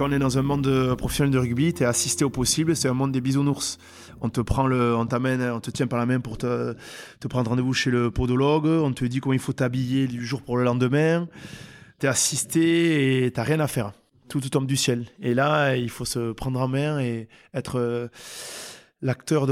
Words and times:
quand 0.00 0.08
on 0.08 0.12
est 0.12 0.18
dans 0.18 0.38
un 0.38 0.42
monde 0.42 0.94
professionnel 0.96 1.30
de 1.30 1.36
rugby, 1.36 1.74
tu 1.74 1.82
es 1.82 1.86
assisté 1.86 2.24
au 2.24 2.30
possible, 2.30 2.74
c'est 2.74 2.88
un 2.88 2.94
monde 2.94 3.12
des 3.12 3.20
bisounours. 3.20 3.76
On 4.22 4.30
te 4.30 4.40
prend 4.40 4.66
le, 4.66 4.96
on 4.96 5.04
t'amène, 5.04 5.42
on 5.42 5.60
te 5.60 5.70
tient 5.70 5.86
par 5.86 5.98
la 5.98 6.06
main 6.06 6.20
pour 6.20 6.38
te, 6.38 6.74
te 7.20 7.28
prendre 7.28 7.50
rendez-vous 7.50 7.74
chez 7.74 7.90
le 7.90 8.10
podologue, 8.10 8.64
on 8.64 8.94
te 8.94 9.04
dit 9.04 9.20
comment 9.20 9.34
il 9.34 9.38
faut 9.38 9.52
t'habiller 9.52 10.06
du 10.06 10.24
jour 10.24 10.40
pour 10.40 10.56
le 10.56 10.64
lendemain. 10.64 11.28
Tu 11.98 12.06
es 12.06 12.08
assisté 12.08 13.26
et 13.26 13.30
t'as 13.30 13.42
rien 13.42 13.60
à 13.60 13.66
faire. 13.66 13.92
Tout 14.30 14.40
tombe 14.40 14.66
du 14.66 14.78
ciel. 14.78 15.04
Et 15.20 15.34
là, 15.34 15.76
il 15.76 15.90
faut 15.90 16.06
se 16.06 16.32
prendre 16.32 16.58
en 16.62 16.68
main 16.68 16.98
et 17.00 17.28
être 17.52 17.78
euh, 17.78 18.08
l'acteur 19.02 19.48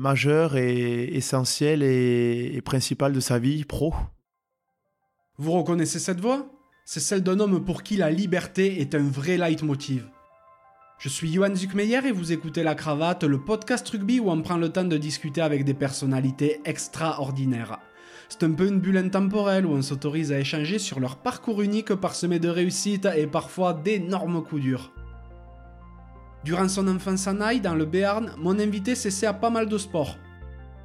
majeur 0.00 0.56
et 0.56 1.04
essentiel 1.14 1.84
et 1.84 2.60
principal 2.64 3.12
de 3.12 3.20
sa 3.20 3.38
vie 3.38 3.62
pro. 3.62 3.94
Vous 5.38 5.52
reconnaissez 5.52 6.00
cette 6.00 6.20
voix? 6.20 6.59
C'est 6.92 6.98
celle 6.98 7.22
d'un 7.22 7.38
homme 7.38 7.64
pour 7.64 7.84
qui 7.84 7.96
la 7.96 8.10
liberté 8.10 8.80
est 8.80 8.96
un 8.96 9.08
vrai 9.08 9.36
leitmotiv. 9.36 10.08
Je 10.98 11.08
suis 11.08 11.32
Johan 11.32 11.54
Zuckmeyer 11.54 12.00
et 12.04 12.10
vous 12.10 12.32
écoutez 12.32 12.64
La 12.64 12.74
Cravate, 12.74 13.22
le 13.22 13.38
podcast 13.38 13.88
rugby 13.90 14.18
où 14.18 14.28
on 14.28 14.42
prend 14.42 14.56
le 14.56 14.70
temps 14.70 14.82
de 14.82 14.96
discuter 14.96 15.40
avec 15.40 15.64
des 15.64 15.72
personnalités 15.72 16.60
extraordinaires. 16.64 17.78
C'est 18.28 18.42
un 18.42 18.50
peu 18.50 18.66
une 18.66 18.80
bulle 18.80 18.96
intemporelle 18.96 19.66
où 19.66 19.70
on 19.70 19.82
s'autorise 19.82 20.32
à 20.32 20.40
échanger 20.40 20.80
sur 20.80 20.98
leur 20.98 21.18
parcours 21.18 21.62
unique 21.62 21.94
parsemé 21.94 22.40
de 22.40 22.48
réussites 22.48 23.06
et 23.16 23.28
parfois 23.28 23.72
d'énormes 23.72 24.42
coups 24.42 24.62
durs. 24.62 24.92
Durant 26.42 26.68
son 26.68 26.88
enfance 26.88 27.28
à 27.28 27.32
Naï, 27.32 27.60
dans 27.60 27.76
le 27.76 27.84
Béarn, 27.84 28.32
mon 28.36 28.58
invité 28.58 28.96
s'essaie 28.96 29.26
à 29.26 29.32
pas 29.32 29.50
mal 29.50 29.68
de 29.68 29.78
sports. 29.78 30.16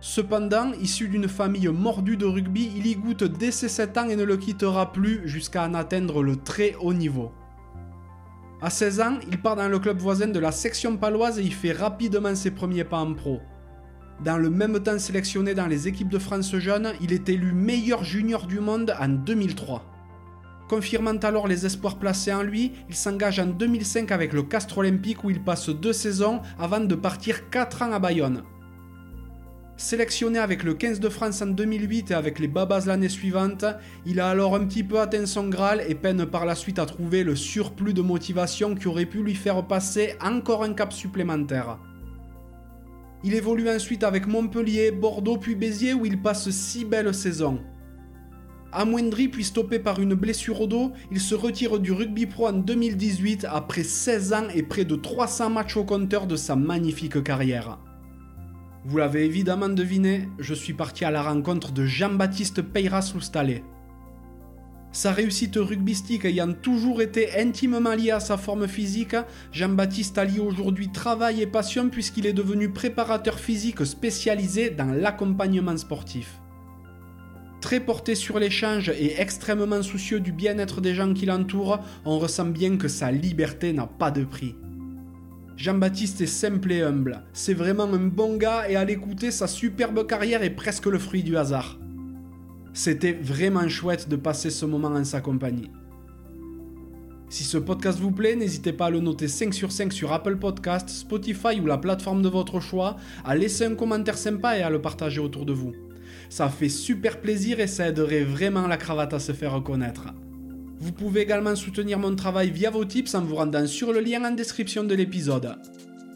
Cependant, 0.08 0.72
issu 0.73 1.08
d'une 1.08 1.27
famille 1.27 1.68
mordue 1.68 2.16
de 2.16 2.27
rugby, 2.27 2.72
il 2.76 2.86
y 2.86 2.95
goûte 2.95 3.23
dès 3.23 3.50
ses 3.50 3.68
7 3.68 3.98
ans 3.98 4.08
et 4.08 4.16
ne 4.16 4.23
le 4.23 4.38
quittera 4.38 4.94
plus 4.94 5.28
jusqu'à 5.28 5.64
en 5.64 5.73
atteindre 5.73 6.22
le 6.22 6.36
très 6.36 6.76
haut 6.80 6.94
niveau. 6.94 7.31
À 8.62 8.70
16 8.70 9.02
ans, 9.02 9.17
il 9.28 9.42
part 9.42 9.56
dans 9.56 9.67
le 9.67 9.80
club 9.80 9.97
voisin 9.97 10.28
de 10.28 10.38
la 10.38 10.52
section 10.52 10.95
paloise 10.95 11.39
et 11.39 11.42
y 11.42 11.50
fait 11.50 11.72
rapidement 11.72 12.36
ses 12.36 12.52
premiers 12.52 12.84
pas 12.84 13.00
en 13.00 13.16
pro. 13.16 13.42
Dans 14.23 14.38
le 14.38 14.52
même 14.52 14.80
temps 14.80 15.00
sélectionné 15.00 15.56
dans 15.56 15.66
les 15.66 15.88
équipes 15.88 16.09
de 16.09 16.19
France 16.19 16.56
jeunes, 16.56 16.94
il 17.02 17.12
est 17.12 17.28
élu 17.28 17.52
meilleur 17.52 18.03
junior 18.03 18.45
du 18.45 18.59
monde 18.59 18.95
en 19.02 19.09
2003. 19.09 19.84
Confirmant 20.69 21.17
alors 21.23 21.47
les 21.47 21.66
espoirs 21.66 21.97
placés 21.97 22.31
en 22.31 22.44
lui, 22.44 22.73
il 22.90 22.95
s'engage 22.95 23.40
en 23.40 23.47
2005 23.47 24.12
avec 24.12 24.34
le 24.34 24.44
Castre 24.44 24.78
Olympique 24.78 25.23
où 25.23 25.31
il 25.31 25.44
passe 25.44 25.69
deux 25.69 25.94
saisons 25.94 26.42
avant 26.59 26.80
de 26.80 26.94
partir 26.94 27.50
4 27.50 27.81
ans 27.81 27.92
à 27.92 27.97
Bayonne. 27.97 28.44
Sélectionné 29.78 30.40
avec 30.40 30.64
le 30.64 30.73
15 30.73 31.02
de 31.02 31.09
France 31.09 31.42
en 31.42 31.48
2008 31.48 32.12
et 32.12 32.14
avec 32.14 32.40
les 32.40 32.48
Babas 32.48 32.86
l'année 32.86 33.09
suivante, 33.09 33.66
il 34.06 34.22
a 34.22 34.30
alors 34.30 34.56
un 34.56 34.66
petit 34.66 34.86
peu 34.86 35.02
atteint 35.02 35.26
son 35.26 35.50
Graal 35.50 35.84
et 35.86 35.95
peine 35.95 36.26
par 36.26 36.45
la 36.45 36.56
suite 36.56 36.80
à 36.80 36.86
trouver 36.86 37.26
le 37.26 37.36
surplus 37.36 37.94
de 37.94 38.02
motivation 38.02 38.73
qui 38.73 38.88
aurait 38.88 39.06
pu 39.06 39.22
lui 39.22 39.36
faire 39.36 39.68
passer 39.68 40.16
encore 40.23 40.64
un 40.64 40.73
cap 40.73 40.94
supplémentaire. 40.94 41.78
Il 43.26 43.34
évolue 43.34 43.70
ensuite 43.70 44.06
avec 44.06 44.28
Montpellier, 44.28 44.92
Bordeaux 44.92 45.38
puis 45.38 45.56
Béziers 45.56 45.94
où 45.94 46.06
il 46.06 46.22
passe 46.22 46.50
six 46.52 46.86
belles 46.86 47.14
saisons. 47.14 47.59
Amoindri 48.72 49.28
puis 49.28 49.44
stoppé 49.44 49.80
par 49.80 50.00
une 50.00 50.14
blessure 50.14 50.62
au 50.62 50.68
dos, 50.68 50.94
il 51.12 51.20
se 51.20 51.36
retire 51.36 51.80
du 51.80 51.92
rugby 51.92 52.28
pro 52.28 52.48
en 52.48 52.53
2018 52.53 53.46
après 53.52 53.84
16 53.84 54.34
ans 54.34 54.48
et 54.53 54.64
près 54.64 54.86
de 54.86 54.96
300 54.96 55.50
matchs 55.50 55.76
au 55.76 55.84
compteur 55.84 56.28
de 56.28 56.38
sa 56.38 56.56
magnifique 56.56 57.22
carrière. 57.23 57.78
Vous 58.88 58.97
l'avez 58.97 59.25
évidemment 59.25 59.69
deviné, 59.69 60.30
je 60.38 60.53
suis 60.53 60.73
parti 60.73 61.05
à 61.05 61.09
la 61.09 61.23
rencontre 61.23 61.72
de 61.72 61.88
Jean-Baptiste 61.88 62.61
Peyras 62.61 63.14
Loustalé. 63.16 63.64
Sa 64.91 65.11
réussite 65.11 65.55
rugbystique 65.55 66.25
ayant 66.25 66.53
toujours 66.53 67.02
été 67.02 67.36
intimement 67.39 67.95
liée 67.95 68.11
à 68.11 68.19
sa 68.19 68.38
forme 68.38 68.67
physique, 68.67 69.16
Jean-Baptiste 69.52 70.19
allie 70.19 70.39
aujourd'hui 70.39 70.91
travail 70.91 71.41
et 71.41 71.47
passion 71.47 71.89
puisqu'il 71.89 72.28
est 72.28 72.33
devenu 72.33 72.69
préparateur 72.69 73.40
physique 73.40 73.84
spécialisé 73.88 74.69
dans 74.69 74.91
l'accompagnement 74.91 75.78
sportif. 75.78 76.40
Très 77.62 77.79
porté 77.79 78.13
sur 78.13 78.38
l'échange 78.38 78.90
et 78.90 79.19
extrêmement 79.19 79.81
soucieux 79.81 80.19
du 80.19 80.31
bien-être 80.31 80.79
des 80.79 80.94
gens 80.94 81.12
qui 81.16 81.25
l'entourent, 81.25 81.79
on 82.06 82.19
ressent 82.19 82.46
bien 82.46 82.78
que 82.78 82.88
sa 82.88 83.09
liberté 83.09 83.73
n'a 83.73 83.88
pas 83.88 84.12
de 84.12 84.23
prix. 84.23 84.53
Jean-Baptiste 85.57 86.19
est 86.19 86.25
simple 86.25 86.71
et 86.73 86.81
humble. 86.81 87.23
C'est 87.31 87.53
vraiment 87.53 87.85
un 87.85 88.07
bon 88.07 88.35
gars 88.35 88.69
et 88.69 88.75
à 88.75 88.83
l'écouter, 88.83 89.31
sa 89.31 89.47
superbe 89.47 90.05
carrière 90.05 90.43
est 90.43 90.49
presque 90.49 90.85
le 90.88 90.99
fruit 90.99 91.23
du 91.23 91.38
hasard. 91.38 91.79
C'était 92.73 93.13
vraiment 93.13 93.67
chouette 93.69 94.09
de 94.09 94.17
passer 94.17 94.49
ce 94.49 94.66
moment 94.66 94.89
en 94.89 95.05
sa 95.05 95.21
compagnie. 95.21 95.71
Si 97.29 97.45
ce 97.45 97.57
podcast 97.57 97.99
vous 97.99 98.11
plaît, 98.11 98.35
n'hésitez 98.35 98.73
pas 98.73 98.88
à 98.88 98.89
le 98.89 98.99
noter 98.99 99.29
5 99.29 99.53
sur 99.53 99.71
5 99.71 99.93
sur 99.93 100.11
Apple 100.11 100.35
Podcast, 100.35 100.89
Spotify 100.89 101.59
ou 101.61 101.66
la 101.66 101.77
plateforme 101.77 102.22
de 102.22 102.29
votre 102.29 102.59
choix, 102.59 102.97
à 103.23 103.35
laisser 103.35 103.66
un 103.66 103.75
commentaire 103.75 104.17
sympa 104.17 104.57
et 104.57 104.61
à 104.61 104.69
le 104.69 104.81
partager 104.81 105.22
autour 105.22 105.45
de 105.45 105.53
vous. 105.53 105.73
Ça 106.29 106.49
fait 106.49 106.69
super 106.69 107.22
plaisir 107.22 107.61
et 107.61 107.67
ça 107.67 107.87
aiderait 107.87 108.23
vraiment 108.23 108.67
la 108.67 108.77
cravate 108.77 109.13
à 109.13 109.19
se 109.19 109.31
faire 109.31 109.53
reconnaître. 109.53 110.13
Vous 110.85 110.91
pouvez 110.91 111.22
également 111.22 111.56
soutenir 111.56 111.97
mon 111.97 112.16
travail 112.16 112.51
via 112.51 112.69
vos 112.69 112.85
tips 112.85 113.16
en 113.16 113.22
vous 113.22 113.38
rendant 113.38 113.66
sur 113.66 113.91
le 113.91 114.01
lien 114.01 114.23
en 114.23 114.29
description 114.29 114.84
de 114.84 114.94
l'épisode. 114.94 115.56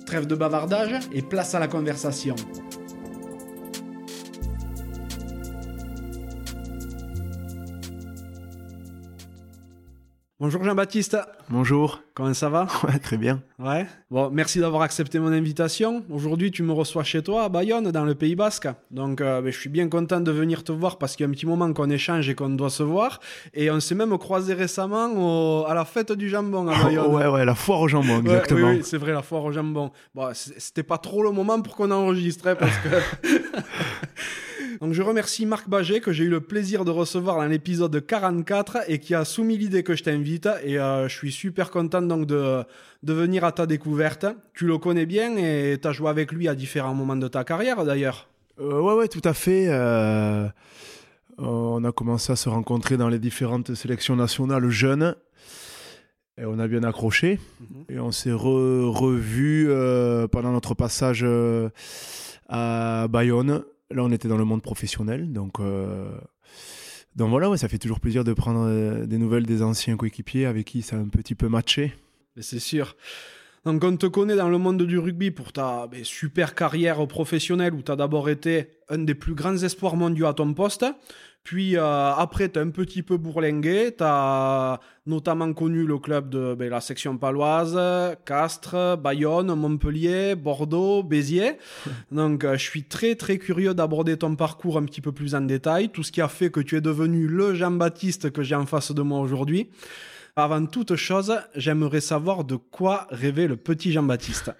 Trêve 0.05 0.27
de 0.27 0.35
bavardage 0.35 0.91
et 1.11 1.23
place 1.23 1.55
à 1.55 1.59
la 1.59 1.67
conversation. 1.67 2.35
Bonjour 10.41 10.63
Jean-Baptiste. 10.63 11.17
Bonjour. 11.49 12.01
Comment 12.13 12.33
ça 12.33 12.47
va? 12.47 12.65
Ouais, 12.87 12.97
très 12.99 13.17
bien. 13.17 13.41
Ouais. 13.59 13.85
Bon, 14.09 14.29
merci 14.29 14.59
d'avoir 14.59 14.83
accepté 14.83 15.19
mon 15.19 15.33
invitation. 15.33 16.01
Aujourd'hui, 16.09 16.49
tu 16.49 16.63
me 16.63 16.71
reçois 16.71 17.03
chez 17.03 17.21
toi 17.21 17.43
à 17.43 17.49
Bayonne, 17.49 17.91
dans 17.91 18.05
le 18.05 18.15
Pays 18.15 18.35
Basque. 18.35 18.69
Donc, 18.89 19.19
euh, 19.19 19.41
ben, 19.41 19.51
je 19.51 19.59
suis 19.59 19.67
bien 19.69 19.89
content 19.89 20.21
de 20.21 20.31
venir 20.31 20.63
te 20.63 20.71
voir 20.71 20.97
parce 20.97 21.17
qu'il 21.17 21.25
y 21.25 21.27
a 21.27 21.29
un 21.29 21.33
petit 21.33 21.45
moment 21.45 21.73
qu'on 21.73 21.89
échange 21.89 22.29
et 22.29 22.35
qu'on 22.35 22.49
doit 22.51 22.69
se 22.69 22.83
voir. 22.83 23.19
Et 23.53 23.69
on 23.69 23.81
s'est 23.81 23.95
même 23.95 24.17
croisé 24.17 24.53
récemment 24.53 25.09
au- 25.61 25.65
à 25.65 25.73
la 25.73 25.83
fête 25.83 26.13
du 26.13 26.29
jambon 26.29 26.69
à 26.69 26.83
Bayonne. 26.85 27.07
ouais, 27.13 27.27
ouais, 27.27 27.43
la 27.43 27.55
foire 27.55 27.81
au 27.81 27.89
jambon, 27.89 28.13
Ouais, 28.13 28.19
exactement. 28.19 28.69
oui, 28.69 28.75
oui, 28.77 28.81
c'est 28.85 28.97
vrai, 28.97 29.11
la 29.11 29.21
foire 29.21 29.43
au 29.43 29.51
jambon. 29.51 29.91
Bon, 30.15 30.29
c'était 30.33 30.83
pas 30.83 30.97
trop 30.99 31.21
le 31.21 31.31
moment 31.31 31.59
pour 31.61 31.75
qu'on 31.75 31.91
enregistre, 31.91 32.53
parce 32.53 32.77
que. 32.77 33.27
Donc, 34.81 34.93
je 34.93 35.01
remercie 35.01 35.45
Marc 35.45 35.67
Baget, 35.67 35.99
que 35.99 36.11
j'ai 36.13 36.23
eu 36.23 36.29
le 36.29 36.39
plaisir 36.39 36.85
de 36.85 36.91
recevoir 36.91 37.35
dans 37.35 37.45
l'épisode 37.45 38.05
44 38.05 38.77
et 38.87 38.99
qui 38.99 39.13
a 39.13 39.25
soumis 39.25 39.57
l'idée 39.57 39.83
que 39.83 39.93
je 39.95 40.03
t'invite. 40.03 40.47
Et 40.63 40.79
euh, 40.79 41.07
je 41.09 41.13
suis 41.15 41.31
super 41.33 41.69
content 41.69 42.01
donc 42.01 42.25
de, 42.25 42.63
de 43.03 43.13
venir 43.13 43.43
à 43.43 43.51
ta 43.51 43.65
découverte. 43.65 44.25
Tu 44.53 44.65
le 44.65 44.77
connais 44.77 45.05
bien 45.05 45.35
et 45.35 45.77
tu 45.81 45.87
as 45.87 45.91
joué 45.91 46.09
avec 46.09 46.31
lui 46.31 46.47
à 46.47 46.55
différents 46.55 46.93
moments 46.93 47.17
de 47.17 47.27
ta 47.27 47.43
carrière 47.43 47.83
d'ailleurs. 47.83 48.29
Euh, 48.61 48.79
ouais, 48.79 48.93
ouais, 48.93 49.07
tout 49.09 49.21
à 49.25 49.33
fait. 49.33 49.65
euh, 49.69 50.47
on 51.37 51.83
a 51.83 51.91
commencé 51.91 52.31
à 52.31 52.35
se 52.35 52.47
rencontrer 52.49 52.95
dans 52.97 53.09
les 53.09 53.19
différentes 53.19 53.73
sélections 53.75 54.15
nationales 54.15 54.69
jeunes. 54.69 55.15
Et 56.37 56.45
on 56.45 56.57
a 56.57 56.67
bien 56.69 56.83
accroché. 56.83 57.37
Et 57.89 57.99
on 57.99 58.11
s'est 58.11 58.29
re- 58.31 58.85
revus 58.89 59.67
euh, 59.69 60.27
pendant 60.29 60.53
notre 60.53 60.73
passage 60.73 61.21
euh, 61.23 61.69
à 62.47 63.07
Bayonne. 63.09 63.63
Là, 63.91 64.03
on 64.03 64.11
était 64.11 64.27
dans 64.27 64.37
le 64.37 64.45
monde 64.45 64.61
professionnel. 64.61 65.31
Donc, 65.33 65.59
euh, 65.59 66.09
donc 67.15 67.29
voilà, 67.29 67.55
ça 67.57 67.67
fait 67.67 67.79
toujours 67.79 67.99
plaisir 67.99 68.23
de 68.23 68.33
prendre 68.33 68.65
euh, 68.67 69.05
des 69.05 69.17
nouvelles 69.17 69.45
des 69.45 69.61
anciens 69.61 69.97
coéquipiers 69.97 70.45
avec 70.45 70.67
qui 70.67 70.81
ça 70.81 70.95
a 70.95 70.99
un 70.99 71.07
petit 71.07 71.35
peu 71.35 71.47
matché. 71.47 71.93
C'est 72.39 72.59
sûr. 72.59 72.95
Donc 73.65 73.83
on 73.83 73.97
te 73.97 74.05
connaît 74.05 74.35
dans 74.35 74.49
le 74.49 74.57
monde 74.57 74.83
du 74.83 74.97
rugby 74.97 75.31
pour 75.31 75.51
ta 75.51 75.87
ben, 75.87 76.03
super 76.03 76.55
carrière 76.55 77.05
professionnelle 77.07 77.73
où 77.73 77.81
tu 77.81 77.91
as 77.91 77.95
d'abord 77.95 78.29
été 78.29 78.69
un 78.87 78.99
des 78.99 79.15
plus 79.15 79.33
grands 79.33 79.57
espoirs 79.57 79.97
mondiaux 79.97 80.27
à 80.27 80.33
ton 80.33 80.53
poste. 80.53 80.85
Puis 81.43 81.77
euh, 81.77 82.11
après, 82.11 82.49
tu 82.49 82.59
as 82.59 82.61
un 82.61 82.69
petit 82.69 83.01
peu 83.01 83.17
bourlingué. 83.17 83.95
Tu 83.97 84.03
as 84.03 84.79
notamment 85.05 85.51
connu 85.53 85.85
le 85.85 85.97
club 85.97 86.29
de 86.29 86.53
ben, 86.53 86.69
la 86.69 86.81
section 86.81 87.17
paloise, 87.17 87.79
Castres, 88.25 88.97
Bayonne, 88.97 89.53
Montpellier, 89.55 90.35
Bordeaux, 90.35 91.01
Béziers. 91.01 91.57
Donc 92.11 92.43
euh, 92.43 92.53
je 92.53 92.63
suis 92.63 92.83
très 92.83 93.15
très 93.15 93.37
curieux 93.37 93.73
d'aborder 93.73 94.17
ton 94.17 94.35
parcours 94.35 94.77
un 94.77 94.83
petit 94.83 95.01
peu 95.01 95.11
plus 95.11 95.33
en 95.33 95.41
détail, 95.41 95.89
tout 95.89 96.03
ce 96.03 96.11
qui 96.11 96.21
a 96.21 96.27
fait 96.27 96.51
que 96.51 96.59
tu 96.59 96.75
es 96.77 96.81
devenu 96.81 97.27
le 97.27 97.55
Jean-Baptiste 97.55 98.31
que 98.31 98.43
j'ai 98.43 98.55
en 98.55 98.65
face 98.65 98.91
de 98.91 99.01
moi 99.01 99.19
aujourd'hui. 99.19 99.69
Avant 100.35 100.65
toute 100.65 100.95
chose, 100.95 101.39
j'aimerais 101.55 102.01
savoir 102.01 102.43
de 102.43 102.55
quoi 102.55 103.07
rêvait 103.09 103.47
le 103.47 103.57
petit 103.57 103.91
Jean-Baptiste. 103.91 104.51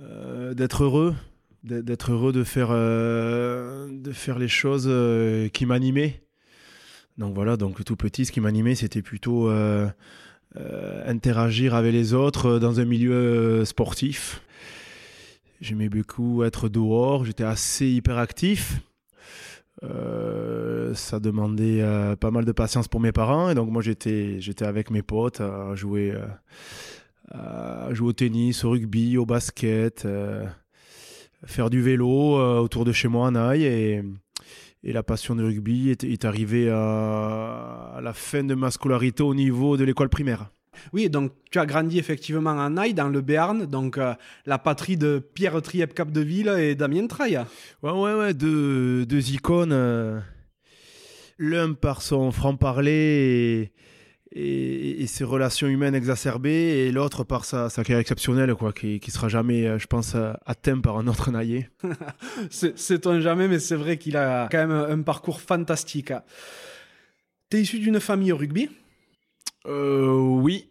Euh, 0.00 0.54
d'être 0.54 0.84
heureux, 0.84 1.14
d'être 1.62 2.12
heureux 2.12 2.32
de 2.32 2.44
faire, 2.44 2.68
euh, 2.70 3.88
de 3.90 4.12
faire 4.12 4.38
les 4.38 4.48
choses 4.48 4.86
euh, 4.88 5.48
qui 5.48 5.66
m'animaient. 5.66 6.22
Donc 7.18 7.34
voilà, 7.34 7.56
donc 7.56 7.84
tout 7.84 7.96
petit, 7.96 8.24
ce 8.24 8.32
qui 8.32 8.40
m'animait, 8.40 8.74
c'était 8.74 9.02
plutôt 9.02 9.50
euh, 9.50 9.88
interagir 11.04 11.74
avec 11.74 11.92
les 11.92 12.14
autres 12.14 12.58
dans 12.58 12.80
un 12.80 12.84
milieu 12.84 13.64
sportif. 13.64 14.42
J'aimais 15.60 15.90
beaucoup 15.90 16.42
être 16.44 16.70
dehors, 16.70 17.26
j'étais 17.26 17.44
assez 17.44 17.86
hyperactif. 17.88 18.80
ça 19.82 21.20
demandait 21.20 21.84
pas 22.18 22.30
mal 22.30 22.46
de 22.46 22.52
patience 22.52 22.88
pour 22.88 23.00
mes 23.00 23.12
parents. 23.12 23.50
Et 23.50 23.54
donc 23.54 23.70
moi, 23.70 23.82
j'étais, 23.82 24.40
j'étais 24.40 24.64
avec 24.64 24.90
mes 24.90 25.02
potes 25.02 25.42
à 25.42 25.74
jouer, 25.74 26.14
à 27.30 27.92
jouer 27.92 28.08
au 28.08 28.12
tennis, 28.14 28.64
au 28.64 28.70
rugby, 28.70 29.18
au 29.18 29.26
basket, 29.26 30.06
faire 31.44 31.70
du 31.70 31.80
vélo 31.82 32.08
autour 32.60 32.84
de 32.84 32.92
chez 32.92 33.08
moi 33.08 33.28
à 33.28 33.30
Naï. 33.30 33.64
Et, 33.64 34.02
et 34.82 34.92
la 34.92 35.02
passion 35.02 35.34
du 35.34 35.44
rugby 35.44 35.90
est, 35.90 36.04
est 36.04 36.24
arrivée 36.24 36.70
à, 36.70 37.94
à, 37.96 38.00
la 38.00 38.12
fin 38.12 38.44
de 38.44 38.54
ma 38.54 38.70
scolarité 38.70 39.22
au 39.22 39.34
niveau 39.34 39.76
de 39.76 39.84
l'école 39.84 40.08
primaire. 40.08 40.50
Oui, 40.92 41.10
donc 41.10 41.32
tu 41.50 41.58
as 41.58 41.66
grandi 41.66 41.98
effectivement 41.98 42.58
à 42.58 42.68
Naï, 42.68 42.94
dans 42.94 43.08
le 43.08 43.20
Béarn, 43.20 43.66
donc 43.66 43.98
euh, 43.98 44.14
la 44.46 44.58
patrie 44.58 44.96
de 44.96 45.18
Pierre 45.34 45.60
Triep 45.60 45.94
Capdeville 45.94 46.48
et 46.58 46.74
Damien 46.74 47.06
Traille. 47.06 47.40
Ouais, 47.82 47.90
ouais, 47.90 48.14
ouais, 48.14 48.34
deux, 48.34 49.04
deux 49.04 49.32
icônes. 49.32 49.72
Euh, 49.72 50.20
l'un 51.38 51.72
par 51.72 52.02
son 52.02 52.30
franc-parler 52.30 52.92
et, 52.92 53.72
et, 54.32 55.06
ses 55.06 55.24
relations 55.24 55.66
humaines 55.66 55.94
exacerbées, 55.94 56.50
et 56.86 56.92
l'autre 56.92 57.24
par 57.24 57.44
sa, 57.44 57.68
sa, 57.68 57.82
carrière 57.82 58.00
exceptionnelle, 58.00 58.54
quoi, 58.54 58.72
qui, 58.72 59.00
qui 59.00 59.10
sera 59.10 59.28
jamais, 59.28 59.66
euh, 59.66 59.78
je 59.78 59.86
pense, 59.86 60.14
atteint 60.46 60.80
par 60.80 60.98
un 60.98 61.06
autre 61.06 61.30
c'est 62.50 63.06
un 63.06 63.20
jamais, 63.20 63.48
mais 63.48 63.58
c'est 63.58 63.76
vrai 63.76 63.96
qu'il 63.96 64.16
a 64.16 64.48
quand 64.50 64.66
même 64.66 64.70
un 64.70 65.02
parcours 65.02 65.40
fantastique. 65.40 66.12
Tu 67.50 67.56
es 67.56 67.62
issu 67.62 67.78
d'une 67.78 68.00
famille 68.00 68.32
au 68.32 68.36
rugby? 68.36 68.68
Euh, 69.66 70.12
Oui. 70.16 70.70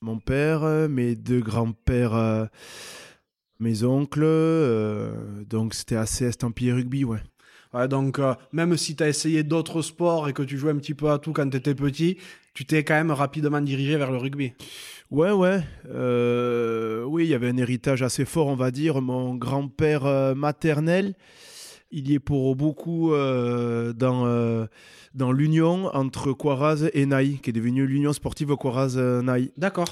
Mon 0.00 0.18
père, 0.18 0.64
mes 0.90 1.14
deux 1.14 1.40
grands-pères, 1.40 2.14
euh, 2.14 2.44
mes 3.58 3.84
oncles. 3.84 4.22
Euh, 4.24 5.14
donc 5.48 5.72
c'était 5.74 5.96
assez 5.96 6.26
estampillé 6.26 6.72
rugby, 6.72 7.04
ouais. 7.04 7.20
Ouais, 7.72 7.88
donc 7.88 8.18
euh, 8.18 8.34
même 8.52 8.76
si 8.76 8.94
tu 8.94 9.02
as 9.02 9.08
essayé 9.08 9.42
d'autres 9.42 9.82
sports 9.82 10.28
et 10.28 10.32
que 10.32 10.42
tu 10.42 10.58
jouais 10.58 10.70
un 10.70 10.76
petit 10.76 10.94
peu 10.94 11.10
à 11.10 11.18
tout 11.18 11.32
quand 11.32 11.48
tu 11.48 11.56
étais 11.56 11.74
petit, 11.74 12.18
tu 12.54 12.64
t'es 12.64 12.84
quand 12.84 12.94
même 12.94 13.10
rapidement 13.10 13.60
dirigé 13.60 13.96
vers 13.96 14.10
le 14.10 14.16
rugby. 14.16 14.52
Ouais, 15.10 15.32
ouais. 15.32 15.60
oui, 17.06 17.24
il 17.24 17.28
y 17.28 17.34
avait 17.34 17.48
un 17.48 17.56
héritage 17.56 18.02
assez 18.02 18.24
fort, 18.24 18.46
on 18.46 18.56
va 18.56 18.70
dire. 18.70 19.02
Mon 19.02 19.34
grand-père 19.34 20.34
maternel, 20.34 21.14
il 21.90 22.10
y 22.10 22.14
est 22.14 22.20
pour 22.20 22.56
beaucoup 22.56 23.12
dans 23.12 24.66
dans 25.14 25.30
l'union 25.30 25.94
entre 25.94 26.32
Quaraz 26.32 26.90
et 26.92 27.06
Naï, 27.06 27.38
qui 27.38 27.50
est 27.50 27.52
devenue 27.52 27.86
l'Union 27.86 28.12
sportive 28.12 28.56
Quaraz-Naï. 28.56 29.52
D'accord. 29.56 29.86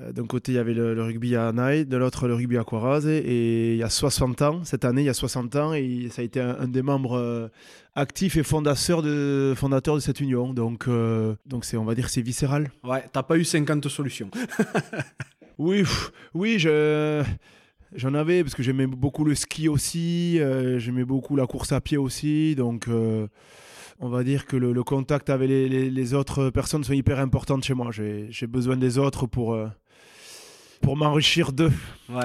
Euh, 0.00 0.12
d'un 0.12 0.26
côté, 0.26 0.52
il 0.52 0.54
y 0.56 0.58
avait 0.58 0.74
le, 0.74 1.00
rugby 1.00 1.36
à 1.36 1.52
Naï, 1.52 1.86
de 1.86 1.96
l'autre, 1.96 2.26
le 2.26 2.34
rugby 2.34 2.58
à 2.58 2.64
Quaraz. 2.64 3.06
Et, 3.06 3.74
il 3.74 3.78
y 3.78 3.82
a 3.82 3.90
60 3.90 4.42
ans, 4.42 4.64
cette 4.64 4.84
année, 4.84 5.02
il 5.02 5.06
y 5.06 5.10
a 5.10 5.14
60 5.14 5.54
ans, 5.56 5.72
et 5.72 6.08
ça 6.10 6.22
a 6.22 6.24
été 6.24 6.40
un, 6.40 6.66
des 6.66 6.82
membres 6.82 7.16
euh, 7.16 7.48
actifs 7.94 8.36
et 8.36 8.42
fondateurs 8.42 9.02
de, 9.02 9.54
fondateur 9.56 9.94
de 9.94 10.00
cette 10.00 10.20
union. 10.20 10.52
Donc, 10.52 10.88
euh, 10.88 11.36
donc 11.46 11.64
c'est, 11.64 11.76
on 11.76 11.84
va 11.84 11.94
dire 11.94 12.08
c'est 12.08 12.22
viscéral. 12.22 12.70
Ouais, 12.82 13.04
t'as 13.12 13.22
pas 13.22 13.36
eu 13.36 13.44
50 13.44 13.88
solutions. 13.88 14.30
oui, 15.58 15.84
oui, 16.34 16.58
je. 16.58 17.22
J'en 17.94 18.14
avais 18.14 18.42
parce 18.42 18.56
que 18.56 18.64
j'aimais 18.64 18.88
beaucoup 18.88 19.24
le 19.24 19.36
ski 19.36 19.68
aussi, 19.68 20.40
j'aimais 20.78 21.04
beaucoup 21.04 21.36
la 21.36 21.46
course 21.46 21.70
à 21.70 21.80
pied 21.80 21.96
aussi, 21.96 22.56
donc 22.56 22.88
on 24.00 24.08
va 24.08 24.24
dire 24.24 24.46
que 24.46 24.56
le, 24.56 24.82
contact 24.82 25.30
avec 25.30 25.48
les, 25.48 26.14
autres 26.14 26.50
personnes 26.50 26.82
sont 26.82 26.92
hyper 26.92 27.20
importantes 27.20 27.62
chez 27.62 27.74
moi. 27.74 27.92
J'ai 27.92 28.46
besoin 28.48 28.76
des 28.76 28.98
autres 28.98 29.28
pour, 29.28 29.56
pour 30.80 30.96
m'enrichir 30.96 31.52
d'eux. 31.52 31.72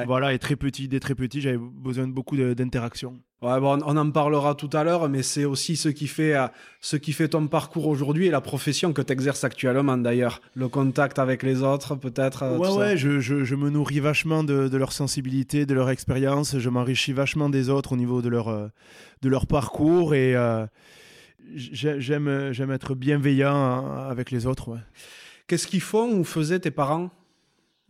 Voilà, 0.05 0.33
et 0.33 0.39
très 0.39 0.55
petit, 0.55 0.87
dès 0.87 0.99
très 0.99 1.15
petit, 1.15 1.41
j'avais 1.41 1.57
besoin 1.57 2.07
de 2.07 2.11
beaucoup 2.11 2.35
d'interactions. 2.37 3.19
Ouais, 3.41 3.57
bon, 3.61 3.79
on 3.85 3.95
en 3.95 4.11
parlera 4.11 4.53
tout 4.53 4.69
à 4.73 4.83
l'heure, 4.83 5.07
mais 5.07 5.23
c'est 5.23 5.45
aussi 5.45 5.77
ce 5.77 5.87
qui 5.87 6.07
fait, 6.07 6.35
euh, 6.35 6.47
ce 6.81 6.97
qui 6.97 7.13
fait 7.13 7.29
ton 7.29 7.47
parcours 7.47 7.87
aujourd'hui 7.87 8.27
et 8.27 8.29
la 8.29 8.41
profession 8.41 8.91
que 8.91 9.01
tu 9.01 9.13
exerces 9.13 9.45
actuellement 9.45 9.97
d'ailleurs. 9.97 10.41
Le 10.55 10.67
contact 10.67 11.19
avec 11.19 11.41
les 11.43 11.63
autres, 11.63 11.95
peut-être. 11.95 12.43
Euh, 12.43 12.57
ouais, 12.57 12.69
ouais, 12.69 12.97
je, 12.97 13.21
je, 13.21 13.55
me 13.55 13.69
nourris 13.69 14.01
vachement 14.01 14.43
de, 14.43 14.75
leur 14.75 14.91
sensibilité, 14.91 15.65
de 15.65 15.73
leur 15.73 15.89
expérience. 15.89 16.57
Je 16.57 16.69
m'enrichis 16.69 17.13
vachement 17.13 17.49
des 17.49 17.69
autres 17.69 17.93
au 17.93 17.95
niveau 17.95 18.21
de 18.21 18.27
leur, 18.27 18.49
de 19.21 19.29
leur 19.29 19.47
parcours 19.47 20.13
et 20.15 20.35
j'aime 21.55 22.51
j'aime 22.51 22.71
être 22.71 22.93
bienveillant 22.93 24.05
avec 24.09 24.31
les 24.31 24.47
autres. 24.47 24.77
Qu'est-ce 25.47 25.65
qu'ils 25.65 25.81
font 25.81 26.11
ou 26.11 26.25
faisaient 26.25 26.59
tes 26.59 26.71
parents? 26.71 27.09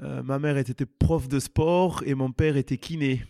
Euh, 0.01 0.23
Ma 0.23 0.39
mère 0.39 0.57
était 0.57 0.85
prof 0.85 1.27
de 1.27 1.39
sport 1.39 2.03
et 2.05 2.13
mon 2.13 2.31
père 2.31 2.57
était 2.57 2.77
kiné. 2.77 3.25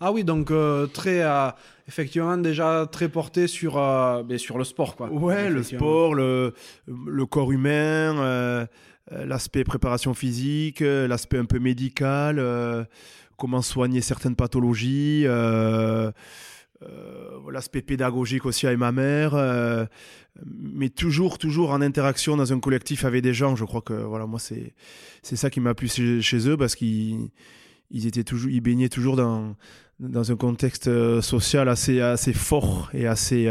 Ah 0.00 0.12
oui, 0.12 0.24
donc 0.24 0.50
euh, 0.50 0.86
très 0.86 1.22
euh, 1.22 1.50
effectivement 1.86 2.38
déjà 2.38 2.88
très 2.90 3.08
porté 3.08 3.46
sur 3.46 3.74
ben, 3.74 4.38
sur 4.38 4.56
le 4.56 4.64
sport 4.64 4.96
quoi. 4.96 5.10
Ouais, 5.10 5.50
le 5.50 5.62
sport, 5.62 6.14
le, 6.14 6.54
le 6.86 7.26
corps 7.26 7.52
humain, 7.52 8.66
l'aspect 9.10 9.64
préparation 9.64 10.14
physique, 10.14 10.80
l'aspect 10.80 11.38
un 11.38 11.44
peu 11.44 11.58
médical, 11.58 12.42
comment 13.36 13.60
soigner 13.60 14.00
certaines 14.00 14.36
pathologies. 14.36 15.26
Euh, 16.88 17.50
l'aspect 17.50 17.82
pédagogique 17.82 18.46
aussi 18.46 18.66
avec 18.66 18.78
ma 18.78 18.90
mère, 18.90 19.34
euh, 19.34 19.84
mais 20.44 20.88
toujours, 20.88 21.38
toujours 21.38 21.70
en 21.70 21.80
interaction 21.80 22.36
dans 22.36 22.52
un 22.52 22.58
collectif 22.58 23.04
avec 23.04 23.22
des 23.22 23.32
gens. 23.32 23.54
Je 23.54 23.64
crois 23.64 23.80
que 23.80 23.92
voilà, 23.92 24.26
moi 24.26 24.40
c'est 24.40 24.74
c'est 25.22 25.36
ça 25.36 25.50
qui 25.50 25.60
m'a 25.60 25.74
plu 25.74 25.88
chez, 25.88 26.48
eux 26.48 26.56
parce 26.56 26.74
qu'ils 26.74 27.30
ils 27.90 28.06
étaient 28.06 28.24
toujours, 28.24 28.50
ils 28.50 28.60
baignaient 28.60 28.88
toujours 28.88 29.16
dans 29.16 29.56
dans 30.00 30.32
un 30.32 30.36
contexte 30.36 30.88
euh, 30.88 31.22
social 31.22 31.68
assez 31.68 32.00
assez 32.00 32.32
fort 32.32 32.90
et 32.92 33.06
assez 33.06 33.48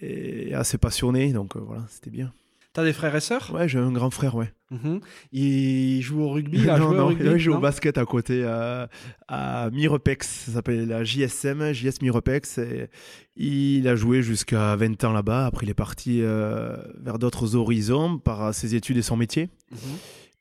et 0.00 0.54
assez 0.54 0.78
passionné. 0.78 1.32
Donc 1.32 1.56
voilà, 1.56 1.84
c'était 1.88 2.10
bien. 2.10 2.32
T'as 2.74 2.84
des 2.84 2.92
frères 2.92 3.16
et 3.16 3.20
sœurs? 3.20 3.50
Ouais, 3.54 3.66
j'ai 3.68 3.78
un 3.78 3.90
grand 3.90 4.10
frère, 4.10 4.34
ouais. 4.34 4.52
Mhm. 4.70 5.00
Il 5.32 6.02
joue 6.02 6.20
au 6.20 6.28
rugby 6.28 6.58
il 6.58 6.66
non, 6.66 6.92
non, 6.92 7.04
au 7.04 7.06
rugby, 7.08 7.24
il 7.24 7.38
joue 7.38 7.54
au 7.54 7.58
basket 7.58 7.96
à 7.96 8.04
côté, 8.04 8.42
euh, 8.44 8.86
à 9.26 9.70
Mirepex. 9.70 10.44
Ça 10.46 10.52
s'appelle 10.52 10.86
la 10.86 11.02
JSM, 11.02 11.72
JS 11.72 12.02
Mirepex. 12.02 12.58
Et 12.58 12.88
il 13.36 13.88
a 13.88 13.96
joué 13.96 14.22
jusqu'à 14.22 14.76
20 14.76 15.02
ans 15.04 15.12
là-bas. 15.12 15.46
Après, 15.46 15.64
il 15.64 15.70
est 15.70 15.74
parti 15.74 16.20
euh, 16.22 16.76
vers 17.00 17.18
d'autres 17.18 17.56
horizons 17.56 18.18
par 18.18 18.52
ses 18.52 18.74
études 18.74 18.98
et 18.98 19.02
son 19.02 19.16
métier. 19.16 19.48
Mhm. 19.70 19.78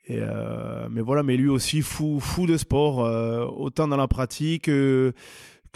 Et 0.09 0.19
euh, 0.21 0.87
mais 0.89 1.01
voilà, 1.01 1.23
mais 1.23 1.37
lui 1.37 1.49
aussi 1.49 1.81
fou, 1.81 2.19
fou 2.19 2.45
de 2.45 2.57
sport, 2.57 2.99
autant 3.57 3.87
dans 3.87 3.97
la 3.97 4.07
pratique 4.07 4.69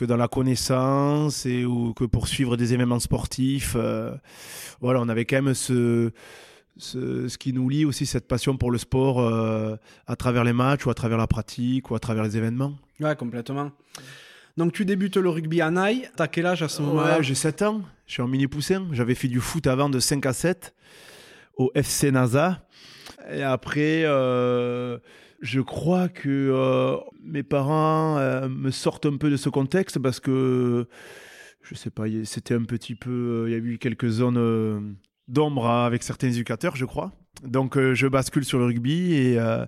que 0.02 0.06
dans 0.06 0.18
la 0.18 0.28
connaissance 0.28 1.46
et 1.46 1.64
ou 1.64 1.94
que 1.94 2.06
pour 2.06 2.28
suivre 2.28 2.58
des 2.58 2.74
événements 2.74 3.00
sportifs. 3.00 3.78
voilà, 4.82 5.00
on 5.00 5.10
avait 5.10 5.26
quand 5.26 5.42
même 5.42 5.54
ce 5.54 6.12
ce, 6.78 7.38
qui 7.38 7.54
nous 7.54 7.70
lie 7.70 7.86
aussi 7.86 8.06
cette 8.06 8.28
passion 8.28 8.58
pour 8.58 8.72
le 8.72 8.78
sport 8.78 9.20
euh, 9.20 9.76
à 10.08 10.16
travers 10.16 10.44
les 10.44 10.54
matchs 10.54 10.86
ou 10.86 10.90
à 10.90 10.94
travers 10.94 11.18
la 11.18 11.28
pratique 11.28 11.92
ou 11.92 11.96
à 11.96 12.00
travers 12.00 12.24
les 12.24 12.38
événements. 12.38 12.74
Ouais, 13.00 13.16
complètement. 13.16 13.72
Donc 14.58 14.74
tu 14.74 14.84
débutes 14.84 15.18
le 15.18 15.30
rugby 15.30 15.62
à 15.62 15.72
Naï, 15.72 16.10
t'as 16.16 16.28
quel 16.28 16.46
âge 16.46 16.62
à 16.62 16.68
ce 16.68 16.82
moment-là 16.82 17.18
Ouais, 17.18 17.24
j'ai 17.24 17.36
7 17.36 17.62
ans, 17.62 17.82
je 18.06 18.14
suis 18.14 18.22
en 18.22 18.28
mini 18.28 18.48
poussin, 18.48 18.88
j'avais 18.92 19.16
fait 19.16 19.30
du 19.30 19.40
foot 19.40 19.66
avant 19.68 19.90
de 19.90 20.00
5 20.00 20.26
à 20.26 20.34
7 20.34 20.74
au 21.58 21.72
FC 21.74 22.12
NASA. 22.12 22.66
Et 23.32 23.44
après, 23.44 24.04
euh, 24.04 24.98
je 25.42 25.60
crois 25.60 26.08
que 26.08 26.30
euh, 26.30 26.98
mes 27.24 27.44
parents 27.44 28.18
me 28.48 28.72
sortent 28.72 29.06
un 29.06 29.18
peu 29.18 29.30
de 29.30 29.38
ce 29.38 29.50
contexte 29.50 30.00
parce 30.00 30.20
que, 30.20 30.88
je 31.62 31.76
sais 31.76 31.90
pas, 31.90 32.06
c'était 32.24 32.54
un 32.54 32.64
petit 32.64 32.96
peu, 32.96 33.46
il 33.48 33.52
y 33.52 33.56
a 33.56 33.58
eu 33.58 33.78
quelques 33.78 34.10
zones 34.10 34.98
d'ombre 35.28 35.68
avec 35.68 36.04
certains 36.04 36.28
éducateurs, 36.28 36.76
je 36.76 36.86
crois. 36.86 37.12
Donc 37.44 37.78
euh, 37.78 37.96
je 37.96 38.08
bascule 38.08 38.46
sur 38.46 38.60
le 38.60 38.66
rugby 38.66 39.14
et, 39.14 39.40
euh, 39.40 39.66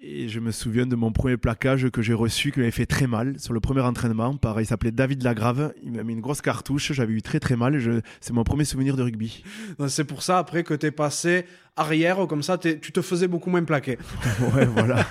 et 0.00 0.28
je 0.28 0.38
me 0.38 0.52
souviens 0.52 0.86
de 0.86 0.94
mon 0.94 1.10
premier 1.10 1.36
plaquage 1.36 1.90
que 1.90 2.02
j'ai 2.02 2.14
reçu 2.14 2.52
qui 2.52 2.60
m'avait 2.60 2.70
fait 2.70 2.86
très 2.86 3.06
mal 3.06 3.38
sur 3.38 3.52
le 3.52 3.60
premier 3.60 3.80
entraînement. 3.80 4.36
Pareil, 4.36 4.64
il 4.64 4.68
s'appelait 4.68 4.92
David 4.92 5.22
Lagrave. 5.22 5.72
Il 5.82 5.92
m'a 5.92 6.04
mis 6.04 6.12
une 6.12 6.20
grosse 6.20 6.40
cartouche. 6.40 6.92
J'avais 6.92 7.12
eu 7.12 7.22
très 7.22 7.40
très 7.40 7.56
mal. 7.56 7.80
C'est 8.20 8.32
mon 8.32 8.44
premier 8.44 8.64
souvenir 8.64 8.96
de 8.96 9.02
rugby. 9.02 9.42
C'est 9.88 10.04
pour 10.04 10.22
ça 10.22 10.38
après 10.38 10.62
que 10.62 10.74
tu 10.74 10.86
es 10.86 10.90
passé 10.90 11.46
arrière, 11.76 12.26
comme 12.28 12.42
ça 12.42 12.58
tu 12.58 12.78
te 12.78 13.02
faisais 13.02 13.28
beaucoup 13.28 13.50
moins 13.50 13.64
plaquer. 13.64 13.98
ouais, 14.54 14.66
voilà. 14.66 15.06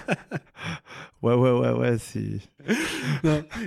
ouais, 1.21 1.33
ouais, 1.33 1.51
ouais, 1.51 1.71
ouais. 1.71 1.97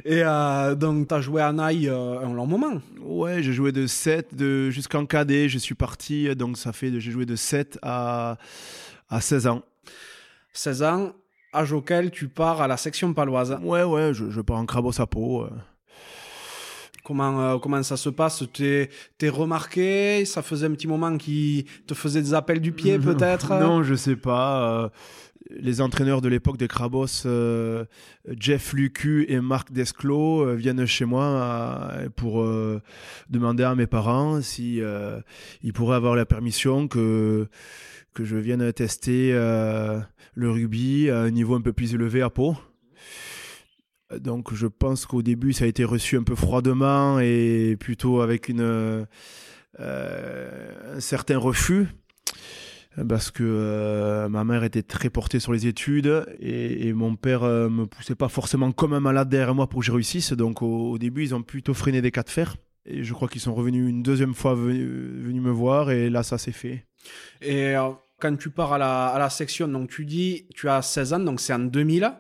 Et 0.05 0.23
euh, 0.23 0.75
donc, 0.75 1.09
tu 1.09 1.15
as 1.15 1.21
joué 1.21 1.43
à 1.43 1.53
Naï 1.53 1.89
euh, 1.89 2.21
un 2.21 2.33
long 2.33 2.47
moment 2.47 2.81
Ouais, 3.00 3.43
j'ai 3.43 3.53
joué 3.53 3.73
de 3.73 3.87
7 3.87 4.35
de, 4.35 4.71
jusqu'en 4.71 5.07
cadet. 5.07 5.49
Je 5.49 5.59
suis 5.59 5.75
parti, 5.75 6.35
donc 6.35 6.57
ça 6.57 6.73
fait, 6.73 6.99
j'ai 7.00 7.11
joué 7.11 7.27
de 7.27 7.37
7 7.37 7.79
à, 7.83 8.37
à 9.09 9.21
16 9.21 9.47
ans. 9.47 9.62
16 10.52 10.83
ans, 10.83 11.12
âge 11.54 11.73
auquel 11.73 12.11
tu 12.11 12.28
pars 12.28 12.61
à 12.61 12.69
la 12.69 12.76
section 12.76 13.12
paloise. 13.14 13.59
Ouais, 13.62 13.83
ouais, 13.83 14.12
je, 14.14 14.40
pars 14.40 14.59
en 14.59 14.66
crabos 14.66 15.00
à 15.00 15.07
peau. 15.07 15.47
Comment, 17.11 17.59
comment 17.59 17.83
ça 17.83 17.97
se 17.97 18.09
passe 18.09 18.45
T'es 18.52 18.88
es 19.21 19.29
remarqué 19.29 20.25
Ça 20.25 20.43
faisait 20.43 20.67
un 20.67 20.71
petit 20.71 20.87
moment 20.87 21.17
qui 21.19 21.67
te 21.88 21.95
faisait 21.95 22.23
des 22.23 22.35
appels 22.35 22.61
du 22.61 22.71
pied 22.71 22.99
peut-être? 23.00 23.52
Non, 23.59 23.83
je 23.83 23.97
sais 23.97 24.14
pas 24.14 24.93
les 25.50 25.81
entraîneurs 25.81 26.21
de 26.21 26.29
l'époque 26.29 26.57
des 26.57 26.69
Crabos, 26.69 27.26
euh, 27.26 27.85
Jeff 28.38 28.73
Lucu 28.73 29.26
et 29.29 29.40
Marc 29.40 29.73
Desclos, 29.73 30.43
euh, 30.43 30.55
viennent 30.55 30.87
chez 30.87 31.05
moi 31.05 31.25
euh, 31.25 32.09
pour 32.14 32.47
demander 33.29 33.64
à 33.64 33.75
mes 33.75 33.87
parents 33.87 34.40
si 34.40 34.81
ils 35.62 35.73
pourraient 35.73 35.97
avoir 35.97 36.17
la 36.17 36.26
permission 36.26 36.88
que 36.88 37.49
que 38.12 38.25
je 38.25 38.37
vienne 38.37 38.73
tester 38.73 39.33
le 39.33 40.50
rugby 40.50 41.11
à 41.11 41.21
un 41.21 41.31
niveau 41.31 41.55
un 41.55 41.61
peu 41.61 41.73
plus 41.73 41.95
élevé 41.95 42.23
à 42.23 42.31
Pau. 42.31 42.57
Donc 44.19 44.55
je 44.55 44.67
pense 44.67 45.07
qu'au 45.07 45.23
début 45.23 45.52
ça 45.52 45.64
a 45.64 45.69
été 45.69 45.85
reçu 45.85 46.17
un 46.17 46.23
peu 46.23 46.35
froidement 46.35 47.21
et 47.21 47.76
plutôt 47.79 48.21
avec 48.21 48.49
une, 48.49 49.07
un 49.79 51.00
certain 51.00 51.38
refus 51.38 51.87
parce 53.09 53.31
que 53.31 53.45
euh, 53.45 54.29
ma 54.29 54.45
mère 54.45 54.64
était 54.64 54.83
très 54.83 55.11
portée 55.11 55.40
sur 55.40 55.52
les 55.52 55.67
études 55.67 56.26
et, 56.40 56.93
mon 56.93 57.17
père 57.17 57.45
euh, 57.45 57.69
me 57.69 57.87
poussait 57.87 58.14
pas 58.14 58.29
forcément 58.29 58.73
comme 58.73 58.93
un 58.93 59.00
malade 59.00 59.29
derrière 59.29 59.55
moi 59.55 59.69
pour 59.69 59.81
que 59.81 59.87
je 59.87 59.93
réussisse. 59.93 60.33
Donc 60.33 60.62
au, 60.62 60.99
début, 60.99 61.23
ils 61.23 61.35
ont 61.35 61.43
plutôt 61.43 61.75
freiné 61.75 62.02
des 62.02 62.11
cas 62.11 62.23
de 62.23 62.31
fer. 62.31 62.57
Et 62.87 63.05
je 63.05 63.12
crois 63.12 63.29
qu'ils 63.29 63.40
sont 63.40 63.55
revenus 63.55 63.88
une 63.88 64.02
deuxième 64.02 64.35
fois 64.35 64.55
venus, 64.55 65.40
me 65.40 65.50
voir 65.50 65.90
et 65.90 66.11
là, 66.11 66.23
ça 66.23 66.38
s'est 66.38 66.52
fait. 66.52 66.87
Et 67.40 67.76
euh, 67.76 67.90
quand 68.21 68.37
tu 68.37 68.50
pars 68.50 68.73
à 68.75 68.79
la, 68.79 69.07
à 69.07 69.19
la, 69.19 69.31
section, 69.31 69.69
donc 69.69 69.91
tu 69.91 70.05
dis, 70.05 70.47
tu 70.55 70.69
as 70.69 70.83
16 70.83 71.12
ans, 71.15 71.21
donc 71.21 71.41
c'est 71.41 71.53
en 71.53 71.59
2000, 71.59 72.12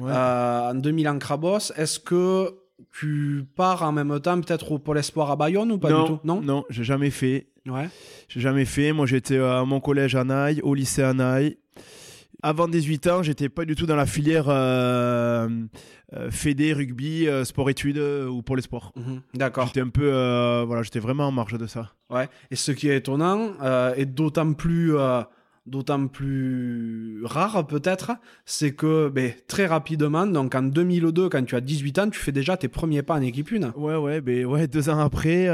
en 0.00 0.74
2000 0.74 1.08
en 1.08 1.18
Crabos. 1.18 1.72
Est-ce 1.76 1.98
que 1.98 2.50
tu 2.92 3.44
pars 3.56 3.82
en 3.82 3.92
même 3.92 4.20
temps 4.20 4.40
peut-être 4.40 4.72
au 4.72 4.78
Pôle 4.78 4.98
Espoir 4.98 5.30
à 5.30 5.36
Bayonne 5.36 5.72
ou 5.72 5.78
pas 5.78 5.88
du 5.88 6.06
tout? 6.06 6.20
Non, 6.24 6.40
non, 6.40 6.64
j'ai 6.70 6.84
jamais 6.84 7.10
fait. 7.10 7.48
Ouais. 7.66 7.88
J'ai 8.28 8.40
jamais 8.40 8.64
fait. 8.64 8.92
Moi, 8.92 9.06
j'étais 9.06 9.38
à 9.38 9.64
mon 9.64 9.80
collège 9.80 10.14
à 10.14 10.24
Naï, 10.24 10.60
au 10.62 10.74
lycée 10.74 11.02
à 11.02 11.12
Naï. 11.12 11.56
Avant 12.42 12.68
18 12.68 13.06
ans, 13.06 13.22
j'étais 13.22 13.48
pas 13.48 13.64
du 13.64 13.74
tout 13.74 13.86
dans 13.86 13.96
la 13.96 14.04
filière 14.04 14.46
euh, 14.48 15.48
euh 16.12 16.30
fédé, 16.30 16.74
rugby, 16.74 17.26
euh, 17.26 17.42
sport-études 17.42 17.96
euh, 17.96 18.28
ou 18.28 18.42
pour 18.42 18.54
les 18.54 18.60
sports. 18.60 18.92
Mhm, 18.96 19.22
d'accord. 19.32 19.66
J'étais 19.66 19.80
un 19.80 19.88
peu, 19.88 20.08
voilà, 20.66 20.82
j'étais 20.82 20.98
vraiment 20.98 21.26
en 21.26 21.32
marge 21.32 21.56
de 21.56 21.66
ça. 21.66 21.92
Ouais. 22.10 22.28
Et 22.50 22.56
ce 22.56 22.70
qui 22.72 22.90
est 22.90 22.98
étonnant, 22.98 23.52
et 23.96 24.04
d'autant 24.04 24.52
plus 24.52 24.94
d'autant 25.66 26.08
plus 26.08 27.22
rare 27.24 27.66
peut-être, 27.66 28.12
c'est 28.44 28.72
que 28.74 29.08
ben, 29.08 29.32
très 29.48 29.66
rapidement, 29.66 30.26
donc 30.26 30.54
en 30.54 30.62
2002, 30.62 31.28
quand 31.28 31.44
tu 31.44 31.56
as 31.56 31.60
18 31.60 31.98
ans, 31.98 32.10
tu 32.10 32.20
fais 32.20 32.32
déjà 32.32 32.56
tes 32.56 32.68
premiers 32.68 33.02
pas 33.02 33.14
en 33.14 33.22
équipe 33.22 33.50
1. 33.52 33.70
Ouais, 33.70 33.96
ouais, 33.96 34.20
ben, 34.20 34.44
ouais 34.46 34.66
deux 34.66 34.90
ans 34.90 34.98
après. 34.98 35.48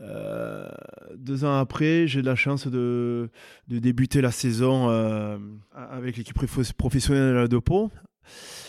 Euh, 0.00 0.68
deux 1.16 1.44
ans 1.44 1.58
après, 1.58 2.06
j'ai 2.06 2.22
la 2.22 2.34
chance 2.34 2.66
de, 2.66 3.30
de, 3.68 3.78
débuter 3.78 4.20
la 4.20 4.32
saison 4.32 4.90
euh, 4.90 5.38
avec 5.72 6.16
l'équipe 6.16 6.36
professionnelle 6.76 7.48
de 7.48 7.58
Pau. 7.58 7.90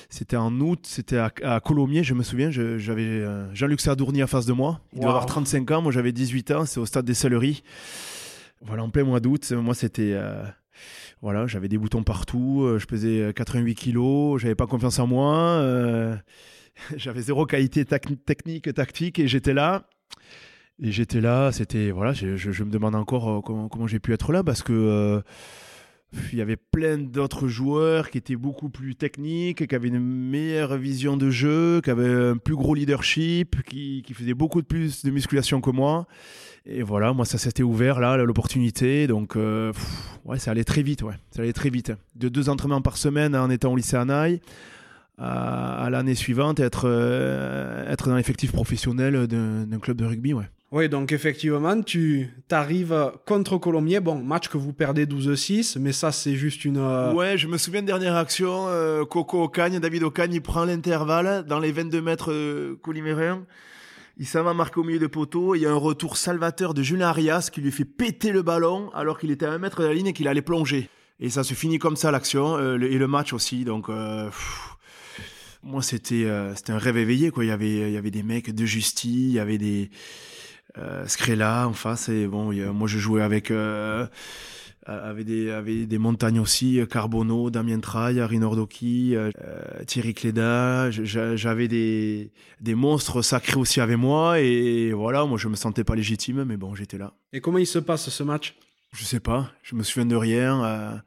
C'était 0.10 0.38
en 0.38 0.60
août, 0.60 0.82
c'était 0.84 1.18
à, 1.18 1.60
Colomiers, 1.60 2.04
je 2.04 2.14
me 2.14 2.24
souviens. 2.24 2.52
J'avais 2.52 3.04
euh, 3.04 3.54
Jean-Luc 3.54 3.82
Sadourny 3.82 4.24
en 4.24 4.28
face 4.28 4.46
de 4.46 4.54
moi. 4.54 4.82
Il 4.94 5.00
doit 5.00 5.10
avoir 5.10 5.26
35 5.26 5.72
ans, 5.72 5.82
moi 5.82 5.92
j'avais 5.92 6.12
18 6.12 6.52
ans, 6.52 6.66
c'est 6.66 6.80
au 6.80 6.86
stade 6.86 7.06
des 7.06 7.16
Selleries. 7.16 7.64
Voilà, 8.66 8.84
en 8.84 8.90
plein 8.90 9.04
mois 9.04 9.20
d'août, 9.20 9.52
moi 9.52 9.76
c'était. 9.76 10.16
voilà, 11.22 11.48
j'avais 11.48 11.68
des 11.68 11.78
boutons 11.78 12.04
partout, 12.04 12.68
je 12.78 12.86
pesais 12.86 13.32
88 13.34 13.76
kilos, 13.76 14.42
j'avais 14.42 14.56
pas 14.56 14.68
confiance 14.68 15.00
en 15.00 15.08
moi, 15.08 15.62
j'avais 16.98 17.22
zéro 17.22 17.46
qualité 17.46 17.86
technique, 17.86 18.74
tactique 18.74 19.20
et 19.20 19.28
j'étais 19.28 19.54
là. 19.54 19.88
Et 20.82 20.92
j'étais 20.92 21.22
là, 21.22 21.52
c'était 21.54 21.92
voilà, 21.92 22.12
je, 22.12 22.64
me 22.64 22.70
demande 22.70 22.96
encore 22.96 23.30
euh, 23.30 23.42
comment, 23.42 23.88
j'ai 23.88 24.00
pu 24.00 24.14
être 24.14 24.34
là 24.34 24.44
parce 24.44 24.62
que 24.62 24.74
euh, 24.74 25.22
il 26.32 26.40
y 26.40 26.42
avait 26.42 26.56
plein 26.56 26.98
d'autres 26.98 27.48
joueurs 27.48 28.10
qui 28.10 28.18
étaient 28.18 28.36
beaucoup 28.36 28.70
plus 28.70 28.96
techniques, 28.96 29.68
qui 29.68 29.76
avaient 29.76 29.88
une 29.88 30.00
meilleure 30.00 30.78
vision 30.78 31.18
de 31.18 31.30
jeu, 31.30 31.82
qui 31.84 31.90
avaient 31.90 32.32
un 32.32 32.38
plus 32.38 32.56
gros 32.56 32.76
leadership, 32.76 33.62
qui, 33.64 34.04
qui 34.06 34.14
faisaient 34.14 34.34
beaucoup 34.34 34.62
de 34.62 34.68
plus 34.68 35.04
de 35.04 35.12
musculation 35.12 35.62
que 35.62 35.70
moi. 35.70 36.08
Et 36.66 36.82
voilà, 36.82 37.14
moi 37.14 37.26
ça 37.26 37.38
s'était 37.38 37.64
ouvert 37.64 38.00
là, 38.00 38.18
l'opportunité. 38.18 39.08
Donc 39.08 39.36
euh, 39.36 39.72
ouais, 40.26 40.40
ça 40.40 40.52
allait 40.52 40.64
très 40.64 40.82
vite, 40.82 41.04
ouais, 41.04 41.16
ça 41.32 41.42
allait 41.42 41.54
très 41.54 41.70
vite. 41.70 41.94
De 42.16 42.30
deux 42.30 42.50
entraînements 42.50 42.82
par 42.82 42.98
semaine 42.98 43.36
en 43.36 43.50
étant 43.50 43.72
au 43.72 43.76
lycée 43.76 43.98
Anaï 43.98 44.42
à, 45.18 45.88
l'année 45.90 46.16
suivante 46.16 46.60
être 46.60 46.90
être 47.88 48.10
dans 48.10 48.18
l'effectif 48.18 48.52
professionnel 48.52 49.28
d'un 49.28 49.80
club 49.80 49.98
de 49.98 50.06
rugby, 50.06 50.34
ouais. 50.34 50.50
Oui, 50.72 50.90
donc 50.90 51.12
effectivement, 51.12 51.82
tu 51.84 52.30
arrives 52.50 53.12
contre 53.26 53.58
Colombier. 53.58 54.00
Bon, 54.00 54.16
match 54.16 54.50
que 54.50 54.58
vous 54.58 54.74
perdez 54.74 55.06
12-6, 55.06 55.78
mais 55.80 55.92
ça, 55.92 56.12
c'est 56.12 56.36
juste 56.36 56.66
une. 56.66 56.78
Euh, 56.78 57.14
ouais, 57.14 57.38
je 57.38 57.48
me 57.48 57.58
souviens 57.58 57.82
de 57.82 57.88
dernière 57.88 58.16
action. 58.16 58.68
Euh, 58.68 59.06
Coco 59.06 59.44
Ocagne, 59.44 59.80
David 59.80 60.04
Ocagne, 60.04 60.34
il 60.34 60.42
prend 60.42 60.66
l'intervalle 60.66 61.46
dans 61.46 61.60
les 61.60 61.72
22 61.72 62.02
mètres 62.02 62.32
euh, 62.32 62.78
Il 64.18 64.26
s'en 64.26 64.44
va 64.44 64.56
marquer 64.56 64.80
au 64.80 64.84
milieu 64.84 64.98
de 65.00 65.08
poteau. 65.08 65.54
Il 65.54 65.62
y 65.62 65.68
a 65.68 65.72
un 65.72 65.76
retour 65.76 66.18
salvateur 66.18 66.74
de 66.74 66.82
Julien 66.82 67.10
Arias 67.10 67.50
qui 67.54 67.62
lui 67.62 67.72
fait 67.72 67.86
péter 67.86 68.32
le 68.32 68.42
ballon 68.42 68.90
alors 68.96 69.20
qu'il 69.20 69.30
était 69.30 69.46
à 69.46 69.52
un 69.52 69.60
mètre 69.60 69.82
de 69.82 69.88
la 69.88 69.94
ligne 69.94 70.08
et 70.08 70.14
qu'il 70.14 70.28
allait 70.28 70.42
plonger. 70.42 70.90
Et 71.20 71.30
ça 71.30 71.44
se 71.44 71.54
finit 71.54 71.78
comme 71.78 71.96
ça, 71.96 72.10
l'action. 72.10 72.58
Euh, 72.58 72.80
et 72.80 72.98
le 72.98 73.08
match 73.08 73.34
aussi. 73.34 73.66
Donc. 73.66 73.88
moi, 75.62 75.84
c'était 75.84 76.28
c'était 76.56 76.74
un 76.74 76.80
rêve 76.80 76.98
éveillé. 76.98 77.30
Quoi. 77.30 77.46
Il, 77.46 77.50
y 77.50 77.52
avait, 77.52 77.90
il 77.90 77.92
y 77.92 77.98
avait 77.98 78.12
des 78.12 78.24
mecs 78.24 78.54
de 78.54 78.66
justice, 78.66 79.14
il 79.14 79.32
y 79.32 79.40
avait 79.40 79.60
des 79.60 79.92
euh, 80.78 81.08
Scrella 81.08 81.68
en 81.68 81.74
face. 81.74 82.10
Et 82.10 82.28
bon, 82.28 82.52
moi, 82.74 82.88
je 82.88 82.98
jouais 82.98 83.22
avec 83.22 83.52
euh, 83.52 84.06
avec 84.86 85.26
des, 85.26 85.50
avec 85.50 85.88
des 85.88 85.98
montagnes 85.98 86.40
aussi, 86.40 86.80
Carbono, 86.90 87.50
Damien 87.50 87.80
Traille, 87.80 88.22
Rinordoki, 88.22 89.16
euh, 89.16 89.32
Thierry 89.88 90.14
Cléda. 90.14 90.92
J'avais 90.92 91.68
des, 91.68 92.32
des 92.62 92.76
monstres 92.76 93.22
sacrés 93.22 93.58
aussi 93.58 93.82
avec 93.82 93.98
moi. 93.98 94.40
Et 94.40 94.92
voilà, 94.94 95.26
moi, 95.26 95.38
je 95.38 95.48
me 95.48 95.56
sentais 95.56 95.84
pas 95.84 95.96
légitime, 95.96 96.44
mais 96.44 96.58
bon, 96.58 96.76
j'étais 96.76 96.98
là. 96.98 97.14
Et 97.34 97.42
comment 97.42 97.58
il 97.58 97.68
se 97.68 97.80
passe 97.80 98.10
ce 98.10 98.24
match? 98.24 98.56
Je 98.94 99.04
sais 99.04 99.20
pas. 99.20 99.52
Je 99.64 99.76
me 99.76 99.84
souviens 99.84 100.06
de 100.06 100.16
rien. 100.16 101.02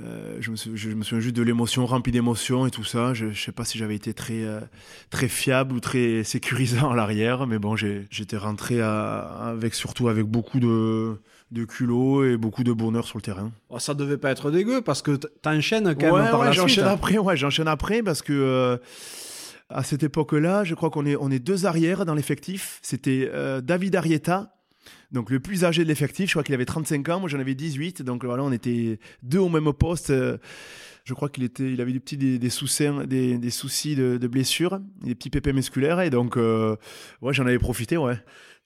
Euh, 0.00 0.38
je, 0.40 0.50
me 0.50 0.56
souviens, 0.56 0.76
je, 0.76 0.90
me 0.90 1.04
souviens, 1.04 1.20
juste 1.20 1.36
de 1.36 1.42
l'émotion, 1.42 1.86
remplie 1.86 2.10
d'émotions 2.10 2.66
et 2.66 2.70
tout 2.70 2.82
ça. 2.82 3.14
Je 3.14 3.26
ne 3.26 3.32
sais 3.32 3.52
pas 3.52 3.64
si 3.64 3.78
j'avais 3.78 3.94
été 3.94 4.12
très, 4.12 4.42
euh, 4.42 4.60
très 5.10 5.28
fiable 5.28 5.72
ou 5.74 5.80
très 5.80 6.24
sécurisant 6.24 6.90
à 6.90 6.96
l'arrière, 6.96 7.46
mais 7.46 7.58
bon, 7.58 7.76
j'étais 7.76 8.36
rentré 8.36 8.80
à, 8.80 9.18
avec, 9.18 9.74
surtout 9.74 10.08
avec 10.08 10.24
beaucoup 10.24 10.58
de, 10.58 11.20
de 11.52 11.64
culot 11.64 12.24
et 12.24 12.36
beaucoup 12.36 12.64
de 12.64 12.72
bonheur 12.72 13.06
sur 13.06 13.18
le 13.18 13.22
terrain. 13.22 13.52
Oh, 13.68 13.78
ça 13.78 13.94
devait 13.94 14.18
pas 14.18 14.30
être 14.30 14.50
dégueu 14.50 14.82
parce 14.82 15.00
que 15.00 15.12
t'enchaînes 15.12 15.94
quand 15.94 16.16
même 16.16 16.30
par 16.30 16.40
ouais, 16.40 16.52
j'enchaîne 16.52 16.86
après, 16.86 17.18
ouais, 17.18 17.36
j'enchaîne 17.36 17.68
après 17.68 18.02
parce 18.02 18.22
que 18.22 18.32
euh, 18.32 18.76
à 19.68 19.84
cette 19.84 20.02
époque-là, 20.02 20.64
je 20.64 20.74
crois 20.74 20.90
qu'on 20.90 21.06
est, 21.06 21.16
on 21.16 21.30
est 21.30 21.38
deux 21.38 21.66
arrières 21.66 22.04
dans 22.04 22.14
l'effectif. 22.14 22.80
C'était 22.82 23.30
David 23.62 23.94
Arieta 23.94 24.54
donc 25.14 25.30
le 25.30 25.40
plus 25.40 25.64
âgé 25.64 25.84
de 25.84 25.88
l'effectif, 25.88 26.28
je 26.28 26.34
crois 26.34 26.42
qu'il 26.42 26.54
avait 26.54 26.66
35 26.66 27.08
ans, 27.08 27.20
moi 27.20 27.28
j'en 27.28 27.38
avais 27.38 27.54
18, 27.54 28.02
donc 28.02 28.24
voilà, 28.24 28.42
on 28.42 28.52
était 28.52 28.98
deux 29.22 29.38
au 29.38 29.48
même 29.48 29.72
poste. 29.72 30.12
Je 31.04 31.12
crois 31.12 31.28
qu'il 31.28 31.44
était, 31.44 31.70
il 31.70 31.80
avait 31.80 31.92
des 31.92 32.00
petits 32.00 32.16
des, 32.16 32.50
soucis, 32.50 32.88
des, 33.06 33.50
soucis 33.50 33.94
de, 33.94 34.26
blessures, 34.26 34.80
des 35.02 35.14
petits 35.14 35.30
pépins 35.30 35.52
musculaires, 35.52 36.00
et 36.00 36.10
donc 36.10 36.36
euh, 36.36 36.76
ouais, 37.22 37.32
j'en 37.32 37.46
avais 37.46 37.58
profité, 37.58 37.96
ouais. 37.96 38.18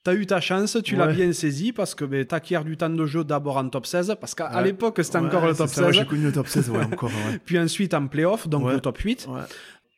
T'as 0.04 0.14
eu 0.14 0.24
ta 0.26 0.40
chance, 0.40 0.78
tu 0.84 0.94
l'as 0.94 1.08
bien 1.08 1.32
saisi 1.32 1.72
parce 1.72 1.94
que 1.94 2.04
ben, 2.04 2.24
t'acquiers 2.24 2.62
du 2.64 2.76
temps 2.76 2.88
de 2.88 3.04
jeu 3.04 3.24
d'abord 3.24 3.56
en 3.56 3.68
top 3.68 3.84
16, 3.84 4.16
parce 4.20 4.34
qu'à 4.34 4.62
l'époque 4.62 5.00
c'était 5.02 5.18
encore 5.18 5.46
le 5.46 5.54
top 5.54 5.68
16. 5.68 5.90
J'ai 5.90 6.06
connu 6.06 6.22
le 6.22 6.32
top 6.32 6.46
16, 6.46 6.70
ouais, 6.70 6.84
encore. 6.84 7.10
Puis 7.44 7.58
ensuite 7.58 7.92
en 7.92 8.06
playoff, 8.06 8.48
donc 8.48 8.70
le 8.70 8.80
top 8.80 8.98
8. 8.98 9.28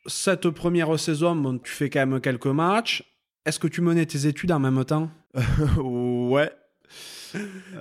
Cette 0.06 0.48
première 0.48 0.98
saison, 0.98 1.36
bon, 1.36 1.58
tu 1.58 1.70
fais 1.70 1.90
quand 1.90 2.04
même 2.06 2.20
quelques 2.20 2.46
matchs. 2.46 3.04
Est-ce 3.44 3.58
que 3.58 3.68
tu 3.68 3.82
menais 3.82 4.06
tes 4.06 4.26
études 4.26 4.52
en 4.52 4.58
même 4.58 4.82
temps? 4.84 5.10
Ouais. 6.30 6.50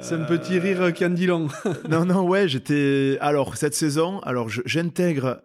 C'est 0.02 0.16
un 0.16 0.26
petit 0.26 0.60
rire 0.60 0.92
dit 1.14 1.26
long. 1.26 1.48
non, 1.90 2.06
non, 2.06 2.28
ouais, 2.28 2.48
j'étais. 2.48 3.18
Alors, 3.22 3.58
cette 3.58 3.74
saison, 3.74 4.20
alors 4.20 4.50
j'intègre 4.50 5.42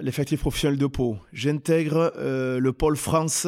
l'effectif 0.00 0.40
professionnel 0.40 0.78
de 0.78 0.86
Pau. 0.86 1.18
J'intègre 1.32 2.12
euh, 2.16 2.58
le 2.58 2.72
pôle 2.72 2.96
France, 2.96 3.46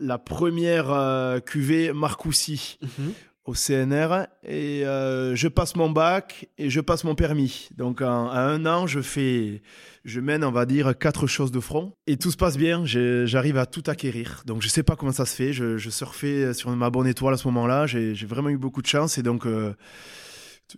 la 0.00 0.18
première 0.18 0.90
euh, 0.90 1.40
QV 1.40 1.92
Marcoussi. 1.92 2.78
Mhm 2.82 3.12
au 3.48 3.54
CNR 3.54 4.26
et 4.46 4.84
euh, 4.84 5.34
je 5.34 5.48
passe 5.48 5.74
mon 5.74 5.88
bac 5.88 6.50
et 6.58 6.68
je 6.68 6.82
passe 6.82 7.04
mon 7.04 7.14
permis. 7.14 7.70
Donc 7.74 8.02
à 8.02 8.10
un 8.10 8.66
an, 8.66 8.86
je 8.86 9.00
fais, 9.00 9.62
je 10.04 10.20
mène, 10.20 10.44
on 10.44 10.50
va 10.50 10.66
dire, 10.66 10.92
quatre 10.98 11.26
choses 11.26 11.50
de 11.50 11.58
front 11.58 11.94
et 12.06 12.18
tout 12.18 12.30
se 12.30 12.36
passe 12.36 12.58
bien. 12.58 12.84
J'arrive 12.84 13.56
à 13.56 13.64
tout 13.64 13.82
acquérir. 13.86 14.42
Donc 14.44 14.60
je 14.60 14.68
sais 14.68 14.82
pas 14.82 14.96
comment 14.96 15.12
ça 15.12 15.24
se 15.24 15.34
fait. 15.34 15.54
Je, 15.54 15.78
je 15.78 15.88
surfais 15.88 16.52
sur 16.52 16.68
ma 16.76 16.90
bonne 16.90 17.06
étoile 17.06 17.32
à 17.32 17.36
ce 17.38 17.48
moment-là. 17.48 17.86
J'ai 17.86 18.12
vraiment 18.26 18.50
eu 18.50 18.58
beaucoup 18.58 18.82
de 18.82 18.86
chance 18.86 19.16
et 19.16 19.22
donc 19.22 19.46
euh, 19.46 19.72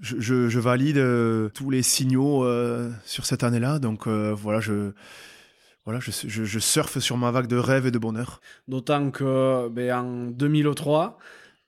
je, 0.01 0.59
valide 0.61 0.99
euh, 0.99 1.49
tous 1.49 1.71
les 1.71 1.83
signaux 1.83 2.47
sur 3.05 3.27
cette 3.27 3.43
année-là. 3.43 3.81
Donc 3.81 4.07
voilà, 4.07 4.61
je 4.61 4.93
voilà, 5.87 5.99
je, 5.99 6.59
surfe 6.61 7.01
sur 7.01 7.17
ma 7.17 7.33
vague 7.33 7.49
de 7.49 7.57
rêve 7.57 7.87
et 7.87 7.91
de 7.91 7.99
bonheur. 7.99 8.41
D'autant 8.69 9.11
que 9.11 9.69
ben, 9.71 9.93
en 9.93 10.31
2003, 10.31 11.19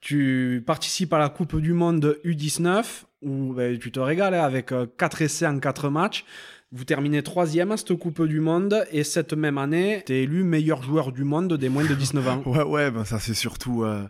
tu 0.03 0.63
participes 0.67 1.13
à 1.15 1.19
la 1.19 1.31
Coupe 1.31 1.59
du 1.59 1.73
Monde 1.73 2.19
U19 2.25 2.85
où 3.23 3.55
ben, 3.55 3.79
tu 3.79 3.91
te 3.91 4.01
régales 4.01 4.35
hein, 4.35 4.43
avec 4.43 4.75
4 4.99 5.23
essais 5.23 5.47
en 5.47 5.59
4 5.59 5.89
matchs. 5.89 6.27
Vous 6.73 6.85
terminez 6.85 7.23
troisième 7.23 7.71
à 7.71 7.77
cette 7.77 7.95
Coupe 7.95 8.23
du 8.27 8.41
Monde 8.41 8.85
et 8.91 9.05
cette 9.05 9.33
même 9.33 9.59
année, 9.59 10.03
tu 10.05 10.15
es 10.15 10.23
élu 10.25 10.43
meilleur 10.43 10.83
joueur 10.83 11.13
du 11.13 11.23
monde 11.23 11.53
des 11.53 11.69
moins 11.69 11.85
de 11.85 11.95
19 11.95 12.29
ans. 12.29 12.43
ouais, 12.47 12.63
ouais, 12.63 12.91
ben 12.91 13.05
ça 13.05 13.21
c'est 13.21 13.35
surtout 13.35 13.85
euh, 13.85 14.03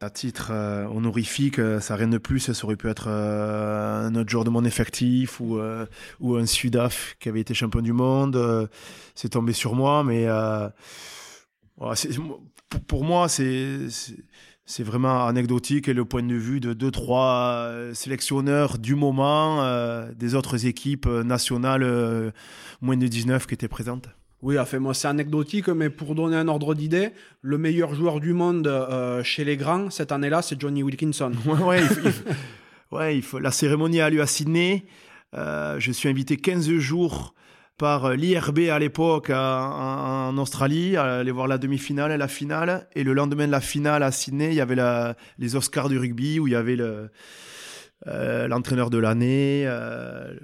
à 0.00 0.10
titre 0.10 0.50
euh, 0.52 0.84
honorifique, 0.86 1.58
euh, 1.58 1.80
ça 1.80 1.96
rien 1.96 2.08
de 2.08 2.18
plus. 2.18 2.52
Ça 2.52 2.64
aurait 2.64 2.76
pu 2.76 2.88
être 2.88 3.08
un 3.08 4.14
autre 4.14 4.30
joueur 4.30 4.44
de 4.44 4.50
mon 4.50 4.64
effectif 4.64 5.40
ou 5.40 5.56
un 6.36 6.46
Sudaf 6.46 7.16
qui 7.18 7.30
avait 7.30 7.40
été 7.40 7.52
champion 7.52 7.80
du 7.80 7.94
monde. 7.94 8.68
c'est 9.16 9.30
tombé 9.30 9.54
sur 9.54 9.74
moi, 9.74 10.04
mais 10.04 10.28
pour 12.86 13.04
moi, 13.04 13.28
c'est 13.28 13.88
c'est 14.66 14.82
vraiment 14.82 15.26
anecdotique 15.26 15.88
et 15.88 15.92
le 15.92 16.04
point 16.04 16.22
de 16.22 16.34
vue 16.34 16.60
de 16.60 16.72
deux, 16.72 16.90
trois 16.90 17.66
euh, 17.68 17.94
sélectionneurs 17.94 18.78
du 18.78 18.94
moment 18.94 19.62
euh, 19.62 20.10
des 20.16 20.34
autres 20.34 20.66
équipes 20.66 21.06
nationales 21.06 21.82
euh, 21.82 22.30
moins 22.80 22.96
de 22.96 23.06
19 23.06 23.46
qui 23.46 23.54
étaient 23.54 23.68
présentes. 23.68 24.08
Oui, 24.40 24.58
enfin, 24.58 24.78
moi, 24.78 24.92
c'est 24.92 25.08
anecdotique, 25.08 25.68
mais 25.68 25.88
pour 25.88 26.14
donner 26.14 26.36
un 26.36 26.48
ordre 26.48 26.74
d'idée, 26.74 27.10
le 27.40 27.56
meilleur 27.56 27.94
joueur 27.94 28.20
du 28.20 28.34
monde 28.34 28.70
chez 29.22 29.42
les 29.42 29.56
grands 29.56 29.88
cette 29.88 30.12
année-là, 30.12 30.42
c'est 30.42 30.60
Johnny 30.60 30.82
Wilkinson. 30.82 31.32
ouais, 31.46 31.82
ouais, 32.92 33.16
il 33.16 33.22
faut, 33.22 33.38
la 33.38 33.50
cérémonie 33.50 34.02
a 34.02 34.10
lieu 34.10 34.20
à 34.20 34.26
Sydney. 34.26 34.84
je 35.32 35.90
suis 35.92 36.10
invité 36.10 36.36
15 36.36 36.68
jours 36.72 37.34
par 37.76 38.04
euh, 38.06 38.14
l'IRB 38.14 38.70
à 38.70 38.78
l'époque 38.78 39.30
en, 39.30 40.36
Australie, 40.38 40.96
aller 40.96 41.30
voir 41.30 41.48
la 41.48 41.58
demi-finale 41.58 42.12
et 42.12 42.16
la 42.16 42.28
finale. 42.28 42.88
Et 42.94 43.04
le 43.04 43.12
lendemain 43.12 43.46
de 43.46 43.52
la 43.52 43.60
finale 43.60 44.02
à 44.02 44.12
Sydney, 44.12 44.48
il 44.48 44.54
y 44.54 44.60
avait 44.60 44.76
les 45.38 45.56
Oscars 45.56 45.88
du 45.88 45.98
rugby 45.98 46.38
où 46.38 46.46
il 46.46 46.52
y 46.52 46.56
avait 46.56 46.78
euh, 46.78 48.48
l'entraîneur 48.48 48.90
de 48.90 48.98
l'année, 48.98 49.64
euh, 49.66 50.34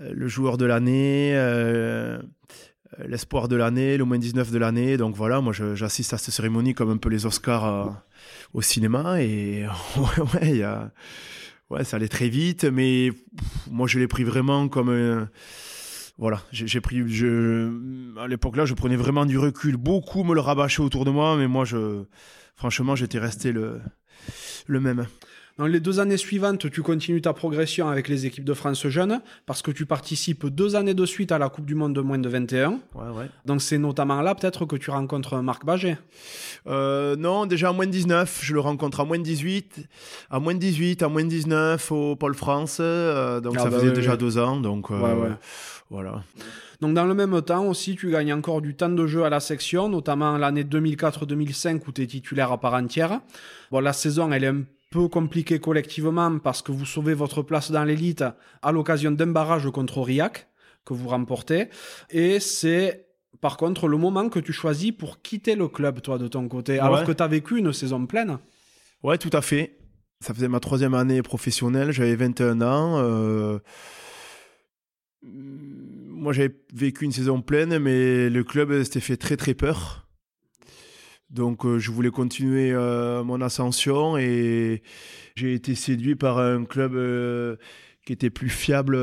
le 0.00 0.28
joueur 0.28 0.56
de 0.56 0.64
l'année, 0.64 1.32
l'espoir 3.06 3.48
de 3.48 3.56
l'année, 3.56 3.96
le 3.96 4.04
moins 4.04 4.18
19 4.18 4.50
de 4.50 4.58
l'année. 4.58 4.96
Donc 4.96 5.14
voilà, 5.16 5.40
moi 5.40 5.52
j'assiste 5.52 6.12
à 6.14 6.18
cette 6.18 6.34
cérémonie 6.34 6.74
comme 6.74 6.90
un 6.90 6.96
peu 6.96 7.08
les 7.08 7.26
Oscars 7.26 8.02
au 8.54 8.62
cinéma. 8.62 9.20
Et 9.22 9.66
ouais, 11.70 11.84
ça 11.84 11.96
allait 11.96 12.08
très 12.08 12.28
vite, 12.28 12.64
mais 12.64 13.10
moi 13.70 13.86
je 13.86 13.98
l'ai 13.98 14.08
pris 14.08 14.24
vraiment 14.24 14.68
comme 14.68 15.28
voilà, 16.22 16.40
j'ai 16.52 16.80
pris, 16.80 17.02
je, 17.08 18.16
à 18.16 18.28
l'époque 18.28 18.56
là, 18.56 18.64
je 18.64 18.74
prenais 18.74 18.94
vraiment 18.94 19.26
du 19.26 19.38
recul. 19.38 19.76
Beaucoup 19.76 20.22
me 20.22 20.34
le 20.34 20.40
rabâchaient 20.40 20.80
autour 20.80 21.04
de 21.04 21.10
moi, 21.10 21.36
mais 21.36 21.48
moi, 21.48 21.64
je, 21.64 22.04
franchement, 22.54 22.94
j'étais 22.94 23.18
resté 23.18 23.50
le, 23.50 23.80
le 24.68 24.78
même. 24.78 25.08
Dans 25.58 25.66
les 25.66 25.80
deux 25.80 26.00
années 26.00 26.16
suivantes, 26.16 26.70
tu 26.70 26.82
continues 26.82 27.20
ta 27.20 27.34
progression 27.34 27.88
avec 27.88 28.08
les 28.08 28.24
équipes 28.24 28.44
de 28.44 28.54
France 28.54 28.86
jeunes 28.86 29.20
parce 29.44 29.60
que 29.60 29.70
tu 29.70 29.84
participes 29.84 30.46
deux 30.46 30.76
années 30.76 30.94
de 30.94 31.04
suite 31.04 31.30
à 31.30 31.38
la 31.38 31.50
Coupe 31.50 31.66
du 31.66 31.74
Monde 31.74 31.94
de 31.94 32.00
moins 32.00 32.18
de 32.18 32.28
21. 32.28 32.70
Ouais, 32.70 32.78
ouais. 32.94 33.26
Donc 33.44 33.60
c'est 33.60 33.78
notamment 33.78 34.22
là 34.22 34.34
peut-être 34.34 34.64
que 34.64 34.76
tu 34.76 34.90
rencontres 34.90 35.42
Marc 35.42 35.66
Baget. 35.66 35.98
Euh, 36.66 37.16
non, 37.16 37.44
déjà 37.44 37.68
à 37.68 37.72
moins 37.72 37.86
de 37.86 37.90
19, 37.90 38.40
je 38.42 38.54
le 38.54 38.60
rencontre 38.60 39.00
à 39.00 39.04
moins 39.04 39.18
de 39.18 39.24
18, 39.24 39.86
à 40.30 40.40
moins 40.40 40.54
de 40.54 40.58
18, 40.58 41.02
à 41.02 41.08
moins 41.08 41.24
de 41.24 41.28
19 41.28 41.92
au 41.92 42.16
Pôle 42.16 42.34
France. 42.34 42.78
Euh, 42.80 43.40
donc 43.40 43.54
ah 43.58 43.64
ça 43.64 43.70
bah 43.70 43.78
faisait 43.78 43.92
déjà 43.92 44.16
deux 44.16 44.38
ans. 44.38 44.56
Donc 44.56 44.90
euh, 44.90 45.36
voilà. 45.90 46.22
Donc 46.80 46.94
dans 46.94 47.04
le 47.04 47.14
même 47.14 47.42
temps 47.42 47.66
aussi, 47.66 47.94
tu 47.94 48.10
gagnes 48.10 48.32
encore 48.32 48.62
du 48.62 48.74
temps 48.74 48.88
de 48.88 49.06
jeu 49.06 49.24
à 49.24 49.30
la 49.30 49.40
section, 49.40 49.90
notamment 49.90 50.38
l'année 50.38 50.64
2004-2005 50.64 51.82
où 51.86 51.92
tu 51.92 52.02
es 52.02 52.06
titulaire 52.06 52.50
à 52.50 52.58
part 52.58 52.74
entière. 52.74 53.20
Bon, 53.70 53.80
la 53.80 53.92
saison, 53.92 54.32
elle 54.32 54.44
est 54.44 54.48
un 54.48 54.62
peu 54.92 55.08
compliquée 55.08 55.58
collectivement 55.58 56.38
parce 56.38 56.62
que 56.62 56.70
vous 56.70 56.86
sauvez 56.86 57.14
votre 57.14 57.42
place 57.42 57.70
dans 57.70 57.84
l'élite 57.84 58.24
à 58.62 58.72
l'occasion 58.72 59.10
d'un 59.10 59.26
barrage 59.26 59.68
contre 59.70 59.98
Aurillac 59.98 60.48
que 60.84 60.94
vous 60.94 61.08
remportez. 61.08 61.68
Et 62.10 62.38
c'est 62.38 63.06
par 63.40 63.56
contre 63.56 63.88
le 63.88 63.96
moment 63.96 64.28
que 64.28 64.38
tu 64.38 64.52
choisis 64.52 64.92
pour 64.92 65.22
quitter 65.22 65.56
le 65.56 65.68
club, 65.68 66.00
toi, 66.02 66.18
de 66.18 66.28
ton 66.28 66.46
côté, 66.48 66.78
alors 66.78 67.04
que 67.04 67.12
tu 67.12 67.22
as 67.22 67.28
vécu 67.28 67.58
une 67.58 67.72
saison 67.72 68.06
pleine. 68.06 68.38
Ouais, 69.02 69.18
tout 69.18 69.30
à 69.32 69.40
fait. 69.40 69.78
Ça 70.20 70.32
faisait 70.34 70.48
ma 70.48 70.60
troisième 70.60 70.94
année 70.94 71.22
professionnelle, 71.22 71.90
j'avais 71.90 72.14
21 72.14 72.62
ans. 72.62 72.98
Euh 72.98 73.58
moi, 75.24 76.32
j'avais 76.32 76.54
vécu 76.72 77.04
une 77.04 77.12
saison 77.12 77.42
pleine, 77.42 77.78
mais 77.78 78.28
le 78.28 78.44
club 78.44 78.82
s'était 78.82 79.00
fait 79.00 79.16
très 79.16 79.36
très 79.36 79.54
peur. 79.54 80.06
Donc, 81.32 81.64
euh, 81.64 81.78
je 81.78 81.90
voulais 81.90 82.10
continuer 82.10 82.72
euh, 82.72 83.24
mon 83.24 83.40
ascension 83.40 84.18
et 84.18 84.82
j'ai 85.34 85.54
été 85.54 85.74
séduit 85.74 86.14
par 86.14 86.38
un 86.38 86.64
club 86.64 86.94
euh, 86.94 87.56
qui 88.04 88.12
était 88.12 88.28
plus 88.28 88.50
fiable 88.50 88.98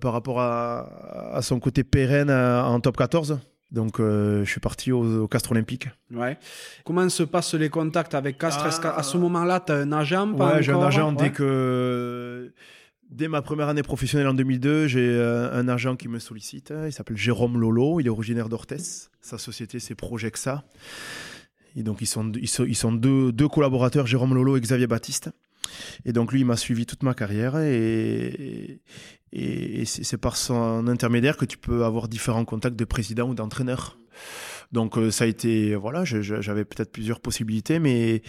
par 0.00 0.12
rapport 0.12 0.40
à, 0.40 1.38
son 1.42 1.60
côté 1.60 1.84
pérenne 1.84 2.30
en 2.30 2.80
top 2.80 2.96
14. 2.96 3.38
Donc, 3.70 3.98
je 3.98 4.46
suis 4.46 4.60
parti 4.60 4.90
au, 4.90 5.28
Castre 5.28 5.52
Olympique. 5.52 5.88
Ouais. 6.10 6.38
Comment 6.84 7.06
se 7.10 7.22
passent 7.22 7.52
les 7.52 7.68
contacts 7.68 8.14
avec 8.14 8.38
Castres? 8.38 8.86
À 8.86 9.02
ce 9.02 9.18
moment-là, 9.18 9.60
tu 9.60 9.72
as 9.72 9.76
un 9.76 9.92
agent 9.92 10.32
Ouais, 10.32 10.62
j'ai 10.62 10.72
un 10.72 10.80
agent 10.80 11.12
dès 11.12 11.30
que 11.30 12.50
Dès 13.10 13.28
ma 13.28 13.40
première 13.40 13.68
année 13.68 13.82
professionnelle 13.82 14.28
en 14.28 14.34
2002, 14.34 14.86
j'ai 14.86 15.20
un 15.20 15.68
agent 15.68 15.96
qui 15.96 16.08
me 16.08 16.18
sollicite. 16.18 16.72
Il 16.86 16.92
s'appelle 16.92 17.18
Jérôme 17.18 17.60
Lolo. 17.60 18.00
Il 18.00 18.06
est 18.06 18.10
originaire 18.10 18.48
d'Orthès. 18.48 19.10
Sa 19.20 19.36
société, 19.36 19.78
c'est 19.78 19.94
Projexa. 19.94 20.64
Donc, 21.82 21.98
ils 22.00 22.06
sont, 22.06 22.32
ils 22.32 22.76
sont, 22.76 22.92
deux, 22.92 23.32
deux, 23.32 23.48
collaborateurs, 23.48 24.06
Jérôme 24.06 24.34
Lolo 24.34 24.56
et 24.56 24.60
Xavier 24.60 24.86
Baptiste. 24.86 25.30
Et 26.04 26.12
donc, 26.12 26.32
lui, 26.32 26.40
il 26.40 26.46
m'a 26.46 26.56
suivi 26.56 26.86
toute 26.86 27.02
ma 27.02 27.14
carrière. 27.14 27.58
Et, 27.58 28.80
et, 29.32 29.84
c'est 29.84 30.18
par 30.18 30.36
son 30.36 30.86
intermédiaire 30.88 31.36
que 31.36 31.44
tu 31.44 31.58
peux 31.58 31.84
avoir 31.84 32.08
différents 32.08 32.44
contacts 32.44 32.76
de 32.76 32.84
président 32.84 33.28
ou 33.28 33.34
d'entraîneur. 33.34 33.98
Donc 34.72 34.98
euh, 34.98 35.10
ça 35.10 35.24
a 35.24 35.26
été, 35.26 35.74
voilà, 35.74 36.04
j'avais 36.04 36.64
peut-être 36.64 36.92
plusieurs 36.92 37.20
possibilités, 37.20 37.78
mais, 37.78 38.22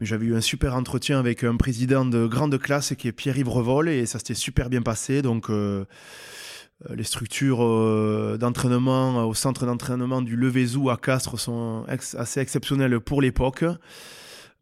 mais 0.00 0.06
j'avais 0.06 0.26
eu 0.26 0.34
un 0.34 0.40
super 0.40 0.74
entretien 0.74 1.18
avec 1.18 1.44
un 1.44 1.56
président 1.56 2.04
de 2.04 2.26
grande 2.26 2.58
classe 2.58 2.94
qui 2.96 3.06
est 3.06 3.12
Pierre-Yves 3.12 3.88
et 3.88 4.06
ça 4.06 4.18
s'était 4.18 4.34
super 4.34 4.68
bien 4.68 4.82
passé. 4.82 5.22
Donc 5.22 5.48
euh, 5.48 5.84
les 6.90 7.04
structures 7.04 7.58
d'entraînement 8.38 9.24
au 9.26 9.34
centre 9.34 9.64
d'entraînement 9.64 10.20
du 10.20 10.36
Levezou 10.36 10.90
à 10.90 10.96
Castres 10.96 11.38
sont 11.38 11.84
assez 11.88 12.40
exceptionnelles 12.40 13.00
pour 13.00 13.22
l'époque. 13.22 13.64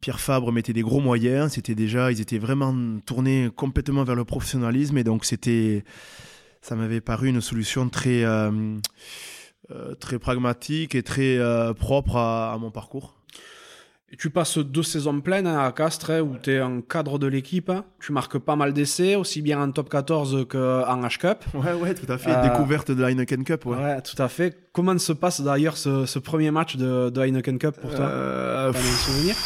Pierre 0.00 0.20
Fabre 0.20 0.52
mettait 0.52 0.72
des 0.72 0.82
gros 0.82 1.00
moyens, 1.00 1.52
c'était 1.52 1.74
déjà, 1.74 2.12
ils 2.12 2.20
étaient 2.20 2.38
vraiment 2.38 3.00
tournés 3.04 3.50
complètement 3.56 4.04
vers 4.04 4.14
le 4.14 4.24
professionnalisme 4.24 4.96
et 4.98 5.04
donc 5.04 5.24
c'était, 5.24 5.84
ça 6.60 6.76
m'avait 6.76 7.00
paru 7.00 7.28
une 7.28 7.40
solution 7.40 7.88
très 7.88 8.22
euh, 9.70 9.94
très 9.94 10.18
pragmatique 10.18 10.94
et 10.94 11.02
très 11.02 11.38
euh, 11.38 11.72
propre 11.72 12.16
à, 12.16 12.58
mon 12.60 12.70
parcours. 12.70 13.14
Tu 14.18 14.30
passes 14.30 14.58
deux 14.58 14.82
saisons 14.82 15.20
pleines 15.20 15.46
hein, 15.46 15.64
à 15.64 15.72
Castres 15.72 16.10
hein, 16.10 16.20
où 16.20 16.36
tu 16.42 16.52
es 16.52 16.58
un 16.58 16.80
cadre 16.80 17.18
de 17.18 17.26
l'équipe. 17.26 17.70
Tu 18.00 18.12
marques 18.12 18.38
pas 18.38 18.56
mal 18.56 18.72
d'essais, 18.72 19.16
aussi 19.16 19.42
bien 19.42 19.60
en 19.60 19.70
top 19.70 19.88
14 19.88 20.46
qu'en 20.48 21.00
H-Cup. 21.02 21.44
Ouais, 21.54 21.72
ouais, 21.72 21.94
tout 21.94 22.10
à 22.10 22.18
fait. 22.18 22.30
Euh, 22.30 22.42
Découverte 22.42 22.90
de 22.90 23.00
la 23.00 23.10
Heineken 23.10 23.44
Cup. 23.44 23.66
Ouais. 23.66 23.76
ouais. 23.76 24.02
tout 24.02 24.20
à 24.20 24.28
fait. 24.28 24.56
Comment 24.72 24.98
se 24.98 25.12
passe 25.12 25.40
d'ailleurs 25.40 25.76
ce, 25.76 26.18
premier 26.18 26.50
match 26.50 26.76
de, 26.76 27.10
de 27.10 27.20
Heineken 27.20 27.58
Cup 27.58 27.76
pour 27.80 27.90
toi? 27.90 28.06
Euh, 28.06 28.72
souvenir 28.72 29.36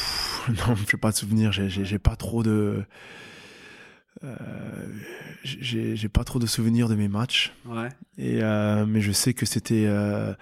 Non, 0.48 0.74
je 0.74 0.82
n'ai 0.82 1.00
pas 1.00 1.10
de 1.10 1.16
souvenir. 1.16 1.52
J'ai 1.52 1.98
pas 1.98 2.16
trop 2.16 2.42
de. 2.42 2.84
Euh, 4.24 4.34
j'ai 5.44 6.08
pas 6.08 6.24
trop 6.24 6.38
de 6.38 6.46
souvenirs 6.46 6.88
de 6.88 6.94
mes 6.94 7.08
matchs. 7.08 7.52
Ouais. 7.66 7.88
Et, 8.16 8.42
euh, 8.42 8.84
mais 8.86 9.00
je 9.00 9.12
sais 9.12 9.34
que 9.34 9.46
c'était 9.46 9.84
euh, 9.86 10.32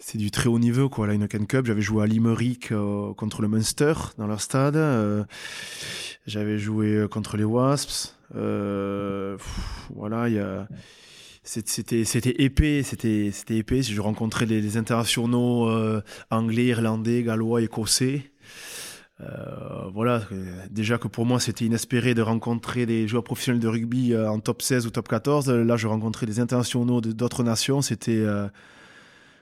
c'est 0.00 0.18
du 0.18 0.30
très 0.30 0.48
haut 0.48 0.58
niveau 0.58 0.88
quoi. 0.88 1.06
La 1.06 1.14
Heineken 1.14 1.46
Cup 1.46 1.66
j'avais 1.66 1.80
joué 1.80 2.02
à 2.02 2.06
Limerick 2.06 2.72
contre 3.16 3.42
le 3.42 3.48
Munster 3.48 3.92
dans 4.18 4.26
leur 4.26 4.40
stade. 4.40 4.76
J'avais 6.26 6.58
joué 6.58 7.06
contre 7.10 7.36
les 7.36 7.44
Wasps. 7.44 8.16
Voilà 8.34 9.38
il 10.28 10.34
y 10.34 10.38
a 10.38 10.66
c'était 11.42 12.04
c'était 12.04 12.42
épais 12.42 12.82
c'était 12.82 13.30
c'était 13.32 13.58
épais. 13.58 13.82
Je 13.82 14.00
rencontrais 14.00 14.46
les, 14.46 14.76
internationaux 14.76 15.70
anglais 16.30 16.66
irlandais 16.66 17.22
gallois 17.22 17.62
écossais. 17.62 18.32
Euh, 19.22 19.88
voilà, 19.92 20.22
déjà 20.70 20.96
que 20.96 21.08
pour 21.08 21.26
moi 21.26 21.40
c'était 21.40 21.66
inespéré 21.66 22.14
de 22.14 22.22
rencontrer 22.22 22.86
des 22.86 23.06
joueurs 23.06 23.24
professionnels 23.24 23.60
de 23.60 23.68
rugby 23.68 24.14
euh, 24.14 24.30
en 24.30 24.40
top 24.40 24.62
16 24.62 24.86
ou 24.86 24.90
top 24.90 25.08
14. 25.08 25.50
Là, 25.50 25.76
je 25.76 25.86
rencontrais 25.86 26.26
des 26.26 26.40
internationaux 26.40 27.00
d'autres 27.00 27.42
nations. 27.42 27.82
C'était 27.82 28.16
euh, 28.16 28.48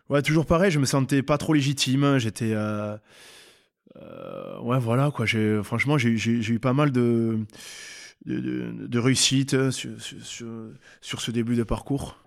ouais, 0.09 0.23
toujours 0.23 0.47
pareil. 0.47 0.71
Je 0.71 0.79
me 0.79 0.87
sentais 0.87 1.23
pas 1.23 1.39
trop 1.39 1.55
légitime. 1.55 2.19
J'étais 2.19 2.55
ouais, 2.55 4.79
voilà 4.79 5.11
quoi. 5.11 5.27
Franchement, 5.63 5.99
j'ai 5.99 6.53
eu 6.53 6.59
pas 6.59 6.73
mal 6.73 6.93
de 6.93 7.39
de, 8.27 8.99
réussite 8.99 9.71
sur, 9.71 9.91
sur, 10.01 10.47
sur, 11.01 11.21
ce 11.21 11.31
début 11.31 11.57
de 11.57 11.63
parcours. 11.63 12.19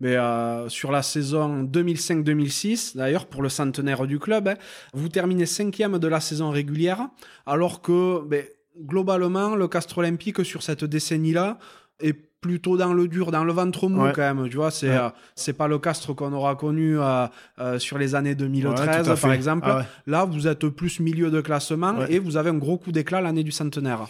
Mais 0.00 0.16
euh, 0.16 0.68
sur 0.68 0.90
la 0.90 1.02
saison 1.02 1.62
2005-2006, 1.64 2.96
d'ailleurs, 2.96 3.26
pour 3.26 3.42
le 3.42 3.48
centenaire 3.48 4.06
du 4.06 4.18
club, 4.18 4.48
hein, 4.48 4.54
vous 4.92 5.08
terminez 5.08 5.46
cinquième 5.46 5.98
de 5.98 6.08
la 6.08 6.20
saison 6.20 6.50
régulière, 6.50 7.08
alors 7.46 7.80
que 7.80 8.24
ben, 8.26 8.44
globalement, 8.78 9.54
le 9.54 9.68
Castre 9.68 9.98
Olympique 9.98 10.44
sur 10.44 10.62
cette 10.62 10.84
décennie-là 10.84 11.58
est 12.00 12.33
plutôt 12.44 12.76
dans 12.76 12.92
le 12.92 13.08
dur, 13.08 13.30
dans 13.30 13.42
le 13.42 13.54
ventre 13.54 13.88
mou 13.88 14.04
quand 14.14 14.34
même. 14.34 14.50
Tu 14.50 14.56
vois, 14.56 14.70
c'est 14.70 14.90
euh, 14.90 15.08
c'est 15.34 15.54
pas 15.54 15.66
le 15.66 15.78
Castre 15.78 16.12
qu'on 16.12 16.30
aura 16.34 16.56
connu 16.56 17.00
euh, 17.00 17.26
euh, 17.58 17.78
sur 17.78 17.96
les 17.96 18.14
années 18.14 18.34
2013 18.34 19.18
par 19.18 19.32
exemple. 19.32 19.66
Ah 19.66 19.86
Là, 20.06 20.26
vous 20.26 20.46
êtes 20.46 20.68
plus 20.68 21.00
milieu 21.00 21.30
de 21.30 21.40
classement 21.40 22.04
et 22.06 22.18
vous 22.18 22.36
avez 22.36 22.50
un 22.50 22.58
gros 22.58 22.76
coup 22.76 22.92
d'éclat 22.92 23.22
l'année 23.22 23.44
du 23.44 23.50
centenaire. 23.50 24.08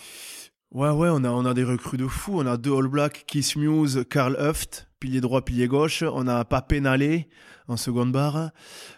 Ouais, 0.73 0.91
ouais, 0.91 1.11
on 1.13 1.23
a, 1.23 1.29
on 1.31 1.45
a 1.45 1.55
des 1.55 1.63
recrues 1.63 1.97
de 1.97 2.09
fou. 2.09 2.41
On 2.41 2.47
a 2.47 2.57
deux 2.57 2.77
All 2.77 2.89
Blacks, 2.89 3.23
Kiss 3.29 3.55
Muse, 3.55 4.05
Karl 4.11 4.37
Huft, 4.41 4.89
pilier 4.99 5.21
droit, 5.21 5.45
pilier 5.45 5.69
gauche. 5.69 6.03
On 6.03 6.27
a 6.27 6.45
pas 6.45 6.61
Pénalé 6.61 7.29
en 7.69 7.77
seconde 7.77 8.11
barre. 8.11 8.51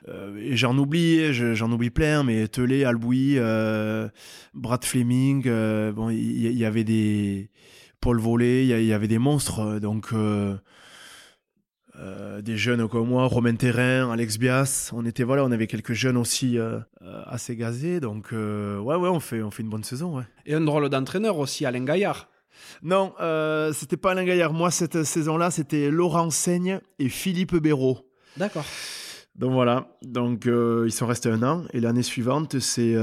et 0.09 0.57
j'en 0.57 0.79
oublie, 0.79 1.35
j'en 1.35 1.71
oublie 1.71 1.91
plein, 1.91 2.23
mais 2.23 2.49
Telé, 2.49 2.85
Albouy, 2.85 3.39
Brad 4.55 4.83
Fleming. 4.83 5.43
bon, 5.93 6.09
il 6.09 6.57
y, 6.57 6.65
avait 6.65 6.85
des 6.85 7.51
Paul 8.01 8.21
Volé, 8.21 8.65
il 8.65 8.85
y, 8.85 8.93
avait 8.93 9.09
des 9.09 9.19
monstres, 9.19 9.61
euh, 9.61 9.81
donc 9.81 10.09
euh, 10.13 10.57
euh, 11.99 12.43
des 12.43 12.57
jeunes 12.57 12.89
comme 12.89 13.09
moi, 13.09 13.27
Romain 13.27 13.55
Terrain, 13.55 14.11
Alex 14.13 14.39
Bias, 14.39 14.91
on 14.95 15.05
était 15.05 15.23
voilà, 15.23 15.45
on 15.45 15.51
avait 15.51 15.67
quelques 15.67 15.95
jeunes 15.95 16.17
aussi 16.17 16.59
assez 17.27 17.57
gazés, 17.57 18.01
donc 18.01 18.33
ouais 18.33 18.95
ouais, 18.95 19.09
on 19.09 19.21
fait 19.21 19.43
on 19.43 19.51
fait 19.51 19.63
une 19.63 19.71
bonne 19.71 19.85
saison, 19.85 20.19
ouais. 20.19 20.25
Et 20.45 20.55
un 20.55 20.61
drôle 20.61 20.89
d'entraîneur 20.89 21.39
aussi, 21.39 21.65
Alain 21.65 21.85
Gaillard. 21.85 22.29
Non, 22.83 23.15
c'était 23.73 23.97
pas 23.97 24.13
Alain 24.13 24.25
Gaillard. 24.25 24.53
Moi 24.53 24.71
cette 24.71 25.05
saison-là, 25.05 25.51
c'était 25.51 25.91
Laurent 25.91 26.31
Seigne 26.31 26.81
et 26.99 27.09
Philippe 27.09 27.57
Béraud. 27.57 27.99
D'accord. 28.37 28.65
Donc 29.35 29.53
voilà, 29.53 29.89
donc 30.03 30.47
ils 30.47 30.93
sont 30.93 31.07
restés 31.07 31.31
un 31.31 31.43
an 31.43 31.65
et 31.73 31.81
l'année 31.81 32.03
suivante 32.03 32.59
c'est 32.59 32.95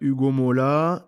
Hugo 0.00 0.30
Mola, 0.30 1.07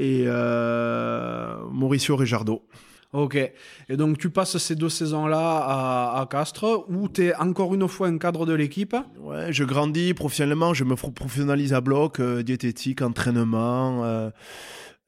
et 0.00 0.24
euh, 0.26 1.56
Mauricio 1.70 2.16
Rejardo. 2.16 2.66
Ok. 3.12 3.36
Et 3.36 3.96
donc 3.96 4.18
tu 4.18 4.30
passes 4.30 4.56
ces 4.56 4.76
deux 4.76 4.88
saisons-là 4.88 5.38
à, 5.38 6.26
Castres, 6.30 6.86
où 6.88 7.08
tu 7.08 7.26
es 7.26 7.34
encore 7.34 7.74
une 7.74 7.86
fois 7.86 8.08
un 8.08 8.18
cadre 8.18 8.46
de 8.46 8.54
l'équipe? 8.54 8.96
Ouais, 9.18 9.52
je 9.52 9.64
grandis 9.64 10.14
professionnellement, 10.14 10.72
je 10.72 10.84
me 10.84 10.94
professionnalise 10.94 11.74
à 11.74 11.80
bloc, 11.80 12.20
euh, 12.20 12.42
diététique, 12.42 13.02
entraînement, 13.02 14.04
euh, 14.04 14.30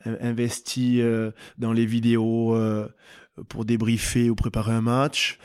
investi 0.05 1.00
dans 1.59 1.72
les 1.72 1.87
vidéos 1.87 2.57
pour 3.48 3.64
débriefer 3.64 4.31
ou 4.31 4.35
préparer 4.35 4.72
un 4.72 4.81
match. 4.81 5.38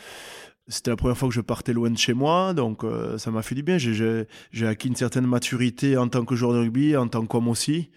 C'était 0.68 0.90
la 0.90 0.98
première 0.98 1.16
fois 1.16 1.30
que 1.30 1.36
je 1.36 1.42
partais 1.42 1.74
loin 1.74 1.92
de 1.92 1.98
chez 1.98 2.16
moi, 2.16 2.56
donc 2.56 2.84
ça 3.18 3.30
m'a 3.30 3.44
fait 3.44 3.54
du 3.54 3.62
bien. 3.62 3.78
J'ai 3.78 4.68
acquis 4.68 4.88
une 4.88 4.96
certaine 4.96 5.28
maturité 5.28 5.96
en 5.96 6.08
tant 6.08 6.26
que 6.26 6.36
joueur 6.36 6.54
de 6.54 6.58
rugby, 6.58 6.98
en 6.98 7.08
tant 7.08 7.28
qu'homme 7.28 7.50
aussi. 7.50 7.92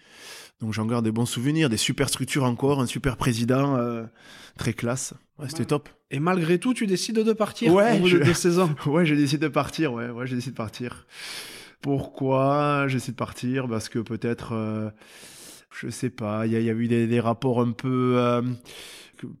Donc 0.61 0.73
j'en 0.73 0.85
garde 0.85 1.03
des 1.03 1.11
bons 1.11 1.25
souvenirs, 1.25 1.69
des 1.69 1.77
super 1.77 2.07
structures 2.07 2.43
encore, 2.43 2.79
un 2.81 2.85
super 2.85 3.17
président, 3.17 3.77
euh, 3.77 4.03
très 4.57 4.73
classe. 4.73 5.13
Ouais, 5.39 5.49
c'était 5.49 5.65
top. 5.65 5.89
Et 6.11 6.19
malgré 6.19 6.59
tout, 6.59 6.73
tu 6.73 6.85
décides 6.85 7.19
de 7.19 7.33
partir 7.33 7.73
ouais, 7.73 7.97
au 7.97 8.01
bout 8.01 8.07
je... 8.07 8.17
de 8.17 8.23
deux 8.23 8.33
saisons 8.33 8.75
Ouais, 8.85 9.05
j'ai 9.05 9.15
décidé 9.15 9.47
de 9.47 9.51
partir, 9.51 9.93
ouais, 9.93 10.09
ouais 10.09 10.27
j'ai 10.27 10.35
décidé 10.35 10.51
de 10.51 10.57
partir. 10.57 11.07
Pourquoi 11.81 12.85
j'ai 12.87 12.97
décidé 12.97 13.13
de 13.13 13.17
partir? 13.17 13.67
Parce 13.67 13.89
que 13.89 13.97
peut-être, 13.97 14.53
euh, 14.53 14.91
je 15.71 15.89
sais 15.89 16.11
pas, 16.11 16.45
il 16.45 16.53
y, 16.53 16.63
y, 16.63 16.69
a 16.69 16.73
eu 16.73 16.87
des, 16.87 17.07
des 17.07 17.19
rapports 17.19 17.61
un 17.61 17.71
peu... 17.71 18.15
Euh, 18.17 18.41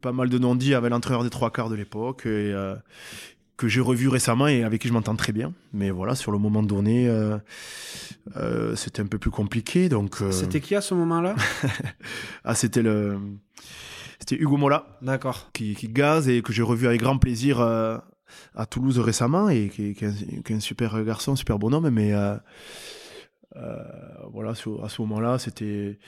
pas 0.01 0.11
mal 0.11 0.29
de 0.29 0.37
non-dits 0.37 0.73
avec 0.73 0.91
l'entraîneur 0.91 1.23
des 1.23 1.29
trois 1.29 1.51
quarts 1.51 1.69
de 1.69 1.75
l'époque. 1.75 2.25
Et, 2.25 2.53
euh, 2.53 2.75
que 3.61 3.67
j'ai 3.67 3.79
revu 3.79 4.07
récemment 4.07 4.47
et 4.47 4.63
avec 4.63 4.81
qui 4.81 4.87
je 4.87 4.93
m'entends 4.93 5.15
très 5.15 5.33
bien. 5.33 5.53
Mais 5.71 5.91
voilà, 5.91 6.15
sur 6.15 6.31
le 6.31 6.39
moment 6.39 6.63
donné, 6.63 7.07
euh, 7.07 7.37
euh, 8.35 8.75
c'était 8.75 9.03
un 9.03 9.05
peu 9.05 9.19
plus 9.19 9.29
compliqué. 9.29 9.87
Donc, 9.87 10.19
euh, 10.23 10.31
C'était 10.31 10.61
qui 10.61 10.73
à 10.73 10.81
ce 10.81 10.95
moment-là? 10.95 11.35
Ah, 12.43 12.55
c'était 12.55 12.81
le. 12.81 13.19
C'était 14.19 14.35
Hugo 14.35 14.57
Mola. 14.57 14.97
D'accord. 15.03 15.51
Qui, 15.53 15.75
qui 15.75 15.89
gaze 15.89 16.27
et 16.27 16.41
que 16.41 16.51
j'ai 16.51 16.63
revu 16.63 16.87
avec 16.87 17.01
grand 17.01 17.19
plaisir 17.19 17.61
à 17.61 18.65
Toulouse 18.67 18.97
récemment 18.97 19.47
et 19.49 19.69
qui, 19.69 19.91
est 19.91 20.51
un, 20.51 20.59
super 20.59 21.03
garçon, 21.03 21.35
super 21.35 21.59
bonhomme. 21.59 21.89
Mais 21.91 22.13
voilà, 24.33 24.51
à 24.51 24.89
ce 24.89 25.01
moment-là, 25.01 25.37
c'était 25.37 25.99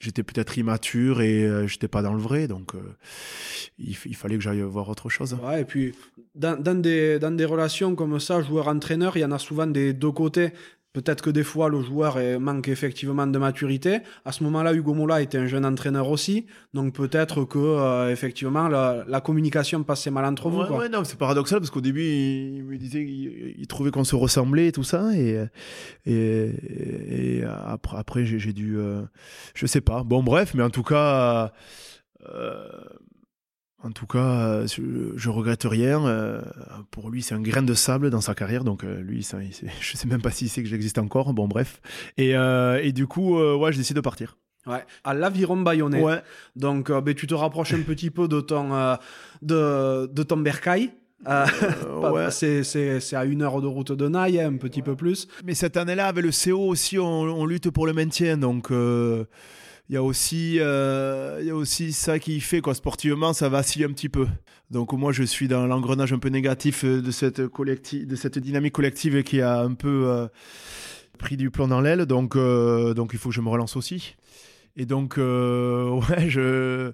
j'étais 0.00 0.22
peut-être 0.22 0.58
immature 0.58 1.20
et 1.20 1.46
je 1.46 1.66
j'étais 1.66 1.88
pas 1.88 2.02
dans 2.02 2.12
le 2.12 2.20
vrai, 2.20 2.48
donc 2.48 2.72
il, 3.78 3.96
il, 4.04 4.16
fallait 4.16 4.36
que 4.36 4.42
j'aille 4.42 4.62
voir 4.62 4.88
autre 4.88 5.08
chose. 5.08 5.36
Ouais, 5.42 5.62
et 5.62 5.64
puis 5.64 5.94
dans, 6.34 6.80
des, 6.80 7.18
dans 7.18 7.30
des 7.30 7.44
relations 7.44 7.94
comme 7.94 8.18
ça, 8.20 8.42
joueur-entraîneur, 8.42 9.16
il 9.16 9.20
y 9.20 9.24
en 9.24 9.32
a 9.32 9.38
souvent 9.38 9.66
des 9.66 9.92
deux 9.92 10.12
côtés. 10.12 10.52
Peut-être 10.98 11.22
que 11.22 11.30
des 11.30 11.44
fois, 11.44 11.68
le 11.68 11.80
joueur 11.80 12.18
manque 12.40 12.66
effectivement 12.66 13.24
de 13.24 13.38
maturité. 13.38 14.00
À 14.24 14.32
ce 14.32 14.42
moment-là, 14.42 14.74
Hugo 14.74 14.94
Mola 14.94 15.22
était 15.22 15.38
un 15.38 15.46
jeune 15.46 15.64
entraîneur 15.64 16.10
aussi. 16.10 16.46
Donc 16.74 16.92
peut-être 16.92 17.44
que, 17.44 17.56
euh, 17.56 18.10
effectivement, 18.10 18.66
la, 18.66 19.04
la, 19.06 19.20
communication 19.20 19.84
passait 19.84 20.10
mal 20.10 20.24
entre 20.24 20.48
vous. 20.48 20.62
Ouais, 20.62 20.88
non, 20.88 21.04
c'est 21.04 21.16
paradoxal 21.16 21.60
parce 21.60 21.70
qu'au 21.70 21.80
début, 21.80 22.02
il, 22.02 22.64
me 22.64 22.76
disait 22.76 23.04
il, 23.04 23.66
trouvait 23.68 23.92
qu'on 23.92 24.02
se 24.02 24.16
ressemblait 24.16 24.66
et 24.66 24.72
tout 24.72 24.82
ça. 24.82 25.14
Et, 25.14 25.46
et, 26.04 26.50
et 27.38 27.44
après, 27.44 27.96
après 27.96 28.24
j'ai 28.26 28.52
dû. 28.52 28.76
Euh, 28.76 29.02
je 29.54 29.66
sais 29.66 29.80
pas. 29.80 30.02
Bon, 30.02 30.24
bref, 30.24 30.54
mais 30.54 30.64
en 30.64 30.70
tout 30.70 30.82
cas. 30.82 31.52
Euh, 32.28 32.68
en 33.82 33.92
tout 33.92 34.06
cas, 34.06 34.18
euh, 34.18 34.66
je, 34.66 35.30
regrette 35.30 35.62
rien. 35.62 36.04
Euh, 36.04 36.40
pour 36.90 37.10
lui, 37.10 37.22
c'est 37.22 37.34
un 37.34 37.40
grain 37.40 37.62
de 37.62 37.74
sable 37.74 38.10
dans 38.10 38.20
sa 38.20 38.34
carrière. 38.34 38.64
Donc, 38.64 38.82
euh, 38.82 39.00
lui, 39.00 39.22
ça, 39.22 39.38
il 39.40 39.52
je 39.80 39.96
sais 39.96 40.08
même 40.08 40.20
pas 40.20 40.30
s'il 40.30 40.48
sait 40.48 40.62
que 40.62 40.68
j'existe 40.68 40.98
encore. 40.98 41.32
Bon, 41.32 41.46
bref. 41.46 41.80
Et, 42.16 42.30
et 42.30 42.92
du 42.92 43.06
coup, 43.06 43.38
ouais, 43.38 43.72
je 43.72 43.78
décide 43.78 43.96
de 43.96 44.00
partir. 44.00 44.36
Ouais, 44.66 44.84
à 45.04 45.14
l'Aviron 45.14 45.56
Bayonnais. 45.58 46.02
Ouais. 46.02 46.20
Donc, 46.56 46.90
ben, 46.90 47.14
tu 47.14 47.26
te 47.26 47.34
rapproches 47.34 47.72
un 47.72 47.82
petit 47.82 48.10
peu 48.10 48.26
de 48.26 48.40
ton, 48.40 48.96
de, 49.42 50.06
de 50.06 50.22
ton 50.22 50.36
bercail. 50.38 50.90
ouais. 51.26 52.30
C'est 52.30 53.14
à 53.14 53.24
une 53.24 53.42
heure 53.42 53.60
de 53.62 53.66
route 53.66 53.92
de 53.92 54.08
Naï, 54.08 54.40
un 54.40 54.56
petit 54.56 54.82
peu 54.82 54.96
plus. 54.96 55.28
Mais 55.44 55.54
cette 55.54 55.76
année-là, 55.76 56.08
avec 56.08 56.24
le 56.24 56.30
CO 56.30 56.66
aussi, 56.66 56.98
on, 56.98 57.22
on, 57.22 57.46
lutte 57.46 57.70
pour 57.70 57.86
le 57.86 57.92
maintien. 57.92 58.36
Donc 58.36 58.70
il 59.88 59.94
y 59.94 59.96
a 59.96 60.02
aussi 60.02 60.58
euh, 60.60 61.38
il 61.40 61.46
y 61.46 61.50
a 61.50 61.54
aussi 61.54 61.92
ça 61.92 62.18
qui 62.18 62.40
fait 62.40 62.60
quoi 62.60 62.74
sportivement 62.74 63.32
ça 63.32 63.48
vacille 63.48 63.84
un 63.84 63.92
petit 63.92 64.10
peu. 64.10 64.26
Donc 64.70 64.92
moi 64.92 65.12
je 65.12 65.22
suis 65.22 65.48
dans 65.48 65.66
l'engrenage 65.66 66.12
un 66.12 66.18
peu 66.18 66.28
négatif 66.28 66.84
euh, 66.84 67.00
de 67.00 67.10
cette 67.10 67.48
collective 67.48 68.06
de 68.06 68.16
cette 68.16 68.38
dynamique 68.38 68.74
collective 68.74 69.22
qui 69.22 69.40
a 69.40 69.60
un 69.60 69.72
peu 69.72 70.04
euh, 70.06 70.28
pris 71.18 71.38
du 71.38 71.50
plomb 71.50 71.68
dans 71.68 71.80
l'aile. 71.80 72.04
Donc 72.04 72.36
donc 72.36 73.10
il 73.14 73.18
faut 73.18 73.30
que 73.30 73.34
je 73.34 73.40
me 73.40 73.48
relance 73.48 73.76
aussi. 73.76 74.16
Et 74.76 74.84
donc 74.84 75.16
ouais 75.16 76.28
je 76.28 76.92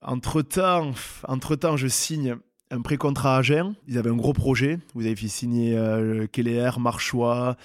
entre 0.00 0.40
temps 0.40 0.92
entre 1.28 1.56
temps 1.56 1.76
je 1.76 1.88
signe 1.88 2.36
un 2.74 2.82
pré-contrat 2.82 3.36
à 3.36 3.38
Agen. 3.38 3.74
Ils 3.88 3.98
avaient 3.98 4.10
un 4.10 4.16
gros 4.16 4.32
projet. 4.32 4.78
Vous 4.94 5.06
avez 5.06 5.16
fait 5.16 5.28
signer 5.28 5.76
euh, 5.76 6.26
Keller, 6.30 6.70
Marchois, 6.78 7.56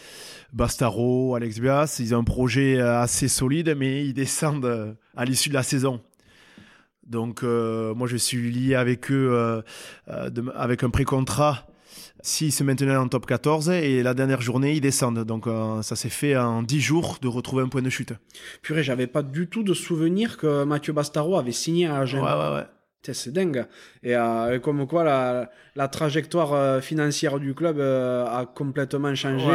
Bastaro, 0.53 1.35
Alex 1.35 1.59
Bias. 1.59 1.97
Ils 1.99 2.13
ont 2.15 2.19
un 2.19 2.23
projet 2.23 2.79
euh, 2.79 3.01
assez 3.01 3.27
solide, 3.27 3.75
mais 3.77 4.05
ils 4.05 4.13
descendent 4.13 4.65
euh, 4.65 4.93
à 5.17 5.25
l'issue 5.25 5.49
de 5.49 5.55
la 5.55 5.63
saison. 5.63 6.01
Donc, 7.07 7.43
euh, 7.43 7.95
moi, 7.95 8.07
je 8.07 8.17
suis 8.17 8.51
lié 8.51 8.75
avec 8.75 9.11
eux 9.11 9.63
avec 10.07 10.83
un 10.83 10.89
pré-contrat 10.89 11.65
s'ils 12.21 12.51
se 12.51 12.63
maintenaient 12.65 12.97
en 12.97 13.07
top 13.07 13.25
14 13.25 13.69
et 13.69 14.03
la 14.03 14.13
dernière 14.13 14.41
journée 14.41 14.73
ils 14.73 14.81
descendent. 14.81 15.23
Donc 15.23 15.47
ça 15.81 15.95
s'est 15.95 16.09
fait 16.09 16.37
en 16.37 16.61
10 16.61 16.81
jours 16.81 17.17
de 17.21 17.29
retrouver 17.29 17.63
un 17.63 17.69
point 17.69 17.81
de 17.81 17.89
chute. 17.89 18.13
Purée, 18.61 18.83
j'avais 18.83 19.07
pas 19.07 19.23
du 19.23 19.47
tout 19.47 19.63
de 19.63 19.73
souvenir 19.73 20.37
que 20.37 20.65
Mathieu 20.65 20.91
Bastaro 20.91 21.37
avait 21.37 21.53
signé 21.53 21.87
à 21.87 21.99
Agen. 21.99 22.21
Ouais, 22.21 22.31
ouais, 22.31 22.55
ouais 22.57 22.65
c'est 23.03 23.31
dingue. 23.31 23.65
Euh, 24.05 24.55
et, 24.55 24.59
comme 24.59 24.87
quoi, 24.87 25.03
la, 25.03 25.49
la 25.75 25.87
trajectoire 25.87 26.53
euh, 26.53 26.81
financière 26.81 27.39
du 27.39 27.53
club 27.53 27.79
euh, 27.79 28.25
a 28.25 28.45
complètement 28.45 29.13
changé. 29.15 29.47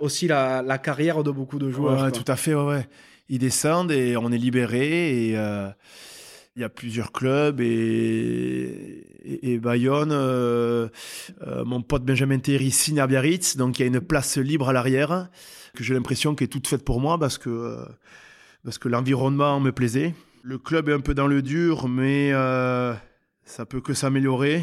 Aussi 0.00 0.28
la, 0.28 0.62
la, 0.62 0.78
carrière 0.78 1.22
de 1.22 1.30
beaucoup 1.30 1.58
de 1.58 1.70
joueurs. 1.70 2.12
tout 2.12 2.24
à 2.26 2.36
fait, 2.36 2.54
ouais, 2.54 2.86
Ils 3.28 3.38
descendent 3.38 3.92
et 3.92 4.16
on 4.16 4.30
est 4.30 4.38
libéré. 4.38 5.28
Et 5.28 5.30
il 5.30 6.62
y 6.62 6.64
a 6.64 6.68
plusieurs 6.68 7.12
clubs. 7.12 7.60
Et, 7.60 9.04
et, 9.42 9.58
Bayonne, 9.58 10.14
mon 11.64 11.82
pote 11.82 12.04
Benjamin 12.04 12.38
Terry 12.38 12.70
signe 12.70 13.00
à 13.00 13.06
Biarritz. 13.06 13.56
Donc 13.56 13.78
il 13.78 13.82
y 13.82 13.84
a 13.84 13.88
une 13.88 14.00
place 14.00 14.38
libre 14.38 14.68
à 14.68 14.72
l'arrière 14.72 15.28
que 15.74 15.84
j'ai 15.84 15.92
l'impression 15.92 16.34
qu'elle 16.34 16.46
est 16.46 16.48
toute 16.48 16.66
faite 16.66 16.84
pour 16.84 17.00
moi 17.00 17.18
parce 17.18 17.36
que, 17.36 17.84
parce 18.64 18.78
que 18.78 18.88
l'environnement 18.88 19.60
me 19.60 19.72
plaisait. 19.72 20.14
Le 20.48 20.58
club 20.58 20.88
est 20.88 20.92
un 20.92 21.00
peu 21.00 21.12
dans 21.12 21.26
le 21.26 21.42
dur, 21.42 21.88
mais 21.88 22.30
euh, 22.32 22.94
ça 23.44 23.66
peut 23.66 23.80
que 23.80 23.94
s'améliorer. 23.94 24.62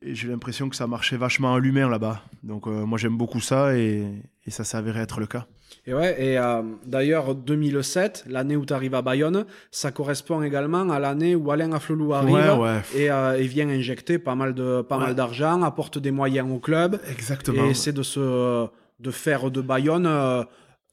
Et 0.00 0.14
j'ai 0.14 0.28
l'impression 0.28 0.68
que 0.68 0.76
ça 0.76 0.86
marchait 0.86 1.16
vachement 1.16 1.54
à 1.54 1.58
l'humain 1.58 1.88
là-bas. 1.88 2.22
Donc 2.44 2.68
euh, 2.68 2.86
moi 2.86 2.96
j'aime 2.96 3.16
beaucoup 3.16 3.40
ça 3.40 3.76
et, 3.76 4.04
et 4.46 4.50
ça 4.52 4.62
s'est 4.62 4.76
avéré 4.76 5.00
être 5.00 5.18
le 5.18 5.26
cas. 5.26 5.46
Et 5.88 5.92
ouais, 5.94 6.14
et 6.22 6.38
euh, 6.38 6.62
d'ailleurs 6.84 7.34
2007, 7.34 8.26
l'année 8.28 8.54
où 8.54 8.64
tu 8.64 8.72
arrives 8.74 8.94
à 8.94 9.02
Bayonne, 9.02 9.44
ça 9.72 9.90
correspond 9.90 10.40
également 10.42 10.88
à 10.90 11.00
l'année 11.00 11.34
où 11.34 11.50
Alain 11.50 11.72
Afflelou 11.72 12.12
arrive 12.14 12.34
Ouais, 12.34 12.50
ouais. 12.52 12.80
Et, 12.94 13.10
euh, 13.10 13.36
et 13.40 13.46
vient 13.48 13.68
injecter 13.68 14.20
pas 14.20 14.36
mal 14.36 14.54
de 14.54 14.82
pas 14.82 14.98
mal 14.98 15.08
Ouais. 15.08 15.14
d'argent, 15.16 15.62
apporte 15.62 15.98
des 15.98 16.12
moyens 16.12 16.48
au 16.52 16.60
club 16.60 17.00
Exactement. 17.10 17.64
et 17.64 17.70
essaie 17.70 17.92
de 17.92 18.04
se 18.04 18.66
de 19.00 19.10
faire 19.10 19.50
de 19.50 19.60
Bayonne 19.60 20.08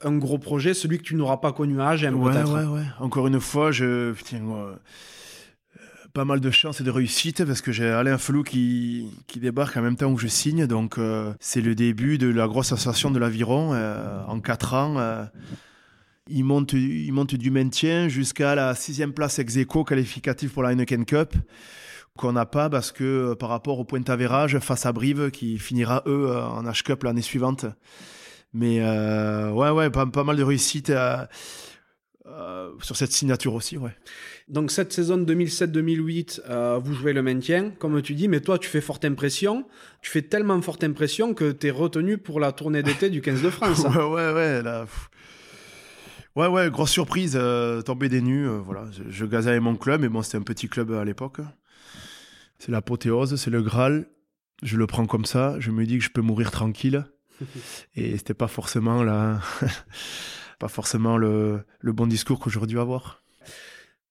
un 0.05 0.17
gros 0.17 0.37
projet, 0.37 0.73
celui 0.73 0.97
que 0.97 1.03
tu 1.03 1.15
n'auras 1.15 1.37
pas 1.37 1.51
connu 1.51 1.79
à 1.81 1.89
Agen 1.89 2.13
Ouais, 2.15 2.31
peut-être. 2.31 2.53
ouais, 2.53 2.65
ouais. 2.65 2.85
Encore 2.99 3.27
une 3.27 3.39
fois, 3.39 3.71
je, 3.71 4.11
putain, 4.13 4.39
moi, 4.39 4.57
euh, 4.59 4.75
pas 6.13 6.25
mal 6.25 6.39
de 6.39 6.51
chance 6.51 6.79
et 6.79 6.83
de 6.83 6.91
réussite 6.91 7.43
parce 7.43 7.61
que 7.61 7.71
j'ai 7.71 7.87
Alain 7.87 8.17
Felou 8.17 8.43
qui, 8.43 9.07
qui 9.27 9.39
débarque 9.39 9.75
en 9.77 9.81
même 9.81 9.95
temps 9.95 10.11
où 10.11 10.17
je 10.17 10.27
signe. 10.27 10.67
Donc, 10.67 10.97
euh, 10.97 11.33
c'est 11.39 11.61
le 11.61 11.73
début 11.75 12.17
de 12.17 12.27
la 12.27 12.47
grosse 12.47 12.71
association 12.71 13.09
de 13.11 13.17
l'Aviron 13.19 13.71
euh, 13.73 14.23
en 14.27 14.39
quatre 14.39 14.73
ans. 14.75 14.97
euh, 14.99 15.25
il 16.29 16.43
monte, 16.45 16.73
il 16.73 17.11
monte 17.11 17.35
du 17.35 17.51
maintien 17.51 18.07
jusqu'à 18.07 18.55
la 18.55 18.75
sixième 18.75 19.11
place 19.11 19.39
ex 19.39 19.57
aequo 19.57 19.83
qualificative 19.83 20.51
pour 20.51 20.63
la 20.63 20.71
Heineken 20.71 21.03
Cup 21.05 21.33
qu'on 22.15 22.31
n'a 22.31 22.45
pas 22.45 22.69
parce 22.69 22.91
que 22.91 23.33
par 23.33 23.49
rapport 23.49 23.79
au 23.79 23.83
point 23.83 23.99
d'avérage 23.99 24.59
face 24.59 24.85
à 24.85 24.93
Brive 24.93 25.31
qui 25.31 25.57
finira 25.57 26.03
eux 26.05 26.29
en 26.31 26.63
H 26.63 26.83
Cup 26.83 27.03
l'année 27.03 27.23
suivante. 27.23 27.65
Mais 28.53 28.79
euh, 28.81 29.51
ouais, 29.51 29.71
ouais, 29.71 29.89
pas, 29.89 30.05
pas 30.05 30.23
mal 30.23 30.37
de 30.37 30.43
réussite 30.43 30.91
euh, 30.91 31.25
euh, 32.27 32.71
sur 32.81 32.95
cette 32.95 33.11
signature 33.11 33.53
aussi, 33.53 33.77
ouais. 33.77 33.95
Donc 34.47 34.71
cette 34.71 34.93
saison 34.93 35.17
2007-2008, 35.17 36.41
euh, 36.49 36.79
vous 36.83 36.93
jouez 36.93 37.13
le 37.13 37.23
maintien, 37.23 37.71
comme 37.71 38.01
tu 38.01 38.13
dis, 38.13 38.27
mais 38.27 38.41
toi 38.41 38.59
tu 38.59 38.69
fais 38.69 38.81
forte 38.81 39.05
impression. 39.05 39.65
Tu 40.01 40.11
fais 40.11 40.21
tellement 40.21 40.61
forte 40.61 40.83
impression 40.83 41.33
que 41.33 41.51
tu 41.51 41.67
es 41.67 41.71
retenu 41.71 42.17
pour 42.17 42.39
la 42.39 42.51
tournée 42.51 42.83
d'été 42.83 43.09
du 43.09 43.21
15 43.21 43.41
de 43.41 43.49
France. 43.51 43.83
Ouais, 43.83 44.03
ouais, 44.03 44.33
ouais, 44.33 44.61
là. 44.61 44.85
Ouais, 46.35 46.47
ouais, 46.47 46.69
grosse 46.69 46.91
surprise, 46.91 47.39
tomber 47.85 48.09
des 48.09 48.21
nues, 48.21 48.47
voilà. 48.47 48.85
Je, 48.91 49.03
je 49.09 49.25
gazais 49.25 49.51
avec 49.51 49.61
mon 49.61 49.75
club, 49.75 50.01
mais 50.01 50.09
bon, 50.09 50.21
c'était 50.23 50.37
un 50.37 50.41
petit 50.41 50.67
club 50.67 50.91
à 50.91 51.05
l'époque. 51.05 51.37
C'est 52.59 52.71
l'apothéose, 52.71 53.35
c'est 53.35 53.51
le 53.51 53.61
Graal. 53.61 54.07
Je 54.63 54.77
le 54.77 54.87
prends 54.87 55.05
comme 55.05 55.25
ça, 55.25 55.55
je 55.59 55.71
me 55.71 55.85
dis 55.85 55.97
que 55.97 56.03
je 56.03 56.09
peux 56.09 56.21
mourir 56.21 56.49
tranquille. 56.49 57.05
Et 57.95 58.17
c'était 58.17 58.33
pas 58.33 58.47
forcément 58.47 59.03
la... 59.03 59.39
pas 60.59 60.67
forcément 60.67 61.17
le, 61.17 61.63
le 61.79 61.91
bon 61.91 62.07
discours 62.07 62.39
que 62.39 62.49
j'aurais 62.49 62.67
dû 62.67 62.79
avoir. 62.79 63.21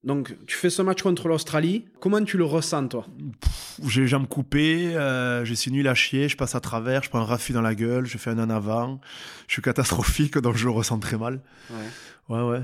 Donc 0.04 0.34
tu 0.46 0.56
fais 0.56 0.68
ce 0.70 0.82
match 0.82 1.00
contre 1.02 1.28
l'Australie. 1.28 1.84
Comment 2.00 2.22
tu 2.24 2.36
le 2.36 2.44
ressens 2.44 2.88
toi? 2.88 3.06
J'ai 3.86 4.00
les 4.00 4.08
jambes 4.08 4.26
coupées, 4.26 4.96
euh, 4.96 5.44
je 5.44 5.54
suis 5.54 5.70
nul 5.70 5.86
à 5.86 5.94
chier, 5.94 6.28
je 6.28 6.36
passe 6.36 6.56
à 6.56 6.60
travers, 6.60 7.04
je 7.04 7.08
prends 7.08 7.20
un 7.20 7.24
raffut 7.24 7.52
dans 7.52 7.62
la 7.62 7.76
gueule, 7.76 8.04
je 8.06 8.18
fais 8.18 8.30
un 8.30 8.38
en 8.40 8.50
avant, 8.50 9.00
je 9.46 9.52
suis 9.54 9.62
catastrophique, 9.62 10.36
donc 10.38 10.56
je 10.56 10.64
le 10.64 10.72
ressens 10.72 10.98
très 10.98 11.16
mal. 11.16 11.40
Ouais, 12.28 12.42
ouais. 12.42 12.62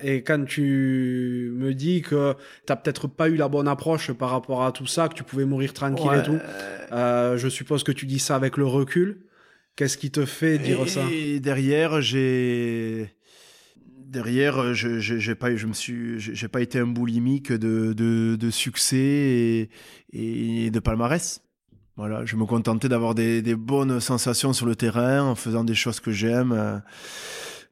Et 0.00 0.22
quand 0.22 0.46
tu 0.46 1.52
me 1.54 1.74
dis 1.74 2.00
que 2.00 2.34
t'as 2.64 2.76
peut-être 2.76 3.06
pas 3.06 3.28
eu 3.28 3.36
la 3.36 3.48
bonne 3.48 3.68
approche 3.68 4.10
par 4.12 4.30
rapport 4.30 4.64
à 4.64 4.72
tout 4.72 4.86
ça, 4.86 5.08
que 5.08 5.14
tu 5.14 5.22
pouvais 5.24 5.44
mourir 5.44 5.74
tranquille 5.74 6.08
Ouais. 6.08 6.20
et 6.20 6.22
tout, 6.22 6.38
euh, 6.92 7.36
je 7.36 7.48
suppose 7.48 7.84
que 7.84 7.92
tu 7.92 8.06
dis 8.06 8.18
ça 8.18 8.34
avec 8.34 8.56
le 8.56 8.64
recul. 8.66 9.20
Qu'est-ce 9.76 9.96
qui 9.96 10.10
te 10.10 10.24
fait 10.26 10.58
dire 10.58 10.80
et, 10.82 10.88
ça? 10.88 11.08
Et 11.10 11.40
derrière, 11.40 12.00
j'ai 12.02 13.14
derrière, 14.06 14.74
je 14.74 14.98
je- 15.00 15.16
j'ai 15.18 15.34
pas, 15.34 15.54
je 15.56 15.66
me 15.66 15.72
suis, 15.72 16.18
j'ai 16.20 16.48
pas 16.48 16.60
été 16.60 16.78
un 16.78 16.86
boulimique 16.86 17.52
de 17.52 17.92
de, 17.94 18.36
de 18.36 18.50
succès 18.50 19.70
et, 20.12 20.64
et 20.66 20.70
de 20.70 20.78
palmarès. 20.80 21.42
Voilà, 21.96 22.24
je 22.24 22.36
me 22.36 22.44
contentais 22.46 22.88
d'avoir 22.88 23.14
des, 23.14 23.42
des 23.42 23.54
bonnes 23.54 24.00
sensations 24.00 24.52
sur 24.54 24.64
le 24.66 24.74
terrain 24.76 25.22
en 25.22 25.34
faisant 25.34 25.62
des 25.64 25.74
choses 25.74 26.00
que 26.00 26.10
j'aime, 26.10 26.52
euh, 26.52 26.78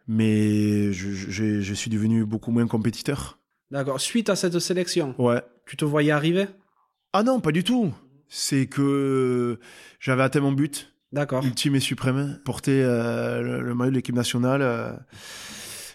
mais 0.06 0.92
je, 0.92 1.10
je, 1.12 1.60
je 1.60 1.74
suis 1.74 1.90
devenu 1.90 2.24
beaucoup 2.24 2.50
moins 2.50 2.66
compétiteur. 2.66 3.38
D'accord. 3.70 4.00
Suite 4.00 4.28
à 4.28 4.36
cette 4.36 4.58
sélection, 4.58 5.14
Ouais. 5.18 5.42
tu 5.66 5.76
te 5.76 5.84
voyais 5.84 6.10
arriver? 6.10 6.46
Ah 7.12 7.22
non, 7.22 7.40
pas 7.40 7.52
du 7.52 7.64
tout. 7.64 7.92
C'est 8.28 8.66
que 8.66 9.58
j'avais 10.00 10.22
atteint 10.22 10.40
mon 10.40 10.52
but 10.52 10.92
D'accord. 11.12 11.44
ultime 11.44 11.74
et 11.74 11.80
suprême, 11.80 12.38
porter 12.44 12.82
euh, 12.84 13.40
le, 13.42 13.60
le 13.62 13.74
maillot 13.74 13.90
de 13.90 13.96
l'équipe 13.96 14.14
nationale. 14.14 14.62
euh, 14.62 14.92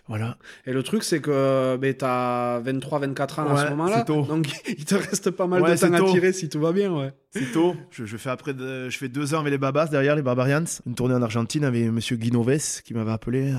voilà. 0.08 0.38
Et 0.68 0.74
le 0.74 0.84
truc, 0.84 1.04
c'est 1.04 1.20
que 1.20 1.78
ben, 1.78 1.94
t'as 1.96 2.60
23-24 2.62 3.40
ans 3.42 3.48
à 3.50 3.54
Ouais, 3.56 3.64
ce 3.66 3.70
moment-là. 3.72 3.98
c'est 4.00 4.06
tôt. 4.06 4.22
Donc, 4.24 4.48
il 4.68 4.86
te 4.86 4.94
reste 4.94 5.32
pas 5.32 5.48
mal 5.48 5.62
Ouais, 5.64 5.74
de 5.74 5.80
temps 5.80 5.94
à 5.94 6.12
tirer 6.12 6.32
si 6.32 6.48
tout 6.48 6.60
va 6.60 6.72
bien, 6.74 6.94
ouais. 6.94 7.12
C'est 7.32 7.52
tôt. 7.52 7.76
Je, 7.90 8.06
je 8.06 8.18
fais 8.18 8.30
après, 8.30 8.54
de- 8.54 8.88
je 8.90 8.98
fais 9.00 9.10
deux 9.10 9.34
ans 9.34 9.40
avec 9.40 9.52
les 9.52 9.58
Babas 9.58 9.88
derrière 9.88 10.16
les 10.16 10.22
Barbarians. 10.22 10.66
Une 10.86 10.94
tournée 10.94 11.16
en 11.16 11.22
Argentine 11.24 11.64
avec 11.64 11.90
Monsieur 11.92 12.18
Guinoves 12.18 12.82
qui 12.84 12.94
m'avait 12.94 13.12
appelé. 13.14 13.52
euh, 13.52 13.58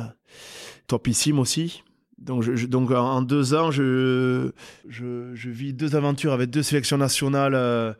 Topissime 0.86 1.38
aussi. 1.40 1.82
Donc, 2.18 2.42
je, 2.42 2.54
je- 2.54 2.66
donc 2.66 2.90
en, 2.92 2.96
en 2.98 3.22
deux 3.22 3.54
ans, 3.54 3.70
je, 3.72 4.52
je, 4.88 5.34
je 5.34 5.50
vis 5.50 5.72
deux 5.72 5.96
aventures 5.96 6.32
avec 6.32 6.50
deux 6.50 6.62
sélections 6.62 6.96
nationales 6.98 7.54
euh, 7.54 7.92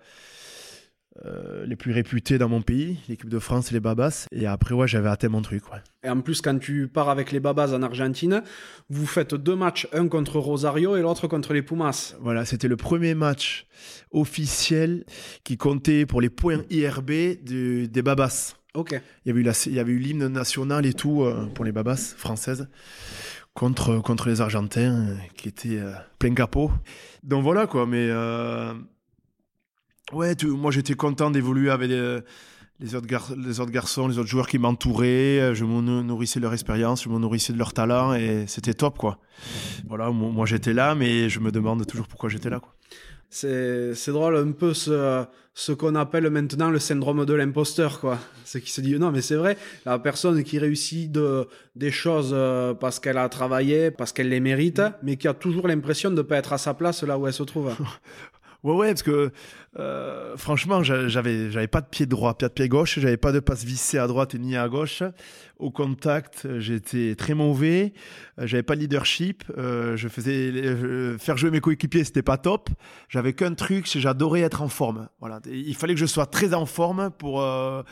euh, 1.25 1.65
les 1.67 1.77
plus 1.77 1.93
réputées 1.93 2.37
dans 2.39 2.49
mon 2.49 2.61
pays, 2.63 2.99
l'équipe 3.09 3.29
de 3.31 3.39
France 3.39 3.71
et 3.71 3.75
les 3.75 3.81
Babas. 3.81 4.27
Et 4.33 4.47
après, 4.47 4.75
ouais, 4.75 4.87
j'avais 4.87 5.09
atteint 5.09 5.29
mon 5.31 5.41
truc. 5.43 5.73
Ouais. 5.73 5.79
Et 6.05 6.11
en 6.11 6.21
plus, 6.21 6.41
quand 6.43 6.59
tu 6.59 6.89
pars 6.89 7.09
avec 7.09 7.33
les 7.33 7.41
Babas 7.41 7.73
en 7.75 7.83
Argentine, 7.83 8.43
vous 8.91 9.07
faites 9.07 9.35
deux 9.35 9.57
matchs, 9.57 9.89
un 9.93 10.09
contre 10.09 10.39
Rosario 10.39 10.97
et 10.97 11.03
l'autre 11.03 11.27
contre 11.27 11.53
les 11.55 11.63
Pumas. 11.63 12.15
Voilà, 12.21 12.45
c'était 12.45 12.69
le 12.69 12.77
premier 12.77 13.15
match 13.15 13.67
officiel 14.11 15.05
qui 15.45 15.57
comptait 15.57 16.07
pour 16.07 16.21
les 16.21 16.31
points 16.31 16.63
IRB 16.71 17.11
des 17.43 18.03
Babas. 18.03 18.55
Ok. 18.75 18.93
Il 19.25 19.29
y 19.29 19.31
avait 19.31 19.41
eu, 19.41 19.45
la- 19.45 19.53
il 19.67 19.73
y 19.75 19.81
avait 19.81 19.93
eu 19.93 19.99
l'hymne 19.99 20.29
national 20.29 20.85
et 20.85 20.93
tout 20.93 21.23
euh, 21.23 21.47
pour 21.55 21.65
les 21.65 21.73
babas 21.73 22.15
françaises 22.17 22.69
contre, 23.55 24.01
contre 24.03 24.29
les 24.29 24.43
Argentins 24.43 25.09
euh, 25.09 25.15
qui 25.37 25.49
étaient 25.49 25.79
euh, 25.79 25.93
plein 26.19 26.35
capot. 26.35 26.71
Donc 27.23 27.43
voilà 27.43 27.67
quoi, 27.67 27.87
mais 27.87 28.09
ouais, 30.13 30.35
tu- 30.35 30.47
moi 30.49 30.71
j'étais 30.71 30.95
content 30.95 31.31
d'évoluer 31.31 31.71
avec 31.71 31.89
les, 31.91 32.19
les 32.81 32.95
autres 32.95 33.07
gar- 33.07 33.33
les 33.37 33.61
autres 33.61 33.71
garçons, 33.73 34.09
les 34.09 34.19
autres 34.19 34.29
joueurs 34.29 34.49
qui 34.49 34.59
m'entouraient. 34.59 35.41
Euh, 35.41 35.55
Je 35.55 35.65
me 35.65 35.81
nou- 35.81 36.03
nourrissais 36.03 36.39
de 36.41 36.45
leur 36.45 36.53
expérience, 36.53 37.05
je 37.05 37.09
me 37.09 37.19
nourrissais 37.19 37.53
de 37.53 37.59
leur 37.59 37.73
talent 37.73 38.15
et 38.15 38.45
c'était 38.47 38.75
top 38.75 38.99
quoi. 38.99 39.19
Voilà, 39.89 40.11
moi, 40.11 40.47
j'étais 40.47 40.73
là, 40.73 40.95
mais 40.95 41.29
je 41.29 41.41
me 41.41 41.51
demande 41.51 41.87
toujours 41.87 42.07
pourquoi 42.09 42.29
j'étais 42.29 42.51
là 42.51 42.61
quoi. 42.61 42.75
C'est 43.29 43.93
drôle, 44.13 44.37
un 44.37 44.53
peu 44.53 44.73
ce, 44.73 45.25
ce 45.53 45.73
qu'on 45.73 45.95
appelle 45.97 46.31
maintenant 46.31 46.71
le 46.71 46.79
syndrome 46.79 47.27
de 47.27 47.35
l'imposteur, 47.35 47.99
quoi. 48.01 48.19
C'est 48.45 48.61
qui 48.61 48.71
se 48.71 48.81
dit, 48.81 48.97
non, 48.99 49.11
mais 49.11 49.21
c'est 49.21 49.35
vrai, 49.35 49.59
la 49.85 49.99
personne 49.99 50.43
qui 50.45 50.59
réussit 50.61 51.11
de, 51.11 51.47
des 51.75 51.91
choses 51.91 52.31
euh, 52.33 52.73
parce 52.73 53.01
qu'elle 53.01 53.19
a 53.19 53.29
travaillé, 53.29 53.91
parce 53.91 54.13
qu'elle 54.13 54.29
les 54.29 54.39
mérite, 54.41 54.81
mais 55.03 55.17
qui 55.17 55.27
a 55.29 55.35
toujours 55.35 55.67
l'impression 55.67 56.11
de 56.11 56.15
ne 56.17 56.23
pas 56.23 56.37
être 56.37 56.53
à 56.53 56.59
sa 56.59 56.73
place 56.73 57.03
là 57.03 57.19
où 57.19 57.27
elle 57.27 57.33
se 57.33 57.43
trouve. 57.43 57.75
Ouais, 58.63 58.75
ouais, 58.75 58.89
parce 58.89 59.03
que 59.03 59.31
euh, 59.79 60.37
franchement, 60.37 60.83
j'a- 60.83 61.07
j'avais, 61.09 61.51
j'avais 61.51 61.69
pas 61.69 61.81
de 61.81 61.87
pied 61.87 62.07
droit, 62.07 62.37
pas 62.37 62.49
de 62.49 62.53
pied 62.53 62.69
gauche, 62.69 62.99
j'avais 62.99 63.17
pas 63.17 63.31
de 63.31 63.39
passe 63.41 63.65
vissée 63.65 63.99
à 63.99 64.07
droite 64.07 64.35
et 64.35 64.39
ni 64.39 64.57
à 64.57 64.69
gauche. 64.69 65.03
Au 65.59 65.71
contact, 65.71 66.47
j'étais 66.59 67.15
très 67.17 67.35
mauvais, 67.35 67.93
j'avais 68.39 68.63
pas 68.63 68.75
de 68.75 68.81
leadership, 68.81 69.45
euh, 69.57 69.97
je 69.97 70.09
faisais 70.09 70.51
euh, 70.55 71.17
faire 71.19 71.37
jouer 71.37 71.51
mes 71.51 71.61
coéquipiers, 71.61 72.05
c'était 72.05 72.23
pas 72.23 72.39
top. 72.39 72.71
J'avais 73.09 73.33
qu'un 73.35 73.55
truc, 73.55 73.87
c'est 73.87 74.01
j'adorais 74.01 74.41
être 74.41 74.63
en 74.63 74.69
forme. 74.69 75.09
Voilà, 75.21 75.41
il 75.51 75.75
fallait 75.77 75.95
que 75.95 76.01
je 76.01 76.07
sois 76.07 76.27
très 76.27 76.53
en 76.53 76.67
forme 76.67 77.11
pour 77.19 77.41
euh, 77.43 77.83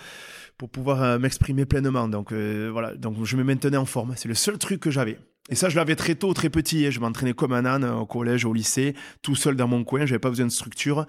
pour 0.58 0.70
pouvoir 0.70 1.02
euh, 1.02 1.18
m'exprimer 1.18 1.64
pleinement. 1.66 2.08
Donc 2.08 2.32
euh, 2.32 2.68
voilà, 2.72 2.94
donc 2.96 3.16
je 3.24 3.36
me 3.36 3.44
maintenais 3.44 3.76
en 3.76 3.86
forme. 3.86 4.14
C'est 4.16 4.28
le 4.28 4.34
seul 4.34 4.58
truc 4.58 4.80
que 4.80 4.90
j'avais. 4.90 5.18
Et 5.50 5.54
ça, 5.54 5.68
je 5.68 5.76
l'avais 5.76 5.96
très 5.96 6.14
tôt, 6.14 6.32
très 6.32 6.48
petit. 6.48 6.86
hein. 6.86 6.90
Je 6.90 7.00
m'entraînais 7.00 7.34
comme 7.34 7.52
un 7.52 7.66
âne 7.66 7.84
au 7.84 8.06
collège, 8.06 8.44
au 8.44 8.52
lycée, 8.52 8.94
tout 9.22 9.34
seul 9.34 9.56
dans 9.56 9.68
mon 9.68 9.84
coin. 9.84 10.06
J'avais 10.06 10.18
pas 10.18 10.30
besoin 10.30 10.46
de 10.46 10.52
structure. 10.52 11.06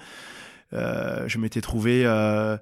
Euh, 0.73 1.25
je 1.27 1.37
m'étais 1.37 1.61
trouvé 1.61 2.05
euh, 2.05 2.57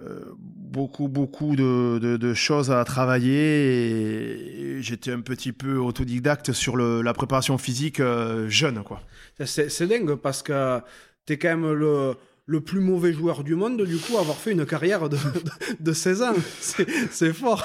euh, 0.00 0.20
beaucoup, 0.36 1.08
beaucoup 1.08 1.56
de, 1.56 2.32
choses 2.34 2.70
à 2.70 2.82
travailler. 2.84 4.76
Et 4.78 4.82
j'étais 4.82 5.12
un 5.12 5.20
petit 5.20 5.52
peu 5.52 5.76
autodidacte 5.76 6.52
sur 6.52 6.76
la 6.76 7.12
préparation 7.12 7.58
physique 7.58 8.00
euh, 8.00 8.48
jeune, 8.48 8.82
quoi. 8.82 9.02
C'est 9.44 9.86
dingue 9.86 10.14
parce 10.14 10.42
que 10.42 10.80
t'es 11.26 11.36
quand 11.36 11.48
même 11.48 11.72
le, 11.72 12.60
plus 12.60 12.80
mauvais 12.80 13.12
joueur 13.12 13.44
du 13.44 13.56
monde, 13.56 13.82
du 13.82 13.98
coup, 13.98 14.16
avoir 14.16 14.36
fait 14.36 14.52
une 14.52 14.64
carrière 14.64 15.10
de, 15.10 15.16
de, 15.16 15.80
de 15.80 15.92
16 15.92 16.22
ans. 16.22 16.34
C'est 17.10 17.32
fort. 17.34 17.64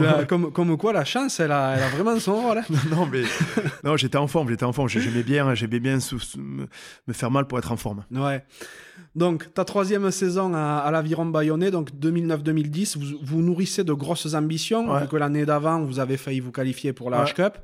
La- 0.00 0.24
comme, 0.24 0.52
comme 0.52 0.76
quoi, 0.76 0.92
la 0.92 1.04
chance, 1.04 1.40
elle 1.40 1.52
a, 1.52 1.74
elle 1.76 1.82
a 1.82 1.88
vraiment 1.88 2.18
son 2.18 2.34
rôle. 2.40 2.58
hein. 2.58 2.64
non, 2.90 3.06
mais 3.06 3.22
non, 3.84 3.96
j'étais 3.96 4.18
en 4.18 4.26
forme, 4.26 4.48
j'étais 4.48 4.64
en 4.64 4.72
forme. 4.72 4.88
J'aimais 4.88 5.22
bien, 5.22 5.54
j'aimais 5.54 5.80
bien 5.80 6.00
sou- 6.00 6.18
sou- 6.18 6.38
me, 6.38 6.66
me 7.06 7.12
faire 7.12 7.30
mal 7.30 7.46
pour 7.46 7.58
être 7.58 7.72
en 7.72 7.76
forme. 7.76 8.04
Ouais. 8.10 8.44
Donc, 9.14 9.52
ta 9.54 9.64
troisième 9.64 10.10
saison 10.10 10.52
à, 10.54 10.78
à 10.78 10.90
l'Aviron 10.90 11.26
Bayonnais, 11.26 11.70
donc 11.70 11.90
2009-2010, 11.98 12.98
vous, 12.98 13.18
vous 13.22 13.42
nourrissez 13.42 13.84
de 13.84 13.92
grosses 13.92 14.34
ambitions, 14.34 14.90
Ouais. 14.92 15.02
vu 15.02 15.08
que 15.08 15.16
l'année 15.16 15.46
d'avant, 15.46 15.80
vous 15.82 15.98
avez 16.00 16.16
failli 16.16 16.40
vous 16.40 16.52
qualifier 16.52 16.92
pour 16.92 17.10
la 17.10 17.20
Ouais. 17.20 17.24
H-Cup. 17.24 17.58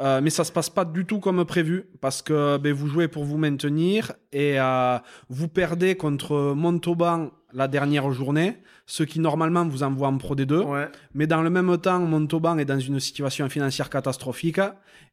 Euh, 0.00 0.20
mais 0.20 0.30
ça 0.30 0.42
se 0.42 0.50
passe 0.50 0.68
pas 0.70 0.84
du 0.84 1.04
tout 1.04 1.20
comme 1.20 1.44
prévu 1.44 1.84
parce 2.00 2.20
que 2.20 2.56
ben, 2.58 2.72
vous 2.72 2.88
jouez 2.88 3.06
pour 3.06 3.24
vous 3.24 3.36
maintenir 3.38 4.10
et 4.32 4.58
euh, 4.58 4.98
vous 5.28 5.46
perdez 5.46 5.94
contre 5.94 6.52
Montauban 6.56 7.30
la 7.52 7.68
dernière 7.68 8.10
journée, 8.10 8.58
ce 8.86 9.02
qui 9.02 9.20
normalement 9.20 9.66
vous 9.66 9.82
envoie 9.82 10.08
en 10.08 10.18
Pro 10.18 10.34
D2. 10.36 10.62
Ouais. 10.64 10.88
Mais 11.14 11.26
dans 11.26 11.42
le 11.42 11.50
même 11.50 11.76
temps, 11.78 12.00
Montauban 12.00 12.58
est 12.58 12.64
dans 12.64 12.78
une 12.78 13.00
situation 13.00 13.48
financière 13.48 13.90
catastrophique 13.90 14.60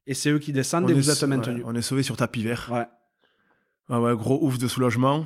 et 0.08 0.14
c'est 0.14 0.30
eux 0.30 0.40
qui 0.40 0.52
descendent 0.52 0.90
et 0.90 0.94
vous 0.94 1.10
êtes 1.10 1.24
maintenus. 1.24 1.64
ouais, 1.64 1.72
on 1.72 1.76
est 1.76 1.82
sauvé 1.82 2.04
sur 2.04 2.18
tapis 2.18 2.44
vert. 2.44 2.70
Ouais. 2.72 2.86
Ah 3.90 4.02
ouais, 4.02 4.16
gros 4.16 4.40
ouf 4.46 4.58
de 4.58 4.68
soulagement. 4.68 5.26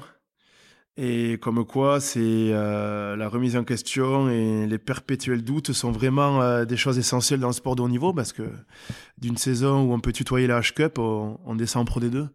Et 0.97 1.37
comme 1.41 1.65
quoi, 1.65 1.99
c'est 1.99 2.21
euh, 2.21 3.17
la 3.17 3.27
remise 3.27 3.57
en 3.57 3.65
question 3.65 4.29
et 4.29 4.65
les 4.65 4.77
perpétuels 4.77 5.43
doutes 5.43 5.73
sont 5.73 5.91
vraiment 5.91 6.41
euh, 6.41 6.63
des 6.63 6.77
choses 6.77 6.97
essentielles 6.97 7.41
dans 7.41 7.47
le 7.47 7.53
sport 7.53 7.75
de 7.75 7.81
haut 7.81 7.89
niveau 7.89 8.13
parce 8.13 8.31
que 8.31 8.43
d'une 9.17 9.35
saison 9.35 9.83
où 9.83 9.93
on 9.93 9.99
peut 9.99 10.13
tutoyer 10.13 10.47
la 10.47 10.61
H-Cup, 10.61 10.97
on, 10.97 11.37
on 11.45 11.55
descend 11.55 11.81
en 11.81 11.85
Pro 11.85 11.99
D2. 11.99 12.29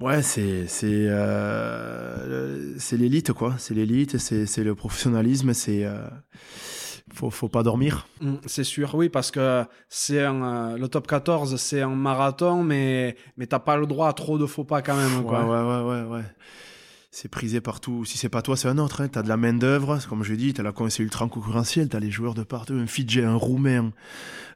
Ouais, 0.00 0.22
c'est 0.22 0.66
c'est 0.66 1.06
euh, 1.08 2.74
c'est 2.78 2.96
l'élite 2.96 3.32
quoi. 3.32 3.54
C'est 3.58 3.74
l'élite, 3.74 4.18
c'est 4.18 4.44
c'est 4.46 4.64
le 4.64 4.74
professionnalisme, 4.74 5.54
c'est 5.54 5.84
euh, 5.84 6.08
faut 7.12 7.30
faut 7.30 7.48
pas 7.48 7.62
dormir. 7.62 8.06
Mm, 8.20 8.34
C'est 8.46 8.64
sûr, 8.64 8.94
oui, 8.96 9.08
parce 9.08 9.30
que 9.30 9.64
c'est 9.88 10.18
euh, 10.20 10.76
le 10.76 10.88
top 10.88 11.06
14, 11.06 11.56
c'est 11.56 11.80
un 11.82 11.94
marathon, 11.94 12.64
mais, 12.64 13.16
mais 13.36 13.46
t'as 13.46 13.60
pas 13.60 13.76
le 13.76 13.86
droit 13.86 14.08
à 14.08 14.12
trop 14.12 14.36
de 14.36 14.46
faux 14.46 14.64
pas 14.64 14.82
quand 14.82 14.96
même. 14.96 15.18
Ouais, 15.18 15.24
Quoi. 15.24 15.44
ouais, 15.44 15.84
ouais, 15.84 16.02
ouais, 16.02 16.08
ouais. 16.16 16.24
C'est 17.12 17.28
prisé 17.28 17.60
partout. 17.60 18.04
Si 18.04 18.18
c'est 18.18 18.28
pas 18.28 18.42
toi, 18.42 18.56
c'est 18.56 18.66
un 18.66 18.78
autre. 18.78 19.00
Hein. 19.00 19.06
T'as 19.06 19.22
de 19.22 19.28
la 19.28 19.36
main-d'œuvre, 19.36 20.00
comme 20.08 20.24
je 20.24 20.34
dis, 20.34 20.52
t'as 20.52 20.64
la 20.64 20.72
c'est 20.88 21.04
ultra 21.04 21.28
concurrentiel. 21.28 21.88
T'as 21.88 22.00
les 22.00 22.10
joueurs 22.10 22.34
de 22.34 22.42
partout. 22.42 22.72
Un 22.74 22.88
Fidji, 22.88 23.20
un 23.20 23.36
Roumain, 23.36 23.92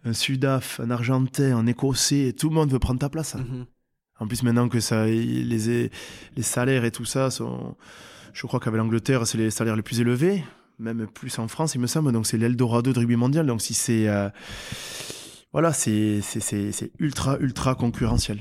un 0.05 0.13
Sudaf, 0.13 0.81
un 0.81 0.91
Argentin, 0.91 1.57
un 1.57 1.67
Écossais. 1.69 2.35
Tout 2.37 2.49
le 2.49 2.57
monde 2.57 2.73
veut 2.73 2.81
prendre 2.81 2.99
ta 2.99 3.09
place. 3.09 3.37
hein. 3.37 3.45
Mhm. 3.49 3.67
En 4.21 4.27
plus, 4.27 4.43
maintenant 4.43 4.69
que 4.69 4.81
ça, 4.81 5.07
les, 5.07 5.43
les 6.37 6.43
salaires 6.43 6.85
et 6.85 6.91
tout 6.91 7.05
ça 7.05 7.31
sont. 7.31 7.77
Je 8.33 8.47
crois 8.47 8.61
qu'avec 8.61 8.79
l'Angleterre, 8.79 9.27
c'est 9.27 9.39
les 9.39 9.51
salaires 9.51 9.77
les 9.77 9.83
plus 9.83 10.01
élevés. 10.01 10.45
Même 10.79 11.07
plus 11.13 11.39
en 11.39 11.49
France, 11.49 11.75
il 11.75 11.81
me 11.81 11.87
semble. 11.87 12.13
Donc, 12.13 12.27
c'est 12.27 12.37
l'Eldorado 12.39 12.93
de 12.93 12.99
rugby 12.99 13.17
mondial. 13.17 13.47
Donc, 13.47 13.61
si 13.63 13.75
c'est. 13.75 14.09
euh, 14.09 14.29
Voilà, 15.53 15.73
c'est 15.73 16.21
ultra, 16.99 17.37
ultra 17.41 17.75
concurrentiel. 17.75 18.39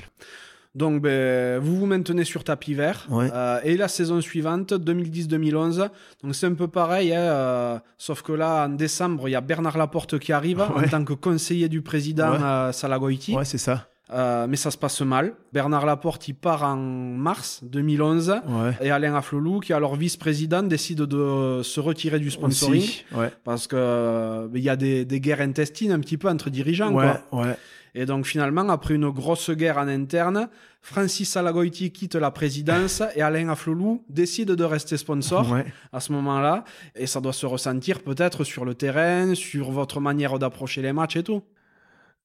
Donc, 0.75 1.01
ben, 1.01 1.57
vous 1.59 1.75
vous 1.77 1.85
maintenez 1.87 2.23
sur 2.23 2.43
tapis 2.43 2.75
vert. 2.75 3.07
Ouais. 3.09 3.29
Euh, 3.33 3.59
et 3.63 3.77
la 3.77 3.87
saison 3.87 4.21
suivante, 4.21 4.73
2010-2011, 4.73 5.89
donc 6.23 6.35
c'est 6.35 6.45
un 6.45 6.53
peu 6.53 6.67
pareil, 6.67 7.13
hein, 7.15 7.19
euh, 7.19 7.79
sauf 7.97 8.21
que 8.21 8.31
là, 8.33 8.65
en 8.67 8.69
décembre, 8.69 9.27
il 9.27 9.31
y 9.31 9.35
a 9.35 9.41
Bernard 9.41 9.77
Laporte 9.77 10.19
qui 10.19 10.31
arrive 10.33 10.61
en 10.75 10.83
tant 10.83 11.03
que 11.03 11.13
conseiller 11.13 11.67
du 11.69 11.81
président 11.81 12.31
Ouais. 12.33 12.73
Salagoiti. 12.73 13.33
Ouais, 13.35 13.45
c'est 13.45 13.57
ça. 13.57 13.89
Euh, 14.13 14.47
mais 14.47 14.55
ça 14.55 14.71
se 14.71 14.77
passe 14.77 15.01
mal. 15.01 15.33
Bernard 15.51 15.85
Laporte, 15.85 16.27
il 16.29 16.33
part 16.33 16.63
en 16.63 16.77
mars 16.77 17.59
2011. 17.63 18.35
Ouais. 18.47 18.71
Et 18.81 18.89
Alain 18.91 19.15
Aflelou, 19.15 19.59
qui 19.59 19.73
est 19.73 19.75
alors 19.75 19.95
vice-président, 19.95 20.63
décide 20.63 21.01
de 21.01 21.61
se 21.63 21.79
retirer 21.79 22.19
du 22.19 22.31
sponsoring. 22.31 22.81
Aussi. 22.81 23.05
Ouais. 23.13 23.31
Parce 23.43 23.67
que 23.67 23.75
euh, 23.75 24.47
il 24.55 24.61
y 24.61 24.69
a 24.69 24.75
des, 24.77 25.03
des 25.03 25.19
guerres 25.19 25.41
intestines 25.41 25.91
un 25.91 25.99
petit 25.99 26.17
peu 26.17 26.29
entre 26.29 26.49
dirigeants. 26.49 26.91
Ouais, 26.93 27.11
Quoi. 27.29 27.43
ouais. 27.43 27.57
Et 27.95 28.05
donc 28.05 28.25
finalement, 28.27 28.69
après 28.69 28.93
une 28.93 29.09
grosse 29.09 29.49
guerre 29.49 29.77
en 29.79 29.87
interne, 29.87 30.49
Francis 30.81 31.29
Salagoiti 31.31 31.91
quitte 31.91 32.15
la 32.15 32.29
présidence 32.31 33.01
et 33.15 33.21
Alain 33.21 33.49
Aflelou 33.49 34.03
décide 34.07 34.51
de 34.51 34.63
rester 34.63 34.97
sponsor 34.97 35.51
Ouais. 35.51 35.65
à 35.91 35.99
ce 35.99 36.11
moment-là. 36.13 36.63
Et 36.95 37.07
ça 37.07 37.19
doit 37.21 37.33
se 37.33 37.45
ressentir 37.45 38.01
peut-être 38.03 38.43
sur 38.43 38.65
le 38.65 38.75
terrain, 38.75 39.33
sur 39.35 39.71
votre 39.71 39.99
manière 39.99 40.37
d'approcher 40.39 40.81
les 40.81 40.93
matchs 40.93 41.15
et 41.17 41.23
tout. 41.23 41.41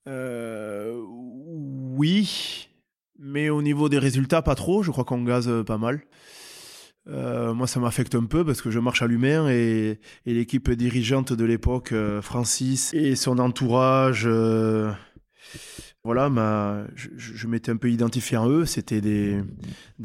Euh, 0.08 1.00
oui, 1.06 2.68
mais 3.18 3.50
au 3.50 3.62
niveau 3.62 3.88
des 3.88 3.98
résultats, 3.98 4.42
pas 4.42 4.54
trop. 4.54 4.82
Je 4.82 4.90
crois 4.90 5.04
qu'on 5.04 5.22
gaze 5.22 5.48
euh, 5.48 5.62
pas 5.62 5.78
mal. 5.78 6.02
Euh, 7.08 7.52
moi, 7.52 7.66
ça 7.66 7.80
m'affecte 7.80 8.14
un 8.14 8.24
peu 8.24 8.44
parce 8.44 8.62
que 8.62 8.70
je 8.70 8.78
marche 8.78 9.02
à 9.02 9.06
l'humain 9.06 9.48
et, 9.48 9.98
l'équipe 10.24 10.70
dirigeante 10.70 11.32
de 11.32 11.44
l'époque, 11.44 11.92
euh, 11.92 12.22
Francis, 12.22 12.94
et 12.94 13.16
son 13.16 13.38
entourage, 13.38 14.28
voilà, 16.04 16.28
m'a- 16.30 16.84
je, 16.94 17.46
m'étais 17.46 17.70
un 17.70 17.76
peu 17.76 17.90
identifié 17.90 18.36
en 18.36 18.48
eux. 18.48 18.66
C'était 18.66 19.00
des, 19.00 19.42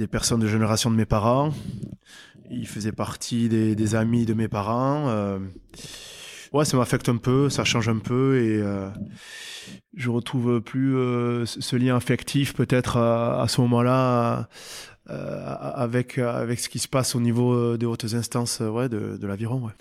personnes 0.09 0.39
de 0.39 0.47
génération 0.47 0.89
de 0.91 0.95
mes 0.95 1.05
parents. 1.05 1.53
Ils 2.49 2.67
faisaient 2.67 2.91
partie 2.91 3.49
des, 3.49 3.95
amis 3.95 4.25
de 4.25 4.33
mes 4.33 4.47
parents. 4.47 5.39
Ouais, 6.53 6.65
ça 6.65 6.77
m'affecte 6.77 7.09
un 7.09 7.17
peu, 7.17 7.49
ça 7.49 7.63
change 7.63 7.89
un 7.89 7.99
peu 7.99 8.37
et 8.41 8.61
euh, 8.61 8.89
je 9.95 10.09
retrouve 10.09 10.61
plus 10.61 10.95
euh, 10.95 11.45
ce 11.45 11.75
lien 11.75 11.95
affectif 11.95 12.53
peut-être 12.53 12.97
à, 12.97 13.41
à 13.41 13.47
ce 13.47 13.61
moment-là 13.61 14.47
euh, 15.09 15.55
avec, 15.75 16.17
avec 16.17 16.59
ce 16.59 16.69
qui 16.69 16.79
se 16.79 16.87
passe 16.87 17.15
au 17.15 17.19
niveau 17.19 17.77
des 17.77 17.85
hautes 17.85 18.13
instances 18.13 18.59
ouais, 18.59 18.89
de, 18.89 19.17
de 19.17 19.27
l'aviron. 19.27 19.61
Ouais. 19.65 19.71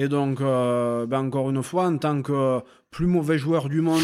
Et 0.00 0.06
donc, 0.06 0.40
euh, 0.40 1.06
ben 1.06 1.18
encore 1.26 1.50
une 1.50 1.60
fois, 1.64 1.86
en 1.88 1.98
tant 1.98 2.22
que 2.22 2.60
plus 2.92 3.06
mauvais 3.08 3.36
joueur 3.36 3.68
du 3.68 3.80
monde, 3.80 4.00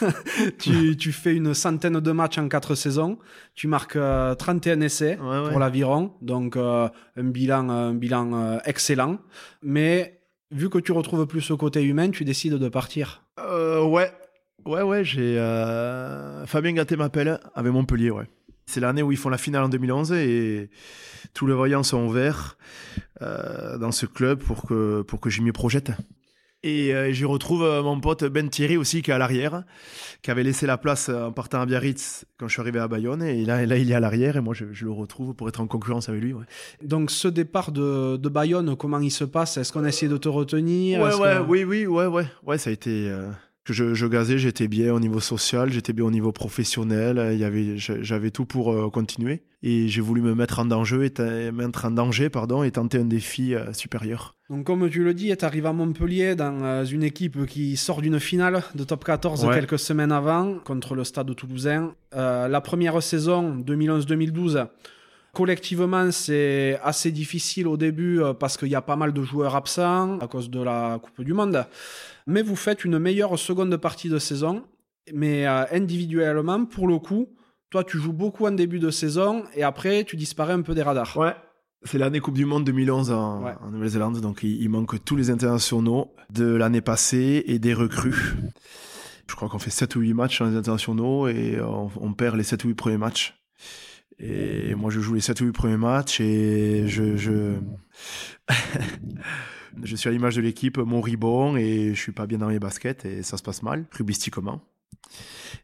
tu, 0.58 0.96
tu 0.96 1.12
fais 1.12 1.34
une 1.36 1.54
centaine 1.54 2.00
de 2.00 2.12
matchs 2.12 2.38
en 2.38 2.48
quatre 2.48 2.74
saisons. 2.74 3.16
Tu 3.54 3.68
marques 3.68 3.94
euh, 3.94 4.34
31 4.34 4.80
essais 4.80 5.16
Ouais, 5.20 5.38
ouais. 5.38 5.50
pour 5.50 5.60
l'aviron. 5.60 6.14
Donc, 6.20 6.56
euh, 6.56 6.88
un 7.16 7.22
bilan, 7.24 7.68
un 7.70 7.94
bilan 7.94 8.58
excellent. 8.64 9.18
Mais 9.62 10.19
vu 10.50 10.68
que 10.70 10.78
tu 10.78 10.92
retrouves 10.92 11.26
plus 11.26 11.40
ce 11.40 11.52
côté 11.54 11.82
humain, 11.82 12.10
tu 12.10 12.24
décides 12.24 12.54
de 12.54 12.68
partir. 12.68 13.22
Euh, 13.38 13.82
ouais, 13.84 14.10
ouais, 14.66 14.82
ouais, 14.82 15.04
j'ai. 15.04 15.38
euh, 15.38 16.46
Fabien 16.46 16.72
Gatté 16.72 16.96
m'appelle 16.96 17.38
avec 17.54 17.72
Montpellier, 17.72 18.10
ouais. 18.10 18.28
C'est 18.66 18.80
l'année 18.80 19.02
où 19.02 19.10
ils 19.10 19.18
font 19.18 19.30
la 19.30 19.38
finale 19.38 19.64
en 19.64 19.68
2011 19.68 20.12
et 20.12 20.70
tous 21.34 21.46
les 21.46 21.54
voyants 21.54 21.82
sont 21.82 22.06
ouverts 22.06 22.56
euh, 23.20 23.78
dans 23.78 23.90
ce 23.90 24.06
club 24.06 24.40
pour 24.40 24.62
que, 24.62 25.02
pour 25.02 25.18
que 25.18 25.28
j'y 25.28 25.42
m'y 25.42 25.50
projette. 25.50 25.90
Et 26.62 26.92
euh, 26.94 27.10
j'y 27.10 27.24
retrouve 27.24 27.62
euh, 27.62 27.82
mon 27.82 27.98
pote 28.00 28.24
Ben 28.24 28.48
Thierry 28.50 28.76
aussi 28.76 29.00
qui 29.00 29.10
est 29.10 29.14
à 29.14 29.18
l'arrière, 29.18 29.62
qui 30.20 30.30
avait 30.30 30.42
laissé 30.42 30.66
la 30.66 30.76
place 30.76 31.08
euh, 31.08 31.28
en 31.28 31.32
partant 31.32 31.60
à 31.62 31.66
Biarritz 31.66 32.26
quand 32.38 32.48
je 32.48 32.52
suis 32.52 32.60
arrivé 32.60 32.78
à 32.78 32.86
Bayonne. 32.86 33.22
Et 33.22 33.46
là, 33.46 33.64
là 33.64 33.78
il 33.78 33.90
est 33.90 33.94
à 33.94 34.00
l'arrière 34.00 34.36
et 34.36 34.40
moi 34.42 34.52
je, 34.52 34.66
je 34.72 34.84
le 34.84 34.90
retrouve 34.90 35.32
pour 35.34 35.48
être 35.48 35.60
en 35.60 35.66
concurrence 35.66 36.10
avec 36.10 36.22
lui. 36.22 36.34
Ouais, 36.34 36.44
Donc, 36.82 37.10
ce 37.10 37.28
départ 37.28 37.72
de, 37.72 38.18
de 38.18 38.28
Bayonne, 38.28 38.76
comment 38.76 39.00
il 39.00 39.10
se 39.10 39.24
passe? 39.24 39.56
Est-ce 39.56 39.72
qu'on 39.72 39.86
essaie 39.86 40.08
de 40.08 40.18
te 40.18 40.28
retenir? 40.28 41.00
Ouais, 41.00 41.14
ouais, 41.14 41.36
que- 41.36 41.42
oui, 41.48 41.64
oui, 41.64 41.86
ouais, 41.86 42.06
ouais. 42.06 42.26
Ouais, 42.46 42.58
ça 42.58 42.68
a 42.68 42.72
été. 42.74 43.10
Que 43.64 43.72
Je, 43.72 43.94
je 43.94 44.06
gazais, 44.06 44.38
j'étais 44.38 44.68
bien 44.68 44.92
au 44.94 45.00
niveau 45.00 45.20
social, 45.20 45.70
j'étais 45.70 45.92
bien 45.92 46.04
au 46.06 46.10
niveau 46.10 46.32
professionnel. 46.32 47.18
euh, 47.18 47.32
Il 47.34 47.38
y 47.38 47.44
avait, 47.44 47.76
je- 47.78 48.02
j'avais 48.02 48.30
tout 48.30 48.44
pour 48.46 48.72
euh, 48.72 48.88
continuer. 48.90 49.42
Et 49.62 49.88
j'ai 49.88 50.00
voulu 50.00 50.22
me 50.22 50.34
mettre 50.34 50.58
en 50.58 50.64
danger, 50.64 51.12
et 51.18 51.52
mettre 51.52 51.84
en 51.84 51.90
danger, 51.90 52.30
pardon, 52.30 52.62
et 52.62 52.70
tenter 52.70 52.96
un 52.98 53.04
défi 53.04 53.54
euh, 53.54 53.72
supérieur. 53.74 54.34
Donc, 54.48 54.64
comme 54.64 54.88
tu 54.88 55.04
le 55.04 55.12
dis, 55.12 55.36
tu 55.36 55.44
arrives 55.44 55.66
à 55.66 55.72
Montpellier 55.74 56.34
dans 56.34 56.84
une 56.86 57.02
équipe 57.02 57.44
qui 57.46 57.76
sort 57.76 58.00
d'une 58.00 58.18
finale 58.18 58.62
de 58.74 58.84
top 58.84 59.04
14 59.04 59.44
Ouais. 59.44 59.54
quelques 59.54 59.78
semaines 59.78 60.10
avant 60.12 60.54
contre 60.64 60.94
le 60.94 61.04
stade 61.04 61.34
toulousain. 61.36 61.92
Euh, 62.14 62.48
la 62.48 62.60
première 62.62 63.00
saison, 63.02 63.54
2011-2012, 63.58 64.66
collectivement, 65.32 66.10
c'est 66.10 66.78
assez 66.82 67.12
difficile 67.12 67.68
au 67.68 67.76
début 67.76 68.20
parce 68.40 68.56
qu'il 68.56 68.68
y 68.68 68.74
a 68.74 68.80
pas 68.82 68.96
mal 68.96 69.12
de 69.12 69.22
joueurs 69.22 69.54
absents 69.54 70.18
à 70.20 70.26
cause 70.26 70.50
de 70.50 70.60
la 70.62 70.98
Coupe 71.00 71.24
du 71.24 71.32
Monde. 71.34 71.64
Mais 72.30 72.42
vous 72.42 72.56
faites 72.56 72.84
une 72.84 72.98
meilleure 72.98 73.38
seconde 73.38 73.76
partie 73.76 74.08
de 74.08 74.18
saison. 74.18 74.64
Mais 75.12 75.46
euh, 75.46 75.64
individuellement, 75.72 76.64
pour 76.64 76.86
le 76.88 76.98
coup, 76.98 77.28
toi, 77.70 77.84
tu 77.84 77.98
joues 77.98 78.12
beaucoup 78.12 78.46
en 78.46 78.52
début 78.52 78.78
de 78.78 78.90
saison 78.90 79.44
et 79.54 79.62
après, 79.62 80.04
tu 80.04 80.16
disparais 80.16 80.52
un 80.52 80.62
peu 80.62 80.74
des 80.74 80.82
radars. 80.82 81.16
Ouais. 81.16 81.34
C'est 81.84 81.98
l'année 81.98 82.20
Coupe 82.20 82.34
du 82.34 82.44
Monde 82.44 82.64
2011 82.64 83.10
en, 83.10 83.42
Ouais. 83.42 83.52
en 83.62 83.70
Nouvelle-Zélande, 83.70 84.20
donc 84.20 84.42
il, 84.42 84.60
il 84.62 84.68
manque 84.68 85.02
tous 85.04 85.16
les 85.16 85.30
internationaux 85.30 86.12
de 86.30 86.44
l'année 86.44 86.82
passée 86.82 87.42
et 87.46 87.58
des 87.58 87.72
recrues. 87.74 88.34
Je 89.28 89.34
crois 89.34 89.48
qu'on 89.48 89.58
fait 89.58 89.70
7 89.70 89.96
ou 89.96 90.00
8 90.00 90.12
matchs 90.14 90.40
dans 90.40 90.46
les 90.46 90.56
internationaux 90.56 91.26
et 91.28 91.58
on, 91.60 91.90
on 92.00 92.12
perd 92.12 92.36
les 92.36 92.42
7 92.42 92.64
ou 92.64 92.68
8 92.68 92.74
premiers 92.74 92.98
matchs. 92.98 93.34
Et 94.18 94.74
moi, 94.74 94.90
je 94.90 95.00
joue 95.00 95.14
les 95.14 95.20
7 95.22 95.40
ou 95.40 95.44
8 95.46 95.52
premiers 95.52 95.76
matchs 95.78 96.20
et 96.20 96.86
je, 96.86 97.16
je, 97.16 97.54
je 99.82 99.96
suis 99.96 100.08
à 100.08 100.12
l'image 100.12 100.36
de 100.36 100.40
l'équipe, 100.40 100.78
mon 100.78 101.00
ribon, 101.00 101.56
et 101.56 101.94
je 101.94 102.00
suis 102.00 102.12
pas 102.12 102.26
bien 102.26 102.38
dans 102.38 102.48
mes 102.48 102.58
baskets 102.58 103.04
et 103.04 103.22
ça 103.22 103.36
se 103.36 103.42
passe 103.42 103.62
mal, 103.62 103.86
rubistiquement. 103.92 104.60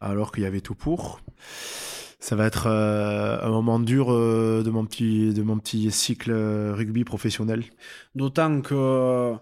Alors 0.01 0.31
qu'il 0.31 0.43
y 0.43 0.45
avait 0.45 0.61
tout 0.61 0.75
pour. 0.75 1.21
Ça 2.19 2.35
va 2.35 2.45
être 2.45 2.67
euh, 2.67 3.39
un 3.41 3.49
moment 3.49 3.79
dur 3.79 4.11
euh, 4.11 4.63
de, 4.63 4.69
mon 4.71 4.85
petit, 4.85 5.33
de 5.33 5.43
mon 5.43 5.59
petit 5.59 5.91
cycle 5.91 6.31
euh, 6.31 6.73
rugby 6.75 7.03
professionnel. 7.03 7.63
D'autant 8.15 8.61
que 8.61 9.35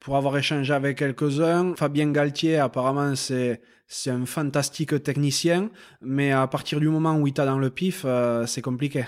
pour 0.00 0.16
avoir 0.16 0.36
échangé 0.38 0.72
avec 0.72 0.98
quelques-uns, 0.98 1.74
Fabien 1.74 2.12
Galtier, 2.12 2.58
apparemment, 2.58 3.16
c'est, 3.16 3.60
c'est 3.88 4.10
un 4.10 4.24
fantastique 4.24 5.02
technicien, 5.02 5.70
mais 6.00 6.32
à 6.32 6.46
partir 6.46 6.80
du 6.80 6.88
moment 6.88 7.18
où 7.18 7.26
il 7.26 7.32
t'a 7.32 7.44
dans 7.44 7.58
le 7.58 7.70
pif, 7.70 8.02
euh, 8.04 8.46
c'est 8.46 8.62
compliqué. 8.62 9.04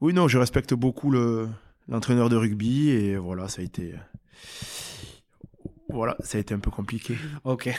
Oui, 0.00 0.14
non, 0.14 0.26
je 0.26 0.38
respecte 0.38 0.74
beaucoup 0.74 1.10
le, 1.10 1.48
l'entraîneur 1.88 2.28
de 2.28 2.36
rugby 2.36 2.90
et 2.90 3.16
voilà, 3.16 3.48
ça 3.48 3.62
a 3.62 3.64
été. 3.64 3.94
Voilà, 5.90 6.16
ça 6.20 6.36
a 6.36 6.40
été 6.40 6.52
un 6.52 6.58
peu 6.58 6.70
compliqué. 6.70 7.16
Ok. 7.44 7.70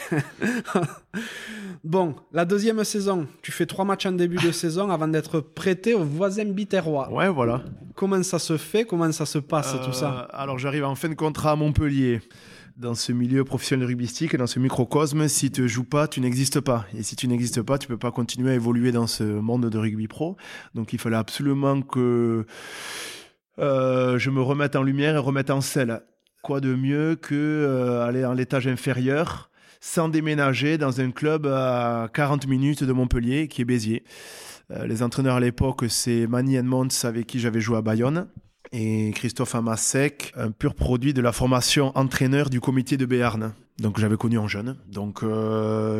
bon, 1.84 2.16
la 2.34 2.44
deuxième 2.44 2.84
saison, 2.84 3.28
tu 3.44 3.52
fais 3.52 3.68
trois 3.68 3.86
matchs 3.86 4.08
en 4.08 4.14
début 4.14 4.38
de 4.38 4.52
saison 4.52 4.90
avant 4.90 5.08
d'être 5.08 5.42
prêté 5.42 5.94
au 5.94 6.04
voisin 6.04 6.46
biterrois. 6.46 7.12
Ouais, 7.14 7.30
voilà. 7.30 7.64
Comment 7.96 8.24
ça 8.24 8.40
se 8.40 8.58
fait? 8.58 8.86
Comment 8.86 9.12
ça 9.12 9.28
se 9.28 9.38
passe 9.38 9.76
tout 9.86 9.94
ça? 9.94 10.22
Euh, 10.24 10.38
Alors 10.38 10.58
j'arrive 10.58 10.86
en 10.86 10.96
fin 10.96 11.10
de 11.10 11.14
contrat 11.14 11.52
à 11.52 11.56
Montpellier. 11.56 12.22
Dans 12.78 12.96
ce 12.96 13.12
milieu 13.12 13.44
professionnel 13.44 13.88
rugbystique, 13.88 14.38
dans 14.38 14.48
ce 14.48 14.58
microcosme, 14.58 15.28
si 15.28 15.52
tu 15.52 15.68
joues 15.68 15.84
pas, 15.84 16.08
tu 16.08 16.22
n'existes 16.22 16.62
pas. 16.62 16.86
Et 16.98 17.04
si 17.04 17.18
tu 17.18 17.28
n'existes 17.28 17.62
pas, 17.62 17.78
tu 17.78 17.90
peux 17.90 17.98
pas 17.98 18.12
continuer 18.12 18.52
à 18.52 18.56
évoluer 18.56 18.94
dans 18.94 19.06
ce 19.06 19.24
monde 19.24 19.70
de 19.70 19.78
rugby 19.78 20.08
pro. 20.08 20.38
Donc 20.76 20.94
il 20.94 21.00
fallait 21.00 21.18
absolument 21.18 21.82
que 21.82 22.46
euh, 23.60 24.18
je 24.18 24.30
me 24.30 24.42
remette 24.42 24.76
en 24.76 24.84
lumière 24.84 25.16
et 25.16 25.20
remette 25.20 25.50
en 25.50 25.62
selle. 25.62 26.02
Quoi 26.42 26.62
de 26.62 26.74
mieux 26.74 27.16
que 27.16 27.36
euh, 27.36 28.08
aller 28.08 28.24
en 28.26 28.34
l'étage 28.34 28.68
inférieur 28.68 29.50
sans 29.82 30.10
déménager 30.10 30.78
dans 30.78 31.00
un 31.00 31.12
club 31.12 31.46
à 31.48 32.10
40 32.14 32.48
minutes 32.48 32.84
de 32.84 32.92
Montpellier, 32.92 33.48
qui 33.48 33.62
est 33.62 33.66
Béziers. 33.66 34.04
Euh, 34.72 34.86
les 34.86 35.04
entraîneurs 35.04 35.38
à 35.38 35.40
l'époque, 35.40 35.86
c'est 35.90 36.28
Manny 36.28 36.56
Edmonds 36.56 36.88
avec 37.04 37.28
qui 37.28 37.40
j'avais 37.40 37.62
joué 37.62 37.78
à 37.78 37.82
Bayonne 37.82 38.28
et 38.72 39.12
Christophe 39.16 39.56
Amasek, 39.56 40.32
un 40.36 40.52
pur 40.52 40.76
produit 40.76 41.14
de 41.14 41.22
la 41.22 41.32
formation 41.32 41.92
entraîneur 41.98 42.50
du 42.50 42.62
comité 42.62 42.98
de 42.98 43.06
Béarn. 43.06 43.54
Donc 43.80 44.00
j'avais 44.00 44.18
connu 44.18 44.38
en 44.38 44.48
jeune. 44.48 44.78
Donc 44.88 45.24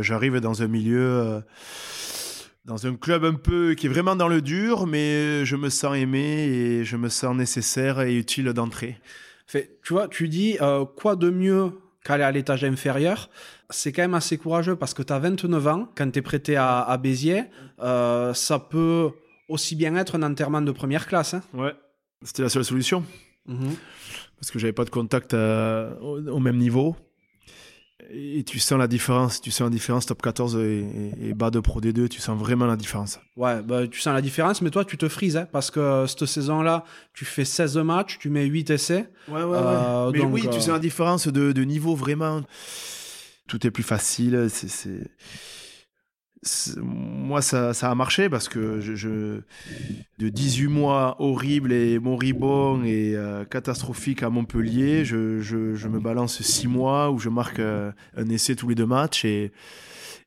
j'arrive 0.02 0.40
dans 0.40 0.62
un 0.62 0.68
milieu, 0.68 1.42
dans 2.70 2.86
un 2.86 2.96
club 2.96 3.26
un 3.26 3.34
peu 3.34 3.74
qui 3.74 3.88
est 3.88 3.90
vraiment 3.90 4.16
dans 4.16 4.28
le 4.28 4.42
dur, 4.42 4.86
mais 4.86 5.44
je 5.44 5.56
me 5.56 5.70
sens 5.70 5.98
aimé 5.98 6.46
et 6.48 6.86
je 6.86 6.98
me 6.98 7.10
sens 7.10 7.36
nécessaire 7.36 8.00
et 8.02 8.16
utile 8.16 8.54
d'entrer. 8.54 8.98
Fait, 9.48 9.80
tu 9.84 9.94
vois, 9.94 10.08
tu 10.08 10.28
dis 10.30 10.58
euh, 10.62 10.86
quoi 10.86 11.16
de 11.16 11.32
mieux 11.32 11.72
qu'aller 12.06 12.24
à 12.24 12.32
l'étage 12.32 12.64
inférieur? 12.64 13.32
C'est 13.72 13.92
quand 13.92 14.04
même 14.04 14.14
assez 14.14 14.38
courageux 14.38 14.76
parce 14.76 14.94
que 14.94 15.02
tu 15.02 15.12
as 15.12 15.18
29 15.18 15.68
ans, 15.68 15.90
quand 15.98 16.12
tu 16.12 16.20
es 16.20 16.22
prêté 16.22 16.56
à, 16.58 16.82
à 16.82 16.98
Béziers, 16.98 17.46
euh, 17.82 18.36
ça 18.36 18.60
peut 18.60 19.10
aussi 19.48 19.76
bien 19.76 19.96
être 19.96 20.16
un 20.16 20.22
enterrement 20.22 20.62
de 20.62 20.72
première 20.72 21.08
classe. 21.08 21.34
Hein. 21.34 21.42
Ouais. 21.56 21.74
C'était 22.24 22.44
la 22.44 22.50
seule 22.50 22.66
solution 22.66 23.04
Mhm. 23.48 23.74
parce 24.40 24.52
que 24.52 24.60
j'avais 24.60 24.74
pas 24.74 24.86
de 24.86 24.92
contact 24.92 25.34
euh, 25.34 25.92
au, 26.02 26.20
au 26.28 26.40
même 26.40 26.58
niveau. 26.58 26.96
Et 28.12 28.44
tu 28.44 28.58
sens 28.60 28.80
la 28.80 28.88
différence, 28.88 29.40
tu 29.40 29.52
sens 29.52 29.62
la 29.66 29.70
différence 29.70 30.06
top 30.08 30.22
14 30.22 30.56
et, 30.58 30.80
et- 31.22 31.30
et 31.30 31.34
bas 31.34 31.52
de 31.52 31.60
Pro 31.60 31.80
D2, 31.80 32.08
tu 32.08 32.20
sens 32.20 32.40
vraiment 32.40 32.66
la 32.66 32.76
différence. 32.76 33.20
Ouais, 33.38 33.62
bah, 33.62 33.88
tu 33.88 34.00
sens 34.00 34.14
la 34.14 34.22
différence, 34.22 34.62
mais 34.64 34.72
toi, 34.72 34.84
tu 34.84 34.98
te 34.98 35.08
frises 35.08 35.38
hein, 35.38 35.48
parce 35.52 35.70
que 35.70 35.80
euh, 35.80 36.08
cette 36.08 36.26
saison-là, 36.26 36.86
tu 37.14 37.24
fais 37.26 37.46
16 37.46 37.78
matchs, 37.78 38.18
tu 38.20 38.30
mets 38.30 38.46
8 38.46 38.70
essais. 38.72 39.10
Ouais, 39.28 39.44
ouais, 39.44 39.58
Euh, 39.62 40.12
Mais 40.12 40.20
donc, 40.20 40.34
oui, 40.34 40.44
euh, 40.48 40.50
tu 40.50 40.60
sens 40.60 40.70
la 40.70 40.80
différence 40.80 41.28
de, 41.28 41.52
de 41.52 41.62
niveau 41.64 41.96
vraiment. 41.96 42.42
Tout 43.48 43.66
est 43.68 43.72
plus 43.72 43.84
facile. 43.84 44.48
C'est- 44.50 44.68
Moi, 46.82 47.42
ça, 47.42 47.74
ça 47.74 47.92
a 47.92 47.96
marché 47.96 48.30
parce 48.30 48.48
que 48.48 48.80
je, 48.80 48.96
je- 48.96 49.42
de 50.20 50.30
18 50.30 50.68
mois 50.68 51.16
horribles 51.20 51.74
et 51.74 52.00
moribonds 52.00 52.84
et 52.84 53.14
euh, 53.16 53.44
catastrophiques 53.46 54.24
à 54.24 54.30
Montpellier, 54.30 55.04
je, 55.06 55.18
me 55.88 56.00
balance 56.00 56.42
6 56.42 56.68
mois 56.68 57.12
où 57.12 57.20
je 57.20 57.30
marque 57.30 57.60
euh, 57.60 57.92
un 58.16 58.30
essai 58.30 58.56
tous 58.56 58.70
les 58.70 58.76
deux 58.76 58.86
matchs 58.86 59.26
et 59.26 59.52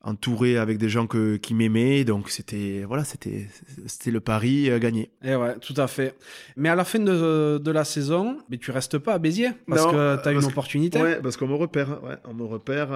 entouré 0.05 0.59
avec 0.59 0.79
des 0.79 0.89
gens 0.89 1.07
que, 1.07 1.37
qui 1.37 1.55
m'aimaient. 1.55 2.05
Donc, 2.05 2.29
c'était, 2.29 2.85
voilà, 2.87 3.05
c'était, 3.05 3.49
c'était 3.87 4.11
le 4.11 4.21
pari 4.21 4.71
à 4.71 4.79
gagner. 4.79 5.13
Et 5.23 5.35
ouais, 5.35 5.57
tout 5.61 5.75
à 5.79 5.87
fait. 5.87 6.15
Mais 6.57 6.69
à 6.69 6.75
la 6.75 6.85
fin 6.85 6.99
de, 6.99 7.57
de 7.59 7.71
la 7.71 7.85
saison, 7.85 8.37
mais 8.51 8.59
tu 8.59 8.71
restes 8.71 8.99
pas 8.99 9.15
à 9.15 9.19
Béziers 9.19 9.53
parce 9.67 9.85
Non, 9.85 9.93
que 9.93 10.23
tu 10.23 10.29
as 10.29 10.33
une 10.33 10.41
que- 10.41 10.45
opportunité. 10.47 11.01
Ouais, 11.01 11.21
parce 11.23 11.37
qu'on 11.39 11.47
me 11.49 11.55
repère. 11.55 12.03
Ouais, 12.05 12.17
on 12.29 12.35
me 12.35 12.45
repère. 12.45 12.89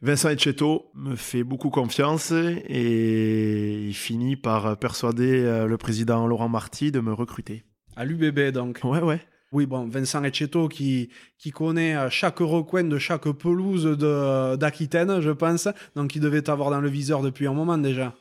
Vincent 0.00 0.28
Etcheto 0.28 0.90
me 0.94 1.16
fait 1.16 1.42
beaucoup 1.42 1.70
confiance 1.70 2.30
et 2.32 3.86
il 3.88 3.94
finit 3.94 4.36
par 4.36 4.76
persuader 4.76 5.40
euh, 5.42 5.66
le 5.66 5.76
président 5.76 6.26
Laurent 6.26 6.48
Marty 6.48 6.92
de 6.92 7.00
me 7.00 7.12
recruter. 7.12 7.64
À 7.96 8.04
l'UBB, 8.04 8.52
donc. 8.52 8.80
Ouais, 8.84 9.00
ouais. 9.02 9.20
Oui, 9.50 9.66
bon, 9.66 9.88
Vincent 9.88 10.22
Etcheto 10.22 10.68
qui, 10.68 11.08
qui 11.38 11.50
connaît 11.50 11.96
euh, 11.96 12.10
chaque 12.10 12.38
recoin 12.38 12.84
de 12.84 12.98
chaque 12.98 13.28
pelouse 13.30 13.84
de- 13.84 14.56
d'Aquitaine, 14.56 15.20
je 15.20 15.30
pense. 15.30 15.68
Donc, 15.96 16.14
il 16.14 16.20
devait 16.20 16.42
t'avoir 16.42 16.70
dans 16.70 16.80
le 16.80 16.88
viseur 16.88 17.22
depuis 17.22 17.46
un 17.46 17.54
moment 17.54 17.78
déjà. 17.78 18.14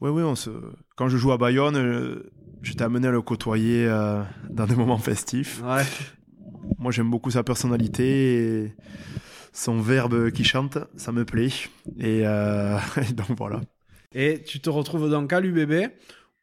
On 0.00 0.34
se... 0.34 0.50
Quand 0.96 1.08
je 1.08 1.16
joue 1.18 1.30
à 1.32 1.38
Bayonne, 1.38 1.76
euh, 1.76 2.32
j'étais 2.62 2.82
amené 2.82 3.06
à 3.08 3.10
le 3.10 3.20
côtoyer 3.22 3.86
euh, 3.86 4.22
dans 4.48 4.66
des 4.66 4.74
moments 4.74 4.98
festifs. 4.98 5.62
Ouais. 5.62 5.84
Moi, 6.78 6.90
j'aime 6.90 7.10
beaucoup 7.10 7.30
sa 7.30 7.42
personnalité 7.44 8.64
et 8.64 8.74
son 9.52 9.80
verbe 9.80 10.30
qui 10.30 10.44
chante, 10.44 10.78
ça 10.96 11.12
me 11.12 11.24
plaît. 11.24 11.50
Et, 11.98 12.22
euh, 12.24 12.78
et 13.08 13.12
donc 13.12 13.36
voilà. 13.36 13.60
Et 14.14 14.42
tu 14.42 14.60
te 14.60 14.70
retrouves 14.70 15.08
donc 15.08 15.32
à 15.32 15.40
l'UBB 15.40 15.90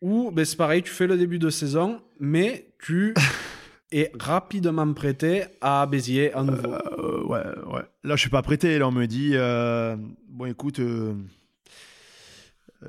où, 0.01 0.31
ben, 0.31 0.45
c'est 0.45 0.55
pareil, 0.55 0.83
tu 0.83 0.91
fais 0.91 1.07
le 1.07 1.17
début 1.17 1.39
de 1.39 1.49
saison, 1.49 2.01
mais 2.19 2.69
tu 2.79 3.13
es 3.91 4.11
rapidement 4.19 4.91
prêté 4.93 5.45
à 5.61 5.85
Béziers 5.85 6.33
à 6.33 6.43
nouveau. 6.43 6.73
Euh, 6.73 7.23
ouais, 7.23 7.73
ouais. 7.73 7.81
Là, 8.03 8.15
je 8.15 8.21
suis 8.21 8.29
pas 8.29 8.41
prêté. 8.41 8.77
Là, 8.79 8.87
on 8.87 8.91
me 8.91 9.05
dit, 9.05 9.31
euh, 9.33 9.95
bon, 10.29 10.45
écoute, 10.45 10.79
euh, 10.79 11.13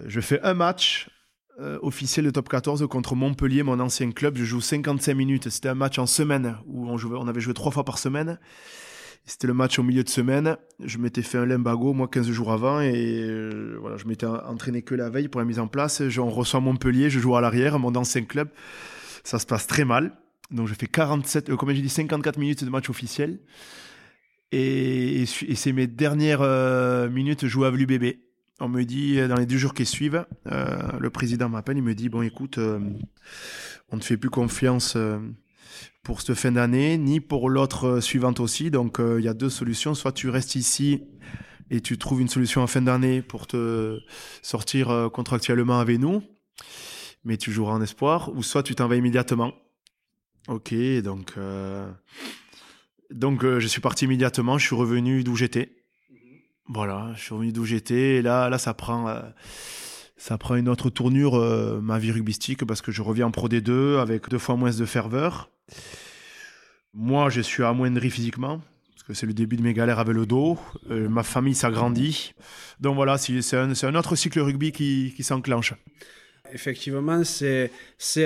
je 0.07 0.21
fais 0.21 0.41
un 0.43 0.55
match 0.55 1.09
officiel 1.83 2.25
de 2.25 2.31
top 2.31 2.49
14 2.49 2.87
contre 2.87 3.17
Montpellier, 3.17 3.65
mon 3.65 3.81
ancien 3.81 4.13
club. 4.13 4.37
Je 4.37 4.45
joue 4.45 4.61
55 4.61 5.13
minutes. 5.15 5.49
C'était 5.49 5.69
un 5.69 5.75
match 5.75 5.99
en 5.99 6.07
semaine 6.07 6.57
où 6.69 6.89
on, 6.89 6.97
jouait, 6.97 7.19
on 7.21 7.27
avait 7.27 7.41
joué 7.41 7.53
trois 7.53 7.73
fois 7.73 7.85
par 7.85 7.99
semaine. 7.99 8.39
C'était 9.25 9.47
le 9.47 9.55
match 9.55 9.79
au 9.79 9.83
milieu 9.83 10.03
de 10.03 10.09
semaine. 10.09 10.57
Je 10.83 10.97
m'étais 10.99 11.23
fait 11.23 11.39
un 11.39 11.45
limbago, 11.45 11.93
moi, 11.93 12.09
15 12.09 12.31
jours 12.31 12.51
avant. 12.51 12.81
Et 12.81 13.21
euh, 13.21 13.77
voilà, 13.81 13.97
je 13.97 14.07
m'étais 14.07 14.27
entraîné 14.27 14.83
que 14.83 14.95
la 14.95 15.11
veille 15.11 15.29
pour 15.29 15.41
la 15.41 15.45
mise 15.45 15.59
en 15.59 15.69
place. 15.69 16.03
On 16.19 16.31
reçoit 16.31 16.61
Montpellier, 16.61 17.11
je 17.11 17.21
joue 17.21 17.37
à 17.37 17.41
l'arrière, 17.41 17.79
mon 17.79 17.95
ancien 17.95 18.23
club. 18.23 18.49
Ça 19.25 19.39
se 19.39 19.45
passe 19.47 19.67
très 19.67 19.85
mal. 19.85 20.13
Donc, 20.51 20.67
je 20.67 20.75
fais 20.75 20.87
47, 20.87 21.51
euh, 21.51 21.57
j'ai 21.69 21.83
dit, 21.83 21.89
54 21.89 22.39
minutes 22.39 22.65
de 22.65 22.71
match 22.71 22.89
officiel. 22.89 23.39
Et, 24.51 25.27
c'est 25.27 25.73
mes 25.73 25.87
dernières 25.87 26.41
euh, 26.41 27.11
minutes 27.11 27.47
jouées 27.47 27.67
avec 27.67 27.81
l'UBB. 27.81 28.17
On 28.61 28.69
me 28.69 28.85
dit, 28.85 29.21
euh, 29.21 29.29
dans 29.29 29.37
les 29.37 29.45
deux 29.45 29.59
jours 29.59 29.75
qui 29.75 29.85
suivent, 29.85 30.25
le 30.47 31.11
président 31.11 31.49
m'appelle, 31.49 31.77
il 31.77 31.83
me 31.83 31.95
dit, 31.95 32.09
bon 32.09 32.23
écoute, 32.23 32.59
on 32.59 33.97
ne 33.97 34.01
fait 34.01 34.17
plus 34.17 34.31
confiance 34.31 34.97
pour 36.09 36.23
cette 36.23 36.37
fin 36.37 36.53
d'année, 36.53 36.97
ni 36.97 37.21
pour 37.21 37.51
l'autre 37.51 37.85
euh, 37.87 38.01
suivante 38.01 38.41
aussi. 38.41 38.71
Donc 38.71 38.99
euh, 38.99 39.21
il 39.21 39.27
y 39.27 39.29
a 39.29 39.35
deux 39.35 39.51
solutions. 39.51 39.95
Soit 39.95 40.13
tu 40.13 40.31
restes 40.31 40.55
ici 40.55 41.03
et 41.71 41.83
tu 41.83 41.99
trouves 41.99 42.23
une 42.23 42.29
solution 42.29 42.63
en 42.63 42.67
fin 42.67 42.81
d'année 42.81 43.21
pour 43.21 43.47
te 43.47 43.99
sortir 44.41 44.89
euh, 44.89 45.11
contractuellement 45.11 45.81
avec 45.81 45.99
nous, 45.99 46.23
mais 47.25 47.37
tu 47.37 47.53
joueras 47.53 47.75
en 47.75 47.83
espoir, 47.83 48.35
ou 48.35 48.43
soit 48.43 48.63
tu 48.63 48.75
t'en 48.75 48.89
vas 48.89 48.97
immédiatement. 48.97 49.53
Ok, 50.49 50.73
donc... 51.05 51.35
euh, 51.37 51.93
donc 53.11 53.45
euh, 53.45 53.61
je 53.61 53.67
suis 53.67 53.83
parti 53.83 54.07
immédiatement, 54.07 54.57
je 54.57 54.65
suis 54.65 54.77
revenu 54.77 55.25
d'où 55.25 55.37
j'étais. 55.37 55.77
Voilà, 56.71 57.13
je 57.17 57.21
suis 57.21 57.35
revenu 57.35 57.53
d'où 57.53 57.67
j'étais 57.67 58.17
et 58.17 58.23
là, 58.23 58.49
là 58.49 58.57
ça 58.57 58.73
prend, 58.73 59.09
euh, 59.09 59.21
ça 60.19 60.37
prend 60.37 60.57
une 60.57 60.69
autre 60.69 60.91
tournure 60.91 61.37
euh, 61.37 61.81
ma 61.81 61.99
vie 61.99 62.11
rugbystique 62.11 62.67
parce 62.67 62.83
que 62.83 62.91
je 62.93 63.03
reviens 63.03 63.27
en 63.27 63.31
Pro 63.31 63.49
D2 63.49 63.99
avec 63.99 64.29
deux 64.29 64.39
fois 64.39 64.57
moins 64.57 64.73
de 64.77 64.85
ferveur. 64.85 65.49
Moi, 66.93 67.31
je 67.31 67.41
suis 67.41 67.63
amoindri 67.63 68.11
physiquement 68.11 68.61
parce 68.91 69.05
que 69.05 69.15
c'est 69.15 69.27
le 69.27 69.33
début 69.33 69.57
de 69.57 69.63
mes 69.63 69.73
galères 69.73 70.01
avec 70.01 70.15
le 70.15 70.27
dos. 70.27 70.59
Euh, 70.91 71.09
ma 71.09 71.23
famille 71.23 71.55
s'agrandit. 71.55 72.35
Donc 72.81 72.97
voilà, 72.97 73.17
c'est 73.17 73.55
un, 73.55 73.95
autre 73.95 74.17
cycle 74.17 74.41
rugby 74.41 74.73
qui, 74.73 75.15
qui 75.17 75.23
s'enclenche. 75.23 75.75
Effectivement, 76.53 77.23
c'est 77.25 77.71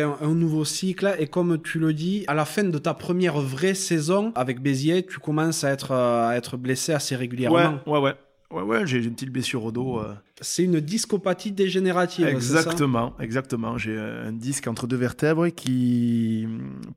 un, 0.00 0.16
un 0.22 0.34
nouveau 0.34 0.64
cycle 0.64 1.14
et 1.18 1.26
comme 1.26 1.60
tu 1.60 1.78
le 1.78 1.92
dis, 1.92 2.24
à 2.26 2.34
la 2.34 2.46
fin 2.46 2.64
de 2.64 2.78
ta 2.78 2.94
première 2.94 3.38
vraie 3.38 3.74
saison 3.74 4.32
avec 4.34 4.60
Béziers, 4.60 5.04
tu 5.04 5.18
commences 5.18 5.64
à 5.64 5.70
être 5.70 5.90
euh, 5.90 6.28
à 6.28 6.36
être 6.36 6.56
blessé 6.56 6.92
assez 6.92 7.16
régulièrement. 7.16 7.80
ouais, 7.86 7.98
ouais. 7.98 8.00
Ouais, 8.00 8.14
ouais, 8.60 8.86
j'ai 8.86 8.98
une 9.02 9.14
petite 9.14 9.30
blessure 9.30 9.64
au 9.64 9.72
dos. 9.72 10.00
euh. 10.00 10.14
C'est 10.40 10.64
une 10.64 10.80
discopathie 10.80 11.52
dégénérative. 11.52 12.26
ça? 12.26 12.30
Exactement, 12.32 13.14
exactement. 13.18 13.78
J'ai 13.78 13.96
un 13.98 14.32
disque 14.32 14.66
entre 14.66 14.86
deux 14.86 14.96
vertèbres 14.96 15.48
qui, 15.48 16.46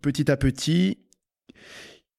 petit 0.02 0.30
à 0.30 0.38
petit, 0.38 0.98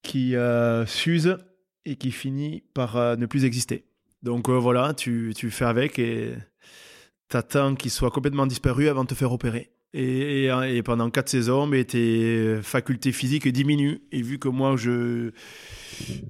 qui 0.03 0.37
euh, 0.37 0.87
s'use 0.87 1.37
et 1.85 1.97
qui 1.97 2.11
finit 2.11 2.63
par 2.75 2.97
euh, 2.97 3.17
ne 3.17 3.27
plus 3.27 3.45
exister. 3.45 3.85
Donc 4.23 4.49
euh, 4.49 4.53
voilà, 4.59 4.95
tu, 4.95 5.33
tu 5.37 5.51
fais 5.51 5.65
avec 5.65 5.99
et 5.99 6.35
t'attends 7.29 7.75
qu'il 7.75 7.91
soit 7.91 8.11
complètement 8.11 8.47
disparu 8.47 8.89
avant 8.89 9.05
de 9.05 9.09
te 9.09 9.15
faire 9.15 9.33
opérer. 9.33 9.71
Et, 9.99 10.45
et- 10.45 10.77
et 10.77 10.83
pendant 10.83 11.09
quatre 11.09 11.31
saisons, 11.31 11.67
mais 11.67 11.85
tes 11.85 12.59
facultés 12.63 13.13
physiques 13.13 13.49
diminuent. 13.49 13.99
Et 14.13 14.21
vu 14.21 14.39
que 14.39 14.49
moi, 14.49 14.77
je 14.77 15.31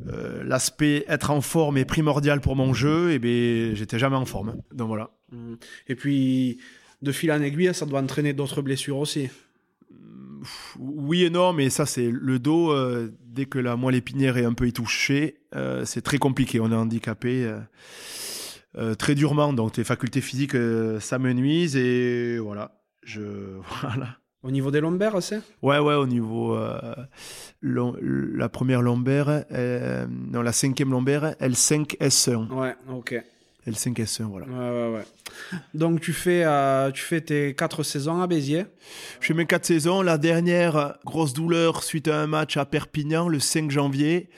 euh, 0.08 0.44
l'aspect 0.44 1.04
être 1.08 1.30
en 1.32 1.40
forme 1.40 1.76
est 1.78 1.84
primordial 1.84 2.40
pour 2.40 2.54
mon 2.54 2.72
jeu, 2.74 3.10
et 3.10 3.18
ben 3.18 3.74
j'étais 3.74 3.98
jamais 3.98 4.14
en 4.16 4.24
forme. 4.26 4.56
Donc 4.72 4.86
voilà. 4.88 5.10
Mm. 5.32 5.54
Et 5.88 5.94
puis, 5.96 6.58
de 7.02 7.10
fil 7.10 7.32
en 7.32 7.42
aiguille, 7.42 7.74
ça 7.74 7.86
doit 7.86 8.00
entraîner 8.00 8.32
d'autres 8.34 8.62
blessures 8.62 8.98
aussi. 8.98 9.28
oui 10.78 11.24
et 11.24 11.30
non, 11.30 11.52
mais 11.52 11.68
ça 11.70 11.86
c'est 11.86 12.08
le 12.10 12.38
dos. 12.38 12.70
euh, 12.70 13.12
dès 13.24 13.46
que 13.46 13.58
la 13.58 13.74
moelle 13.76 13.96
épinière 13.96 14.36
est 14.38 14.44
un 14.44 14.54
peu 14.54 14.66
étouchée, 14.68 15.38
euh, 15.56 15.84
c'est 15.84 16.02
très 16.02 16.18
compliqué. 16.18 16.60
On 16.60 16.70
est 16.70 16.74
handicapé 16.76 17.52
très 18.98 19.14
durement, 19.14 19.52
donc 19.54 19.76
les 19.78 19.84
facultés 19.84 20.20
physiques 20.20 20.56
s'amenuisent 21.00 21.76
et 21.76 22.38
voilà. 22.38 22.72
Je 23.06 23.22
voilà. 23.80 24.18
Au 24.42 24.50
niveau 24.50 24.70
des 24.70 24.80
lombaires, 24.80 25.22
c'est 25.22 25.40
Ouais, 25.62 25.78
ouais, 25.78 25.94
au 25.94 26.06
niveau 26.06 26.54
euh, 26.54 26.94
la 27.62 28.48
première 28.48 28.82
lombaire, 28.82 29.44
euh, 29.50 30.06
non 30.08 30.42
la 30.42 30.52
cinquième 30.52 30.90
lombaire, 30.90 31.34
L5S1, 31.40 32.52
Ouais, 32.52 32.74
ok. 32.88 33.20
L5S1, 33.66 34.22
voilà. 34.24 34.46
Ouais, 34.46 34.92
ouais, 34.92 34.98
ouais. 34.98 35.04
Donc 35.74 36.00
tu 36.00 36.12
fais, 36.12 36.44
euh, 36.44 36.92
tu 36.92 37.02
fais 37.02 37.20
tes 37.20 37.54
quatre 37.56 37.82
saisons 37.82 38.20
à 38.20 38.28
Béziers? 38.28 38.66
Je 39.20 39.26
fais 39.26 39.34
mes 39.34 39.46
quatre 39.46 39.64
saisons. 39.64 40.02
La 40.02 40.18
dernière, 40.18 40.98
grosse 41.04 41.32
douleur 41.32 41.82
suite 41.82 42.06
à 42.06 42.20
un 42.20 42.28
match 42.28 42.56
à 42.56 42.64
Perpignan 42.64 43.28
le 43.28 43.40
5 43.40 43.72
janvier 43.72 44.28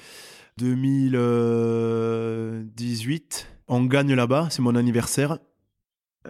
2018. 0.57 3.49
On 3.69 3.85
gagne 3.85 4.15
là-bas, 4.15 4.49
c'est 4.51 4.63
mon 4.63 4.75
anniversaire. 4.77 5.37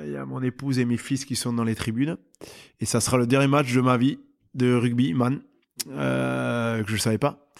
Il 0.00 0.12
y 0.12 0.16
a 0.16 0.24
mon 0.24 0.42
épouse 0.42 0.78
et 0.78 0.84
mes 0.84 0.96
fils 0.96 1.24
qui 1.24 1.36
sont 1.36 1.52
dans 1.52 1.64
les 1.64 1.74
tribunes. 1.74 2.16
Et 2.80 2.84
ça 2.84 3.00
sera 3.00 3.16
le 3.16 3.26
dernier 3.26 3.48
match 3.48 3.72
de 3.72 3.80
ma 3.80 3.96
vie 3.96 4.18
de 4.54 4.74
rugby, 4.74 5.14
man, 5.14 5.40
euh, 5.88 6.82
que 6.82 6.88
je 6.88 6.94
ne 6.94 6.98
savais 6.98 7.18
pas. 7.18 7.50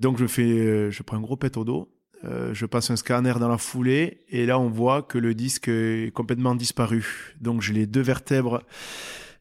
Donc 0.00 0.18
je 0.18 0.26
fais, 0.26 0.42
euh, 0.42 0.90
je 0.90 1.02
prends 1.02 1.16
un 1.16 1.20
gros 1.20 1.36
pet 1.36 1.56
au 1.56 1.64
dos. 1.64 1.92
Euh, 2.24 2.52
je 2.52 2.66
passe 2.66 2.90
un 2.90 2.96
scanner 2.96 3.34
dans 3.40 3.48
la 3.48 3.56
foulée 3.56 4.24
et 4.28 4.44
là 4.44 4.58
on 4.58 4.68
voit 4.68 5.02
que 5.02 5.16
le 5.16 5.34
disque 5.34 5.68
est 5.68 6.12
complètement 6.12 6.54
disparu. 6.54 7.34
Donc 7.40 7.62
j'ai 7.62 7.72
les 7.72 7.86
deux 7.86 8.02
vertèbres 8.02 8.62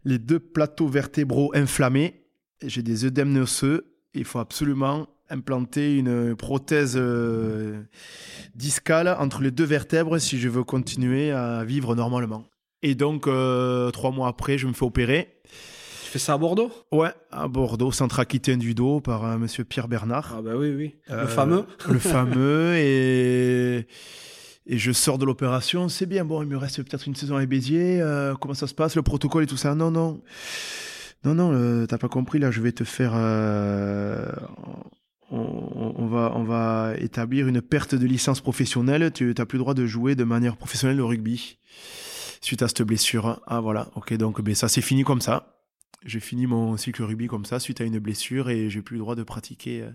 les 0.05 0.17
deux 0.17 0.39
plateaux 0.39 0.87
vertébraux 0.87 1.51
inflammés. 1.55 2.25
J'ai 2.63 2.81
des 2.81 3.05
œdèmes 3.05 3.35
osseux. 3.37 3.95
Il 4.13 4.25
faut 4.25 4.39
absolument 4.39 5.07
implanter 5.29 5.97
une 5.97 6.35
prothèse 6.35 6.95
euh, 6.97 7.81
discale 8.55 9.15
entre 9.19 9.41
les 9.41 9.51
deux 9.51 9.63
vertèbres 9.65 10.17
si 10.19 10.39
je 10.39 10.49
veux 10.49 10.63
continuer 10.63 11.31
à 11.31 11.63
vivre 11.63 11.95
normalement. 11.95 12.43
Et 12.81 12.95
donc, 12.95 13.27
euh, 13.27 13.91
trois 13.91 14.11
mois 14.11 14.27
après, 14.29 14.57
je 14.57 14.67
me 14.67 14.73
fais 14.73 14.85
opérer. 14.85 15.35
Tu 16.05 16.11
fais 16.13 16.19
ça 16.19 16.33
à 16.33 16.37
Bordeaux? 16.37 16.71
Ouais, 16.91 17.11
à 17.31 17.47
Bordeaux, 17.47 17.91
centre 17.91 18.19
aquitaine 18.19 18.57
du 18.59 18.73
dos 18.73 18.99
par 19.01 19.25
un 19.25 19.37
monsieur 19.37 19.63
Pierre 19.63 19.87
Bernard. 19.87 20.33
Ah 20.37 20.41
bah 20.41 20.53
oui, 20.55 20.73
oui. 20.75 20.95
Euh, 21.11 21.21
Le 21.21 21.27
fameux. 21.27 21.65
Le 21.87 21.99
fameux. 21.99 22.75
Et, 22.77 23.85
et 24.65 24.77
je 24.77 24.91
sors 24.91 25.17
de 25.19 25.25
l'opération. 25.25 25.87
C'est 25.89 26.05
bien, 26.07 26.25
bon, 26.25 26.41
il 26.41 26.47
me 26.47 26.57
reste 26.57 26.81
peut-être 26.83 27.05
une 27.05 27.15
saison 27.15 27.35
à 27.35 27.45
Béziers. 27.45 28.01
euh, 28.01 28.33
comment 28.39 28.53
ça 28.55 28.65
se 28.65 28.73
passe, 28.73 28.95
le 28.95 29.01
protocole 29.03 29.43
et 29.43 29.47
tout 29.47 29.57
ça? 29.57 29.75
Non, 29.75 29.91
non. 29.91 30.21
Non, 31.25 31.35
non, 31.35 31.51
euh, 31.53 31.85
t'as 31.85 31.97
pas 31.97 32.07
compris, 32.07 32.39
là, 32.39 32.49
je 32.49 32.61
vais 32.61 32.71
te 32.71 32.85
faire. 32.85 33.11
On, 35.31 36.07
va, 36.07 36.31
on 36.35 36.43
va 36.43 36.93
établir 36.97 37.47
une 37.47 37.61
perte 37.61 37.95
de 37.95 38.05
licence 38.05 38.41
professionnelle. 38.41 39.11
Tu 39.13 39.33
n'as 39.37 39.45
plus 39.45 39.57
le 39.57 39.63
droit 39.63 39.73
de 39.73 39.85
jouer 39.85 40.15
de 40.15 40.23
manière 40.23 40.57
professionnelle 40.57 40.99
au 41.01 41.07
rugby 41.07 41.57
suite 42.41 42.61
à 42.61 42.67
cette 42.67 42.83
blessure. 42.83 43.41
Ah, 43.47 43.59
voilà, 43.59 43.89
ok, 43.95 44.13
donc 44.15 44.41
ben, 44.41 44.55
ça, 44.55 44.67
c'est 44.67 44.81
fini 44.81 45.03
comme 45.03 45.21
ça. 45.21 45.55
J'ai 46.05 46.21
fini 46.21 46.47
mon 46.47 46.77
cycle 46.77 47.03
rugby 47.03 47.27
comme 47.27 47.43
ça 47.43 47.59
suite 47.59 47.81
à 47.81 47.83
une 47.83 47.99
blessure 47.99 48.49
et 48.49 48.69
j'ai 48.69 48.81
plus 48.81 48.95
le 48.95 48.99
droit 49.01 49.15
de 49.15 49.23
pratiquer 49.23 49.81
euh, 49.81 49.89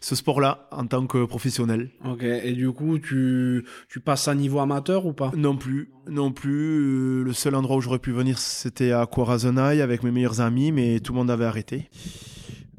ce 0.00 0.14
sport-là 0.14 0.68
en 0.70 0.86
tant 0.86 1.04
que 1.08 1.24
professionnel. 1.24 1.90
Ok. 2.04 2.22
Et 2.22 2.52
du 2.52 2.70
coup, 2.70 3.00
tu, 3.00 3.64
tu 3.88 3.98
passes 3.98 4.28
à 4.28 4.36
niveau 4.36 4.60
amateur 4.60 5.04
ou 5.04 5.12
pas? 5.12 5.32
Non 5.36 5.56
plus, 5.56 5.90
non 6.08 6.30
plus. 6.30 6.78
Euh, 6.78 7.24
le 7.24 7.32
seul 7.32 7.56
endroit 7.56 7.76
où 7.76 7.80
j'aurais 7.80 7.98
pu 7.98 8.12
venir, 8.12 8.38
c'était 8.38 8.92
à 8.92 9.04
Corazonaï 9.06 9.80
avec 9.80 10.04
mes 10.04 10.12
meilleurs 10.12 10.40
amis, 10.40 10.70
mais 10.70 11.00
tout 11.00 11.12
le 11.12 11.18
monde 11.18 11.30
avait 11.30 11.44
arrêté. 11.44 11.90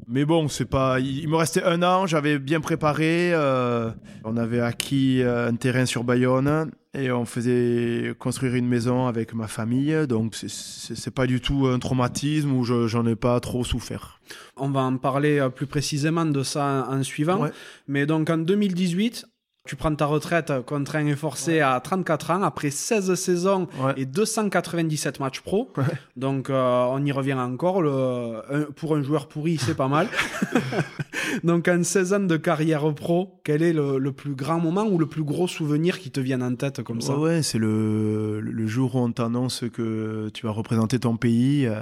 Mais 0.06 0.24
bon, 0.24 0.48
c'est 0.48 0.64
pas. 0.66 1.00
Il 1.00 1.28
me 1.28 1.36
restait 1.36 1.62
un 1.62 1.82
an, 1.82 2.06
j'avais 2.06 2.38
bien 2.38 2.60
préparé. 2.60 3.32
euh, 3.32 3.90
on 4.24 4.36
avait 4.36 4.60
acquis 4.60 5.22
euh, 5.22 5.48
un 5.48 5.54
terrain 5.56 5.86
sur 5.86 6.04
Bayonne 6.04 6.70
et 6.96 7.10
on 7.10 7.24
faisait 7.24 8.14
construire 8.18 8.54
une 8.54 8.68
maison 8.68 9.06
avec 9.06 9.34
ma 9.34 9.48
famille. 9.48 9.96
Donc 10.06 10.34
c'est- 10.36 11.10
pas 11.10 11.26
du 11.26 11.40
tout 11.40 11.66
un 11.66 11.78
traumatisme 11.78 12.52
où 12.52 12.64
je- 12.64 12.86
j'en 12.86 13.06
ai 13.06 13.16
pas 13.16 13.38
trop 13.40 13.64
souffert. 13.64 14.20
On 14.56 14.70
va 14.70 14.80
en 14.82 14.96
parler 14.98 15.38
euh, 15.38 15.48
plus 15.48 15.66
précisément 15.66 16.24
de 16.26 16.42
ça 16.42 16.86
en 16.90 17.02
suivant. 17.02 17.40
Ouais. 17.40 17.50
Mais 17.88 18.06
donc 18.06 18.28
en 18.30 18.38
2018, 18.38 19.26
tu 19.66 19.76
prends 19.76 19.94
ta 19.94 20.04
retraite 20.04 20.52
contraint 20.66 21.06
et 21.06 21.16
forcé 21.16 21.60
à 21.60 21.80
34 21.80 22.30
ans 22.32 22.42
après 22.42 22.70
16 22.70 23.14
saisons 23.14 23.66
Ouais. 23.82 23.94
et 23.96 24.04
297 24.04 25.20
matchs 25.20 25.40
pro. 25.40 25.72
Ouais. 25.78 25.84
Donc 26.16 26.50
euh, 26.50 26.84
on 26.90 27.02
y 27.04 27.12
revient 27.12 27.32
encore. 27.34 27.80
Le, 27.80 28.42
un- 28.50 28.70
pour 28.76 28.94
un 28.94 29.02
joueur 29.02 29.26
pourri, 29.26 29.56
c'est 29.56 29.74
pas 29.74 29.88
mal. 29.88 30.08
Donc 31.44 31.66
en 31.68 31.82
16 31.82 32.12
ans 32.12 32.20
de 32.20 32.36
carrière 32.36 32.94
pro, 32.94 33.40
quel 33.42 33.62
est 33.62 33.72
le, 33.72 33.98
le 33.98 34.12
plus 34.12 34.34
grand 34.34 34.60
moment 34.60 34.84
ou 34.84 34.98
le 34.98 35.06
plus 35.06 35.24
gros 35.24 35.48
souvenir 35.48 35.98
qui 35.98 36.10
te 36.10 36.20
vienne 36.20 36.42
en 36.42 36.54
tête 36.54 36.82
comme 36.82 37.00
ça? 37.00 37.16
Ouais, 37.16 37.36
ouais, 37.36 37.42
c'est 37.42 37.58
le, 37.58 38.40
le 38.40 38.66
jour 38.66 38.94
où 38.94 38.98
on 38.98 39.12
t'annonce 39.12 39.64
que 39.72 40.28
tu 40.34 40.44
vas 40.46 40.52
représenter 40.52 40.98
ton 40.98 41.16
pays 41.16 41.66
euh, 41.66 41.80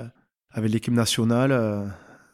avec 0.52 0.70
l'équipe 0.70 0.94
nationale 0.94 1.50
euh, 1.50 1.84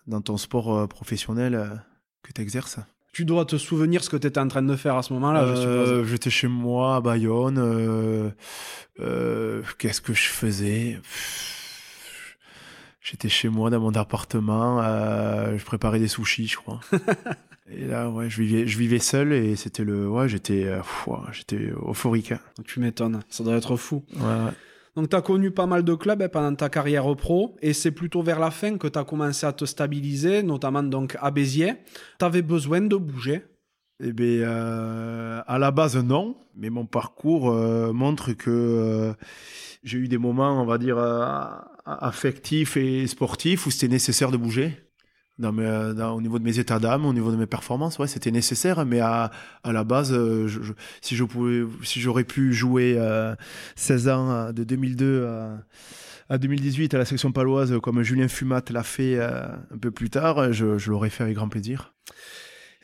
dans 0.07 0.21
ton 0.21 0.37
sport 0.37 0.87
professionnel 0.89 1.83
que 2.23 2.33
tu 2.35 2.43
exerces. 2.43 2.79
Tu 3.19 3.25
dois 3.25 3.45
te 3.45 3.57
souvenir 3.57 4.05
ce 4.05 4.11
que 4.11 4.17
tu 4.17 4.29
étais 4.29 4.39
en 4.39 4.47
train 4.47 4.63
de 4.63 4.77
faire 4.77 4.95
à 4.95 5.03
ce 5.03 5.13
moment-là. 5.15 5.43
Euh, 5.43 6.05
J'étais 6.05 6.31
chez 6.31 6.47
moi 6.47 6.95
à 6.95 7.01
Bayonne. 7.01 7.59
euh, 7.59 8.31
euh, 9.01 9.61
Qu'est-ce 9.77 10.01
que 10.01 10.13
je 10.15 10.29
faisais? 10.29 11.01
J'étais 13.03 13.29
chez 13.29 13.49
moi 13.49 13.71
dans 13.71 13.81
mon 13.81 13.91
appartement. 13.91 14.81
je 14.81 15.65
préparais 15.65 15.99
des 15.99 16.07
sushis, 16.07 16.47
je 16.47 16.59
crois. 16.59 16.79
et 17.73 17.87
là, 17.87 18.09
ouais, 18.09 18.31
je 18.31 18.41
vivais, 18.41 18.69
je 18.69 18.79
vivais 18.79 19.01
seul 19.01 19.33
et 19.33 19.57
c'était 19.57 19.83
le, 19.83 20.09
ouais, 20.09 20.29
j'étais, 20.29 20.71
j'étais 21.33 21.73
euphorique. 21.89 22.31
hein. 22.31 22.39
Tu 22.67 22.79
m'étonnes, 22.79 23.19
ça 23.31 23.43
doit 23.43 23.57
être 23.57 23.75
fou. 23.77 24.05
Ouais. 24.15 24.53
Donc, 24.97 25.11
tu 25.11 25.17
as 25.17 25.23
connu 25.23 25.51
pas 25.51 25.67
mal 25.67 25.85
de 25.85 25.95
clubs 25.95 26.23
hein, 26.23 26.29
pendant 26.29 26.55
ta 26.55 26.69
carrière 26.69 27.15
pro, 27.17 27.57
et 27.61 27.73
c'est 27.73 27.93
plutôt 27.93 28.23
vers 28.23 28.41
la 28.41 28.51
fin 28.51 28.79
que 28.79 28.89
tu 28.89 28.99
as 28.99 29.05
commencé 29.05 29.47
à 29.47 29.53
te 29.53 29.65
stabiliser, 29.65 30.43
notamment 30.43 30.83
donc 30.83 31.17
à 31.21 31.31
Béziers. 31.31 31.75
Tu 32.19 32.25
avais 32.25 32.43
besoin 32.43 32.81
de 32.81 32.97
bouger? 32.97 33.45
Eh 34.01 34.13
bien, 34.13 34.43
euh, 34.43 35.43
à 35.47 35.59
la 35.59 35.71
base, 35.71 35.97
non. 35.97 36.37
Mais 36.55 36.71
mon 36.71 36.87
parcours 36.87 37.51
euh, 37.51 37.93
montre 37.93 38.33
que 38.33 38.51
euh, 38.51 39.13
j'ai 39.83 39.99
eu 39.99 40.09
des 40.09 40.19
moments, 40.19 40.61
on 40.61 40.67
va 40.67 40.79
dire, 40.79 40.99
affectifs 41.85 42.77
et 42.77 43.07
sportifs 43.07 43.67
où 43.67 43.71
c'était 43.71 43.89
nécessaire 43.89 44.31
de 44.31 44.37
bouger. 44.37 44.88
Dans- 45.39 46.17
au 46.17 46.21
niveau 46.21 46.39
de 46.39 46.45
mes 46.45 46.59
états 46.59 46.81
d'âme, 46.81 47.07
au 47.07 47.13
niveau 47.13 47.31
de 47.31 47.37
mes 47.37 47.47
performances, 47.47 47.99
ouais, 47.99 48.09
c'était 48.09 48.33
nécessaire. 48.33 48.85
Mais 48.85 49.01
à, 49.01 49.31
à 49.63 49.73
la 49.73 49.85
base, 49.85 50.13
euh, 50.13 50.49
si 51.01 51.15
je 51.15 51.25
pouvais, 51.25 51.63
si 51.85 52.01
j'aurais 52.01 52.25
pu 52.25 52.53
jouer 52.53 52.97
euh, 52.99 53.35
16 53.77 54.09
ans 54.09 54.31
euh, 54.31 54.53
de 54.53 54.65
2002 54.65 55.27
à, 55.27 55.59
à 56.29 56.39
2018 56.39 56.93
à 56.95 56.99
la 56.99 57.05
section 57.05 57.33
paloise, 57.33 57.79
comme 57.81 58.03
Julien 58.03 58.29
Fumat 58.29 58.63
l'a 58.71 58.83
fait 58.83 59.17
euh, 59.17 59.47
un 59.73 59.79
peu 59.79 59.91
plus 59.91 60.11
tard, 60.11 60.53
je, 60.53 60.91
l'aurais 60.91 61.11
fait 61.11 61.23
avec 61.23 61.37
grand 61.37 61.49
plaisir. 61.49 61.95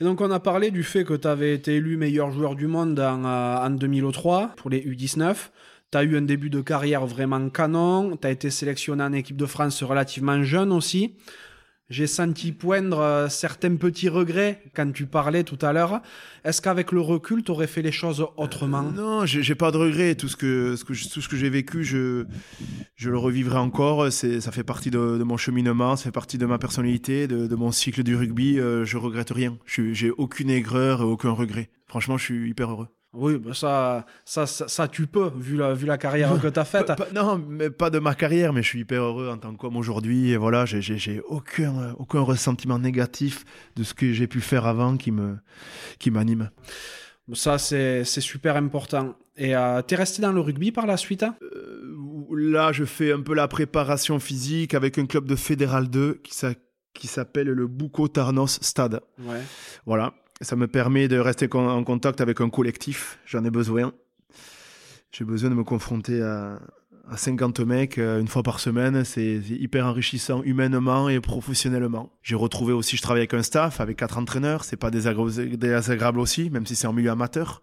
Et 0.01 0.05
donc, 0.05 0.21
on 0.21 0.31
a 0.31 0.41
parlé 0.41 0.71
du 0.71 0.83
fait 0.83 1.05
que 1.05 1.15
tu 1.15 1.29
avais 1.29 1.55
été 1.55 1.77
élu 1.77 1.97
meilleur 1.97 2.31
joueur 2.33 2.55
du 2.57 2.67
monde 2.67 2.99
en, 2.99 3.25
euh, 3.25 3.57
en 3.59 3.71
2003 3.71 4.53
pour 4.57 4.71
les 4.71 4.81
U19. 4.81 5.51
Tu 5.93 5.99
as 5.99 6.03
eu 6.05 6.17
un 6.17 6.23
début 6.23 6.51
de 6.51 6.61
carrière 6.61 7.07
vraiment 7.07 7.49
canon. 7.49 8.17
Tu 8.17 8.27
as 8.27 8.31
été 8.31 8.51
sélectionné 8.51 9.05
en 9.05 9.13
équipe 9.13 9.37
de 9.37 9.47
France 9.47 9.83
relativement 9.83 10.43
jeune 10.43 10.73
aussi. 10.73 11.15
J'ai 11.91 12.07
senti 12.07 12.53
poindre 12.53 13.01
euh, 13.01 13.28
certains 13.28 13.76
petits 13.76 14.09
regrets 14.09 14.62
quand 14.74 14.91
tu 14.91 15.05
parlais 15.05 15.45
tout 15.45 15.59
à 15.61 15.74
l'heure. 15.74 16.01
Est-ce 16.43 16.62
qu'avec 16.62 16.93
le 16.93 17.01
recul, 17.03 17.45
tu 17.45 17.51
aurais 17.51 17.66
fait 17.66 17.82
les 17.82 17.93
choses 17.93 18.26
autrement? 18.39 18.82
Non, 18.82 19.26
j'ai 19.26 19.55
pas 19.55 19.70
de 19.70 19.76
regrets. 19.76 20.14
Tout 20.14 20.28
ce 20.28 20.37
que, 20.37 20.76
tout 20.82 21.20
ce 21.20 21.28
que 21.28 21.37
j'ai 21.37 21.51
vécu, 21.51 21.85
je, 21.85 22.24
le 23.05 23.18
revivrai 23.18 23.59
encore. 23.59 24.11
Ça 24.11 24.51
fait 24.51 24.64
partie 24.64 24.91
de, 24.91 24.99
mon 24.99 25.37
cheminement, 25.37 25.97
ça 25.97 26.05
fait 26.05 26.11
partie 26.11 26.39
de 26.39 26.47
ma 26.47 26.59
personnalité, 26.59 27.26
de, 27.26 27.55
mon 27.55 27.70
cycle 27.70 28.03
du 28.03 28.16
rugby. 28.16 28.59
Euh, 28.59 28.87
je 28.87 28.97
regrette 28.97 29.30
rien. 29.30 29.59
J'ai 29.66 30.11
aucune 30.11 30.49
aigreur 30.49 31.03
aucun 31.03 31.30
regret. 31.30 31.68
Franchement, 31.87 32.16
je 32.16 32.24
suis 32.24 32.49
hyper 32.49 32.70
heureux. 32.70 32.89
Oui, 33.15 33.39
bah 33.39 33.55
ça, 33.55 34.05
ça, 34.25 34.47
ça, 34.47 34.67
ça, 34.69 34.89
tu 34.89 35.07
peux, 35.07 35.31
vu 35.37 35.57
la, 35.57 35.73
vu 35.75 35.87
la 35.87 35.99
carrière 35.99 36.41
que 36.41 36.49
tu 36.49 36.59
as 36.59 36.65
faite. 36.65 36.93
Non, 37.15 37.39
mais 37.49 37.71
pas 37.71 37.91
de 37.91 37.99
ma 37.99 38.15
carrière, 38.15 38.53
mais 38.53 38.62
je 38.62 38.69
suis 38.69 38.81
hyper 38.81 39.03
heureux 39.03 39.29
en 39.29 39.39
tant 39.39 39.55
qu'homme 39.55 39.77
aujourd'hui. 39.77 40.31
Et 40.31 40.37
voilà, 40.37 40.65
j'ai, 40.67 41.21
aucun, 41.29 41.95
aucun 41.99 42.21
ressentiment 42.21 42.79
négatif 42.79 43.45
de 43.77 43.85
ce 43.85 43.95
que 43.95 44.12
j'ai 44.12 44.27
pu 44.27 44.41
faire 44.41 44.67
avant 44.67 44.97
qui 44.97 45.12
me, 45.12 45.37
qui 45.99 46.11
m'anime. 46.11 46.51
Ça, 47.33 47.59
c'est 47.59 48.05
super 48.05 48.57
important. 48.57 49.15
Et 49.37 49.57
euh, 49.57 49.81
t'es 49.83 49.97
resté 49.97 50.23
dans 50.23 50.31
le 50.33 50.41
rugby 50.41 50.71
par 50.71 50.87
la 50.87 50.97
suite 50.97 51.23
hein? 51.25 51.35
Euh, 51.43 51.97
là, 52.37 52.71
je 52.73 52.85
fais 52.85 53.12
un 53.12 53.21
peu 53.21 53.35
la 53.35 53.49
préparation 53.49 54.21
physique 54.21 54.75
avec 54.75 54.97
un 54.99 55.07
club 55.07 55.27
de 55.27 55.35
Fédéral 55.35 55.89
2 55.89 56.21
qui, 56.23 56.35
s'a- 56.35 56.55
qui 56.93 57.07
s'appelle 57.09 57.49
le 57.49 57.67
Bouco 57.67 58.07
Tarnos 58.09 58.59
Stade. 58.62 59.01
Ouais. 59.21 59.41
Voilà. 59.87 60.15
Ça 60.45 60.57
me 60.57 60.66
permet 60.68 61.09
de 61.09 61.18
rester 61.18 61.49
con- 61.49 61.68
en 61.68 61.82
contact 61.84 62.20
avec 62.20 62.40
un 62.40 62.51
collectif. 62.51 63.18
J'en 63.26 63.45
ai 63.45 63.51
besoin. 63.51 63.92
J'ai 65.11 65.24
besoin 65.24 65.51
de 65.51 65.55
me 65.55 65.64
confronter 65.64 66.20
à, 66.22 66.59
à 67.09 67.16
50 67.16 67.61
mecs 67.61 67.99
euh, 67.99 68.20
une 68.20 68.28
fois 68.28 68.42
par 68.42 68.61
semaine. 68.61 69.05
C'est 69.05 69.36
hyper 69.49 69.86
enrichissant 69.86 70.42
humainement 70.42 71.09
et 71.09 71.20
professionnellement. 71.20 72.12
J'ai 72.22 72.34
retrouvé 72.34 72.72
aussi, 72.72 72.97
je 72.97 73.03
travaille 73.03 73.20
avec 73.20 73.34
un 73.34 73.42
staff, 73.42 73.80
avec 73.80 73.97
quatre 73.97 74.18
entraîneurs. 74.18 74.64
C'est 74.64 74.76
pas 74.76 74.90
désagréable 74.90 76.18
aussi, 76.20 76.51
même 76.51 76.66
si 76.66 76.74
c'est 76.76 76.86
en 76.86 76.92
milieu 76.92 77.11
amateur. 77.11 77.62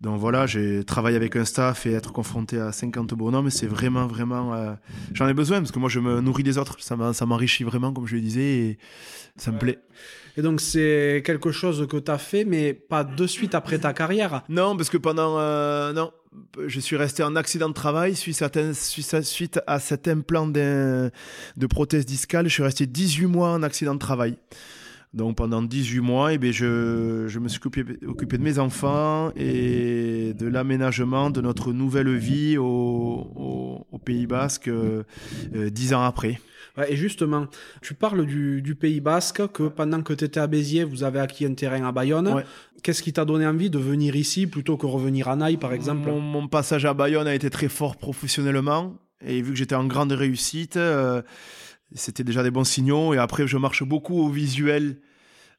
Donc 0.00 0.18
voilà, 0.18 0.46
j'ai 0.46 0.82
travaillé 0.84 1.16
avec 1.16 1.36
un 1.36 1.44
staff 1.44 1.86
et 1.86 1.92
être 1.92 2.12
confronté 2.12 2.58
à 2.58 2.72
50 2.72 3.14
bonhommes, 3.14 3.50
c'est 3.50 3.68
vraiment, 3.68 4.08
vraiment. 4.08 4.52
Euh, 4.54 4.72
j'en 5.14 5.28
ai 5.28 5.34
besoin 5.34 5.58
parce 5.60 5.70
que 5.70 5.78
moi, 5.78 5.88
je 5.88 6.00
me 6.00 6.20
nourris 6.20 6.42
des 6.42 6.58
autres. 6.58 6.76
Ça 6.80 6.96
m'enrichit 7.26 7.62
vraiment, 7.64 7.92
comme 7.92 8.06
je 8.08 8.16
le 8.16 8.20
disais, 8.20 8.40
et 8.58 8.78
ça 9.36 9.52
me 9.52 9.58
plaît. 9.58 9.78
Et 10.36 10.42
donc, 10.42 10.60
c'est 10.60 11.22
quelque 11.24 11.52
chose 11.52 11.86
que 11.88 11.98
tu 11.98 12.10
as 12.10 12.18
fait, 12.18 12.44
mais 12.44 12.72
pas 12.72 13.04
de 13.04 13.26
suite 13.26 13.54
après 13.54 13.78
ta 13.78 13.92
carrière 13.92 14.42
Non, 14.48 14.76
parce 14.76 14.88
que 14.88 14.96
pendant. 14.96 15.38
Euh, 15.38 15.92
non, 15.92 16.10
je 16.66 16.80
suis 16.80 16.96
resté 16.96 17.22
en 17.22 17.36
accident 17.36 17.68
de 17.68 17.74
travail 17.74 18.14
suite 18.16 19.60
à, 19.66 19.78
cet 19.78 20.08
implant 20.08 20.46
de, 20.46 21.10
prothèse 21.68 22.06
discale. 22.06 22.48
Je 22.48 22.54
suis 22.54 22.62
resté 22.62 22.86
18 22.86 23.26
mois 23.26 23.50
en 23.50 23.62
accident 23.62 23.94
de 23.94 23.98
travail. 23.98 24.36
Donc 25.12 25.36
pendant 25.36 25.60
18 25.60 26.00
mois, 26.00 26.32
eh 26.32 26.38
bien, 26.38 26.52
je, 26.52 27.26
je, 27.28 27.38
me 27.38 27.48
suis 27.48 27.58
occupé, 27.58 27.98
occupé, 28.06 28.38
de 28.38 28.42
mes 28.42 28.58
enfants 28.58 29.30
et 29.36 30.32
de 30.32 30.46
l'aménagement 30.46 31.28
de 31.28 31.42
notre 31.42 31.74
nouvelle 31.74 32.16
vie 32.16 32.56
au, 32.56 33.84
au, 33.92 33.98
Pays 33.98 34.26
Basque 34.26 34.68
euh, 34.68 35.04
euh, 35.54 35.70
dix 35.70 35.92
ans 35.94 36.02
après. 36.02 36.40
Et 36.88 36.96
justement, 36.96 37.46
tu 37.82 37.94
parles 37.94 38.24
du, 38.24 38.62
du, 38.62 38.74
Pays 38.74 39.00
Basque, 39.00 39.46
que 39.52 39.64
pendant 39.64 40.02
que 40.02 40.14
tu 40.14 40.24
étais 40.24 40.40
à 40.40 40.46
Béziers, 40.46 40.84
vous 40.84 41.04
avez 41.04 41.20
acquis 41.20 41.44
un 41.44 41.54
terrain 41.54 41.86
à 41.86 41.92
Bayonne. 41.92 42.44
Qu'est-ce 42.82 43.02
qui 43.02 43.12
t'a 43.12 43.24
donné 43.24 43.46
envie 43.46 43.70
de 43.70 43.78
venir 43.78 44.16
ici 44.16 44.46
plutôt 44.46 44.76
que 44.76 44.86
revenir 44.86 45.28
à 45.28 45.36
Naï, 45.36 45.56
par 45.56 45.72
exemple? 45.72 46.08
Mon, 46.08 46.20
mon, 46.20 46.48
passage 46.48 46.84
à 46.84 46.94
Bayonne 46.94 47.28
a 47.28 47.34
été 47.34 47.50
très 47.50 47.68
fort 47.68 47.96
professionnellement. 47.96 48.96
Et 49.24 49.42
vu 49.42 49.52
que 49.52 49.58
j'étais 49.58 49.74
en 49.74 49.84
grande 49.84 50.12
réussite, 50.12 50.76
euh, 50.76 51.22
c'était 51.94 52.24
déjà 52.24 52.42
des 52.42 52.50
bons 52.50 52.64
signaux. 52.64 53.14
Et 53.14 53.18
après, 53.18 53.46
je 53.46 53.56
marche 53.56 53.84
beaucoup 53.84 54.20
au 54.20 54.28
visuel, 54.28 54.96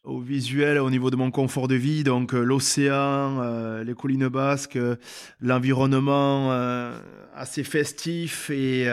au 0.04 0.20
visuel 0.20 0.78
au 0.80 0.90
niveau 0.90 1.10
de 1.10 1.16
mon 1.16 1.32
confort 1.32 1.68
de 1.68 1.76
vie. 1.76 2.04
Donc, 2.04 2.34
euh, 2.34 2.44
l'océan, 2.44 3.40
euh, 3.42 3.84
les 3.84 3.94
collines 3.94 4.28
basques, 4.28 4.78
l'environnement 5.40 6.52
assez 7.36 7.64
festif 7.64 8.50
et, 8.50 8.88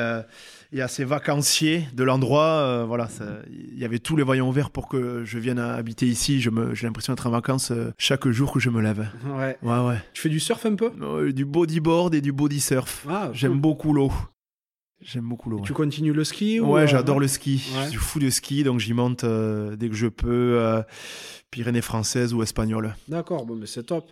et, 0.73 0.81
assez 0.83 1.05
vacancier 1.05 1.87
de 1.95 2.05
l'endroit. 2.05 2.85
voilà, 2.87 3.09
il 3.51 3.79
y 3.79 3.85
avait 3.85 3.99
tous 3.99 4.17
les 4.17 4.23
voyants 4.23 4.51
verts 4.51 4.71
pour 4.71 4.89
que 4.89 5.25
je 5.25 5.39
vienne 5.39 5.59
habiter 5.59 6.07
ici. 6.07 6.41
J'ai 6.41 6.51
l'impression 6.87 7.13
d'être 7.13 7.27
en 7.27 7.31
vacances 7.31 7.73
chaque 7.99 8.29
jour 8.29 8.53
que 8.53 8.61
je 8.61 8.71
me 8.71 8.81
lève. 8.81 9.09
Ouais. 9.27 9.59
Ouais, 9.63 9.79
ouais. 9.87 10.03
Tu 10.13 10.23
fais 10.23 10.29
du 10.29 10.41
surf 10.41 10.65
un 10.67 10.75
peu? 10.75 11.33
Du 11.33 11.45
bodyboard 11.45 12.15
et 12.15 12.21
du 12.21 12.33
body 12.33 12.61
surf. 12.61 13.07
Ah, 13.09 13.31
J'aime 13.33 13.59
beaucoup 13.61 13.93
l'eau. 13.93 14.13
J'aime 15.03 15.25
beaucoup 15.25 15.49
l'eau. 15.49 15.61
Tu 15.65 15.73
continues 15.73 16.13
le 16.13 16.25
ski 16.25 16.61
Ouais, 16.61 16.87
j'adore 16.87 17.21
le 17.21 17.29
ski. 17.29 17.65
Je 17.85 17.89
suis 17.89 17.99
fou 17.99 18.19
de 18.19 18.29
ski, 18.29 18.65
donc 18.65 18.81
j'y 18.81 18.93
monte 18.93 19.25
euh, 19.25 19.75
dès 19.77 19.89
que 19.89 19.95
je 19.95 20.07
peux. 20.07 20.59
Euh, 20.59 20.83
Pyrénées 21.51 21.81
françaises 21.81 22.33
ou 22.33 22.43
espagnoles. 22.45 22.95
D'accord, 23.09 23.45
bon, 23.45 23.57
mais 23.57 23.67
c'est 23.67 23.83
top. 23.83 24.09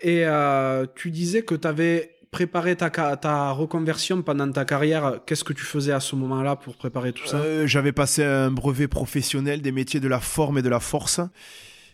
Et 0.00 0.24
euh, 0.24 0.86
tu 0.94 1.10
disais 1.10 1.42
que 1.42 1.54
tu 1.54 1.68
avais 1.68 2.16
préparé 2.30 2.76
ta, 2.76 3.50
reconversion 3.52 4.22
pendant 4.22 4.50
ta 4.50 4.64
carrière. 4.64 5.20
Qu'est-ce 5.26 5.44
que 5.44 5.52
tu 5.52 5.64
faisais 5.64 5.92
à 5.92 6.00
ce 6.00 6.16
moment-là 6.16 6.56
pour 6.56 6.76
préparer 6.76 7.12
tout 7.12 7.26
ça? 7.26 7.66
J'avais 7.66 7.92
passé 7.92 8.24
un 8.24 8.50
brevet 8.50 8.88
professionnel 8.88 9.62
des 9.62 9.72
métiers 9.72 10.00
de 10.00 10.08
la 10.08 10.20
forme 10.20 10.58
et 10.58 10.62
de 10.62 10.68
la 10.68 10.80
force. 10.80 11.20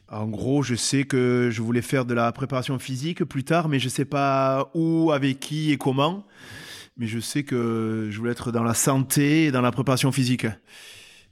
En 0.09 0.26
gros, 0.26 0.62
je 0.62 0.74
sais 0.74 1.05
que 1.05 1.49
je 1.51 1.62
voulais 1.62 1.82
faire 1.82 2.05
de 2.05 2.14
la 2.14 2.30
préparation 2.32 2.78
physique 2.78 3.24
plus 3.24 3.45
tard, 3.45 3.68
mais 3.68 3.78
je 3.80 3.87
ne 3.87 3.91
sais 3.91 4.05
pas 4.05 4.70
où, 4.74 5.11
avec 5.11 5.41
qui 5.41 5.72
et 5.72 5.78
comment 5.78 6.24
mais 6.97 7.07
je 7.07 7.20
sais 7.20 7.43
que 7.43 8.09
je 8.11 8.18
voulais 8.18 8.32
être 8.32 8.53
dans 8.53 8.62
la 8.62 8.74
santé 8.74 9.47
et 9.47 9.53
dans 9.53 9.61
la 9.61 9.70
préparation 9.70 10.12
physique. 10.12 10.47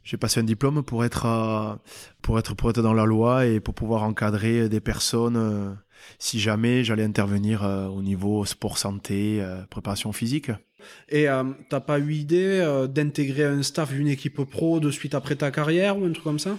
J'ai 0.03 0.19
passé 0.19 0.41
un 0.41 0.45
diplôme 0.45 0.83
pour 0.83 1.05
être, 1.05 1.25
euh, 1.25 1.75
pour 2.21 2.39
être, 2.39 2.55
pour 2.55 2.69
être 2.69 2.83
dans 2.83 2.93
la 2.93 3.07
loi 3.07 3.47
et 3.47 3.61
pour 3.61 3.75
pouvoir 3.75 4.03
encadrer 4.03 4.69
des 4.69 4.81
personnes 4.81 5.37
euh, 5.37 5.73
si 6.19 6.41
jamais 6.41 6.85
j'allais 6.85 7.05
intervenir 7.05 7.65
euh, 7.65 7.87
au 7.87 8.03
niveau 8.03 8.45
sport 8.45 8.79
santé, 8.79 9.45
préparation 9.71 10.13
physique. 10.13 10.51
Et 11.09 11.27
t'as 11.71 11.81
pas 11.81 11.99
eu 11.99 12.13
idée 12.13 12.87
d'intégrer 12.91 13.45
un 13.45 13.63
staff 13.63 13.93
d'une 13.93 14.09
équipe 14.09 14.43
pro 14.45 14.81
de 14.81 14.91
suite 14.91 15.15
après 15.15 15.37
ta 15.37 15.51
carrière 15.51 15.99
ou 15.99 16.05
un 16.05 16.13
truc 16.13 16.25
comme 16.25 16.39
ça? 16.39 16.59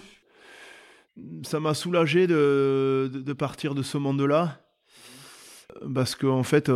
Ça 1.44 1.60
m'a 1.60 1.74
soulagé 1.74 2.26
de, 2.26 3.10
de, 3.12 3.32
partir 3.32 3.74
de 3.74 3.82
ce 3.82 3.98
monde-là 3.98 4.60
parce 5.94 6.16
qu'en 6.16 6.38
en 6.38 6.42
fait 6.42 6.68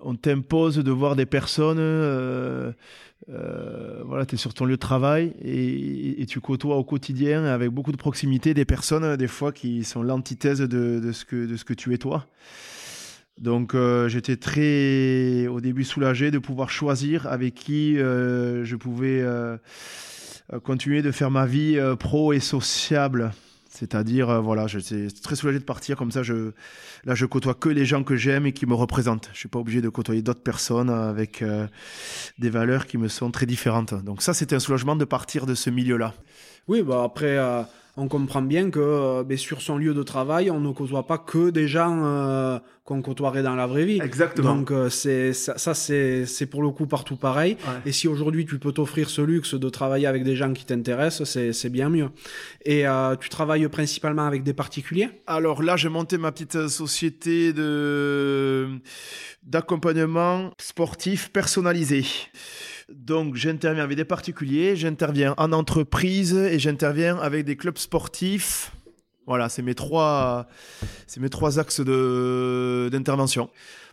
on 0.00 0.14
t'impose 0.14 0.76
de 0.76 0.90
voir 0.90 1.16
des 1.16 1.26
personnes, 1.26 1.78
euh, 1.78 2.72
euh, 3.28 4.02
voilà, 4.04 4.26
tu 4.26 4.34
es 4.34 4.38
sur 4.38 4.54
ton 4.54 4.64
lieu 4.64 4.76
de 4.76 4.80
travail 4.80 5.32
et, 5.42 6.24
tu 6.26 6.40
côtoies 6.40 6.76
au 6.76 6.84
quotidien 6.84 7.44
avec 7.44 7.70
beaucoup 7.70 7.92
de 7.92 7.96
proximité 7.96 8.54
des 8.54 8.64
personnes, 8.64 9.16
des 9.16 9.26
fois 9.26 9.52
qui 9.52 9.84
sont 9.84 10.02
l'antithèse 10.02 10.60
de, 10.60 11.12
ce 11.12 11.24
que, 11.24 11.74
tu 11.74 11.94
es 11.94 11.98
toi. 11.98 12.26
Donc 13.38 13.74
euh, 13.74 14.08
j'étais 14.08 14.36
très 14.36 15.46
au 15.46 15.60
début 15.60 15.84
soulagé 15.84 16.30
de 16.30 16.38
pouvoir 16.38 16.70
choisir 16.70 17.26
avec 17.26 17.54
qui 17.54 17.96
je 17.96 18.76
pouvais 18.76 19.24
continuer 20.62 21.02
de 21.02 21.10
faire 21.10 21.30
ma 21.30 21.46
vie 21.46 21.78
pro 21.98 22.32
et 22.32 22.40
sociable. 22.40 23.32
C'est-à-dire, 23.70 24.28
euh, 24.28 24.40
voilà, 24.40 24.66
j'étais 24.66 25.06
très 25.22 25.36
soulagé 25.36 25.60
de 25.60 25.64
partir 25.64 25.96
comme 25.96 26.10
ça. 26.10 26.24
Je, 26.24 26.50
là, 27.04 27.14
je 27.14 27.24
côtoie 27.24 27.54
que 27.54 27.68
les 27.68 27.86
gens 27.86 28.02
que 28.02 28.16
j'aime 28.16 28.44
et 28.46 28.52
qui 28.52 28.66
me 28.66 28.74
représentent. 28.74 29.30
Je 29.32 29.38
suis 29.38 29.48
pas 29.48 29.60
obligé 29.60 29.80
de 29.80 29.88
côtoyer 29.88 30.22
d'autres 30.22 30.42
personnes 30.42 30.90
avec 30.90 31.40
euh, 31.40 31.68
des 32.38 32.50
valeurs 32.50 32.86
qui 32.86 32.98
me 32.98 33.06
sont 33.06 33.30
très 33.30 33.46
différentes. 33.46 33.94
Donc 33.94 34.22
ça, 34.22 34.34
c'était 34.34 34.56
un 34.56 34.60
soulagement 34.60 34.96
de 34.96 35.04
partir 35.04 35.46
de 35.46 35.54
ce 35.54 35.70
milieu-là. 35.70 36.14
Oui, 36.66 36.82
bah 36.82 37.04
après, 37.04 37.38
euh, 37.38 37.62
on 37.96 38.08
comprend 38.08 38.42
bien 38.42 38.70
que 38.70 38.80
euh, 38.80 39.24
ben, 39.24 39.36
sur 39.36 39.62
son 39.62 39.76
lieu 39.76 39.94
de 39.94 40.02
travail, 40.02 40.50
on 40.50 40.60
ne 40.60 40.72
côtoie 40.72 41.06
pas 41.06 41.18
que 41.18 41.50
des 41.50 41.68
gens 41.68 42.04
euh, 42.04 42.58
qu'on 42.84 43.02
côtoierait 43.02 43.42
dans 43.42 43.56
la 43.56 43.66
vraie 43.66 43.84
vie. 43.84 44.00
Exactement. 44.02 44.54
Donc 44.54 44.70
euh, 44.70 44.88
c'est 44.88 45.32
ça, 45.32 45.74
c'est 45.74 46.46
pour 46.50 46.62
le 46.62 46.70
coup 46.70 46.86
partout 46.86 47.16
pareil. 47.16 47.56
Et 47.84 47.92
si 47.92 48.08
aujourd'hui 48.08 48.46
tu 48.46 48.58
peux 48.58 48.72
t'offrir 48.72 49.10
ce 49.10 49.22
luxe 49.22 49.54
de 49.54 49.68
travailler 49.68 50.06
avec 50.06 50.24
des 50.24 50.36
gens 50.36 50.52
qui 50.52 50.64
t'intéressent, 50.64 51.28
c'est 51.52 51.70
bien 51.70 51.88
mieux. 51.88 52.08
Et 52.64 52.84
tu 53.20 53.28
travailles 53.28 53.68
principalement 53.68 54.26
avec 54.26 54.42
des 54.42 54.54
particuliers? 54.54 55.10
Alors 55.26 55.62
là, 55.62 55.76
j'ai 55.76 55.88
monté 55.88 56.18
ma 56.18 56.32
petite 56.32 56.68
société 56.68 57.52
de 57.52 58.68
d'accompagnement 59.42 60.50
sportif 60.58 61.30
personnalisé. 61.32 62.04
Donc 62.94 63.36
j'interviens 63.36 63.84
avec 63.84 63.96
des 63.96 64.04
particuliers, 64.04 64.76
j'interviens 64.76 65.34
en 65.36 65.52
entreprise 65.52 66.34
et 66.34 66.58
j'interviens 66.58 67.18
avec 67.18 67.44
des 67.44 67.56
clubs 67.56 67.78
sportifs. 67.78 68.72
Voilà, 69.26 69.48
c'est 69.48 69.62
mes 69.62 69.74
trois, 69.74 70.48
c'est 71.06 71.20
mes 71.20 71.28
trois 71.28 71.58
axes 71.58 71.80
d'intervention. 71.80 73.48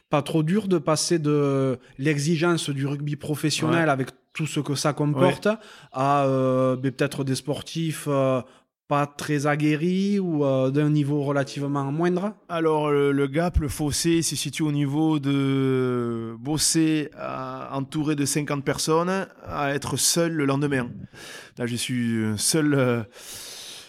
Pas 0.10 0.22
trop 0.22 0.42
dur 0.42 0.68
de 0.68 0.78
passer 0.78 1.20
de 1.20 1.78
l'exigence 1.98 2.70
du 2.70 2.88
rugby 2.88 3.18
professionnel 3.18 3.90
avec 3.90 4.10
tout 4.34 4.48
ce 4.48 4.60
que 4.60 4.76
ça 4.76 4.94
comporte 4.94 5.48
à 5.92 6.26
euh, 6.26 6.76
peut-être 6.76 7.24
des 7.24 7.36
sportifs 7.36 8.06
euh, 8.08 8.42
pas 8.88 9.06
très 9.06 9.48
aguerri 9.48 10.18
ou 10.20 10.46
euh, 10.46 10.72
d'un 10.72 10.90
niveau 10.90 11.24
relativement 11.24 11.92
moindre? 11.92 12.34
Alors 12.48 12.90
le, 12.90 13.28
gap, 13.28 13.58
le 13.60 13.68
fossé 13.68 14.22
se 14.22 14.36
situe 14.36 14.64
au 14.64 14.72
niveau 14.72 15.20
de 15.20 16.36
bosser 16.40 17.10
entouré 17.72 18.16
de 18.16 18.26
50 18.26 18.64
personnes 18.64 19.28
à 19.46 19.74
être 19.74 19.98
seul 19.98 20.34
le 20.34 20.46
lendemain. 20.46 20.90
Là 21.58 21.66
je 21.66 21.76
suis 21.76 22.24
seul, 22.38 22.74
euh, 22.74 23.04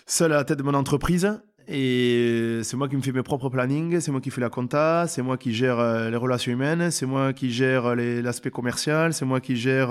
seul 0.07 0.33
à 0.33 0.37
la 0.37 0.45
tête 0.45 0.59
de 0.59 0.65
mon 0.65 0.75
entreprise 0.75 1.31
et 1.69 2.61
c'est 2.63 2.77
moi 2.77 2.89
qui 2.89 2.97
me 2.97 3.03
fais 3.03 3.13
mes 3.13 3.23
propres 3.23 3.51
plannings, 3.51 4.01
c'est 4.01 4.11
moi 4.11 4.23
qui 4.23 4.31
fais 4.31 4.41
la 4.41 4.49
compta, 4.49 5.05
c'est 5.07 5.23
moi 5.23 5.37
qui 5.37 5.53
gère 5.53 5.79
euh, 5.79 6.11
les 6.11 6.17
relations 6.17 6.51
humaines, 6.51 6.91
c'est 6.91 7.05
moi 7.05 7.35
qui 7.35 7.53
gère 7.53 7.95
l'aspect 7.95 8.51
commercial, 8.51 9.13
c'est 9.13 9.27
moi 9.27 9.41
qui 9.41 9.55
gère 9.55 9.91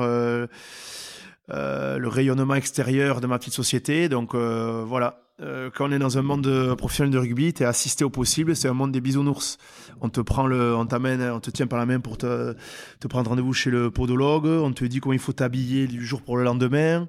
euh, 1.50 1.98
le 1.98 2.10
rayonnement 2.10 2.56
extérieur 2.56 3.22
de 3.22 3.28
ma 3.28 3.39
petite 3.39 3.54
société. 3.54 4.10
Donc 4.10 4.36
euh, 4.36 4.84
voilà, 4.86 5.22
euh, 5.41 5.70
quand 5.74 5.88
on 5.88 5.91
est 5.93 6.00
dans 6.00 6.18
un 6.18 6.22
monde 6.22 6.76
professionnel 6.76 7.14
de 7.14 7.18
rugby, 7.18 7.54
tu 7.54 7.64
es 7.64 7.66
assisté 7.66 8.04
au 8.04 8.10
possible, 8.10 8.54
c'est 8.54 8.68
un 8.68 8.74
monde 8.74 8.91
des 8.91 9.00
bisounours. 9.00 9.58
On 10.02 10.10
te 10.10 10.20
prend 10.20 10.45
le, 10.45 10.76
on 10.76 10.86
t'amène, 10.86 11.22
on 11.22 11.39
te 11.39 11.50
tient 11.50 11.68
par 11.68 11.80
la 11.80 11.86
main 11.86 12.02
pour 12.02 12.18
te, 12.18 12.54
te 13.00 13.08
prendre 13.08 13.30
rendez-vous 13.30 13.54
chez 13.54 13.70
le 13.70 13.89
podologue, 13.91 14.45
on 14.45 14.74
te 14.74 14.84
dit 14.84 15.00
comment 15.00 15.14
il 15.14 15.20
faut 15.20 15.32
t'habiller 15.32 15.88
du 15.88 16.06
jour 16.06 16.22
pour 16.22 16.36
le 16.36 16.43
lendemain. 16.43 17.08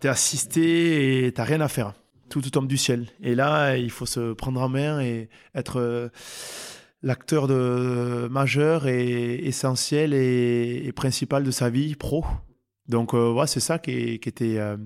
Tu 0.00 0.06
es 0.06 0.10
assisté 0.10 1.26
et 1.26 1.32
t'as 1.32 1.44
rien 1.44 1.60
à 1.60 1.68
faire. 1.68 1.92
Tout, 2.30 2.40
tombe 2.40 2.68
du 2.68 2.76
ciel. 2.78 3.06
Et 3.22 3.34
là, 3.34 3.76
il 3.76 3.90
faut 3.90 4.06
se 4.06 4.32
prendre 4.32 4.60
en 4.62 4.68
main 4.68 5.00
et 5.00 5.28
être 5.54 6.10
l'acteur 7.02 7.48
majeur 8.30 8.86
et 8.86 9.46
essentiel 9.46 10.12
et 10.12 10.92
principal 10.94 11.42
de 11.42 11.50
sa 11.50 11.70
vie 11.70 11.94
pro. 11.96 12.24
Donc, 12.88 13.14
euh, 13.14 13.32
ouais, 13.32 13.46
c'est 13.46 13.60
ça 13.60 13.78
qui, 13.78 14.14
était, 14.14 14.58
euh, 14.58 14.76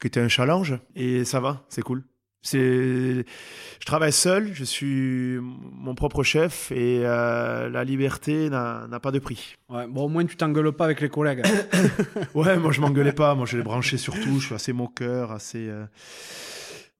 qui 0.00 0.06
était 0.06 0.20
un 0.20 0.28
challenge. 0.28 0.78
Et 0.94 1.24
ça 1.24 1.40
va, 1.40 1.64
c'est 1.68 1.82
cool. 1.82 2.04
C'est, 2.44 2.58
je 2.58 3.86
travaille 3.86 4.12
seul, 4.12 4.52
je 4.52 4.64
suis 4.64 5.38
mon 5.40 5.94
propre 5.94 6.24
chef 6.24 6.72
et 6.72 7.02
euh, 7.04 7.68
la 7.68 7.84
liberté 7.84 8.50
n'a 8.50 9.00
pas 9.00 9.12
de 9.12 9.20
prix. 9.20 9.54
Ouais, 9.68 9.86
bon, 9.86 10.06
au 10.06 10.08
moins 10.08 10.26
tu 10.26 10.36
t'engueules 10.36 10.72
pas 10.72 10.86
avec 10.86 11.00
les 11.00 11.08
collègues. 11.08 11.44
ouais, 12.34 12.58
moi 12.58 12.72
je 12.72 12.80
m'engueulais 12.80 13.12
pas, 13.12 13.36
moi 13.36 13.46
je 13.46 13.56
les 13.56 13.62
branchais 13.62 13.96
surtout, 13.96 14.40
je 14.40 14.46
suis 14.46 14.54
assez 14.56 14.72
moqueur, 14.72 15.30
assez, 15.30 15.68
euh, 15.68 15.86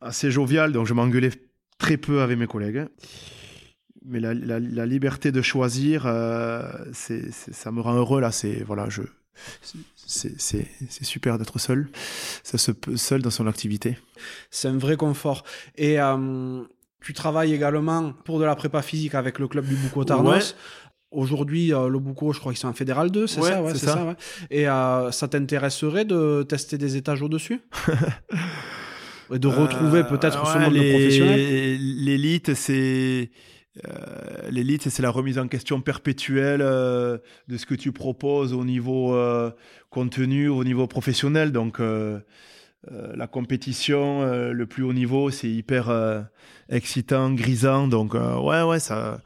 assez 0.00 0.30
jovial, 0.30 0.70
donc 0.70 0.86
je 0.86 0.94
m'engueulais 0.94 1.32
très 1.76 1.96
peu 1.96 2.22
avec 2.22 2.38
mes 2.38 2.46
collègues. 2.46 2.86
Mais 4.04 4.20
la, 4.20 4.34
la, 4.34 4.86
liberté 4.86 5.32
de 5.32 5.42
choisir, 5.42 6.06
euh, 6.06 6.62
c'est, 6.92 7.32
ça 7.32 7.70
me 7.70 7.80
rend 7.80 7.94
heureux 7.94 8.20
là. 8.20 8.32
C'est 8.32 8.62
voilà, 8.64 8.88
je, 8.88 9.02
c'est 10.12 11.04
super 11.04 11.38
d'être 11.38 11.58
seul. 11.58 11.88
Ça 12.42 12.58
se 12.58 12.72
peut 12.72 12.96
seul 12.96 13.22
dans 13.22 13.30
son 13.30 13.46
activité. 13.46 13.98
C'est 14.50 14.68
un 14.68 14.78
vrai 14.78 14.96
confort. 14.96 15.44
Et 15.76 16.00
euh, 16.00 16.62
tu 17.00 17.12
travailles 17.12 17.54
également 17.54 18.12
pour 18.24 18.38
de 18.38 18.44
la 18.44 18.54
prépa 18.54 18.82
physique 18.82 19.14
avec 19.14 19.38
le 19.38 19.48
club 19.48 19.66
du 19.66 19.74
Bouco 19.74 20.04
Tarnos. 20.04 20.54
Aujourd'hui, 21.10 21.74
euh, 21.74 21.88
le 21.88 21.98
Bouco, 21.98 22.32
je 22.32 22.40
crois 22.40 22.52
qu'ils 22.52 22.60
sont 22.60 22.68
en 22.68 22.72
Fédéral 22.72 23.10
2, 23.10 23.26
c'est 23.26 23.42
ça, 23.42 23.62
ouais, 23.62 23.72
c'est 23.74 23.86
ça. 23.86 24.16
Et 24.50 24.66
euh, 24.66 25.10
ça 25.10 25.28
t'intéresserait 25.28 26.06
de 26.06 26.42
tester 26.42 26.78
des 26.78 26.96
étages 26.96 27.20
au-dessus? 27.20 27.60
Et 29.34 29.38
de 29.38 29.48
retrouver 29.48 30.04
peut-être 30.04 30.38
monde 30.58 30.74
de 30.74 30.90
professionnel? 30.90 31.78
L'élite, 31.80 32.54
c'est 32.54 33.30
euh, 33.86 34.50
l'élite, 34.50 34.88
c'est 34.90 35.02
la 35.02 35.10
remise 35.10 35.38
en 35.38 35.48
question 35.48 35.80
perpétuelle 35.80 36.60
euh, 36.62 37.18
de 37.48 37.56
ce 37.56 37.66
que 37.66 37.74
tu 37.74 37.92
proposes 37.92 38.52
au 38.52 38.64
niveau 38.64 39.14
euh, 39.14 39.50
contenu, 39.90 40.48
au 40.48 40.62
niveau 40.64 40.86
professionnel. 40.86 41.52
Donc, 41.52 41.80
la 42.90 43.26
compétition, 43.26 44.24
le 44.52 44.66
plus 44.66 44.82
haut 44.82 44.92
niveau, 44.92 45.30
c'est 45.30 45.48
hyper 45.48 46.24
excitant, 46.68 47.32
grisant. 47.32 47.86
Donc, 47.86 48.14
ouais, 48.14 48.62
ouais, 48.62 48.80
ça, 48.80 49.20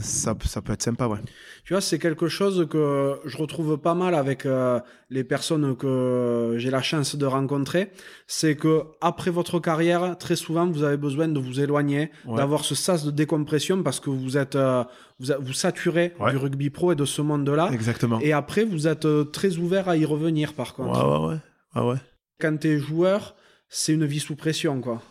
ça, 0.00 0.34
ça 0.44 0.62
peut 0.62 0.72
être 0.72 0.82
sympa, 0.82 1.06
ouais. 1.06 1.18
Tu 1.64 1.72
vois, 1.72 1.80
c'est 1.80 1.98
quelque 1.98 2.28
chose 2.28 2.66
que 2.70 3.18
je 3.24 3.36
retrouve 3.36 3.78
pas 3.78 3.94
mal 3.94 4.14
avec 4.14 4.46
euh, 4.46 4.78
les 5.10 5.24
personnes 5.24 5.76
que 5.76 6.54
j'ai 6.58 6.70
la 6.70 6.82
chance 6.82 7.16
de 7.16 7.26
rencontrer. 7.26 7.90
C'est 8.26 8.56
que 8.56 8.84
après 9.00 9.30
votre 9.30 9.58
carrière, 9.58 10.16
très 10.18 10.36
souvent, 10.36 10.66
vous 10.66 10.82
avez 10.84 10.96
besoin 10.96 11.28
de 11.28 11.40
vous 11.40 11.60
éloigner, 11.60 12.10
d'avoir 12.26 12.64
ce 12.64 12.74
sas 12.74 13.04
de 13.04 13.10
décompression 13.10 13.82
parce 13.82 14.00
que 14.00 14.10
vous 14.10 14.36
êtes, 14.36 14.54
euh, 14.54 14.84
vous, 15.18 15.32
vous 15.40 15.52
saturez 15.52 16.14
du 16.30 16.36
rugby 16.36 16.70
pro 16.70 16.92
et 16.92 16.96
de 16.96 17.04
ce 17.04 17.22
monde-là. 17.22 17.70
Exactement. 17.72 18.20
Et 18.20 18.32
après, 18.32 18.64
vous 18.64 18.86
êtes 18.86 19.06
euh, 19.06 19.24
très 19.24 19.56
ouvert 19.56 19.88
à 19.88 19.96
y 19.96 20.04
revenir, 20.04 20.52
par 20.52 20.74
contre. 20.74 21.04
Ouais, 21.04 21.18
ouais, 21.18 21.28
ouais. 21.32 21.40
Ah 21.74 21.86
ouais. 21.86 21.96
Quand 22.38 22.56
t'es 22.58 22.78
joueur, 22.78 23.34
c'est 23.68 23.92
une 23.94 24.04
vie 24.04 24.20
sous 24.20 24.36
pression, 24.36 24.80
quoi. 24.80 25.02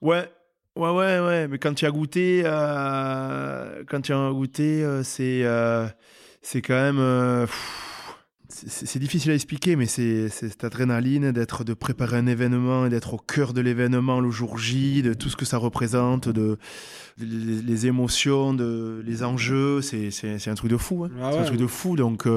Ouais, 0.00 0.30
Ouais, 0.78 0.90
ouais, 0.90 1.18
ouais. 1.18 1.48
Mais 1.48 1.58
quand 1.58 1.74
tu 1.74 1.86
as 1.86 1.90
goûté, 1.90 2.42
euh, 2.44 3.82
quand 3.88 4.00
tu 4.00 4.12
as 4.12 4.30
goûté, 4.30 4.84
euh, 4.84 5.02
c'est, 5.02 5.42
euh, 5.42 5.88
c'est 6.40 6.62
quand 6.62 6.74
même. 6.74 7.48
c'est 8.48 9.00
difficile 9.00 9.32
à 9.32 9.34
expliquer, 9.34 9.74
mais 9.74 9.86
c'est 9.86 10.28
cette 10.28 10.62
adrénaline 10.62 11.32
d'être, 11.32 11.64
de 11.64 11.74
préparer 11.74 12.16
un 12.18 12.28
événement 12.28 12.86
et 12.86 12.90
d'être 12.90 13.14
au 13.14 13.18
cœur 13.18 13.54
de 13.54 13.60
l'événement 13.60 14.20
le 14.20 14.30
jour 14.30 14.56
J, 14.56 15.02
de 15.02 15.14
tout 15.14 15.28
ce 15.28 15.34
que 15.34 15.44
ça 15.44 15.56
représente, 15.56 16.28
de 16.28 16.58
les, 17.18 17.86
émotions, 17.88 18.54
de 18.54 19.02
les 19.04 19.24
enjeux, 19.24 19.82
c'est, 19.82 20.12
un 20.46 20.54
truc 20.54 20.70
de 20.70 20.76
fou. 20.76 21.06
Hein. 21.06 21.10
Ah 21.20 21.30
c'est 21.32 21.38
un 21.38 21.44
truc 21.44 21.58
de 21.58 21.66
fou. 21.66 21.96
Donc, 21.96 22.28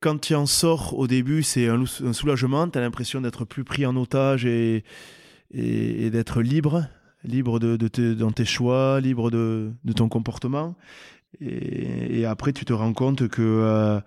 quand 0.00 0.20
tu 0.20 0.34
en 0.34 0.46
sors 0.46 0.98
au 0.98 1.06
début, 1.06 1.44
c'est 1.44 1.68
un, 1.68 1.82
un 1.82 2.12
soulagement. 2.12 2.68
Tu 2.68 2.78
as 2.78 2.80
l'impression 2.80 3.20
d'être 3.20 3.44
plus 3.44 3.62
pris 3.62 3.86
en 3.86 3.94
otage 3.94 4.44
et, 4.44 4.82
et 5.52 6.10
d'être 6.10 6.42
libre 6.42 6.88
libre 7.24 7.58
de, 7.58 7.76
dans 8.14 8.30
tes 8.30 8.44
choix, 8.44 9.00
libre 9.00 9.30
de, 9.30 9.72
ton 9.96 10.08
comportement. 10.08 10.76
Et, 11.40 12.24
après, 12.26 12.52
tu 12.52 12.64
te 12.64 12.72
rends 12.72 12.92
compte 12.92 13.28
que, 13.28 13.42
euh, 13.42 14.00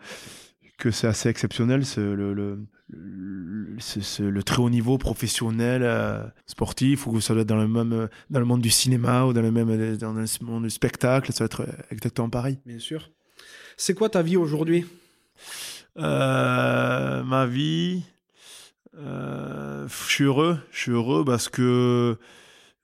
que 0.78 0.92
c'est 0.92 1.08
assez 1.08 1.30
exceptionnel, 1.30 1.84
le, 1.98 2.34
le, 2.34 2.60
le, 2.88 4.44
très 4.44 4.62
haut 4.62 4.70
niveau 4.70 4.98
professionnel, 4.98 5.82
euh, 5.84 6.24
sportif, 6.46 7.08
ou 7.08 7.20
ça 7.20 7.34
doit 7.34 7.42
être 7.42 7.50
dans 7.50 7.58
le, 7.58 7.68
même, 7.68 8.08
dans 8.30 8.40
le 8.40 8.46
monde 8.46 8.62
du 8.62 8.70
cinéma 8.70 9.26
ou 9.26 9.34
dans 9.34 9.42
le 9.42 9.52
même 9.52 9.98
dans 9.98 10.14
le 10.14 10.46
monde 10.46 10.64
du 10.64 10.70
spectacle, 10.70 11.34
ça 11.34 11.44
va 11.44 11.46
être 11.46 11.66
exactement 11.92 12.30
pareil. 12.30 12.60
Bien 12.66 12.80
sûr. 12.80 13.12
C'est 13.76 13.94
quoi 13.94 14.10
ta 14.10 14.22
vie 14.22 14.38
aujourd'hui? 14.38 14.86
Euh, 15.98 17.24
Ma 17.24 17.46
vie, 17.46 18.04
je 18.96 19.88
suis 20.08 20.24
heureux. 20.24 20.60
Je 20.72 20.80
suis 20.80 20.92
heureux 20.92 21.26
parce 21.26 21.50
que 21.50 22.18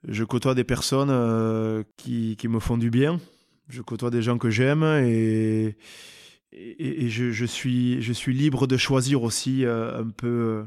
je 0.08 0.24
côtoie 0.24 0.54
des 0.54 0.64
personnes 0.64 1.10
euh, 1.10 1.82
qui, 1.96 2.36
qui, 2.36 2.48
me 2.48 2.60
font 2.60 2.76
du 2.76 2.90
bien. 2.90 3.20
Je 3.68 3.82
côtoie 3.82 4.10
des 4.10 4.22
gens 4.22 4.38
que 4.38 4.50
j'aime 4.50 4.82
et, 4.82 5.76
et, 6.52 7.08
je, 7.08 7.30
je, 7.30 7.44
suis, 7.44 8.02
je 8.02 8.12
suis 8.12 8.34
libre 8.34 8.66
de 8.66 8.76
choisir 8.76 9.22
aussi 9.22 9.64
euh, 9.64 10.00
un 10.00 10.08
peu 10.08 10.26
euh, 10.26 10.64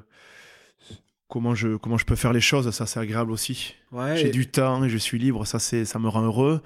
comment, 1.27 1.55
je, 1.55 1.77
comment 1.77 1.97
je 1.97 2.05
peux 2.05 2.15
faire 2.15 2.33
les 2.33 2.41
choses. 2.41 2.69
Ça, 2.71 2.85
c'est 2.85 2.99
agréable 2.99 3.31
aussi. 3.31 3.75
J'ai 4.15 4.31
du 4.31 4.47
temps 4.47 4.83
et 4.83 4.89
je 4.89 4.97
suis 4.97 5.19
libre. 5.19 5.45
Ça, 5.45 5.59
ça 5.59 5.99
me 5.99 6.07
rend 6.07 6.23
heureux. 6.23 6.61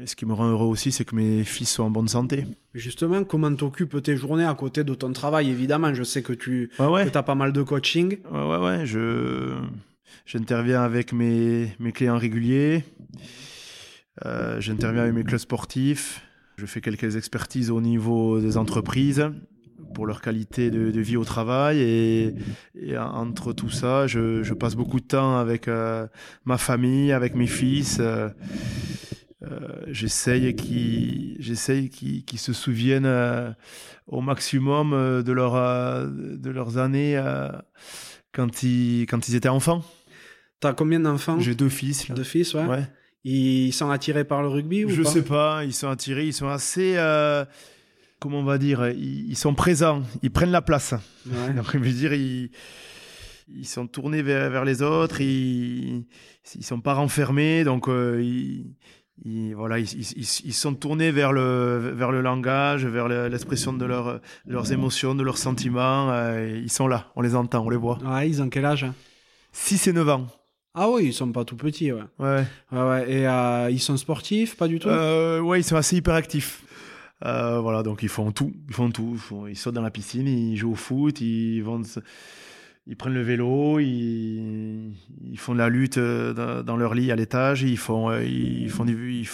Et 0.00 0.06
ce 0.06 0.14
qui 0.14 0.26
me 0.26 0.32
rend 0.32 0.48
heureux 0.48 0.66
aussi, 0.66 0.92
c'est 0.92 1.04
que 1.04 1.16
mes 1.16 1.42
fils 1.42 1.72
sont 1.72 1.82
en 1.82 1.90
bonne 1.90 2.06
santé. 2.06 2.46
Justement, 2.72 3.24
comment 3.24 3.52
t'occupes 3.52 4.00
tes 4.00 4.16
journées 4.16 4.44
à 4.44 4.54
côté 4.54 4.84
de 4.84 4.94
ton 4.94 5.12
travail? 5.12 5.50
Évidemment, 5.50 5.92
je 5.92 6.04
sais 6.04 6.22
que 6.22 6.32
tu 6.32 6.70
as 6.78 7.22
pas 7.24 7.34
mal 7.34 7.52
de 7.52 7.62
coaching. 7.62 8.18
Ouais, 8.30 8.46
ouais, 8.46 8.58
ouais. 8.58 8.86
Je 8.86 9.56
J'interviens 10.26 10.82
avec 10.82 11.12
mes, 11.12 11.74
mes 11.78 11.92
clients 11.92 12.18
réguliers. 12.18 12.84
Euh, 14.26 14.60
j'interviens 14.60 15.02
avec 15.02 15.14
mes 15.14 15.24
clubs 15.24 15.40
sportifs. 15.40 16.22
Je 16.56 16.66
fais 16.66 16.80
quelques 16.80 17.16
expertises 17.16 17.70
au 17.70 17.80
niveau 17.80 18.40
des 18.40 18.56
entreprises 18.56 19.30
pour 19.94 20.06
leur 20.06 20.20
qualité 20.20 20.70
de, 20.70 21.00
vie 21.00 21.16
au 21.16 21.24
travail. 21.24 21.80
Et, 21.80 22.34
entre 22.98 23.52
tout 23.52 23.70
ça, 23.70 24.06
je, 24.06 24.52
passe 24.54 24.74
beaucoup 24.74 25.00
de 25.00 25.06
temps 25.06 25.38
avec 25.38 25.68
euh, 25.68 26.06
ma 26.44 26.58
famille, 26.58 27.12
avec 27.12 27.34
mes 27.34 27.46
fils. 27.46 28.00
Euh, 28.00 28.28
j'essaye 29.86 30.56
qu'ils 30.56 31.38
qui 32.26 32.38
se 32.38 32.52
souviennent 32.52 33.54
au 34.08 34.20
maximum 34.20 34.90
de, 35.22 35.32
leur, 35.32 36.08
de 36.08 36.50
leurs 36.50 36.76
années 36.78 37.22
quand, 38.32 38.64
ils, 38.64 39.06
quand 39.06 39.28
ils 39.28 39.36
étaient 39.36 39.48
enfants. 39.48 39.84
T'as 40.60 40.72
combien 40.72 41.00
d'enfants? 41.00 41.38
J'ai 41.40 41.54
deux 41.54 41.68
fils. 41.68 42.10
Deux 42.10 42.24
fils, 42.24 42.54
ouais. 42.54 42.84
Ils 43.24 43.72
sont 43.72 43.90
attirés 43.90 44.24
par 44.24 44.42
le 44.42 44.48
rugby 44.48 44.84
ou 44.84 44.90
Je 44.90 45.02
sais 45.02 45.22
pas, 45.22 45.64
ils 45.64 45.74
sont 45.74 45.88
attirés, 45.88 46.26
ils 46.26 46.32
sont 46.32 46.48
assez. 46.48 46.94
Euh, 46.96 47.44
comment 48.20 48.40
on 48.40 48.44
va 48.44 48.58
dire 48.58 48.88
ils, 48.88 49.36
sont 49.36 49.54
présents, 49.54 50.02
ils 50.22 50.30
prennent 50.30 50.50
la 50.50 50.62
place. 50.62 50.94
Ouais. 51.26 51.52
Donc, 51.56 51.72
je 51.72 51.78
veux 51.78 51.92
dire, 51.92 52.12
ils, 52.14 52.50
ils 53.54 53.66
sont 53.66 53.86
tournés 53.86 54.22
vers, 54.22 54.64
les 54.64 54.82
autres, 54.82 55.20
ils, 55.20 56.06
ils 56.54 56.64
sont 56.64 56.80
pas 56.80 56.94
renfermés, 56.94 57.64
donc 57.64 57.88
euh, 57.88 58.22
ils, 59.24 59.54
voilà, 59.54 59.78
ils, 59.78 59.88
ils, 59.90 60.54
sont 60.54 60.74
tournés 60.74 61.10
vers 61.10 61.32
le, 61.32 61.92
vers 61.94 62.12
le 62.12 62.20
langage, 62.20 62.86
vers 62.86 63.08
l'expression 63.08 63.72
de 63.72 63.84
leur, 63.84 64.20
leurs 64.46 64.72
émotions, 64.72 65.14
de 65.14 65.22
leurs 65.22 65.38
sentiments. 65.38 66.10
Euh, 66.10 66.60
ils 66.62 66.70
sont 66.70 66.86
là, 66.86 67.10
on 67.16 67.22
les 67.22 67.34
entend, 67.34 67.64
on 67.64 67.70
les 67.70 67.76
voit. 67.76 67.98
Ouais, 68.04 68.28
ils 68.28 68.40
ont 68.42 68.48
quel 68.48 68.64
âge 68.64 68.86
6 69.52 69.88
et 69.88 69.92
9 69.92 70.08
ans. 70.08 70.26
Ah 70.74 70.90
oui, 70.90 71.06
ils 71.06 71.12
sont 71.12 71.32
pas 71.32 71.44
tout 71.44 71.56
petits, 71.56 71.92
ouais. 71.92 72.02
Ouais. 72.18 72.44
ouais, 72.72 73.10
Et 73.10 73.26
euh, 73.26 73.70
ils 73.70 73.80
sont 73.80 73.96
sportifs, 73.96 74.56
pas 74.56 74.68
du 74.68 74.78
tout? 74.78 74.88
Euh, 74.88 75.40
Ouais, 75.40 75.60
ils 75.60 75.64
sont 75.64 75.76
assez 75.76 75.96
hyperactifs. 75.96 76.62
Euh, 77.24 77.58
voilà, 77.60 77.82
donc 77.82 78.02
ils 78.02 78.08
font 78.08 78.30
tout. 78.30 78.52
Ils 78.68 78.74
font 78.74 78.90
tout. 78.90 79.18
Ils, 79.48 79.56
sautent 79.56 79.74
dans 79.74 79.82
la 79.82 79.90
piscine, 79.90 80.28
ils 80.28 80.56
jouent 80.56 80.72
au 80.72 80.76
foot, 80.76 81.20
ils 81.20 81.60
vont, 81.62 81.82
ils 82.86 82.96
prennent 82.96 83.14
le 83.14 83.22
vélo, 83.22 83.80
ils, 83.80 84.92
ils 85.24 85.38
font 85.38 85.52
de 85.52 85.58
la 85.58 85.68
lutte 85.68 85.98
euh, 85.98 86.62
dans, 86.62 86.76
leur 86.76 86.94
lit 86.94 87.10
à 87.10 87.16
l'étage, 87.16 87.62
ils 87.62 87.76
font, 87.76 88.16
ils 88.20 88.70
font 88.70 88.86
ils 88.86 89.26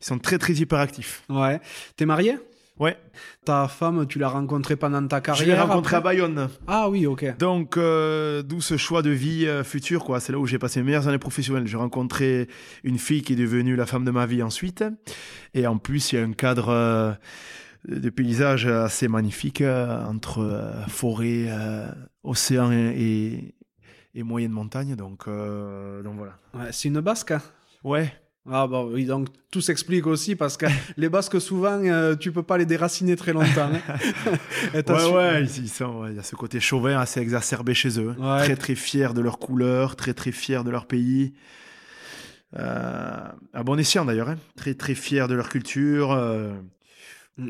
sont 0.00 0.18
très 0.18 0.38
très 0.38 0.52
hyperactifs. 0.54 1.22
Ouais. 1.30 1.60
T'es 1.96 2.04
marié? 2.04 2.36
Ouais. 2.80 2.96
Ta 3.44 3.68
femme, 3.68 4.06
tu 4.06 4.18
l'as 4.18 4.30
rencontrée 4.30 4.74
pendant 4.74 5.06
ta 5.06 5.20
carrière 5.20 5.44
Je 5.44 5.50
l'ai 5.50 5.58
rencontrée 5.58 5.96
à 5.96 6.00
Bayonne. 6.00 6.48
Ah 6.66 6.88
oui, 6.88 7.06
ok. 7.06 7.36
Donc, 7.36 7.76
euh, 7.76 8.42
d'où 8.42 8.62
ce 8.62 8.78
choix 8.78 9.02
de 9.02 9.10
vie 9.10 9.46
euh, 9.46 9.62
future, 9.62 10.02
quoi. 10.02 10.18
C'est 10.18 10.32
là 10.32 10.38
où 10.38 10.46
j'ai 10.46 10.58
passé 10.58 10.80
mes 10.80 10.86
meilleures 10.86 11.06
années 11.06 11.18
professionnelles. 11.18 11.66
J'ai 11.66 11.76
rencontré 11.76 12.48
une 12.82 12.98
fille 12.98 13.20
qui 13.20 13.34
est 13.34 13.36
devenue 13.36 13.76
la 13.76 13.84
femme 13.84 14.06
de 14.06 14.10
ma 14.10 14.24
vie 14.24 14.42
ensuite. 14.42 14.82
Et 15.52 15.66
en 15.66 15.76
plus, 15.76 16.12
il 16.12 16.16
y 16.16 16.18
a 16.22 16.24
un 16.24 16.32
cadre 16.32 16.70
euh, 16.70 17.12
de 17.86 18.08
paysage 18.08 18.66
assez 18.66 19.08
magnifique 19.08 19.60
entre 19.62 20.72
forêt, 20.88 21.48
océan 22.24 22.72
et, 22.72 23.54
et, 24.14 24.22
moyenne 24.22 24.52
montagne. 24.52 24.96
Donc, 24.96 25.26
donc 25.26 26.14
voilà. 26.16 26.38
Ouais, 26.54 26.72
c'est 26.72 26.88
une 26.88 27.00
basque. 27.00 27.32
Hein 27.32 27.42
ouais. 27.84 28.10
Ah 28.48 28.66
bah 28.66 28.84
oui, 28.84 29.04
donc 29.04 29.28
tout 29.50 29.60
s'explique 29.60 30.06
aussi 30.06 30.34
parce 30.34 30.56
que 30.56 30.66
les 30.96 31.08
Basques, 31.08 31.40
souvent, 31.40 31.78
euh, 31.84 32.16
tu 32.16 32.32
peux 32.32 32.42
pas 32.42 32.56
les 32.58 32.66
déraciner 32.66 33.14
très 33.16 33.32
longtemps. 33.32 33.70
hein. 33.72 33.80
Ouais, 34.74 34.82
su- 34.98 35.12
ouais, 35.12 35.42
ils, 35.42 35.64
ils 35.64 35.68
sont- 35.68 36.06
il 36.06 36.16
y 36.16 36.18
a 36.18 36.22
ce 36.22 36.36
côté 36.36 36.58
chauvin 36.60 36.98
assez 36.98 37.20
exacerbé 37.20 37.74
chez 37.74 38.00
eux. 38.00 38.14
Ouais. 38.18 38.44
Très, 38.44 38.56
très 38.56 38.74
fiers 38.74 39.12
de 39.14 39.20
leur 39.20 39.38
couleur, 39.38 39.94
très, 39.96 40.14
très 40.14 40.32
fiers 40.32 40.64
de 40.64 40.70
leur 40.70 40.86
pays. 40.86 41.34
Euh, 42.58 43.18
à 43.52 43.62
bon 43.62 43.78
escient 43.78 44.04
d'ailleurs, 44.04 44.28
hein. 44.30 44.36
très, 44.56 44.74
très 44.74 44.94
fiers 44.94 45.26
de 45.28 45.34
leur 45.34 45.48
culture. 45.48 46.12
euh. 46.12 46.52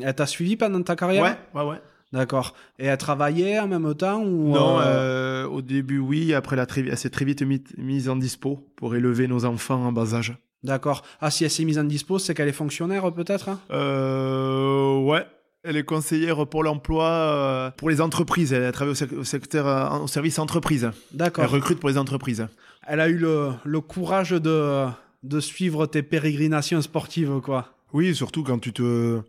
Elle 0.01 0.13
t'a 0.15 0.25
suivi 0.27 0.57
pendant 0.57 0.81
ta 0.83 0.95
carrière? 0.95 1.23
Ouais, 1.23 1.37
ouais, 1.61 1.69
ouais. 1.69 1.81
D'accord. 2.13 2.53
Et 2.77 2.85
elle 2.87 2.97
travaillait 2.97 3.59
en 3.59 3.67
même 3.67 3.95
temps 3.95 4.21
ou 4.21 4.53
Non, 4.53 4.79
euh, 4.79 4.83
euh, 4.83 5.47
au 5.47 5.61
début, 5.61 5.99
oui. 5.99 6.33
Après, 6.33 6.55
la 6.57 6.65
elle 6.75 6.97
s'est 6.97 7.09
très 7.09 7.23
vite 7.25 7.41
mi- 7.41 7.63
mise 7.77 8.09
en 8.09 8.17
dispo 8.17 8.67
pour 8.75 8.95
élever 8.95 9.27
nos 9.27 9.45
enfants 9.45 9.85
en 9.85 9.91
bas 9.93 10.13
âge. 10.13 10.37
D'accord. 10.63 11.03
Ah, 11.19 11.31
si 11.31 11.43
elle 11.43 11.49
s'est 11.51 11.65
mise 11.65 11.79
en 11.79 11.83
dispo, 11.83 12.19
c'est 12.19 12.33
qu'elle 12.33 12.47
est 12.47 12.51
fonctionnaire 12.53 13.11
peut-être 13.11 13.49
hein? 13.49 13.59
Euh, 13.71 14.99
ouais. 14.99 15.25
Elle 15.63 15.77
est 15.77 15.83
conseillère 15.83 16.47
pour 16.47 16.63
l'emploi 16.63 17.05
euh, 17.05 17.71
pour 17.71 17.89
les 17.89 18.01
entreprises. 18.01 18.51
Elle 18.51 18.71
travaille 18.71 18.93
au, 18.93 18.95
sec- 18.95 19.13
au 19.13 19.23
secteur, 19.23 19.67
euh, 19.67 19.99
au 19.99 20.07
service 20.07 20.39
entreprise. 20.39 20.85
Elle 20.85 21.17
D'accord. 21.17 21.49
recrute 21.49 21.79
pour 21.79 21.89
les 21.89 21.97
entreprises. 21.99 22.47
Elle 22.87 22.99
a 22.99 23.07
eu 23.09 23.17
le, 23.17 23.51
le 23.63 23.79
courage 23.79 24.31
de, 24.31 24.85
de 25.21 25.39
suivre 25.39 25.85
tes 25.85 26.01
pérégrinations 26.01 26.81
sportives, 26.81 27.41
quoi. 27.41 27.67
Oui, 27.93 28.15
surtout 28.15 28.43
quand 28.43 28.57
tu 28.57 28.73
te, 28.73 29.19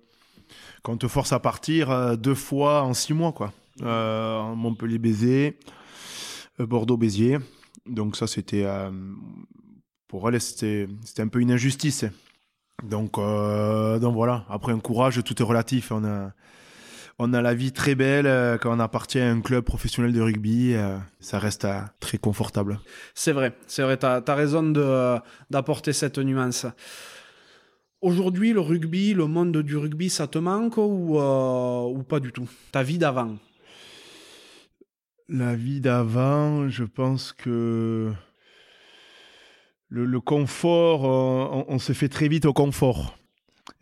quand 0.83 0.93
on 0.95 0.97
te 0.97 1.09
force 1.09 1.33
à 1.33 1.39
partir 1.39 1.91
euh, 1.91 2.17
deux 2.17 2.35
fois 2.35 2.83
en 2.83 2.95
six 2.95 3.13
mois, 3.13 3.33
quoi. 3.33 3.53
Euh, 3.83 4.55
Montpellier-Béziers, 4.55 5.59
euh, 6.61 6.67
Bordeaux-Béziers. 6.67 7.39
Donc 7.87 8.17
ça, 8.17 8.27
c'était 8.27 8.65
euh, 8.65 8.91
pour 10.13 10.29
elle, 10.29 10.39
c'était 10.43 10.89
c'était 11.07 11.23
un 11.23 11.29
peu 11.29 11.41
une 11.41 11.51
injustice. 11.51 12.05
Donc, 12.85 13.17
euh, 13.17 13.99
donc 13.99 14.15
voilà. 14.15 14.45
Après 14.51 14.71
un 14.71 14.79
courage, 14.79 15.19
tout 15.25 15.41
est 15.41 15.43
relatif. 15.43 15.91
On 15.91 16.05
a, 16.05 16.33
on 17.19 17.33
a 17.33 17.41
la 17.41 17.55
vie 17.55 17.73
très 17.73 17.95
belle 17.95 18.27
euh, 18.27 18.59
quand 18.59 18.77
on 18.77 18.79
appartient 18.79 19.19
à 19.21 19.31
un 19.31 19.41
club 19.41 19.65
professionnel 19.65 20.13
de 20.13 20.21
rugby. 20.21 20.75
euh, 20.75 20.99
ça 21.21 21.39
reste 21.39 21.65
euh, 21.65 21.81
très 21.99 22.19
confortable. 22.19 22.79
C'est 23.15 23.33
vrai, 23.33 23.55
c'est 23.67 23.83
vrai, 23.83 23.97
t'as 23.97 24.21
as 24.27 24.35
raison 24.35 24.63
de- 24.63 25.17
d'apporter 25.49 25.95
cette 25.95 26.19
nuance. 26.19 26.67
Aujourd'hui, 28.03 28.53
le 28.53 28.61
rugby, 28.61 29.15
le 29.15 29.27
monde 29.27 29.57
du 29.63 29.79
rugby, 29.79 30.11
ça 30.11 30.27
te 30.27 30.37
manque 30.37 30.77
ou, 30.77 31.19
euh, 31.19 31.85
ou 31.89 32.03
pas 32.03 32.21
du 32.21 32.33
tout? 32.33 32.49
Ta 32.71 32.83
vie 32.83 32.99
d'avant? 32.99 33.39
La 35.29 35.55
vie 35.57 35.81
d'avant, 35.81 36.69
je 36.69 36.85
pense 36.85 37.33
que 37.33 38.13
le, 39.93 40.21
confort, 40.21 41.05
euh, 41.05 41.65
on, 41.69 41.79
se 41.79 41.93
fait 41.93 42.09
très 42.09 42.29
vite 42.29 42.47
au 42.47 42.53
confort. 42.53 43.19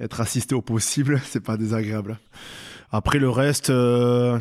Être 0.00 0.20
assisté 0.20 0.54
au 0.54 0.62
possible, 0.62 1.20
c'est 1.24 1.40
pas 1.40 1.56
désagréable. 1.56 2.18
Après 2.90 3.18
le 3.18 3.30
reste, 3.30 3.70
euh, 3.70 4.38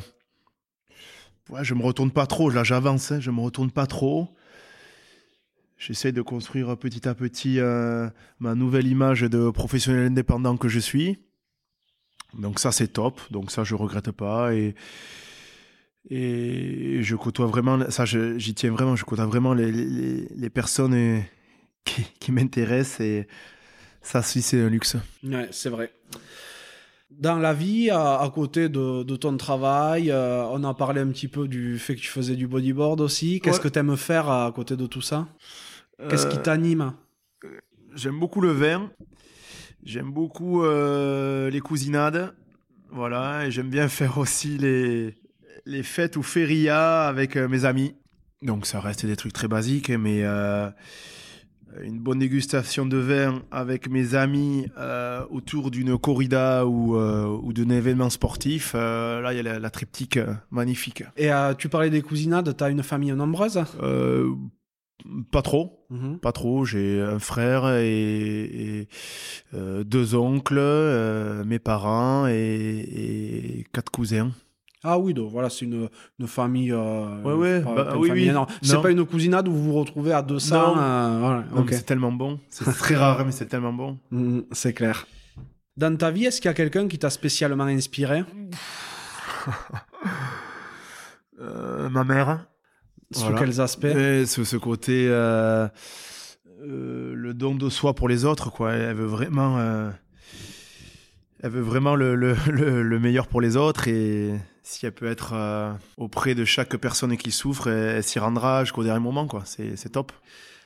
ouais, 1.49 1.63
je 1.63 1.75
me 1.75 1.83
retourne 1.83 2.11
pas 2.11 2.25
trop. 2.25 2.49
Là, 2.49 2.63
j'avance, 2.63 3.11
hein, 3.11 3.19
je 3.19 3.29
me 3.29 3.39
retourne 3.41 3.69
pas 3.69 3.85
trop. 3.85 4.35
J'essaie 5.77 6.11
de 6.11 6.21
construire 6.21 6.75
petit 6.75 7.07
à 7.07 7.13
petit 7.13 7.59
euh, 7.59 8.09
ma 8.39 8.55
nouvelle 8.55 8.87
image 8.87 9.21
de 9.21 9.49
professionnel 9.49 10.07
indépendant 10.07 10.57
que 10.57 10.67
je 10.67 10.79
suis. 10.79 11.19
Donc 12.37 12.59
ça, 12.59 12.71
c'est 12.71 12.89
top. 12.89 13.21
Donc 13.31 13.51
ça, 13.51 13.63
je 13.63 13.75
regrette 13.75 14.11
pas 14.11 14.53
et 14.53 14.75
et 16.09 17.03
je 17.03 17.15
côtoie 17.15 17.45
vraiment, 17.45 17.91
ça 17.91 18.05
j'y 18.05 18.53
tiens 18.55 18.71
vraiment, 18.71 18.95
je 18.95 19.03
côtoie 19.03 19.25
vraiment 19.25 19.53
les, 19.53 19.69
les, 19.71 20.27
les 20.33 20.49
personnes 20.49 21.23
qui, 21.83 22.03
qui 22.19 22.31
m'intéressent 22.31 23.01
et 23.01 23.27
ça 24.01 24.21
c'est 24.23 24.61
un 24.61 24.69
luxe. 24.69 24.97
Ouais, 25.23 25.47
c'est 25.51 25.69
vrai. 25.69 25.91
Dans 27.11 27.37
la 27.39 27.53
vie, 27.53 27.89
à, 27.89 28.19
à 28.19 28.29
côté 28.29 28.69
de, 28.69 29.03
de 29.03 29.15
ton 29.15 29.35
travail, 29.35 30.11
euh, 30.11 30.43
on 30.51 30.63
a 30.63 30.73
parlé 30.75 31.01
un 31.01 31.07
petit 31.07 31.27
peu 31.27 31.47
du 31.47 31.79
fait 31.79 31.95
que 31.95 32.01
tu 32.01 32.07
faisais 32.07 32.35
du 32.35 32.47
bodyboard 32.47 33.01
aussi. 33.01 33.39
Qu'est-ce 33.41 33.59
Ouais. 33.59 33.63
que 33.63 33.67
tu 33.67 33.79
aimes 33.79 33.97
faire 33.97 34.29
à 34.29 34.51
côté 34.55 34.77
de 34.77 34.85
tout 34.85 35.01
ça? 35.01 35.27
Qu'est-ce 36.07 36.27
qui 36.27 36.37
Euh, 36.37 36.43
t'anime? 36.43 36.93
J'aime 37.95 38.19
beaucoup 38.19 38.41
le 38.41 38.51
vin, 38.51 38.91
j'aime 39.83 40.11
beaucoup 40.11 40.63
euh, 40.63 41.49
les 41.49 41.59
cousinades, 41.61 42.35
voilà, 42.91 43.47
et 43.47 43.51
j'aime 43.51 43.69
bien 43.69 43.87
faire 43.99 44.17
aussi 44.19 44.57
les, 44.57 45.15
les 45.65 45.83
fêtes 45.83 46.15
ou 46.17 46.23
férias 46.23 47.07
avec 47.07 47.35
mes 47.37 47.65
amis. 47.65 47.95
Donc 48.43 48.65
ça 48.67 48.79
reste 48.79 49.05
des 49.05 49.15
trucs 49.15 49.33
très 49.33 49.47
basiques, 49.47 49.89
mais 49.89 50.23
une 51.83 51.99
bonne 51.99 52.19
dégustation 52.19 52.85
de 52.85 52.97
vin 52.97 53.41
avec 53.51 53.89
mes 53.89 54.15
amis 54.15 54.67
euh, 54.77 55.23
autour 55.29 55.71
d'une 55.71 55.97
corrida 55.97 56.65
ou, 56.65 56.95
euh, 56.95 57.25
ou 57.27 57.53
d'un 57.53 57.69
événement 57.69 58.09
sportif, 58.09 58.73
euh, 58.75 59.21
là 59.21 59.33
il 59.33 59.37
y 59.37 59.39
a 59.39 59.43
la, 59.43 59.59
la 59.59 59.69
triptyque 59.69 60.19
magnifique. 60.51 61.03
Et 61.17 61.29
tu 61.57 61.69
parlais 61.69 61.89
des 61.89 62.01
cousinades, 62.01 62.55
t'as 62.55 62.69
une 62.69 62.83
famille 62.83 63.11
nombreuse? 63.13 63.59
Pas 65.31 65.41
trop, 65.41 65.85
Mhm. 65.89 66.19
pas 66.19 66.33
trop. 66.33 66.65
J'ai 66.65 66.99
un 67.01 67.19
frère 67.19 67.69
et, 67.77 68.81
et, 68.81 68.87
deux 69.85 70.13
oncles, 70.15 70.59
mes 71.45 71.59
parents 71.59 72.27
et, 72.27 72.33
et 72.33 73.65
quatre 73.71 73.91
cousins. 73.91 74.31
Ah 74.83 74.97
oui, 74.97 75.13
donc 75.13 75.29
voilà, 75.31 75.49
c'est 75.49 75.65
une, 75.65 75.89
une 76.19 76.27
famille. 76.27 76.71
euh, 76.71 77.21
Ouais, 77.23 77.33
ouais, 77.33 77.61
pas- 77.61 77.73
bah, 77.75 77.85
pas 77.85 77.91
une 77.95 78.01
oui, 78.01 78.07
famille 78.09 78.31
oui. 78.31 78.45
C'est 78.61 78.81
pas 78.81 78.91
une 78.91 79.05
cousinade 79.05 79.47
où 79.47 79.51
vous 79.51 79.63
vous 79.63 79.79
retrouvez 79.79 80.13
à 80.13 80.21
200. 80.21 80.55
Non. 80.75 80.81
euh, 80.81 81.17
voilà, 81.19 81.43
Non, 81.53 81.61
ok. 81.61 81.67
mais 81.71 81.75
C'est 81.75 81.83
tellement 81.83 82.11
bon. 82.13 82.39
C'est 82.49 82.65
très 82.65 82.95
rare, 82.95 83.25
mais 83.25 83.31
c'est 83.31 83.47
tellement 83.47 83.73
bon. 83.73 83.97
Mhm, 84.11 84.45
c'est 84.53 84.73
clair. 84.73 85.05
Dans 85.75 85.95
ta 85.97 86.11
vie, 86.11 86.25
est-ce 86.25 86.39
qu'il 86.41 86.47
y 86.49 86.51
a 86.51 86.53
quelqu'un 86.53 86.87
qui 86.87 86.97
t'a 86.97 87.09
spécialement 87.09 87.65
inspiré? 87.65 88.23
Euh, 91.41 91.89
ma 91.89 92.03
mère. 92.03 92.47
Sous 93.11 93.21
Voilà. 93.21 93.39
quels 93.39 93.61
aspects? 93.61 93.85
Et 93.85 94.25
ce, 94.25 94.43
ce 94.43 94.57
côté, 94.57 95.07
euh, 95.09 95.67
euh, 96.61 97.13
le 97.15 97.33
don 97.33 97.55
de 97.55 97.69
soi 97.69 97.95
pour 97.95 98.09
les 98.09 98.25
autres, 98.25 98.51
quoi. 98.51 98.73
Elle 98.73 98.95
veut 98.97 99.05
vraiment, 99.05 99.57
euh, 99.57 99.89
elle 101.41 101.51
veut 101.51 101.61
vraiment 101.61 101.95
le, 101.95 102.15
le, 102.15 102.35
le, 102.51 102.83
le 102.83 102.99
meilleur 102.99 103.27
pour 103.27 103.39
les 103.41 103.55
autres 103.55 103.87
et 103.87 104.33
si 104.71 104.85
elle 104.85 104.91
peut 104.91 105.07
être 105.09 105.31
euh, 105.33 105.71
auprès 105.97 106.35
de 106.35 106.45
chaque 106.45 106.75
personne 106.77 107.17
qui 107.17 107.31
souffre, 107.31 107.67
elle, 107.69 107.97
elle 107.97 108.03
s'y 108.03 108.19
rendra 108.19 108.63
jusqu'au 108.63 108.83
dernier 108.83 108.99
moment, 109.01 109.25
quoi. 109.27 109.43
C'est 109.45 109.89
top. 109.91 110.11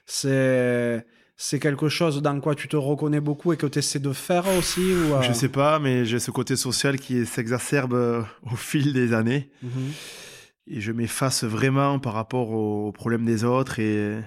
C'est 0.05 1.05
c'est 1.35 1.59
quelque 1.59 1.89
chose 1.89 2.21
dans 2.21 2.39
quoi 2.39 2.53
tu 2.53 2.67
te 2.67 2.75
reconnais 2.75 3.19
beaucoup 3.19 3.53
et 3.53 3.57
que 3.57 3.65
tu 3.65 3.79
essaies 3.79 3.99
de 3.99 4.13
faire 4.13 4.45
aussi 4.57 4.81
ou, 4.93 5.15
euh, 5.15 5.21
Je 5.23 5.33
sais 5.33 5.49
pas, 5.49 5.79
mais 5.79 6.05
j'ai 6.05 6.19
ce 6.19 6.29
côté 6.31 6.55
social 6.55 6.99
qui 6.99 7.25
s'exacerbe 7.25 7.93
euh, 7.93 8.21
au 8.51 8.55
fil 8.55 8.93
des 8.93 9.13
années 9.13 9.49
Mhm. 9.63 9.91
et 10.67 10.79
je 10.81 10.91
m'efface 10.91 11.43
vraiment 11.43 11.97
par 11.99 12.13
rapport 12.13 12.51
aux 12.51 12.91
problèmes 12.91 13.25
des 13.25 13.43
autres 13.43 13.79
et 13.79 14.19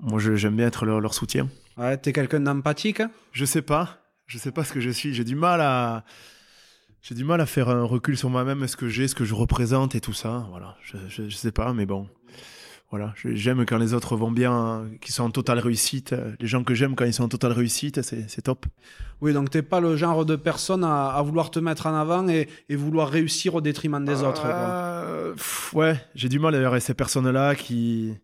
moi 0.00 0.18
j'aime 0.18 0.56
bien 0.56 0.66
être 0.66 0.84
leur, 0.84 1.00
leur 1.00 1.14
soutien. 1.14 1.48
Ouais, 1.76 1.96
t'es 1.96 2.12
quelqu'un 2.12 2.40
d'empathique 2.40 3.02
Je 3.32 3.44
sais 3.44 3.62
pas. 3.62 4.00
Je 4.26 4.38
sais 4.38 4.52
pas 4.52 4.64
ce 4.64 4.72
que 4.72 4.80
je 4.80 4.90
suis. 4.90 5.12
J'ai 5.14 5.24
du 5.24 5.36
mal 5.36 5.60
à. 5.60 6.04
J'ai 7.06 7.14
du 7.14 7.22
mal 7.22 7.38
à 7.42 7.44
faire 7.44 7.68
un 7.68 7.84
recul 7.84 8.16
sur 8.16 8.30
moi-même, 8.30 8.66
ce 8.66 8.78
que 8.78 8.88
j'ai, 8.88 9.08
ce 9.08 9.14
que 9.14 9.26
je 9.26 9.34
représente 9.34 9.94
et 9.94 10.00
tout 10.00 10.14
ça. 10.14 10.46
Voilà. 10.48 10.74
Je, 10.82 10.96
je, 11.10 11.28
je 11.28 11.36
sais 11.36 11.52
pas, 11.52 11.74
mais 11.74 11.84
bon. 11.84 12.08
Voilà. 12.88 13.12
J'aime 13.22 13.66
quand 13.66 13.76
les 13.76 13.92
autres 13.92 14.16
vont 14.16 14.30
bien, 14.30 14.52
hein, 14.52 14.86
qu'ils 15.02 15.12
sont 15.12 15.24
en 15.24 15.30
totale 15.30 15.58
réussite. 15.58 16.14
Les 16.40 16.46
gens 16.46 16.64
que 16.64 16.72
j'aime 16.74 16.94
quand 16.94 17.04
ils 17.04 17.12
sont 17.12 17.24
en 17.24 17.28
totale 17.28 17.52
réussite, 17.52 18.00
c'est 18.00 18.40
top. 18.40 18.64
Oui, 19.20 19.34
donc 19.34 19.50
t'es 19.50 19.60
pas 19.60 19.80
le 19.80 19.96
genre 19.96 20.24
de 20.24 20.34
personne 20.34 20.82
à, 20.82 21.08
à 21.08 21.20
vouloir 21.20 21.50
te 21.50 21.58
mettre 21.58 21.86
en 21.86 21.94
avant 21.94 22.26
et, 22.26 22.48
et 22.70 22.76
vouloir 22.76 23.10
réussir 23.10 23.54
au 23.54 23.60
détriment 23.60 24.02
des 24.02 24.22
autres. 24.22 24.40
quoi. 24.40 24.50
Euh, 24.50 25.34
pff, 25.34 25.74
ouais, 25.74 26.00
j'ai 26.14 26.30
du 26.30 26.38
mal 26.38 26.52
d'ailleurs 26.52 26.72
avec 26.72 26.84
ces 26.84 26.94
personnes-là 26.94 27.54
qui 27.54 28.14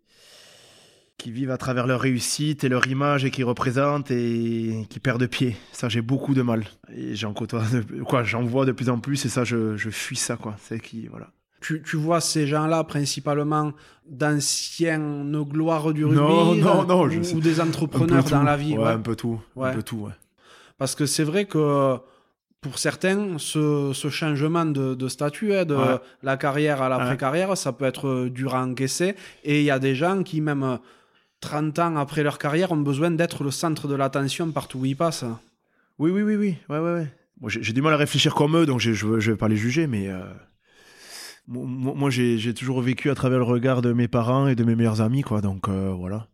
qui 1.21 1.31
vivent 1.31 1.51
à 1.51 1.59
travers 1.59 1.87
leur 1.87 2.01
réussite 2.01 2.65
et 2.65 2.69
leur 2.69 2.87
image 2.87 3.25
et 3.25 3.31
qui 3.31 3.43
représentent 3.43 4.11
et 4.11 4.87
qui 4.91 5.01
perdent 5.01 5.27
pied. 5.27 5.57
Ça, 5.73 5.89
j'ai 5.89 6.01
beaucoup 6.03 6.35
de 6.35 6.43
mal. 6.43 6.65
Et 6.97 7.15
j'en 7.15 7.33
côtoie, 7.33 7.63
de- 7.73 8.03
quoi, 8.03 8.23
j'en 8.25 8.43
vois 8.43 8.65
de 8.67 8.73
plus 8.73 8.89
en 8.89 8.99
plus 8.99 9.25
et 9.25 9.29
ça, 9.29 9.45
je, 9.45 9.77
je 9.77 9.91
fuis 9.91 10.17
ça, 10.17 10.37
quoi. 10.37 10.57
C'est 10.59 10.81
qui, 10.81 11.07
voilà. 11.09 11.29
Tu, 11.61 11.83
tu 11.83 11.97
vois 11.97 12.21
ces 12.23 12.47
gens-là 12.47 12.85
principalement 12.85 13.73
d'anciennes 14.09 15.43
gloires 15.43 15.93
du 15.93 16.05
rugby 16.05 16.17
Non, 16.19 16.55
non, 16.55 16.83
euh, 16.83 16.85
non, 16.87 17.03
ou, 17.05 17.11
je 17.11 17.23
sais- 17.23 17.35
ou 17.35 17.41
des 17.41 17.61
entrepreneurs 17.61 18.25
dans 18.25 18.43
la 18.43 18.57
vie. 18.57 18.73
Ouais, 18.77 18.85
ouais. 18.85 18.91
un 18.91 18.99
peu 19.01 19.17
tout. 19.17 19.41
Ouais. 19.57 19.69
Un 19.69 19.75
peu 19.75 19.83
tout, 19.83 19.99
ouais. 19.99 20.13
Parce 20.79 20.95
que 20.95 21.07
c'est 21.07 21.25
vrai 21.25 21.45
que 21.45 21.97
pour 22.63 22.79
certains, 22.79 23.37
ce, 23.39 23.93
ce 23.95 24.09
changement 24.09 24.65
de, 24.67 24.95
de 24.95 25.09
statut, 25.09 25.55
hein, 25.55 25.65
de 25.65 25.77
la 26.23 26.37
carrière 26.37 26.83
à 26.83 26.89
l'après-carrière, 26.89 27.57
ça 27.57 27.73
peut 27.73 27.85
être 27.87 28.09
euh, 28.09 28.31
dur 28.31 28.55
à 28.55 28.63
encaisser. 28.65 29.15
Et 29.45 29.61
il 29.61 29.65
y 29.65 29.71
a 29.71 29.79
des 29.79 29.95
gens 29.95 30.23
qui, 30.23 30.41
même 30.41 30.79
30 31.41 31.79
ans 31.79 31.97
après 31.97 32.23
leur 32.23 32.39
carrière, 32.39 32.73
ont 32.73 32.77
besoin 32.77 33.11
d'être 33.11 33.45
le 33.45 33.51
centre 33.51 33.89
de 33.89 33.95
l'attention 33.95 34.51
partout 34.51 34.79
où 34.81 34.85
ils 34.85 34.97
passent. 34.97 35.25
Oui, 35.99 36.11
oui, 36.11 36.23
oui, 36.23 36.37
oui. 36.37 36.57
Ouais, 36.69 36.79
ouais, 36.79 36.93
ouais. 36.93 37.09
J'ai 37.49 37.73
du 37.73 37.81
mal 37.81 37.95
à 37.95 37.97
réfléchir 37.97 38.35
comme 38.35 38.57
eux, 38.57 38.67
donc 38.67 38.81
je, 38.81 38.93
je 38.93 39.31
vais 39.31 39.37
pas 39.37 39.49
les 39.49 39.57
juger, 39.57 39.87
mais 39.87 40.09
euh, 40.09 40.21
moi, 41.47 42.11
j'ai 42.11 42.55
toujours 42.55 42.83
vécu 42.83 43.11
à 43.11 43.15
travers 43.15 43.39
le 43.39 43.45
regard 43.45 43.81
de 43.81 43.93
mes 43.93 44.09
parents 44.09 44.47
et 44.47 44.55
de 44.55 44.65
mes 44.65 44.75
meilleurs 44.75 45.01
amis, 45.01 45.23
quoi. 45.23 45.41
Donc 45.41 45.69
euh, 45.69 45.91
voilà. 45.97 46.29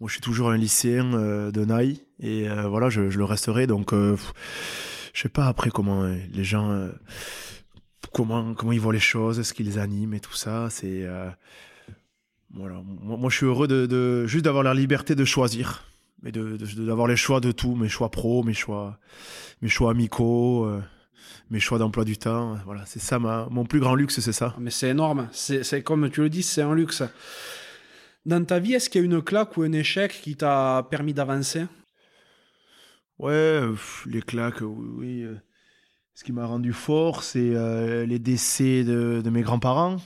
moi, 0.00 0.08
je 0.08 0.12
suis 0.12 0.20
toujours 0.20 0.50
un 0.50 0.58
lycéen 0.58 1.12
de 1.50 1.64
Naï 1.64 2.02
et 2.20 2.48
voilà, 2.48 2.90
je, 2.90 3.08
je, 3.08 3.16
le 3.18 3.24
resterai. 3.24 3.66
Donc, 3.66 3.92
je 3.92 5.20
sais 5.20 5.30
pas 5.30 5.46
après 5.46 5.70
comment 5.70 6.04
les 6.04 6.44
gens, 6.44 6.90
comment 8.12 8.52
comment 8.52 8.72
ils 8.72 8.80
voient 8.80 8.92
les 8.92 8.98
choses, 8.98 9.40
ce 9.40 9.54
qui 9.54 9.62
les 9.62 9.78
anime 9.78 10.12
et 10.12 10.20
tout 10.20 10.34
ça. 10.34 10.68
C'est 10.68 11.06
voilà. 12.54 12.82
Moi, 12.84 13.30
je 13.30 13.36
suis 13.36 13.46
heureux 13.46 13.68
de, 13.68 13.86
de 13.86 14.26
juste 14.26 14.44
d'avoir 14.44 14.62
la 14.62 14.74
liberté 14.74 15.14
de 15.14 15.24
choisir, 15.24 15.84
mais 16.22 16.32
de 16.32 16.56
d'avoir 16.84 17.06
les 17.06 17.16
choix 17.16 17.40
de 17.40 17.52
tout, 17.52 17.74
mes 17.74 17.88
choix 17.88 18.10
pro, 18.10 18.42
mes 18.42 18.54
choix, 18.54 18.98
mes 19.62 19.68
choix 19.68 19.90
amicaux 19.90 20.68
mes 21.50 21.60
choix 21.60 21.78
d'emploi 21.78 22.04
du 22.04 22.16
temps. 22.16 22.56
Voilà, 22.64 22.84
c'est 22.86 22.98
ça 22.98 23.18
ma, 23.18 23.46
mon 23.50 23.64
plus 23.64 23.80
grand 23.80 23.94
luxe, 23.94 24.20
c'est 24.20 24.32
ça. 24.32 24.54
Mais 24.58 24.70
c'est 24.70 24.88
énorme. 24.88 25.28
C'est 25.32 25.82
comme 25.82 26.10
tu 26.10 26.20
le 26.22 26.30
dis, 26.30 26.42
c'est 26.42 26.62
un 26.62 26.74
luxe. 26.74 27.02
Dans 28.24 28.44
ta 28.44 28.58
vie, 28.58 28.74
est-ce 28.74 28.90
qu'il 28.90 29.00
y 29.00 29.04
a 29.04 29.06
une 29.06 29.22
claque 29.22 29.56
ou 29.56 29.62
un 29.62 29.72
échec 29.72 30.20
qui 30.22 30.36
t'a 30.36 30.86
permis 30.90 31.14
d'avancer? 31.14 31.66
Ouais, 33.18 33.60
les 34.06 34.22
claques, 34.22 34.60
oui. 34.62 35.22
Euh, 35.22 35.36
ce 36.14 36.24
qui 36.24 36.32
m'a 36.32 36.44
rendu 36.44 36.72
fort, 36.72 37.22
c'est 37.22 37.54
euh, 37.54 38.04
les 38.04 38.18
décès 38.18 38.84
de, 38.84 39.22
de 39.24 39.30
mes 39.30 39.42
grands-parents. 39.42 39.98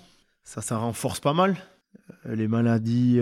Ça, 0.44 0.60
ça 0.60 0.76
renforce 0.76 1.20
pas 1.20 1.32
mal. 1.32 1.56
Euh, 2.26 2.34
les 2.34 2.48
maladies 2.48 3.20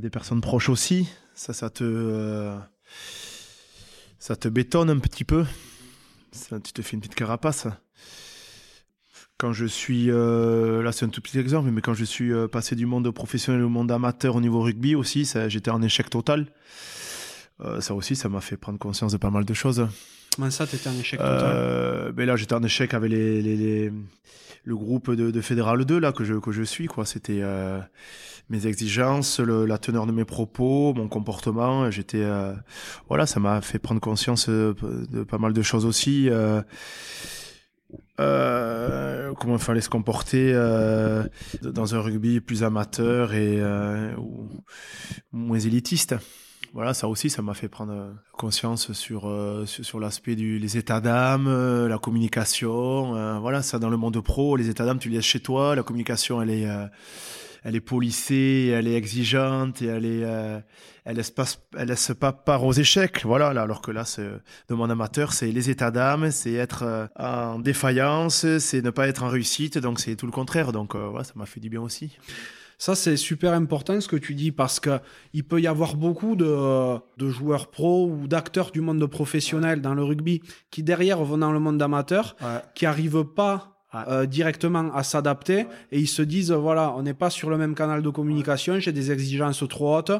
des 0.00 0.10
personnes 0.10 0.40
proches 0.40 0.68
aussi. 0.68 1.08
Ça, 1.34 1.52
ça 1.52 1.70
te, 1.70 2.54
ça 4.18 4.34
bétonne 4.50 4.90
un 4.90 4.98
petit 4.98 5.24
peu 5.24 5.44
tu 6.62 6.72
te 6.72 6.82
fais 6.82 6.94
une 6.94 7.00
petite 7.00 7.14
carapace. 7.14 7.66
Quand 9.36 9.52
je 9.52 9.66
suis, 9.66 10.10
euh, 10.10 10.82
là 10.82 10.92
c'est 10.92 11.04
un 11.04 11.08
tout 11.08 11.20
petit 11.20 11.38
exemple, 11.38 11.70
mais 11.70 11.80
quand 11.80 11.94
je 11.94 12.04
suis 12.04 12.32
euh, 12.32 12.46
passé 12.46 12.76
du 12.76 12.86
monde 12.86 13.10
professionnel 13.10 13.62
au 13.62 13.68
monde 13.68 13.90
amateur 13.90 14.36
au 14.36 14.40
niveau 14.40 14.60
rugby 14.62 14.94
aussi, 14.94 15.28
j'étais 15.48 15.70
en 15.70 15.82
échec 15.82 16.08
total. 16.08 16.46
Euh, 17.60 17.80
ça 17.80 17.94
aussi, 17.94 18.16
ça 18.16 18.28
m'a 18.28 18.40
fait 18.40 18.56
prendre 18.56 18.78
conscience 18.78 19.12
de 19.12 19.16
pas 19.16 19.30
mal 19.30 19.44
de 19.44 19.54
choses. 19.54 19.88
Comment 20.34 20.50
ça, 20.50 20.66
tu 20.66 20.76
étais 20.76 20.88
en 20.88 20.98
échec 20.98 21.18
total 21.20 22.12
mais 22.16 22.26
Là, 22.26 22.36
j'étais 22.36 22.54
en 22.54 22.62
échec 22.62 22.94
avec 22.94 23.12
le 23.12 24.76
groupe 24.76 25.10
de, 25.10 25.40
Fédéral 25.40 25.84
2 25.84 25.98
là, 25.98 26.12
que, 26.12 26.24
je, 26.24 26.34
que 26.34 26.52
je 26.52 26.62
suis. 26.62 26.86
quoi. 26.86 27.04
C'était 27.04 27.42
mes 28.50 28.66
exigences, 28.66 29.40
la 29.40 29.78
teneur 29.78 30.06
de 30.06 30.12
mes 30.12 30.24
propos, 30.24 30.92
mon 30.94 31.08
comportement. 31.08 31.90
J'étais, 31.90 32.22
euh, 32.22 32.52
voilà, 33.08 33.26
ça 33.26 33.40
m'a 33.40 33.60
fait 33.60 33.78
prendre 33.78 34.00
conscience 34.00 34.48
euh, 34.48 34.74
de 35.10 35.24
pas 35.24 35.38
mal 35.38 35.52
de 35.52 35.62
choses 35.62 35.86
aussi. 35.86 36.28
Euh, 36.28 36.60
euh, 38.20 39.32
comment 39.34 39.54
il 39.54 39.60
fallait 39.62 39.80
se 39.80 39.88
comporter 39.88 40.52
euh, 40.54 41.24
dans 41.62 41.94
un 41.94 42.00
rugby 42.00 42.40
plus 42.40 42.64
amateur 42.64 43.34
et 43.34 43.60
moins 45.32 45.58
élitiste. 45.58 46.14
Voilà, 46.74 46.92
ça 46.92 47.08
aussi, 47.08 47.30
ça 47.30 47.40
m'a 47.40 47.54
fait 47.54 47.68
prendre 47.68 48.14
conscience 48.32 48.92
sur 48.92 49.22
sur, 49.64 49.84
sur 49.84 50.00
l'aspect 50.00 50.34
du 50.34 50.58
les 50.58 50.76
états 50.76 51.00
d'âme, 51.00 51.48
la 51.86 51.98
communication. 51.98 53.40
voilà, 53.40 53.62
ça 53.62 53.78
dans 53.78 53.90
le 53.90 53.96
monde 53.96 54.20
pro, 54.20 54.56
les 54.56 54.68
états 54.68 54.84
d'âme, 54.84 54.98
tu 54.98 55.08
les 55.08 55.16
laisses 55.16 55.24
chez 55.24 55.40
toi. 55.40 55.76
La 55.76 55.84
communication, 55.84 56.42
elle 56.42 56.50
est 56.50 56.66
elle 57.64 57.76
est 57.76 57.80
polissée, 57.80 58.70
elle 58.74 58.86
est 58.86 58.94
exigeante 58.94 59.80
et 59.80 59.86
elle 59.86 60.04
est, 60.04 60.22
euh, 60.22 60.60
elle 61.06 61.16
laisse 61.16 61.30
pas, 61.30 61.46
elle 61.76 61.88
laisse 61.88 62.12
pas 62.18 62.32
part 62.32 62.62
aux 62.62 62.74
échecs. 62.74 63.22
Voilà, 63.24 63.54
là, 63.54 63.62
alors 63.62 63.80
que 63.80 63.90
là, 63.90 64.04
de 64.68 64.74
mon 64.74 64.90
amateur, 64.90 65.32
c'est 65.32 65.50
les 65.50 65.70
états 65.70 65.90
d'âme, 65.90 66.30
c'est 66.30 66.52
être 66.52 66.82
euh, 66.82 67.06
en 67.16 67.58
défaillance, 67.58 68.46
c'est 68.58 68.82
ne 68.82 68.90
pas 68.90 69.08
être 69.08 69.22
en 69.22 69.28
réussite, 69.28 69.78
donc 69.78 69.98
c'est 69.98 70.14
tout 70.14 70.26
le 70.26 70.32
contraire. 70.32 70.72
Donc, 70.72 70.94
euh, 70.94 71.08
voilà, 71.08 71.24
ça 71.24 71.32
m'a 71.36 71.46
fait 71.46 71.60
du 71.60 71.70
bien 71.70 71.80
aussi. 71.80 72.18
Ça, 72.78 72.94
c'est 72.94 73.16
super 73.16 73.52
important 73.52 74.00
ce 74.00 74.08
que 74.08 74.16
tu 74.16 74.34
dis 74.34 74.52
parce 74.52 74.80
que 74.80 74.98
il 75.32 75.44
peut 75.44 75.60
y 75.60 75.66
avoir 75.66 75.96
beaucoup 75.96 76.36
de, 76.36 76.96
de 77.16 77.30
joueurs 77.30 77.70
pros 77.70 78.06
ou 78.08 78.26
d'acteurs 78.26 78.70
du 78.70 78.80
monde 78.80 79.04
professionnel 79.06 79.80
dans 79.80 79.94
le 79.94 80.02
rugby 80.02 80.42
qui, 80.70 80.82
derrière, 80.82 81.22
vont 81.22 81.38
dans 81.38 81.52
le 81.52 81.60
monde 81.60 81.80
amateur, 81.80 82.36
qui 82.74 82.86
arrivent 82.86 83.24
pas 83.24 83.74
euh, 84.08 84.26
directement 84.26 84.92
à 84.92 85.04
s'adapter 85.04 85.66
et 85.92 86.00
ils 86.00 86.08
se 86.08 86.22
disent 86.22 86.50
voilà, 86.50 86.94
on 86.96 87.02
n'est 87.02 87.14
pas 87.14 87.30
sur 87.30 87.48
le 87.48 87.56
même 87.56 87.76
canal 87.76 88.02
de 88.02 88.10
communication, 88.10 88.80
j'ai 88.80 88.90
des 88.90 89.12
exigences 89.12 89.62
trop 89.68 89.96
hautes, 89.96 90.10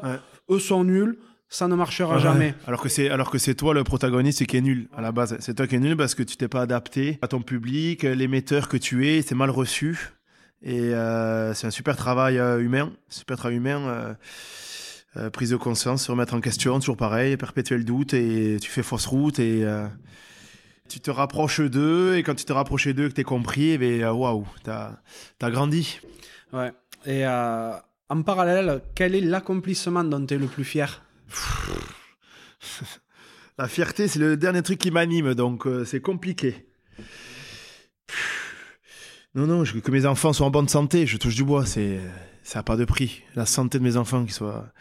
eux 0.49 0.59
sont 0.59 0.85
nuls, 0.85 1.17
ça 1.49 1.67
ne 1.67 1.75
marchera 1.75 2.17
jamais. 2.19 2.55
Alors 2.67 2.81
que 2.81 2.87
c'est 2.87 3.09
alors 3.09 3.29
que 3.29 3.37
c'est 3.37 3.55
toi 3.55 3.73
le 3.73 3.83
protagoniste 3.83 4.45
qui 4.45 4.55
est 4.55 4.61
nul 4.61 4.87
à 4.95 5.01
la 5.01 5.11
base. 5.11 5.35
C'est 5.39 5.55
toi 5.55 5.67
qui 5.67 5.75
es 5.75 5.79
nul 5.79 5.97
parce 5.97 6.15
que 6.15 6.23
tu 6.23 6.37
t'es 6.37 6.47
pas 6.47 6.61
adapté 6.61 7.19
à 7.21 7.27
ton 7.27 7.41
public, 7.41 8.03
l'émetteur 8.03 8.69
que 8.69 8.77
tu 8.77 9.09
es, 9.09 9.21
c'est 9.21 9.35
mal 9.35 9.49
reçu 9.49 10.14
et 10.65 10.93
euh, 10.93 11.53
c'est 11.53 11.67
un 11.67 11.71
super 11.71 11.95
travail 11.95 12.37
euh, 12.37 12.59
humain, 12.59 12.91
super 13.07 13.37
travail 13.37 13.57
humain. 13.57 14.17
prise 15.31 15.51
de 15.51 15.55
conscience, 15.55 16.05
se 16.05 16.11
remettre 16.11 16.33
en 16.33 16.41
question, 16.41 16.77
toujours 16.79 16.97
pareil, 16.97 17.37
perpétuel 17.37 17.85
doute 17.85 18.13
et 18.13 18.57
tu 18.59 18.69
fais 18.69 18.83
fausse 18.83 19.05
route 19.05 19.39
et 19.39 19.63
tu 20.89 20.99
te 20.99 21.11
rapproches 21.11 21.61
d'eux 21.61 22.17
et 22.17 22.23
quand 22.23 22.35
tu 22.35 22.45
te 22.45 22.53
rapproches 22.53 22.87
d'eux 22.87 23.09
que 23.09 23.13
tu 23.13 23.21
es 23.21 23.23
compris, 23.23 23.71
eh 23.71 23.77
ben, 23.77 24.09
waouh, 24.09 24.45
tu 24.63 24.69
as, 24.69 25.01
grandi. 25.51 25.99
Ouais. 26.53 26.71
Et 27.05 27.25
euh, 27.25 27.71
en 28.09 28.21
parallèle, 28.23 28.81
quel 28.95 29.15
est 29.15 29.21
l'accomplissement 29.21 30.03
dont 30.03 30.25
tu 30.25 30.33
es 30.33 30.37
le 30.37 30.47
plus 30.47 30.63
fier? 30.63 31.03
La 33.57 33.67
fierté, 33.67 34.07
c'est 34.07 34.19
le 34.19 34.35
dernier 34.35 34.61
truc 34.61 34.79
qui 34.79 34.91
m'anime, 34.91 35.33
donc 35.33 35.65
euh, 35.65 35.85
c'est 35.85 36.01
compliqué. 36.01 36.67
Non, 39.35 39.47
non, 39.47 39.63
que 39.63 39.91
mes 39.91 40.05
enfants 40.05 40.33
soient 40.33 40.47
en 40.47 40.51
bonne 40.51 40.69
santé, 40.69 41.05
je 41.05 41.17
touche 41.17 41.35
du 41.35 41.43
bois, 41.43 41.65
c'est 41.65 41.99
ça 42.45 42.59
n'a 42.59 42.63
pas 42.63 42.77
de 42.77 42.85
prix. 42.85 43.23
La 43.35 43.45
santé 43.45 43.79
de 43.79 43.83
mes 43.83 43.97
enfants 43.97 44.23
qui 44.23 44.31
soit. 44.31 44.71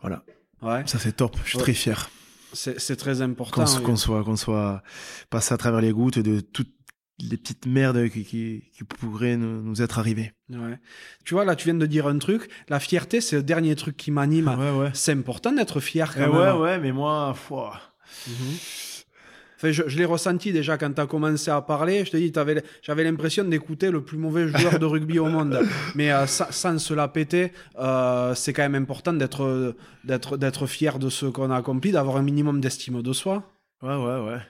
Voilà. 0.00 0.24
Ouais. 0.62 0.82
Ça, 0.86 0.98
c'est 0.98 1.12
top, 1.12 1.36
je 1.44 1.50
suis 1.50 1.58
très 1.58 1.74
fier. 1.74 2.10
C'est 2.52 2.96
très 2.96 3.20
important. 3.20 3.64
Qu'on 3.82 3.96
soit, 3.96 4.24
qu'on 4.24 4.36
soit 4.36 4.82
passé 5.28 5.52
à 5.52 5.58
travers 5.58 5.82
les 5.82 5.92
gouttes 5.92 6.18
de 6.18 6.40
toutes 6.40 6.72
les 7.18 7.36
petites 7.36 7.66
merdes 7.66 8.08
qui, 8.08 8.24
qui, 8.24 8.84
pourraient 8.84 9.36
nous, 9.36 9.82
être 9.82 9.98
arrivées. 9.98 10.32
Ouais. 10.48 10.78
Tu 11.24 11.34
vois, 11.34 11.44
là, 11.44 11.54
tu 11.56 11.66
viens 11.66 11.74
de 11.74 11.86
dire 11.86 12.06
un 12.06 12.18
truc. 12.18 12.48
La 12.68 12.80
fierté, 12.80 13.20
c'est 13.20 13.36
le 13.36 13.42
dernier 13.42 13.76
truc 13.76 13.96
qui 13.96 14.10
m'anime. 14.10 14.48
Ouais, 14.48 14.70
ouais. 14.70 14.90
C'est 14.94 15.12
important 15.12 15.52
d'être 15.52 15.80
fier 15.80 16.14
quand 16.14 16.24
eh 16.24 16.32
même. 16.32 16.36
Ouais, 16.36 16.52
ouais, 16.52 16.78
mais 16.78 16.92
moi, 16.92 17.34
foi. 17.34 17.78
Enfin, 19.56 19.72
je, 19.72 19.96
l'ai 19.96 20.04
ressenti 20.04 20.52
déjà 20.52 20.76
quand 20.76 20.92
tu 20.92 21.00
as 21.00 21.06
commencé 21.06 21.50
à 21.50 21.62
parler. 21.62 22.04
Je 22.04 22.10
te 22.10 22.16
dis, 22.18 22.30
j'avais 22.82 23.04
l'impression 23.04 23.42
d'écouter 23.44 23.90
le 23.90 24.02
plus 24.02 24.18
mauvais 24.18 24.48
joueur 24.48 24.78
de 24.78 24.84
rugby 24.84 25.18
au 25.18 25.26
monde. 25.26 25.58
Mais 25.94 26.12
euh, 26.12 26.26
sans 26.26 26.78
se 26.78 26.92
la 26.92 27.08
péter, 27.08 27.52
euh, 27.78 28.34
c'est 28.34 28.52
quand 28.52 28.62
même 28.62 28.74
important 28.74 29.14
d'être, 29.14 29.74
d'être, 30.04 30.36
d'être 30.36 30.66
fier 30.66 30.98
de 30.98 31.08
ce 31.08 31.26
qu'on 31.26 31.50
a 31.50 31.56
accompli, 31.56 31.90
d'avoir 31.90 32.18
un 32.18 32.22
minimum 32.22 32.60
d'estime 32.60 33.00
de 33.00 33.12
soi. 33.14 33.44
Ouais, 33.82 33.96
ouais, 33.96 34.20
ouais. 34.26 34.40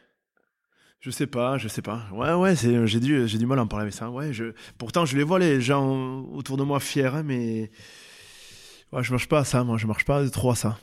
Je 0.98 1.10
sais 1.12 1.28
pas, 1.28 1.56
je 1.56 1.68
sais 1.68 1.82
pas. 1.82 2.02
Ouais, 2.12 2.32
ouais, 2.32 2.56
j'ai, 2.56 2.98
du, 2.98 3.28
j'ai 3.28 3.38
du 3.38 3.46
mal 3.46 3.60
à 3.60 3.62
en 3.62 3.68
parler 3.68 3.84
avec 3.84 3.94
ça. 3.94 4.10
Ouais, 4.10 4.32
je, 4.32 4.54
pourtant, 4.76 5.04
je 5.04 5.16
les 5.16 5.22
vois, 5.22 5.38
les 5.38 5.60
gens 5.60 6.22
autour 6.32 6.56
de 6.56 6.64
moi 6.64 6.80
fiers, 6.80 7.06
hein, 7.06 7.22
mais 7.24 7.70
ouais, 8.92 9.04
je 9.04 9.12
marche 9.12 9.28
pas 9.28 9.40
à 9.40 9.44
ça, 9.44 9.62
moi, 9.62 9.76
je 9.78 9.86
marche 9.86 10.04
pas 10.04 10.28
trop 10.30 10.50
à 10.50 10.56
ça. 10.56 10.78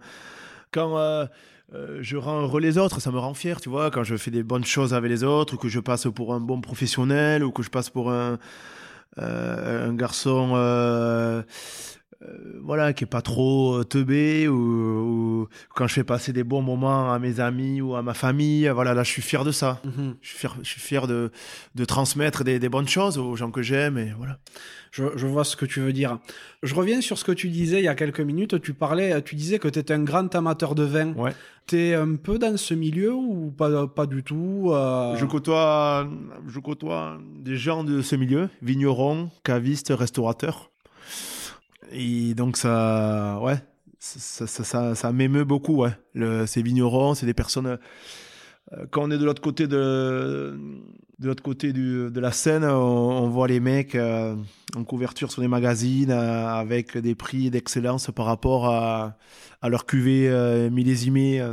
Quand. 0.71 0.97
Euh, 0.97 1.25
euh, 1.73 1.99
je 2.01 2.17
rends 2.17 2.41
heureux 2.41 2.61
les 2.61 2.77
autres, 2.77 2.99
ça 3.01 3.11
me 3.11 3.17
rend 3.17 3.33
fier, 3.33 3.59
tu 3.59 3.69
vois, 3.69 3.89
quand 3.89 4.03
je 4.03 4.15
fais 4.15 4.31
des 4.31 4.43
bonnes 4.43 4.65
choses 4.65 4.93
avec 4.93 5.09
les 5.09 5.23
autres, 5.23 5.55
ou 5.55 5.57
que 5.57 5.69
je 5.69 5.79
passe 5.79 6.07
pour 6.13 6.33
un 6.33 6.39
bon 6.39 6.61
professionnel, 6.61 7.43
ou 7.43 7.51
que 7.51 7.63
je 7.63 7.69
passe 7.69 7.89
pour 7.89 8.11
un, 8.11 8.37
euh, 9.19 9.89
un 9.89 9.93
garçon 9.93 10.53
euh, 10.55 11.41
euh, 12.23 12.59
voilà, 12.63 12.93
qui 12.93 13.03
est 13.03 13.07
pas 13.07 13.21
trop 13.21 13.79
euh, 13.79 13.83
teubé 13.83 14.47
ou, 14.47 15.47
quand 15.75 15.87
je 15.87 15.93
fais 15.93 16.03
passer 16.03 16.31
des 16.31 16.43
bons 16.43 16.61
moments 16.61 17.11
à 17.11 17.19
mes 17.19 17.39
amis 17.39 17.81
ou 17.81 17.95
à 17.95 18.01
ma 18.01 18.13
famille, 18.13 18.67
voilà, 18.69 18.93
là 18.93 19.03
je 19.03 19.09
suis 19.09 19.21
fier 19.21 19.43
de 19.43 19.51
ça. 19.51 19.81
Mhm. 19.83 20.15
Je 20.21 20.27
suis 20.29 20.37
fier, 20.37 20.55
je 20.61 20.69
suis 20.69 20.81
fier 20.81 21.07
de, 21.07 21.31
de 21.75 21.85
transmettre 21.85 22.43
des, 22.43 22.59
des, 22.59 22.69
bonnes 22.69 22.87
choses 22.87 23.17
aux 23.17 23.35
gens 23.35 23.51
que 23.51 23.61
j'aime 23.61 23.97
et 23.97 24.13
voilà. 24.17 24.37
Je, 24.91 25.05
je, 25.15 25.25
vois 25.25 25.43
ce 25.43 25.55
que 25.55 25.65
tu 25.65 25.79
veux 25.79 25.91
dire. 25.91 26.19
Je 26.61 26.75
reviens 26.75 27.01
sur 27.01 27.17
ce 27.17 27.23
que 27.23 27.31
tu 27.31 27.49
disais 27.49 27.79
il 27.79 27.85
y 27.85 27.87
a 27.87 27.95
quelques 27.95 28.21
minutes. 28.21 28.61
Tu 28.61 28.73
parlais, 28.73 29.21
tu 29.23 29.35
disais 29.35 29.57
que 29.57 29.67
tu 29.67 29.79
étais 29.79 29.93
un 29.93 30.03
grand 30.03 30.33
amateur 30.35 30.75
de 30.75 30.83
vin. 30.83 31.13
Ouais. 31.13 31.31
Tu 31.65 31.79
es 31.79 31.95
un 31.95 32.15
peu 32.15 32.37
dans 32.37 32.57
ce 32.57 32.73
milieu 32.73 33.13
ou 33.13 33.51
pas, 33.51 33.87
pas 33.87 34.05
du 34.05 34.21
tout 34.23 34.69
euh? 34.71 35.15
Je 35.15 35.25
côtoie, 35.25 36.07
je 36.47 36.59
côtoie 36.59 37.17
des 37.39 37.57
gens 37.57 37.83
de 37.83 38.01
ce 38.01 38.15
milieu, 38.15 38.49
vignerons, 38.61 39.31
cavistes, 39.43 39.91
restaurateurs. 39.95 40.72
Et 41.93 42.33
donc 42.33 42.57
ça, 42.57 43.39
ouais, 43.41 43.57
ça, 43.99 44.47
ça, 44.47 44.95
ça, 44.95 45.11
m'émeut 45.13 45.45
beaucoup, 45.45 45.83
ouais. 45.83 45.91
Ces 46.47 46.61
vignerons, 46.61 47.13
c'est 47.13 47.25
des 47.25 47.33
personnes. 47.33 47.77
Euh, 48.73 48.85
quand 48.91 49.03
on 49.03 49.11
est 49.11 49.17
de 49.17 49.25
l'autre 49.25 49.41
côté 49.41 49.67
de, 49.67 50.57
de 51.19 51.27
l'autre 51.27 51.43
côté 51.43 51.71
de 51.73 52.19
la 52.19 52.31
scène, 52.31 52.63
on, 52.63 53.29
voit 53.29 53.47
les 53.47 53.59
mecs 53.59 53.95
euh, 53.95 54.35
en 54.75 54.83
couverture 54.83 55.31
sur 55.31 55.41
des 55.41 55.47
magazines 55.47 56.11
euh, 56.11 56.47
avec 56.47 56.97
des 56.97 57.15
prix 57.15 57.49
d'excellence 57.49 58.09
par 58.13 58.25
rapport 58.25 58.67
à, 58.67 59.17
à 59.61 59.69
leur 59.69 59.85
cuvée 59.85 60.29
millésimée. 60.71 61.45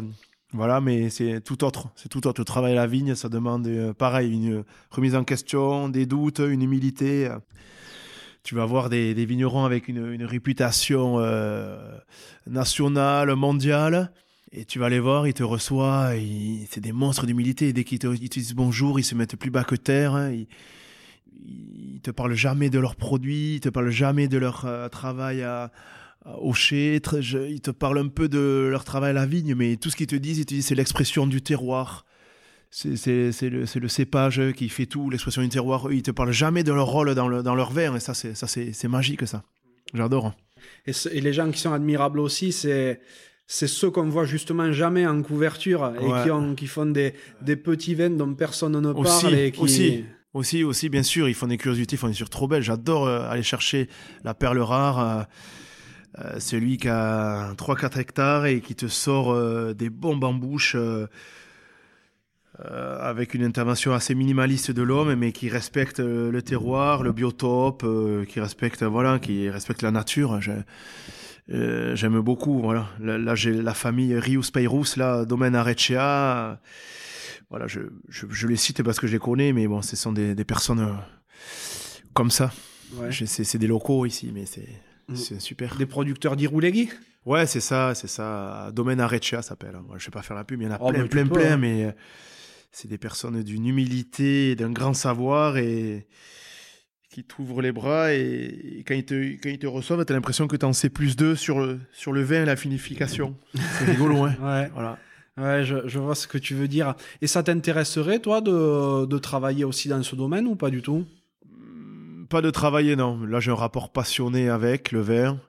voilà, 0.52 0.80
mais 0.80 1.10
c'est 1.10 1.40
tout 1.40 1.62
autre. 1.64 1.88
C'est 1.96 2.08
tout 2.08 2.26
autre. 2.26 2.40
Le 2.40 2.44
travail 2.44 2.72
à 2.72 2.76
la 2.76 2.86
vigne, 2.86 3.14
ça 3.14 3.28
demande 3.28 3.68
pareil, 3.98 4.32
une 4.32 4.64
remise 4.90 5.14
en 5.14 5.24
question, 5.24 5.88
des 5.88 6.06
doutes, 6.06 6.40
une 6.40 6.62
humilité 6.62 7.28
tu 8.42 8.54
vas 8.54 8.64
voir 8.64 8.88
des, 8.88 9.12
vignerons 9.24 9.64
avec 9.64 9.88
une, 9.88 10.24
réputation 10.24 11.16
euh, 11.18 11.98
nationale, 12.46 13.34
mondiale. 13.34 14.12
Et 14.52 14.64
tu 14.64 14.80
vas 14.80 14.88
les 14.88 14.98
voir, 14.98 15.28
ils 15.28 15.34
te 15.34 15.44
reçoivent, 15.44 16.18
c'est 16.68 16.80
des 16.80 16.92
monstres 16.92 17.26
d'humilité. 17.26 17.72
Dès 17.72 17.84
qu'ils 17.84 18.00
te, 18.00 18.08
disent 18.08 18.54
bonjour, 18.54 18.98
ils 18.98 19.04
se 19.04 19.14
mettent 19.14 19.36
plus 19.36 19.50
bas 19.50 19.64
que 19.64 19.76
terre. 19.76 20.14
hein. 20.14 20.32
Ils, 20.32 22.00
te 22.02 22.10
parlent 22.10 22.34
jamais 22.34 22.70
de 22.70 22.78
leurs 22.78 22.96
produits, 22.96 23.56
ils 23.56 23.60
te 23.60 23.68
parlent 23.68 23.90
jamais 23.90 24.26
de 24.26 24.38
leur 24.38 24.64
euh, 24.64 24.88
travail 24.88 25.42
à, 25.42 25.70
à- 26.24 26.36
ils 26.42 27.00
te 27.00 27.70
parlent 27.70 27.98
un 27.98 28.08
peu 28.08 28.28
de 28.28 28.68
leur 28.70 28.84
travail 28.84 29.10
à 29.10 29.14
la 29.14 29.26
vigne, 29.26 29.54
mais 29.54 29.76
tout 29.76 29.90
ce 29.90 29.96
qu'ils 29.96 30.06
te 30.06 30.16
disent, 30.16 30.38
ils 30.38 30.46
te 30.46 30.54
disent 30.54 30.66
c'est 30.66 30.74
l'expression 30.74 31.26
du 31.26 31.42
terroir. 31.42 32.04
C'est 32.70 33.50
le, 33.50 33.64
le 33.80 33.88
cépage 33.88 34.40
qui 34.56 34.68
fait 34.68 34.86
tout, 34.86 35.10
l'expression 35.10 35.42
du 35.42 35.48
terroir. 35.48 35.90
Ils 35.92 36.02
te 36.02 36.12
parlent 36.12 36.32
jamais 36.32 36.62
de 36.62 36.72
leur 36.72 36.86
rôle 36.86 37.14
dans, 37.14 37.26
le, 37.26 37.42
dans 37.42 37.54
leur 37.56 37.72
verre, 37.72 37.96
et 37.96 38.00
ça, 38.00 38.14
c'est 38.14 38.34
ça, 38.36 38.46
c'est 38.46 38.72
c'est 38.72 38.86
magique, 38.88 39.26
ça. 39.26 39.42
J'adore. 39.92 40.32
Et, 40.86 41.20
les 41.20 41.32
gens 41.32 41.50
qui 41.50 41.58
sont 41.58 41.72
admirables 41.72 42.20
aussi, 42.20 42.52
c'est 42.52 43.00
c'est 43.46 43.66
ceux 43.66 43.90
qu'on 43.90 44.08
voit 44.08 44.24
justement 44.24 44.70
jamais 44.70 45.04
en 45.06 45.20
couverture 45.22 45.92
et 46.00 46.04
Ouais. 46.06 46.22
qui, 46.22 46.30
ont, 46.30 46.54
qui 46.54 46.68
font 46.68 46.86
des, 46.86 47.14
des 47.42 47.56
petits 47.56 47.96
vins 47.96 48.10
dont 48.10 48.32
personne 48.34 48.80
ne 48.80 48.88
Aussi, 48.92 49.22
parle. 49.22 49.34
Et 49.34 49.50
qui... 49.50 49.60
aussi. 49.60 50.04
Aussi, 50.32 50.62
aussi, 50.62 50.88
bien 50.88 51.02
sûr, 51.02 51.28
ils 51.28 51.34
font 51.34 51.48
des 51.48 51.56
curiosités, 51.56 51.96
ils 51.96 51.98
font 51.98 52.06
des 52.06 52.14
choses 52.14 52.30
trop 52.30 52.46
belles. 52.46 52.62
J'adore 52.62 53.08
euh, 53.08 53.28
aller 53.28 53.42
chercher 53.42 53.88
la 54.22 54.32
perle 54.32 54.60
rare, 54.60 54.98
euh, 55.00 55.22
euh, 56.24 56.38
celui 56.38 56.76
qui 56.76 56.86
a 56.88 57.52
3-4 57.54 57.98
hectares 57.98 58.46
et 58.46 58.60
qui 58.60 58.76
te 58.76 58.86
sort 58.86 59.32
euh, 59.32 59.74
des 59.74 59.90
bombes 59.90 60.22
en 60.22 60.32
bouche 60.32 60.76
euh, 60.78 61.08
avec 62.64 63.34
une 63.34 63.44
intervention 63.44 63.92
assez 63.92 64.14
minimaliste 64.14 64.70
de 64.70 64.82
l'homme, 64.82 65.14
mais 65.14 65.32
qui 65.32 65.48
respecte 65.48 66.00
euh, 66.00 66.30
le 66.30 66.42
terroir, 66.42 67.02
le 67.02 67.12
biotope, 67.12 67.82
euh, 67.84 68.24
qui 68.24 68.40
respecte, 68.40 68.82
voilà, 68.82 69.18
qui 69.18 69.48
respecte 69.48 69.82
la 69.82 69.90
nature. 69.90 70.40
Je- 70.40 70.52
euh, 71.52 71.96
J'aime 71.96 72.20
beaucoup, 72.20 72.60
voilà. 72.60 72.88
Là, 73.00 73.18
là, 73.18 73.34
j'ai 73.34 73.52
la 73.52 73.74
famille 73.74 74.14
Rius 74.18 74.50
Peirus, 74.50 74.96
là, 74.96 75.24
domaine 75.24 75.54
Arecea. 75.54 75.94
euh, 75.98 76.54
voilà, 77.50 77.66
je, 77.66 77.80
je, 78.08 78.26
je 78.30 78.46
les 78.46 78.56
cite 78.56 78.82
parce 78.82 79.00
que 79.00 79.06
je 79.08 79.12
les 79.12 79.18
connais, 79.18 79.52
mais 79.52 79.66
bon, 79.66 79.82
ce 79.82 79.96
sont 79.96 80.12
des, 80.12 80.34
des 80.36 80.44
personnes 80.44 80.80
euh, 80.80 80.92
comme 82.14 82.30
ça. 82.30 82.52
Ouais. 82.94 83.10
C'est 83.12 83.58
des 83.58 83.66
locaux 83.66 84.06
ici, 84.06 84.30
mais 84.34 84.46
c'est 84.46 84.68
Mm. 85.08 85.16
c'est 85.16 85.40
super. 85.40 85.74
Des 85.74 85.86
producteurs 85.86 86.36
d'Iroulegui 86.36 86.88
Ouais, 87.26 87.44
c'est 87.44 87.58
ça, 87.60 87.96
c'est 87.96 88.06
ça. 88.06 88.70
Domaine 88.72 89.00
Arecea 89.00 89.42
s'appelle. 89.42 89.76
Moi, 89.84 89.96
je 89.98 90.04
vais 90.04 90.12
pas 90.12 90.22
faire 90.22 90.36
la 90.36 90.44
pub, 90.44 90.60
il 90.62 90.66
y 90.66 90.68
en 90.68 90.74
a 90.74 90.78
Oh, 90.80 90.90
plein, 90.90 91.02
tu 91.02 91.08
plein, 91.08 91.26
peux, 91.26 91.34
plein, 91.40 91.52
hein. 91.54 91.56
mais 91.56 91.84
euh, 91.86 91.90
c'est 92.72 92.88
des 92.88 92.98
personnes 92.98 93.42
d'une 93.42 93.66
humilité, 93.66 94.50
et 94.52 94.56
d'un 94.56 94.70
grand 94.70 94.94
savoir 94.94 95.56
et 95.58 96.06
qui 97.10 97.24
t'ouvrent 97.24 97.60
les 97.62 97.72
bras 97.72 98.14
et, 98.14 98.78
et 98.78 98.84
quand, 98.84 98.94
ils 98.94 99.04
te, 99.04 99.14
quand 99.42 99.48
ils 99.48 99.58
te 99.58 99.66
reçoivent, 99.66 100.04
tu 100.04 100.12
as 100.12 100.14
l'impression 100.14 100.46
que 100.46 100.54
tu 100.56 100.64
en 100.64 100.72
sais 100.72 100.90
plus 100.90 101.16
d'eux 101.16 101.34
sur 101.34 101.58
le, 101.58 101.80
sur 101.92 102.12
le 102.12 102.22
vin 102.22 102.42
et 102.42 102.44
la 102.44 102.54
finification. 102.54 103.36
C'est 103.78 103.84
rigolo, 103.86 104.22
hein. 104.24 104.36
Ouais, 104.40 104.70
Voilà. 104.72 104.96
ouais 105.36 105.64
je, 105.64 105.88
je 105.88 105.98
vois 105.98 106.14
ce 106.14 106.28
que 106.28 106.38
tu 106.38 106.54
veux 106.54 106.68
dire. 106.68 106.94
Et 107.20 107.26
ça 107.26 107.42
t'intéresserait, 107.42 108.20
toi, 108.20 108.40
de, 108.40 109.06
de 109.06 109.18
travailler 109.18 109.64
aussi 109.64 109.88
dans 109.88 110.00
ce 110.04 110.14
domaine 110.14 110.46
ou 110.46 110.54
pas 110.54 110.70
du 110.70 110.82
tout? 110.82 111.04
Mm, 111.44 112.26
Pas 112.26 112.42
de 112.42 112.50
travailler, 112.50 112.94
non. 112.94 113.20
Là, 113.24 113.40
j'ai 113.40 113.50
un 113.50 113.56
rapport 113.56 113.90
passionné 113.90 114.48
avec 114.48 114.92
le 114.92 115.00
vin. 115.00 115.40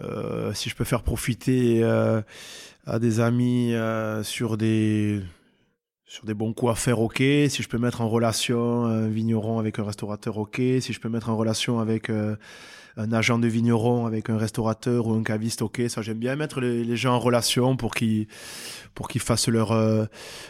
Euh, 0.00 0.54
si 0.54 0.70
je 0.70 0.76
peux 0.76 0.84
faire 0.84 1.02
profiter 1.02 1.80
euh, 1.82 2.22
à 2.86 3.00
des 3.00 3.18
amis 3.18 3.74
euh, 3.74 4.22
sur 4.22 4.56
des 4.56 5.20
sur 6.06 6.24
des 6.24 6.34
bons 6.34 6.52
coups 6.52 6.72
à 6.72 6.74
faire, 6.76 7.00
ok. 7.00 7.16
Si 7.18 7.62
je 7.62 7.68
peux 7.68 7.78
mettre 7.78 8.00
en 8.00 8.08
relation 8.08 8.84
un 8.84 9.08
vigneron 9.08 9.58
avec 9.58 9.78
un 9.78 9.84
restaurateur, 9.84 10.38
ok. 10.38 10.56
Si 10.56 10.92
je 10.92 11.00
peux 11.00 11.08
mettre 11.08 11.30
en 11.30 11.36
relation 11.36 11.80
avec 11.80 12.10
euh, 12.10 12.36
un 12.96 13.12
agent 13.12 13.38
de 13.40 13.48
vigneron 13.48 14.06
avec 14.06 14.30
un 14.30 14.38
restaurateur 14.38 15.08
ou 15.08 15.14
un 15.14 15.22
caviste, 15.24 15.62
ok. 15.62 15.82
Ça, 15.88 16.02
j'aime 16.02 16.18
bien 16.18 16.36
mettre 16.36 16.60
les, 16.60 16.84
les 16.84 16.96
gens 16.96 17.14
en 17.14 17.18
relation 17.18 17.76
pour 17.76 17.92
qu'ils 17.94 18.28
pour 18.94 19.08
qu'ils 19.08 19.20
fassent 19.20 19.48
leur, 19.48 19.72
euh, 19.72 20.04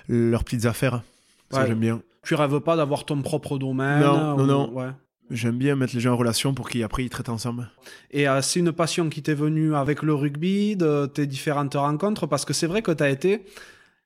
leurs 0.08 0.44
petites 0.44 0.66
affaires. 0.66 1.02
Ça, 1.50 1.60
Ouais. 1.62 1.68
j'aime 1.68 1.78
bien. 1.80 2.02
Tu 2.22 2.34
rêves 2.34 2.60
pas 2.60 2.76
d'avoir 2.76 3.04
ton 3.06 3.22
propre 3.22 3.56
domaine 3.56 4.00
Non, 4.00 4.36
non, 4.36 4.42
ou- 4.42 4.46
non. 4.46 4.70
Ouais. 4.74 4.90
J'aime 5.30 5.56
bien 5.58 5.74
mettre 5.74 5.94
les 5.94 6.00
gens 6.00 6.12
en 6.12 6.16
relation 6.16 6.54
pour 6.54 6.68
qu'après 6.68 7.02
ils 7.04 7.08
traitent 7.10 7.28
ensemble. 7.30 7.68
Et 8.12 8.28
euh, 8.28 8.42
c'est 8.42 8.60
une 8.60 8.72
passion 8.72 9.08
qui 9.08 9.22
t'est 9.22 9.34
venue 9.34 9.74
avec 9.74 10.02
le 10.02 10.14
rugby, 10.14 10.76
de 10.76 11.06
tes 11.06 11.26
différentes 11.26 11.74
rencontres, 11.74 12.26
parce 12.26 12.44
que 12.44 12.52
c'est 12.52 12.66
vrai 12.68 12.82
que 12.82 12.92
tu 12.92 13.02
as 13.02 13.08
été, 13.10 13.44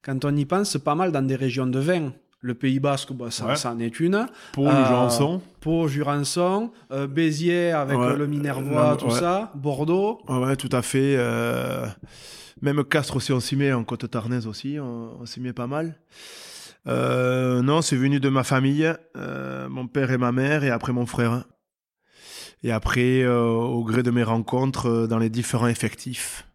quand 0.03 0.25
on 0.25 0.35
y 0.37 0.45
pense, 0.45 0.77
pas 0.79 0.95
mal 0.95 1.13
dans 1.13 1.23
des 1.27 1.37
régions 1.37 1.67
de 1.67 1.79
vin. 1.79 2.13
Le 2.43 2.55
Pays 2.55 2.81
Basque, 2.81 3.13
bah, 3.13 3.31
ça, 3.31 3.45
Ouais. 3.47 3.57
ça 3.57 3.71
en 3.73 3.79
est 3.81 4.01
une. 4.01 4.27
Pour 4.53 4.67
Euh, 4.67 4.71
le 4.81 4.87
Jurançon. 4.87 5.43
Pau, 5.61 5.89
Jurançon, 5.89 6.71
euh, 6.91 7.07
Béziers 7.07 7.73
avec 7.73 7.99
Ouais. 7.99 8.17
le 8.17 8.27
Minervois, 8.27 8.97
tout 8.97 9.07
ouais. 9.09 9.19
ça, 9.21 9.53
Bordeaux. 9.55 10.21
Ouais, 10.27 10.57
tout 10.57 10.71
à 10.73 10.81
fait. 10.81 11.17
euh, 11.19 11.87
Même 12.63 12.83
Castres 12.85 13.17
aussi, 13.17 13.33
on 13.33 13.41
s'y 13.41 13.57
met, 13.57 13.73
en 13.73 13.85
côte 13.85 14.11
tarnaise 14.11 14.47
aussi, 14.47 14.79
on, 14.81 15.21
on 15.21 15.27
s'y 15.27 15.41
met 15.41 15.53
pas 15.53 15.67
mal. 15.67 15.97
Non, 16.87 17.83
c'est 17.83 17.97
venu 17.97 18.21
de 18.21 18.29
ma 18.31 18.43
famille, 18.43 18.91
mon 19.69 19.87
père 19.87 20.11
et 20.11 20.19
ma 20.19 20.33
mère, 20.33 20.65
et 20.65 20.71
après 20.71 20.93
mon 20.93 21.07
frère. 21.07 21.45
Et 22.63 22.73
après, 22.73 23.27
au 23.27 23.83
gré 23.85 24.03
de 24.03 24.11
mes 24.11 24.23
rencontres 24.23 25.07
dans 25.07 25.19
les 25.19 25.31
différents 25.31 25.69
effectifs 25.69 26.47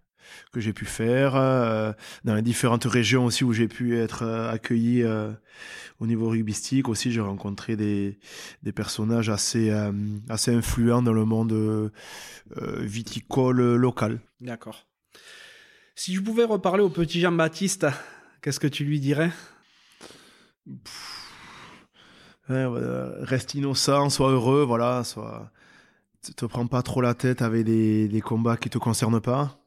que 0.55 0.61
j'ai 0.61 0.71
pu 0.71 0.85
faire, 0.85 1.35
euh, 1.35 1.91
dans 2.23 2.33
les 2.33 2.41
différentes 2.41 2.85
régions 2.85 3.25
aussi 3.25 3.43
où 3.43 3.51
j'ai 3.51 3.67
pu 3.67 3.99
être 3.99 4.23
euh, 4.23 4.49
accueilli 4.49 5.03
euh, 5.03 5.33
au 5.99 6.07
niveau 6.07 6.29
rugbystique 6.29 6.87
aussi, 6.87 7.11
j'ai 7.11 7.19
rencontré 7.19 7.75
des, 7.75 8.17
des 8.63 8.71
personnages 8.71 9.29
assez, 9.29 9.69
assez 10.29 10.53
influents 10.53 11.01
dans 11.01 11.11
le 11.13 11.25
monde 11.25 11.91
viticole 12.79 13.75
local. 13.75 14.19
D'accord. 14.39 14.85
Si 15.95 16.13
je 16.15 16.21
pouvais 16.21 16.45
reparler 16.45 16.83
au 16.83 16.89
petit 16.89 17.19
Jean-Baptiste, 17.19 17.87
qu'est-ce 18.41 18.59
que 18.59 18.67
tu 18.67 18.85
lui 18.85 19.01
dirais? 19.01 19.31
Reste 22.47 23.55
innocent, 23.55 24.09
sois 24.09 24.31
heureux, 24.31 24.63
voilà, 24.63 25.03
sois... 25.03 25.51
te 26.35 26.45
prends 26.45 26.67
pas 26.67 26.81
trop 26.81 27.01
la 27.01 27.13
tête 27.13 27.41
avec 27.41 27.65
des, 27.65 28.07
des 28.07 28.21
combats 28.21 28.57
qui 28.57 28.69
te 28.69 28.77
concernent 28.77 29.21
pas. 29.21 29.59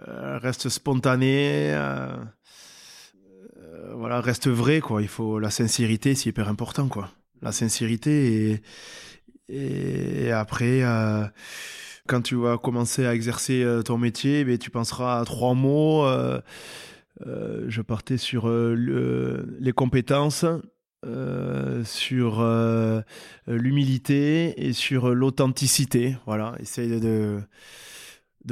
Euh, 0.00 0.38
reste 0.38 0.68
spontané, 0.68 1.72
euh, 1.72 2.16
euh, 3.58 3.94
voilà, 3.94 4.20
reste 4.20 4.48
vrai, 4.48 4.80
quoi. 4.80 5.02
Il 5.02 5.08
faut 5.08 5.38
la 5.38 5.50
sincérité, 5.50 6.14
c'est 6.14 6.30
hyper 6.30 6.48
important, 6.48 6.88
quoi. 6.88 7.10
La 7.42 7.52
sincérité 7.52 8.60
et, 9.48 10.32
après, 10.32 10.82
quand 12.08 12.22
tu 12.22 12.36
vas 12.36 12.56
commencer 12.56 13.04
à 13.06 13.14
exercer 13.14 13.64
ton 13.84 13.98
métier, 13.98 14.44
ben, 14.44 14.56
tu 14.56 14.70
penseras 14.70 15.20
à 15.20 15.24
trois 15.24 15.54
mots. 15.54 16.06
je 17.26 17.80
partais 17.82 18.16
sur 18.16 18.48
le- 18.48 19.56
les 19.60 19.72
compétences, 19.72 20.46
sur 21.84 22.42
l'humilité 23.46 24.66
et 24.66 24.72
sur 24.72 25.14
l'authenticité. 25.14 26.16
Voilà, 26.24 26.54
essaye 26.60 26.98
de 26.98 27.40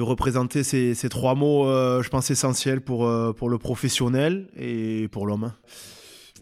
représenter 0.00 0.62
ces, 0.62 0.94
ces 0.94 1.08
trois 1.10 1.34
mots, 1.34 1.66
euh, 1.66 2.02
je 2.02 2.08
pense, 2.08 2.30
essentiels 2.30 2.80
pour, 2.80 3.06
euh, 3.06 3.34
pour 3.34 3.50
le 3.50 3.58
professionnel 3.58 4.48
et 4.56 5.08
pour 5.08 5.26
l'homme. 5.26 5.52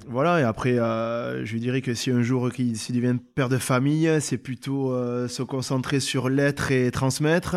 Voilà, 0.06 0.40
et 0.40 0.44
après, 0.44 0.78
euh, 0.78 1.44
je 1.44 1.56
dirais 1.58 1.82
que 1.82 1.92
si 1.94 2.10
un 2.10 2.22
jour 2.22 2.48
il 2.58 2.76
s'il 2.78 2.94
devient 2.94 3.18
père 3.34 3.48
de 3.48 3.58
famille, 3.58 4.08
c'est 4.20 4.38
plutôt 4.38 4.92
euh, 4.92 5.26
se 5.28 5.42
concentrer 5.42 5.98
sur 6.00 6.28
l'être 6.28 6.70
et 6.70 6.90
transmettre 6.92 7.56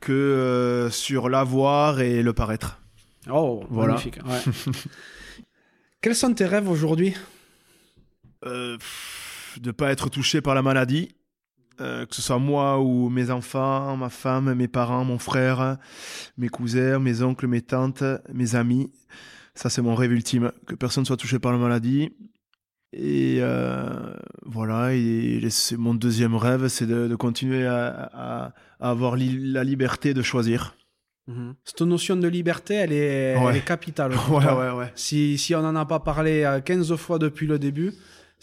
que 0.00 0.88
sur 0.90 1.28
l'avoir 1.28 2.00
et 2.00 2.22
le 2.22 2.32
paraître. 2.32 2.80
Oh, 3.30 3.62
Voilà. 3.70 3.92
magnifique. 3.92 4.18
ouais. 4.26 4.72
Quels 6.00 6.16
sont 6.16 6.32
tes 6.34 6.46
rêves 6.46 6.68
aujourd'hui? 6.68 7.14
De 8.44 9.70
pas 9.70 9.92
être 9.92 10.08
touché 10.10 10.40
par 10.40 10.54
la 10.56 10.62
maladie, 10.62 11.14
euh, 11.80 12.06
que 12.06 12.14
ce 12.14 12.22
soit 12.22 12.38
moi 12.38 12.80
ou 12.80 13.08
mes 13.08 13.30
enfants, 13.30 13.96
ma 13.96 14.08
femme, 14.10 14.54
mes 14.54 14.68
parents, 14.68 15.04
mon 15.04 15.18
frère, 15.18 15.78
mes 16.36 16.48
cousins, 16.48 16.98
mes 16.98 17.22
oncles, 17.22 17.46
mes 17.46 17.62
tantes, 17.62 18.04
mes 18.32 18.54
amis. 18.54 18.90
Ça, 19.54 19.68
c'est 19.70 19.82
mon 19.82 19.94
rêve 19.94 20.12
ultime, 20.12 20.52
que 20.66 20.74
personne 20.74 21.04
soit 21.04 21.16
touché 21.16 21.38
par 21.38 21.52
la 21.52 21.58
maladie. 21.58 22.10
Et 22.94 23.38
euh, 23.40 24.12
voilà, 24.44 24.94
et 24.94 25.40
c'est 25.48 25.76
mon 25.78 25.94
deuxième 25.94 26.34
rêve, 26.36 26.68
c'est 26.68 26.86
de, 26.86 27.08
de 27.08 27.16
continuer 27.16 27.66
à, 27.66 27.86
à- 28.12 28.54
à 28.80 28.90
avoir 28.90 29.16
li- 29.16 29.50
la 29.52 29.64
liberté 29.64 30.12
de 30.12 30.20
choisir. 30.22 30.74
Cette 31.64 31.82
notion 31.82 32.16
de 32.16 32.26
liberté, 32.28 32.74
elle 32.74 32.92
est, 32.92 33.36
Ouais. 33.38 33.50
elle 33.52 33.56
est 33.58 33.64
capitale. 33.64 34.12
Ouais, 34.28 34.44
ouais, 34.44 34.70
ouais. 34.72 34.92
Si, 34.96 35.38
si 35.38 35.54
on 35.54 35.62
n'en 35.62 35.76
a 35.76 35.86
pas 35.86 36.00
parlé 36.00 36.42
euh, 36.42 36.60
15 36.60 36.94
fois 36.96 37.18
depuis 37.18 37.46
le 37.46 37.58
début, 37.58 37.92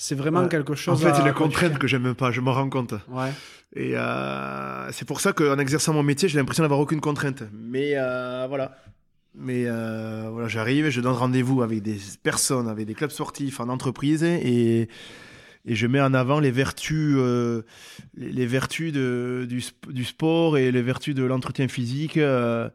c'est 0.02 0.16
vraiment 0.16 0.44
Ouais. 0.44 0.48
quelque 0.48 0.72
En 0.72 0.76
chose 0.76 1.02
fait, 1.02 1.10
à 1.10 1.14
c'est 1.14 1.34
contraintes 1.34 1.74
fais. 1.74 1.80
que 1.80 1.86
j'aime 1.88 2.16
pas, 2.16 2.32
je 2.32 2.40
me 2.40 2.50
rends 2.52 2.70
compte. 2.70 2.94
Ouais. 3.10 3.32
Et 3.76 3.98
euh, 3.98 4.90
c'est 4.94 5.04
pour 5.06 5.20
ça 5.20 5.34
qu'en 5.34 5.60
exerçant 5.60 5.92
mon 5.94 6.04
métier, 6.04 6.30
j'ai 6.30 6.38
l'impression 6.40 6.64
d'avoir 6.64 6.80
aucune 6.80 7.02
contrainte. 7.02 7.44
Mais 7.54 7.92
euh, 7.96 8.46
voilà. 8.48 8.78
Mais 9.36 9.66
euh, 9.68 10.30
voilà, 10.32 10.48
j'arrive 10.48 10.86
et 10.86 10.92
je 10.92 11.02
donne 11.02 11.12
rendez-vous 11.14 11.62
avec 11.64 11.82
des 11.82 11.98
personnes, 12.24 12.70
avec 12.70 12.88
des 12.88 12.94
clubs 12.94 13.12
sportifs, 13.12 13.60
en 13.60 13.68
entreprise. 13.68 14.24
Et, 14.24 14.88
et 15.70 15.76
je 15.76 15.88
mets 15.88 16.02
en 16.02 16.14
avant 16.14 16.40
les 16.42 16.52
vertus, 16.52 17.16
euh, 17.18 17.62
les, 18.16 18.32
les 18.32 18.46
vertus 18.46 18.92
de, 18.92 19.46
du, 19.48 19.60
sp- 19.60 19.90
du 19.92 20.04
sport 20.04 20.58
et 20.58 20.72
les 20.72 20.82
vertus 20.82 21.16
de 21.16 21.24
l'entretien 21.24 21.68
physique. 21.70 22.18
euh, 22.18 22.70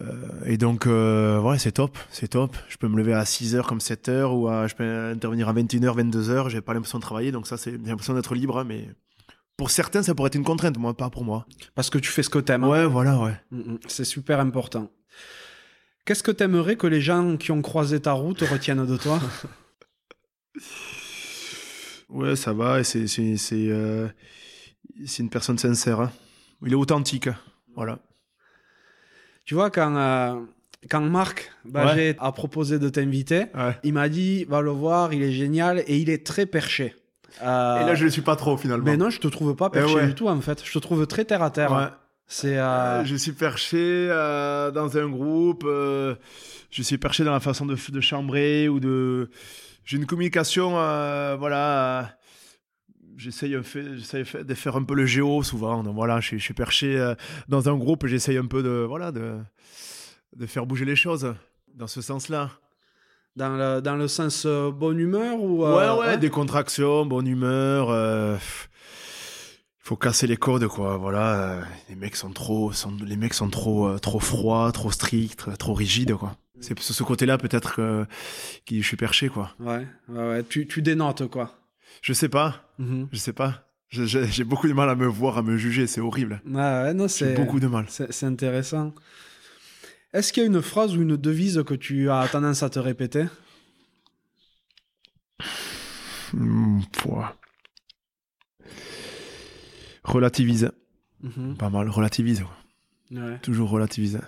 euh, 0.00 0.14
et 0.46 0.56
donc, 0.56 0.86
ouais, 0.86 1.58
c'est 1.58 1.72
top, 1.72 1.98
c'est 2.10 2.28
top. 2.28 2.56
Je 2.68 2.76
peux 2.78 2.88
me 2.88 2.96
lever 2.96 3.12
à 3.12 3.24
6h 3.24 3.62
comme 3.66 3.78
7h 3.78 4.32
ou 4.34 4.48
à, 4.48 4.66
je 4.66 4.74
peux 4.74 4.84
intervenir 4.84 5.48
à 5.48 5.52
21h, 5.52 5.94
22h. 6.10 6.48
J'ai 6.48 6.60
pas 6.62 6.72
l'impression 6.74 6.98
de 6.98 7.02
travailler, 7.02 7.30
donc 7.30 7.46
ça, 7.46 7.56
c'est, 7.58 7.72
j'ai 7.72 7.78
l'impression 7.90 8.14
d'être 8.14 8.34
libre, 8.34 8.58
hein, 8.58 8.64
mais 8.64 8.88
pour 9.58 9.70
certains, 9.70 10.02
ça 10.02 10.14
pourrait 10.14 10.28
être 10.28 10.34
une 10.34 10.44
contrainte, 10.44 10.78
moi, 10.78 10.96
pas 10.96 11.10
pour 11.10 11.24
moi. 11.24 11.46
Parce 11.74 11.90
que 11.90 11.98
tu 11.98 12.10
fais 12.10 12.22
ce 12.22 12.30
que 12.30 12.38
t'aimes. 12.38 12.64
hein. 12.64 12.68
Ouais, 12.68 12.86
voilà, 12.86 13.18
ouais. 13.20 13.34
Mm, 13.50 13.58
mm. 13.74 13.78
C'est 13.86 14.04
super 14.06 14.40
important. 14.40 14.90
Qu'est-ce 16.06 16.22
que 16.22 16.32
t'aimerais 16.32 16.76
que 16.76 16.86
les 16.86 17.00
gens 17.02 17.36
qui 17.36 17.52
ont 17.52 17.60
croisé 17.62 18.00
ta 18.00 18.12
route 18.12 18.40
retiennent 18.40 18.86
de 18.86 18.96
toi? 18.96 19.20
Ouais, 22.12 22.36
ça 22.36 22.52
va, 22.52 22.80
et 22.80 22.84
c'est, 22.84 23.06
c'est, 23.06 23.36
c'est, 23.36 23.68
euh, 23.68 24.06
c'est 25.06 25.22
une 25.22 25.30
personne 25.30 25.58
sincère. 25.58 26.00
hein. 26.00 26.12
Il 26.64 26.72
est 26.72 26.76
authentique, 26.76 27.26
hein. 27.28 27.36
voilà. 27.74 27.98
Tu 29.44 29.54
vois, 29.54 29.70
quand, 29.70 29.96
euh, 29.96 30.34
quand 30.88 31.00
Marc 31.00 31.50
a 32.18 32.32
proposé 32.32 32.78
de 32.78 32.88
t'inviter, 32.88 33.46
Ouais. 33.54 33.76
il 33.82 33.92
m'a 33.94 34.08
dit 34.08 34.44
va 34.44 34.60
le 34.60 34.70
voir, 34.70 35.12
il 35.12 35.22
est 35.22 35.32
génial 35.32 35.82
et 35.86 35.96
il 35.98 36.10
est 36.10 36.24
très 36.24 36.46
perché. 36.46 36.94
Euh, 37.42 37.80
Et 37.82 37.86
là, 37.86 37.94
je 37.94 38.04
le 38.04 38.10
suis 38.10 38.22
pas 38.22 38.36
trop, 38.36 38.56
finalement. 38.56 38.84
Mais 38.84 38.96
non, 38.96 39.10
je 39.10 39.18
te 39.18 39.26
trouve 39.26 39.56
pas 39.56 39.70
perché 39.70 39.92
Eh 39.92 39.96
ouais. 39.96 40.06
du 40.06 40.14
tout 40.14 40.28
en 40.28 40.40
fait. 40.40 40.62
Je 40.64 40.72
te 40.72 40.78
trouve 40.78 41.06
très 41.06 41.24
terre 41.24 41.42
à 41.42 41.50
terre. 41.50 41.72
Ouais. 41.72 41.86
C'est 42.28 42.58
euh, 42.58 42.62
Euh, 43.00 43.04
je 43.04 43.16
suis 43.16 43.32
perché 43.32 43.78
euh, 44.10 44.70
dans 44.70 44.96
un 44.96 45.08
groupe, 45.08 45.64
euh, 45.66 46.14
je 46.70 46.82
suis 46.82 46.98
perché 46.98 47.24
dans 47.24 47.32
la 47.32 47.40
façon 47.40 47.66
de, 47.66 47.74
de 47.90 48.00
chambrer 48.00 48.68
ou 48.68 48.78
de. 48.80 49.30
J'ai 49.84 49.96
une 49.96 50.06
communication, 50.06 50.78
euh, 50.78 51.36
voilà. 51.38 52.16
J'essaye 53.16 53.52
de 53.52 54.54
faire 54.54 54.76
un 54.76 54.84
peu 54.84 54.94
le 54.94 55.06
géo 55.06 55.42
souvent. 55.42 55.82
Donc 55.82 55.94
voilà, 55.94 56.20
je, 56.20 56.26
suis- 56.28 56.38
je 56.38 56.44
suis 56.44 56.54
perché 56.54 56.96
euh, 56.96 57.14
dans 57.48 57.68
un 57.68 57.76
groupe, 57.76 58.06
j'essaye 58.06 58.38
un 58.38 58.46
peu 58.46 58.62
de, 58.62 58.84
voilà, 58.88 59.12
de, 59.12 59.38
de 60.36 60.46
faire 60.46 60.66
bouger 60.66 60.84
les 60.84 60.96
choses 60.96 61.34
dans 61.74 61.86
ce 61.86 62.00
sens-là. 62.00 62.50
dans, 63.36 63.50
le, 63.56 63.80
dans 63.80 63.96
le 63.96 64.08
sens 64.08 64.44
euh, 64.46 64.70
bonne 64.70 64.98
humeur 64.98 65.40
ou 65.40 65.62
ouais, 65.64 65.68
euh, 65.68 65.96
ouais, 65.98 66.06
hein? 66.14 66.16
décontraction, 66.16 67.04
bonne 67.06 67.26
humeur. 67.26 67.90
euh, 67.90 68.36
Il 68.38 69.84
faut 69.88 69.96
casser 69.96 70.26
les 70.26 70.36
codes, 70.36 70.66
quoi. 70.68 70.96
Voilà, 70.96 71.58
les 71.88 71.94
mecs 71.96 72.16
sont 72.16 72.32
trop, 72.32 72.72
sont, 72.72 72.96
les 73.04 73.16
mecs 73.16 73.34
sont 73.34 73.50
trop, 73.50 73.98
trop 73.98 74.20
froids, 74.20 74.70
trop 74.72 74.90
stricts, 74.90 75.46
trop 75.58 75.74
rigides, 75.74 76.14
quoi. 76.14 76.34
C'est 76.62 76.78
sur 76.78 76.94
ce 76.94 77.02
côté-là 77.02 77.36
peut-être 77.38 77.74
que, 77.74 78.06
que 78.66 78.76
je 78.76 78.82
suis 78.82 78.96
perché, 78.96 79.28
quoi. 79.28 79.52
Ouais, 79.58 79.86
ouais, 80.08 80.28
ouais. 80.28 80.44
Tu, 80.44 80.66
tu 80.66 80.80
dénotes 80.80 81.28
quoi. 81.28 81.58
Je 82.00 82.12
sais 82.14 82.28
pas, 82.30 82.70
Mhm. 82.78 83.08
je 83.12 83.18
sais 83.18 83.32
pas. 83.34 83.68
J'ai 83.90 84.44
beaucoup 84.44 84.68
de 84.68 84.72
mal 84.72 84.88
à 84.88 84.94
me 84.94 85.06
voir, 85.06 85.36
à 85.36 85.42
me 85.42 85.58
juger, 85.58 85.86
c'est 85.86 86.00
horrible. 86.00 86.40
Ouais, 86.46 86.54
ouais, 86.54 86.94
non, 86.94 87.08
c'est 87.08 87.34
beaucoup 87.34 87.60
de 87.60 87.66
mal. 87.66 87.84
c'est 87.90 88.24
intéressant. 88.24 88.94
Est-ce 90.14 90.32
qu'il 90.32 90.42
y 90.42 90.46
a 90.46 90.48
une 90.48 90.62
phrase 90.62 90.96
ou 90.96 91.02
une 91.02 91.16
devise 91.16 91.62
que 91.66 91.74
tu 91.74 92.08
as 92.10 92.26
tendance 92.28 92.62
à 92.62 92.70
te 92.70 92.78
répéter? 92.78 93.26
Hmm. 96.32 96.80
Relativise, 100.04 100.70
Mhm. 101.22 101.56
pas 101.56 101.70
mal. 101.70 101.88
Relativise, 101.88 102.42
quoi. 102.42 103.20
Ouais. 103.22 103.38
toujours 103.40 103.68
relativise. 103.68 104.20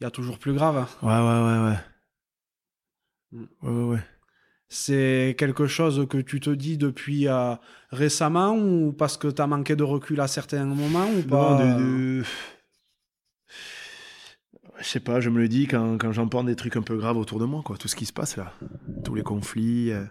Il 0.00 0.04
y 0.04 0.06
a 0.06 0.10
toujours 0.10 0.38
plus 0.38 0.54
grave. 0.54 0.86
Ouais, 1.02 1.08
ouais, 1.08 1.18
ouais, 1.18 1.68
ouais. 1.68 1.78
Mm. 3.32 3.44
Ouais, 3.62 3.70
ouais, 3.70 3.94
ouais. 3.94 4.04
C'est 4.68 5.34
quelque 5.36 5.66
chose 5.66 6.06
que 6.08 6.18
tu 6.18 6.38
te 6.40 6.50
dis 6.50 6.78
depuis 6.78 7.26
euh, 7.28 7.54
récemment 7.90 8.56
ou 8.56 8.92
parce 8.92 9.16
que 9.16 9.28
tu 9.28 9.42
as 9.42 9.46
manqué 9.46 9.74
de 9.76 9.82
recul 9.82 10.20
à 10.20 10.28
certains 10.28 10.64
moments 10.64 11.06
ou 11.08 11.16
Non, 11.28 11.28
pas? 11.28 11.54
de- 11.54 12.20
de- 12.20 12.24
Je 14.78 14.84
sais 14.84 15.00
pas, 15.00 15.20
je 15.20 15.28
me 15.28 15.40
le 15.40 15.48
dis 15.48 15.66
quand, 15.66 15.98
quand 15.98 16.12
j'entends 16.12 16.44
des 16.44 16.56
trucs 16.56 16.76
un 16.76 16.82
peu 16.82 16.96
graves 16.96 17.16
autour 17.18 17.38
de 17.40 17.44
moi, 17.44 17.62
quoi. 17.64 17.76
Tout 17.76 17.88
ce 17.88 17.96
qui 17.96 18.06
se 18.06 18.12
passe 18.12 18.36
là. 18.36 18.52
Tous 19.04 19.14
les 19.14 19.22
conflits, 19.22 19.90
euh, 19.90 20.04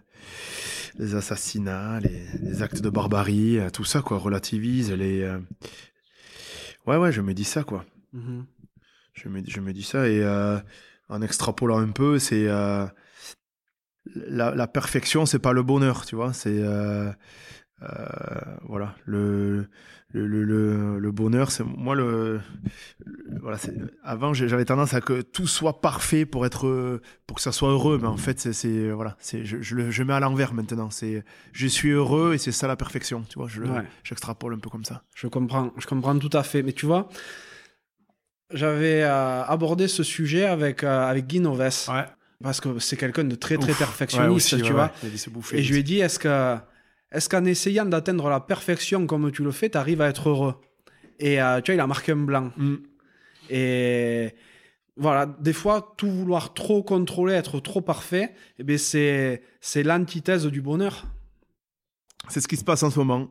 les 0.99 1.16
assassinats, 1.16 1.99
les, 2.02 2.26
les 2.44 2.61
actes 2.61 2.82
de 2.82 2.90
barbarie, 2.90 3.57
euh, 3.60 3.70
tout 3.70 3.86
ça, 3.86 4.02
quoi. 4.02 4.18
Relativise 4.20 4.91
les. 4.91 5.22
euh, 5.22 5.40
Ouais, 6.86 6.98
ouais, 6.98 7.11
je 7.11 7.22
me 7.22 7.34
dis 7.34 7.44
ça, 7.45 7.64
quoi. 7.64 7.86
Mhm. 8.14 8.45
Je 9.22 9.30
me, 9.30 9.41
je 9.48 9.60
me 9.60 9.74
dis 9.74 9.84
ça 9.84 10.08
et 10.08 10.22
euh, 10.24 10.58
en 11.10 11.22
extrapolant 11.22 11.80
un 11.80 11.90
peu, 11.91 12.20
c'est. 12.20 12.48
euh, 12.48 12.86
La, 14.16 14.56
la 14.56 14.68
perfection, 14.68 15.26
c'est 15.26 15.40
pas 15.40 15.54
le 15.54 15.62
bonheur, 15.64 16.06
tu 16.06 16.16
vois. 16.16 16.34
C'est. 16.34 16.60
euh, 16.62 17.12
voilà. 18.64 18.96
Le, 19.06 19.68
le, 20.12 20.98
le, 21.00 21.12
bonheur, 21.12 21.52
c'est. 21.52 21.64
Moi, 21.64 21.96
le. 21.96 22.40
le- 23.06 23.40
voilà, 23.41 23.58
c'est- 23.58 23.76
avant, 24.04 24.34
j'avais 24.34 24.66
tendance 24.66 24.94
à 24.94 25.02
que 25.02 25.22
tout 25.22 25.48
soit 25.48 25.82
parfait 25.82 26.26
pour 26.26 26.46
être. 26.46 27.00
pour 27.28 27.38
que 27.38 27.44
ça 27.44 27.52
soit 27.52 27.70
heureux, 27.70 28.00
mais 28.02 28.08
en 28.08 28.18
fait, 28.18 28.40
c'est. 28.40 28.90
Voilà. 28.91 29.16
c'est 29.20 29.46
Je, 29.46 29.62
je, 29.62 29.76
le- 29.76 29.91
je 29.91 30.04
mets 30.04 30.14
à 30.14 30.20
l'envers 30.20 30.54
maintenant. 30.54 30.90
C'est. 30.90 31.24
Je 31.54 31.68
suis 31.68 31.90
heureux 31.91 32.34
et 32.34 32.38
c'est 32.38 32.52
ça 32.52 32.68
la 32.68 32.76
perfection, 32.76 33.22
tu 33.30 33.38
vois. 33.38 33.48
Je, 33.48 33.62
Ouais. 33.64 33.84
J'extrapole 34.04 34.54
un 34.56 34.60
peu 34.60 34.70
comme 34.70 34.86
ça. 34.86 35.04
Je 35.16 35.28
comprends, 35.28 35.72
je 35.78 35.86
comprends 35.86 36.18
tout 36.18 36.36
à 36.36 36.44
fait. 36.44 36.64
Mais 36.64 36.74
tu 36.74 36.86
vois, 36.88 37.08
j'avais 38.52 39.04
euh, 39.04 39.44
abordé 39.44 39.88
ce 39.88 40.04
sujet 40.04 40.46
avec, 40.46 40.84
euh, 40.84 41.08
avec 41.08 41.28
Guy 41.28 41.40
Noves. 41.40 41.60
Ouais. 41.90 42.06
Parce 42.42 42.62
que 42.62 42.80
c'est 42.80 42.96
quelqu'un 42.96 43.26
de 43.26 43.36
très, 43.36 43.58
très 43.58 43.72
Ouf. 43.72 43.78
perfectionniste, 43.80 44.30
Ouais, 44.54 44.58
aussi, 44.58 44.66
tu 44.66 44.74
ouais, 44.74 44.80
vois. 44.80 44.92
bouffer, 45.32 45.58
Et 45.60 45.64
je 45.64 45.74
lui 45.74 45.80
ai 45.82 45.84
dit, 45.84 46.00
est-ce 46.00 46.20
que, 46.20 46.56
est-ce 47.12 47.28
qu'en 47.28 47.44
essayant 47.44 47.86
d'atteindre 47.86 48.30
la 48.30 48.40
perfection 48.40 49.06
comme 49.08 49.32
tu 49.32 49.44
le 49.44 49.52
fais, 49.52 49.70
tu 49.70 49.78
arrives 49.78 50.02
à 50.02 50.08
être 50.08 50.30
heureux? 50.30 50.56
Et 51.20 51.42
euh, 51.42 51.60
tu 51.60 51.72
vois, 51.72 51.76
il 51.76 51.82
a 51.82 51.88
marqué 51.88 52.14
un 52.14 52.18
blanc. 52.18 52.52
Mm. 52.56 52.76
Et 53.50 54.34
voilà, 54.96 55.26
des 55.26 55.54
fois, 55.54 55.94
tout 55.98 56.10
vouloir 56.10 56.54
trop 56.54 56.82
contrôler, 56.82 57.34
être 57.34 57.60
trop 57.60 57.82
parfait, 57.82 58.34
eh 58.58 58.78
c'est, 58.78 59.42
c'est 59.60 59.84
l'antithèse 59.84 60.46
du 60.46 60.62
bonheur. 60.62 61.08
C'est 62.30 62.42
ce 62.42 62.48
qui 62.48 62.58
se 62.58 62.64
passe 62.64 62.84
en 62.84 62.90
ce 62.90 63.00
moment. 63.00 63.28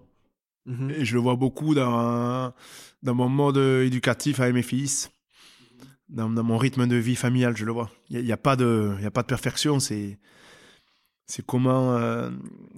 Mhm. 0.69 0.91
Et 0.91 1.05
je 1.05 1.15
le 1.15 1.21
vois 1.21 1.35
beaucoup 1.35 1.75
dans, 1.75 2.53
dans 3.03 3.15
mon 3.15 3.29
mode 3.29 3.57
éducatif 3.57 4.39
avec 4.39 4.55
mes 4.55 4.63
fils, 4.63 5.11
dans, 6.11 6.29
dans 6.29 6.45
mon 6.45 6.59
rythme 6.59 6.87
de 6.87 6.97
vie 6.97 7.17
familiale, 7.17 7.57
je 7.57 7.65
le 7.65 7.73
vois. 7.73 7.91
Il 8.11 8.23
n'y 8.23 8.33
a, 8.33 8.37
pas 8.37 8.55
de 8.55 8.95
a 9.03 9.11
pas 9.11 9.23
de 9.23 9.27
perfection, 9.27 9.81
c'est 9.81 10.19
comment, 11.47 11.95
euh, 11.97 12.31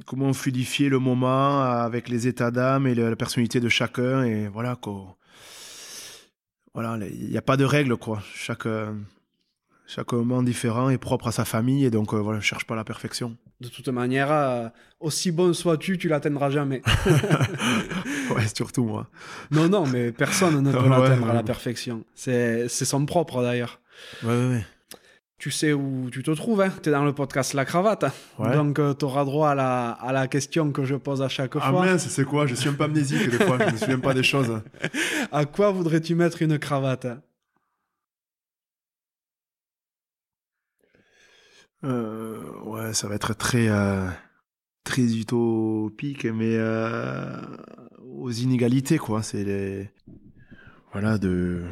comment 0.07 0.33
fluidifier 0.33 0.89
le 0.89 1.01
moment 1.01 1.63
avec 1.63 2.09
les 2.09 2.29
états 2.29 2.53
d'âme 2.53 2.87
et 2.87 2.95
la 2.95 3.17
personnalité 3.17 3.59
de 3.59 3.69
chacun. 3.69 4.23
Et 4.23 4.47
voilà, 4.49 4.77
quoi. 4.77 5.17
Il 6.77 7.29
n'y 7.31 7.37
a 7.37 7.43
pas 7.43 7.57
de 7.57 7.65
règle, 7.65 7.97
quoi. 7.97 8.23
Euh, 8.67 8.93
chaque 9.93 10.13
moment 10.13 10.41
différent 10.43 10.89
est 10.89 10.99
propre 10.99 11.27
à 11.27 11.33
sa 11.33 11.45
famille, 11.45 11.85
et 11.85 11.91
donc, 11.91 12.15
euh, 12.15 12.19
voilà, 12.19 12.39
je 12.39 12.45
cherche 12.45 12.65
pas 12.65 12.77
la 12.77 12.85
perfection. 12.85 13.37
De 13.61 13.67
toute 13.67 13.89
manière, 13.89 14.31
euh, 14.31 14.69
aussi 15.01 15.33
bon 15.33 15.53
sois-tu, 15.53 15.99
tu 15.99 16.09
l'atteindras 16.09 16.49
jamais. 16.51 16.81
ouais, 18.37 18.47
surtout 18.55 18.85
moi. 18.85 19.09
non, 19.51 19.69
non, 19.69 19.87
mais 19.89 20.13
personne 20.13 20.63
ne 20.63 20.71
peut 20.71 20.79
Ouais, 20.83 20.89
l'atteindre 20.89 21.31
à 21.31 21.35
la 21.35 21.43
perfection. 21.43 22.05
C'est, 22.15 22.69
son 22.69 23.05
propre 23.05 23.43
d'ailleurs. 23.43 23.81
Ouais, 24.23 24.29
ouais, 24.31 24.49
ouais. 24.55 24.67
Tu 25.39 25.51
sais 25.51 25.73
où 25.73 26.09
tu 26.13 26.23
te 26.23 26.31
trouves, 26.33 26.61
hein 26.61 26.71
tu 26.83 26.91
es 26.91 26.93
dans 26.93 27.05
le 27.05 27.15
podcast 27.15 27.55
La 27.55 27.65
Cravate. 27.65 28.05
Donc 28.39 28.79
tu 28.99 29.05
auras 29.07 29.25
droit 29.25 29.51
à 29.51 29.55
la, 29.55 29.91
à 29.93 30.13
la 30.13 30.29
question 30.29 30.71
que 30.71 30.85
je 30.85 30.95
pose 30.95 31.21
à 31.23 31.29
chaque 31.29 31.57
Ah 31.57 31.71
fois. 31.71 31.85
mince, 31.87 32.07
c'est 32.09 32.25
quoi? 32.25 32.47
Je 32.47 32.55
suis 32.55 32.69
un 32.69 32.75
peu 32.75 32.85
amnésique 32.85 33.29
des 33.31 33.45
fois, 33.45 33.57
je 33.59 33.73
me 33.73 33.77
souviens 33.79 33.99
pas 33.99 34.15
des 34.15 34.23
choses. 34.23 34.61
À 35.33 35.47
quoi 35.47 35.71
voudrais-tu 35.71 36.15
mettre 36.15 36.43
une 36.43 36.59
cravate? 36.59 37.07
Euh, 41.85 42.43
ouais, 42.65 42.93
ça 42.95 43.09
va 43.09 43.15
être 43.15 43.35
très, 43.35 43.69
euh, 43.69 44.09
très 44.85 45.03
utopique, 45.03 46.25
mais 46.27 46.57
euh, 46.57 47.41
aux 48.03 48.31
inégalités, 48.31 48.99
quoi. 48.99 49.23
C'est 49.23 49.45
les. 49.45 49.91
Voilà, 50.93 51.19
de. 51.19 51.63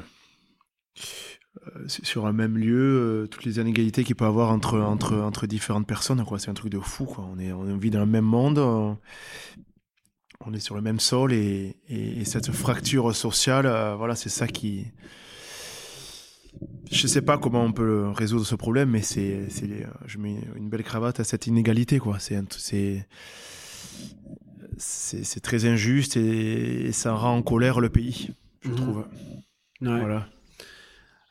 sur 1.87 2.27
un 2.27 2.33
même 2.33 2.57
lieu, 2.57 3.29
toutes 3.31 3.45
les 3.45 3.59
inégalités 3.59 4.05
qu'il 4.05 4.15
peut 4.15 4.25
y 4.25 4.29
avoir 4.29 4.51
entre, 4.51 4.79
entre, 4.81 5.17
entre 5.17 5.47
différentes 5.47 5.87
personnes, 5.87 6.25
quoi. 6.25 6.39
C'est 6.39 6.51
un 6.51 6.55
truc 6.55 6.73
de 6.73 6.81
fou, 6.81 7.05
quoi. 7.05 7.29
On, 7.31 7.39
est, 7.39 7.53
on 7.53 7.77
vit 7.77 7.91
dans 7.91 8.01
le 8.01 8.07
même 8.07 8.25
monde, 8.25 8.59
on, 8.59 8.99
est 10.55 10.61
sur 10.61 10.75
le 10.75 10.83
même 10.83 11.01
sol, 11.01 11.33
et, 11.33 11.77
et, 11.89 12.21
et 12.21 12.25
cette 12.25 12.53
fracture 12.53 13.15
sociale, 13.15 13.67
voilà, 13.97 14.15
c'est 14.15 14.31
ça 14.31 14.47
qui. 14.47 14.87
Je 16.91 17.07
sais 17.07 17.21
pas 17.23 17.37
comment 17.39 17.63
on 17.65 17.73
peut 17.73 18.09
résoudre 18.09 18.47
ce 18.47 18.55
problème, 18.55 18.91
mais 18.91 19.03
c'est, 19.03 19.47
je 20.07 20.19
mets 20.19 20.37
une 20.57 20.69
belle 20.71 20.83
cravate 20.85 21.21
à 21.21 21.25
cette 21.25 21.47
inégalité, 21.47 21.99
quoi. 21.99 22.19
C'est, 22.19 22.41
c'est, 22.59 23.07
c'est, 24.79 25.41
très 25.41 25.67
injuste 25.67 26.17
et, 26.17 26.87
et 26.87 26.93
ça 26.93 27.13
rend 27.13 27.37
en 27.37 27.43
colère 27.43 27.81
le 27.81 27.89
pays, 27.91 28.31
je 28.63 28.71
Mhm. 28.71 28.77
trouve. 28.77 28.99
Ouais. 29.83 30.01
Voilà. 30.01 30.27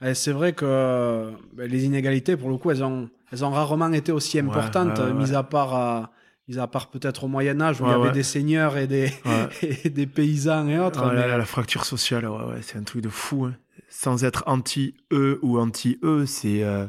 Et 0.02 0.14
c'est 0.14 0.32
vrai 0.32 0.54
que 0.54 1.32
ben, 1.54 1.70
les 1.70 1.86
inégalités, 1.86 2.38
pour 2.38 2.50
le 2.50 2.58
coup, 2.58 2.70
elles 2.72 2.84
ont, 2.84 3.10
elles 3.32 3.44
ont 3.44 3.50
rarement 3.50 3.92
été 3.94 4.12
aussi 4.12 4.38
importantes, 4.40 5.00
ouais, 5.00 5.06
ouais. 5.06 5.14
mis 5.14 5.34
à 5.34 5.44
part, 5.44 6.12
Mis 6.48 6.58
à 6.60 6.68
part 6.68 6.90
peut-être 6.90 7.26
au 7.26 7.28
Moyen-Âge 7.28 7.82
où 7.82 7.86
il 7.86 7.90
y 7.90 7.94
avait 7.94 8.04
ouais. 8.04 8.12
des 8.14 8.24
seigneurs 8.24 8.78
et 8.78 8.88
des, 8.88 9.12
Ouais. 9.26 9.50
et 9.84 9.90
des 9.90 10.08
paysans 10.08 10.68
et 10.70 10.80
autres. 10.80 11.06
Mais- 11.14 11.28
la, 11.28 11.46
fracture 11.46 11.84
sociale, 11.86 12.28
c'est 12.62 12.78
un 12.78 12.84
truc 12.84 13.02
de 13.02 13.10
fou. 13.10 13.46
hein. 13.46 13.56
Sans 13.90 14.24
être 14.24 14.44
anti-eux 14.48 15.40
ou 15.42 15.60
anti-eux, 15.60 16.26
c'est 16.26 16.64
euh, 16.64 16.88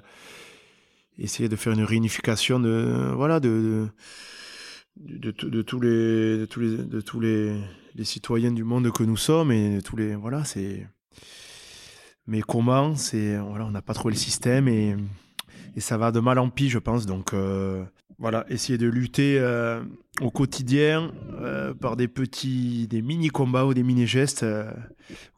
essayer 1.18 1.48
de 1.48 1.56
faire 1.56 1.72
une 1.72 1.82
réunification 1.84 2.60
de, 2.60 3.12
voilà, 3.14 3.40
de, 3.40 3.88
de, 4.96 5.16
de, 5.18 5.30
de- 5.32 5.48
de 5.48 5.62
tous 5.62 5.80
les, 5.80 6.38
de 6.38 6.44
tous 6.46 6.60
les, 6.60 6.76
de 6.76 7.00
tous 7.00 7.20
les, 7.20 7.56
les 7.94 8.04
citoyens 8.04 8.52
du 8.52 8.62
monde 8.64 8.90
que 8.92 9.02
nous 9.02 9.16
sommes 9.16 9.50
et 9.52 9.76
de 9.76 9.80
tous 9.80 9.96
les, 9.96 10.14
voilà, 10.14 10.44
c'est. 10.44 10.86
Mais 12.26 12.42
comment 12.42 12.94
C'est, 12.94 13.38
voilà, 13.38 13.64
on 13.64 13.70
n'a 13.70 13.80
pas 13.82 13.94
trouvé 13.94 14.12
le 14.14 14.18
système 14.20 14.68
et, 14.68 14.94
et 15.78 15.80
ça 15.80 15.96
va 15.96 16.10
de 16.12 16.20
mal 16.20 16.38
en 16.38 16.50
pis, 16.50 16.68
je 16.68 16.78
pense. 16.78 17.06
Donc, 17.06 17.32
euh, 17.34 17.84
voilà, 18.18 18.44
essayer 18.48 18.78
de 18.78 18.88
lutter 18.88 19.38
euh, 19.38 19.80
au 20.20 20.30
quotidien 20.30 21.12
euh, 21.40 21.72
par 21.72 21.96
des 21.96 22.08
petits, 22.08 22.88
des 22.88 23.00
mini 23.00 23.28
combats 23.28 23.64
ou 23.64 23.74
des 23.74 23.84
mini 23.84 24.06
gestes 24.06 24.44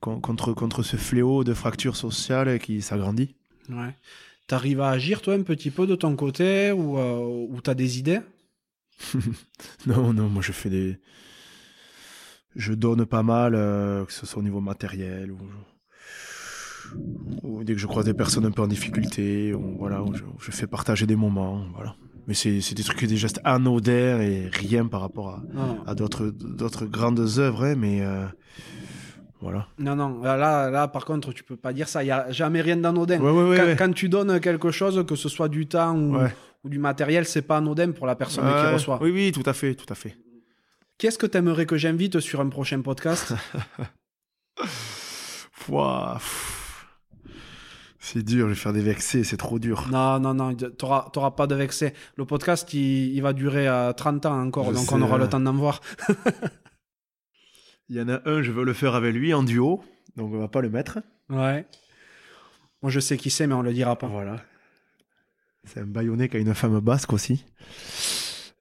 con- 0.00 0.20
contre 0.20 0.52
contre 0.54 0.82
ce 0.82 0.96
fléau 0.96 1.44
de 1.44 1.52
fracture 1.54 1.94
sociale 1.96 2.58
qui 2.58 2.80
s'agrandit. 2.80 3.34
Ouais. 3.68 3.94
T'arrives 4.46 4.80
à 4.80 4.88
agir, 4.90 5.20
toi, 5.22 5.34
un 5.34 5.42
petit 5.42 5.70
peu 5.70 5.86
de 5.86 5.94
ton 5.94 6.16
côté 6.16 6.72
ou, 6.72 6.98
ou 6.98 7.60
t'as 7.60 7.74
des 7.74 7.98
idées? 7.98 8.20
Non, 9.86 10.12
non, 10.12 10.28
moi 10.28 10.42
je 10.42 10.52
fais 10.52 10.68
des, 10.70 10.98
je 12.56 12.74
donne 12.74 13.06
pas 13.06 13.22
mal, 13.22 13.52
que 13.52 14.12
ce 14.12 14.26
soit 14.26 14.40
au 14.40 14.42
niveau 14.42 14.60
matériel 14.60 15.30
ou, 15.32 15.38
ou 17.42 17.64
dès 17.64 17.74
que 17.74 17.78
je 17.78 17.86
croise 17.86 18.04
des 18.04 18.14
personnes 18.14 18.46
un 18.46 18.50
peu 18.50 18.62
en 18.62 18.66
difficulté, 18.66 19.54
ou, 19.54 19.76
voilà, 19.78 20.02
où 20.02 20.14
je, 20.14 20.22
où 20.22 20.38
je 20.40 20.50
fais 20.50 20.66
partager 20.66 21.06
des 21.06 21.16
moments, 21.16 21.64
voilà. 21.74 21.94
Mais 22.26 22.34
c'est 22.34 22.74
des 22.74 22.82
trucs, 22.84 23.04
des 23.04 23.16
gestes 23.16 23.40
anodins 23.44 24.20
et 24.20 24.48
rien 24.52 24.86
par 24.86 25.00
rapport 25.00 25.42
à, 25.86 25.94
d'autres 25.94 26.86
grandes 26.86 27.38
œuvres, 27.38 27.64
hein, 27.64 27.74
mais 27.76 28.02
euh, 28.02 28.24
voilà. 29.40 29.66
Non, 29.78 29.96
non, 29.96 30.20
là, 30.22 30.70
là, 30.70 30.88
par 30.88 31.04
contre, 31.04 31.32
tu 31.32 31.42
peux 31.42 31.56
pas 31.56 31.72
dire 31.72 31.88
ça. 31.88 32.04
Il 32.04 32.08
y 32.08 32.10
a 32.10 32.30
jamais 32.30 32.60
rien 32.60 32.76
d'anodin. 32.76 33.18
Ouais, 33.18 33.30
ouais, 33.30 33.48
ouais, 33.48 33.56
quand, 33.56 33.64
ouais. 33.64 33.76
quand 33.76 33.92
tu 33.92 34.08
donnes 34.08 34.38
quelque 34.38 34.70
chose, 34.70 35.04
que 35.06 35.16
ce 35.16 35.28
soit 35.28 35.48
du 35.48 35.66
temps 35.66 35.96
ou, 35.96 36.68
du 36.68 36.78
matériel, 36.78 37.24
c'est 37.24 37.42
pas 37.42 37.56
anodin 37.56 37.92
pour 37.92 38.06
la 38.06 38.14
personne 38.14 38.44
qui 38.44 38.72
reçoit. 38.74 38.98
Oui, 39.02 39.10
oui, 39.10 39.32
tout 39.32 39.42
à 39.46 39.52
fait, 39.52 39.74
tout 39.74 39.90
à 39.90 39.94
fait. 39.94 40.16
Qu'est-ce 40.98 41.16
que 41.16 41.26
t'aimerais 41.26 41.64
que 41.64 41.78
j'invite 41.78 42.20
sur 42.20 42.40
un 42.40 42.48
prochain 42.48 42.82
podcast? 42.82 43.32
Pouah. 45.64 46.20
C'est 48.02 48.22
dur, 48.22 48.46
je 48.46 48.54
vais 48.54 48.58
faire 48.58 48.72
des 48.72 48.80
vexés, 48.80 49.24
c'est 49.24 49.36
trop 49.36 49.58
dur. 49.58 49.86
Non, 49.92 50.18
non, 50.18 50.32
non, 50.32 50.54
t'auras 50.54 51.30
pas 51.32 51.46
de 51.46 51.54
vexé. 51.54 51.92
Le 52.16 52.24
podcast, 52.24 52.72
il, 52.72 53.14
il 53.14 53.20
va 53.20 53.34
durer 53.34 53.68
euh, 53.68 53.92
30 53.92 54.24
ans 54.24 54.40
encore, 54.40 54.64
Je 54.70 54.72
donc 54.72 54.86
sais, 54.86 54.94
on 54.94 55.02
aura 55.02 55.18
le 55.18 55.28
temps 55.28 55.38
d'en 55.38 55.52
voir. 55.52 55.82
Il 57.90 57.96
y 57.96 58.00
en 58.00 58.08
a 58.08 58.20
un, 58.24 58.40
je 58.40 58.52
veux 58.52 58.64
le 58.64 58.72
faire 58.72 58.94
avec 58.94 59.14
lui 59.14 59.34
en 59.34 59.42
duo, 59.42 59.84
donc 60.16 60.32
on 60.32 60.38
va 60.38 60.48
pas 60.48 60.62
le 60.62 60.70
mettre. 60.70 61.00
Ouais. 61.28 61.66
Moi, 62.82 62.90
je 62.90 63.00
sais 63.00 63.18
qui 63.18 63.28
c'est, 63.28 63.46
mais 63.46 63.54
on 63.54 63.62
le 63.62 63.72
dira 63.74 63.96
pas. 63.96 64.06
Voilà. 64.06 64.42
C'est 65.64 65.80
un 65.80 65.86
baïonné 65.86 66.30
qui 66.30 66.38
a 66.38 66.40
une 66.40 66.54
femme 66.54 66.80
basque 66.80 67.12
aussi. 67.12 67.44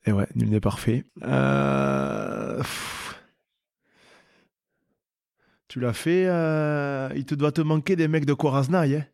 Et 0.05 0.11
ouais, 0.11 0.27
nul 0.35 0.49
n'est 0.49 0.59
parfait. 0.59 1.05
Euh. 1.23 2.61
Tu 5.69 5.79
l'as 5.79 5.93
fait, 5.93 6.25
euh, 6.27 7.09
il 7.15 7.25
te 7.25 7.35
doit 7.35 7.51
te 7.51 7.61
manquer 7.61 7.95
des 7.95 8.07
mecs 8.07 8.25
de 8.25 8.33
Coraznaï. 8.33 8.95
Hein. 8.95 9.05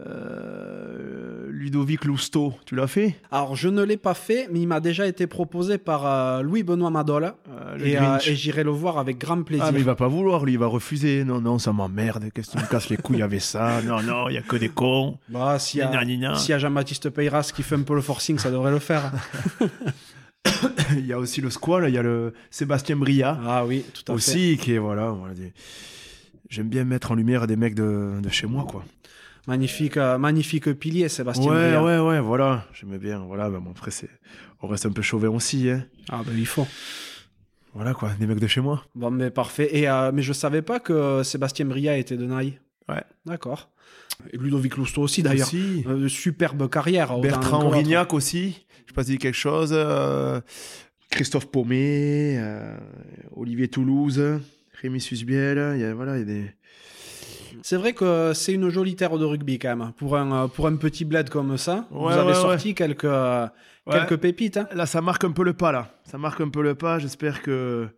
Euh, 0.00 1.48
Ludovic 1.50 2.04
Lousteau, 2.04 2.54
tu 2.66 2.74
l'as 2.74 2.86
fait? 2.86 3.16
Alors, 3.30 3.54
je 3.56 3.68
ne 3.68 3.82
l'ai 3.82 3.96
pas 3.96 4.14
fait, 4.14 4.48
mais 4.50 4.60
il 4.60 4.66
m'a 4.66 4.80
déjà 4.80 5.06
été 5.06 5.26
proposé 5.26 5.78
par 5.78 6.06
euh, 6.06 6.42
Louis-Benoît 6.42 6.90
Madola. 6.90 7.36
Euh, 7.50 8.18
Et, 8.24 8.34
j'irai 8.34 8.64
le 8.64 8.70
voir 8.70 8.98
avec 8.98 9.18
grand 9.18 9.42
plaisir. 9.42 9.66
Ah, 9.68 9.72
mais 9.72 9.80
il 9.80 9.84
va 9.84 9.94
pas 9.94 10.08
vouloir, 10.08 10.44
lui, 10.44 10.54
il 10.54 10.58
va 10.58 10.66
refuser. 10.66 11.24
Non, 11.24 11.40
non, 11.40 11.58
ça 11.58 11.72
m'emmerde. 11.72 12.24
Qu'est-ce 12.34 12.52
que 12.52 12.58
tu 12.58 12.62
me 12.64 12.68
casses 12.68 12.88
les 12.88 12.96
couilles 12.96 13.22
avec 13.22 13.40
ça? 13.42 13.80
Non, 13.82 14.02
non, 14.02 14.28
il 14.28 14.34
y 14.34 14.38
a 14.38 14.42
que 14.42 14.56
des 14.56 14.68
cons. 14.70 15.18
Bah, 15.28 15.58
s'il 15.58 15.80
y 15.80 15.82
a, 15.82 15.90
a 15.90 16.58
Jean-Baptiste 16.58 17.10
Peyras 17.10 17.52
qui 17.54 17.62
fait 17.62 17.76
un 17.76 17.82
peu 17.82 17.94
le 17.94 18.00
forcing, 18.00 18.38
ça 18.38 18.50
devrait 18.50 18.70
le 18.72 18.78
faire. 18.78 19.12
Il 20.96 21.06
y 21.06 21.12
a 21.12 21.18
aussi 21.18 21.40
le 21.40 21.50
squal, 21.50 21.88
il 21.88 21.94
y 21.94 21.98
a 21.98 22.02
le 22.02 22.34
Sébastien 22.50 22.96
Bria. 22.96 23.38
ah 23.46 23.64
oui, 23.64 23.84
tout 23.94 24.02
à 24.02 24.06
fait. 24.06 24.12
aussi, 24.12 24.58
qui 24.60 24.74
est, 24.74 24.78
voilà, 24.78 25.10
voilà, 25.10 25.34
des- 25.34 25.52
j'aime 26.50 26.68
bien 26.68 26.84
mettre 26.84 27.12
en 27.12 27.14
lumière 27.14 27.46
des 27.46 27.56
mecs 27.56 27.74
de, 27.74 28.20
de 28.20 28.28
chez 28.28 28.46
moi, 28.46 28.64
quoi. 28.68 28.84
Magnifique, 29.48 29.96
euh, 29.96 30.18
magnifique 30.18 30.72
pilier, 30.74 31.08
Sébastien 31.08 31.50
ouais, 31.50 31.76
ouais, 31.76 31.98
ouais, 31.98 32.20
voilà, 32.20 32.64
j'aimais 32.74 32.98
bien, 32.98 33.18
voilà, 33.20 33.48
mais 33.50 33.58
bon, 33.58 33.72
après, 33.72 33.90
c'est, 33.90 34.08
on 34.60 34.68
reste 34.68 34.86
un 34.86 34.92
peu 34.92 35.02
chauvin 35.02 35.30
aussi, 35.30 35.68
hein. 35.68 35.84
Ah, 36.10 36.22
ben 36.24 36.32
il 36.38 36.46
faut. 36.46 36.66
Voilà, 37.74 37.92
quoi, 37.92 38.10
des 38.20 38.26
mecs 38.26 38.38
de 38.38 38.46
chez 38.46 38.60
moi. 38.60 38.84
Bon, 38.94 39.10
mais 39.10 39.30
parfait. 39.30 39.76
Et, 39.76 39.88
euh, 39.88 40.12
mais 40.12 40.22
je 40.22 40.32
savais 40.32 40.62
pas 40.62 40.78
que 40.78 41.22
Sébastien 41.24 41.64
Bria 41.64 41.96
était 41.96 42.16
de 42.16 42.26
Naï. 42.26 42.60
Ouais. 42.88 43.02
D'accord. 43.24 43.70
Et 44.30 44.36
Ludovic 44.36 44.76
Lousteau 44.76 45.02
aussi, 45.02 45.22
d'ailleurs. 45.22 45.48
Aussi. 45.48 45.82
Euh, 45.88 46.06
superbe 46.06 46.68
carrière. 46.70 47.10
autant 47.12 47.22
Bertrand. 47.22 47.64
Aurignac 47.64 48.12
aussi, 48.12 48.64
je 48.84 48.90
sais 48.90 48.94
pas 48.94 49.02
si 49.04 49.12
dit 49.12 49.18
quelque 49.18 49.34
chose. 49.34 49.70
euh, 49.72 50.40
Christophe 51.10 51.50
Paumet, 51.50 52.40
Olivier 53.34 53.68
Toulouse, 53.68 54.22
Rémi 54.80 55.00
Susbiel, 55.00 55.72
il 55.74 55.80
y 55.80 55.84
a, 55.84 55.94
voilà, 55.94 56.16
il 56.16 56.20
y 56.20 56.22
a 56.22 56.26
des... 56.26 56.54
C'est 57.62 57.76
vrai 57.76 57.92
que 57.92 58.32
c'est 58.34 58.52
une 58.52 58.68
jolie 58.70 58.96
terre 58.96 59.18
de 59.18 59.24
rugby 59.24 59.58
quand 59.58 59.76
même. 59.76 59.92
Pour 59.92 60.16
un, 60.16 60.44
euh, 60.44 60.48
pour 60.48 60.66
un 60.66 60.76
petit 60.76 61.04
bled 61.04 61.28
comme 61.30 61.56
ça, 61.58 61.86
vous 61.90 62.06
Ouais, 62.06 62.12
avez 62.14 62.28
ouais, 62.28 62.34
sorti 62.34 62.74
quelques, 62.74 63.04
euh, 63.04 63.46
Ouais. 63.86 63.94
quelques 63.98 64.16
pépites. 64.18 64.56
hein. 64.56 64.68
Là, 64.74 64.86
ça 64.86 65.00
marque 65.00 65.24
un 65.24 65.32
peu 65.32 65.42
le 65.44 65.52
pas, 65.54 65.72
là. 65.72 65.92
Ça 66.04 66.16
marque 66.18 66.40
un 66.40 66.48
peu 66.48 66.62
le 66.62 66.74
pas. 66.74 66.98
J'espère 66.98 67.42
que 67.42 67.88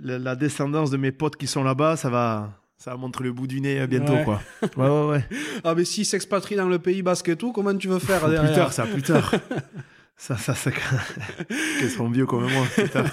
la, 0.00 0.18
la 0.18 0.36
descendance 0.36 0.90
de 0.90 0.96
mes 0.98 1.12
potes 1.12 1.36
qui 1.36 1.46
sont 1.46 1.64
là-bas, 1.64 1.96
ça 1.96 2.10
va, 2.10 2.50
ça 2.76 2.90
va 2.92 2.96
montrer 2.98 3.24
le 3.24 3.32
bout 3.32 3.46
du 3.46 3.60
nez 3.60 3.80
euh, 3.80 3.86
bientôt, 3.86 4.16
quoi. 4.24 4.40
Ouais, 4.76 4.88
ouais, 4.88 5.06
ouais. 5.10 5.24
Ah, 5.64 5.74
mais 5.74 5.84
s'ils 5.84 6.04
s'expatrient 6.06 6.56
dans 6.56 6.68
le 6.68 6.78
Pays 6.78 7.02
Basque 7.02 7.28
et 7.30 7.36
tout, 7.36 7.52
comment 7.52 7.74
tu 7.76 7.88
veux 7.88 7.98
faire 7.98 8.20
plus 8.22 8.30
derrière 8.32 8.54
tard, 8.54 8.72
ça, 8.72 8.84
plus 8.86 9.02
tard. 9.02 9.32
ça, 10.16 10.36
ça, 10.36 10.54
ça. 10.54 10.70
Qu'ils 11.78 11.90
seront 11.90 12.10
vieux 12.10 12.26
comme 12.26 12.50
moi, 12.52 12.66
plus 12.74 12.88
tard. 12.88 13.06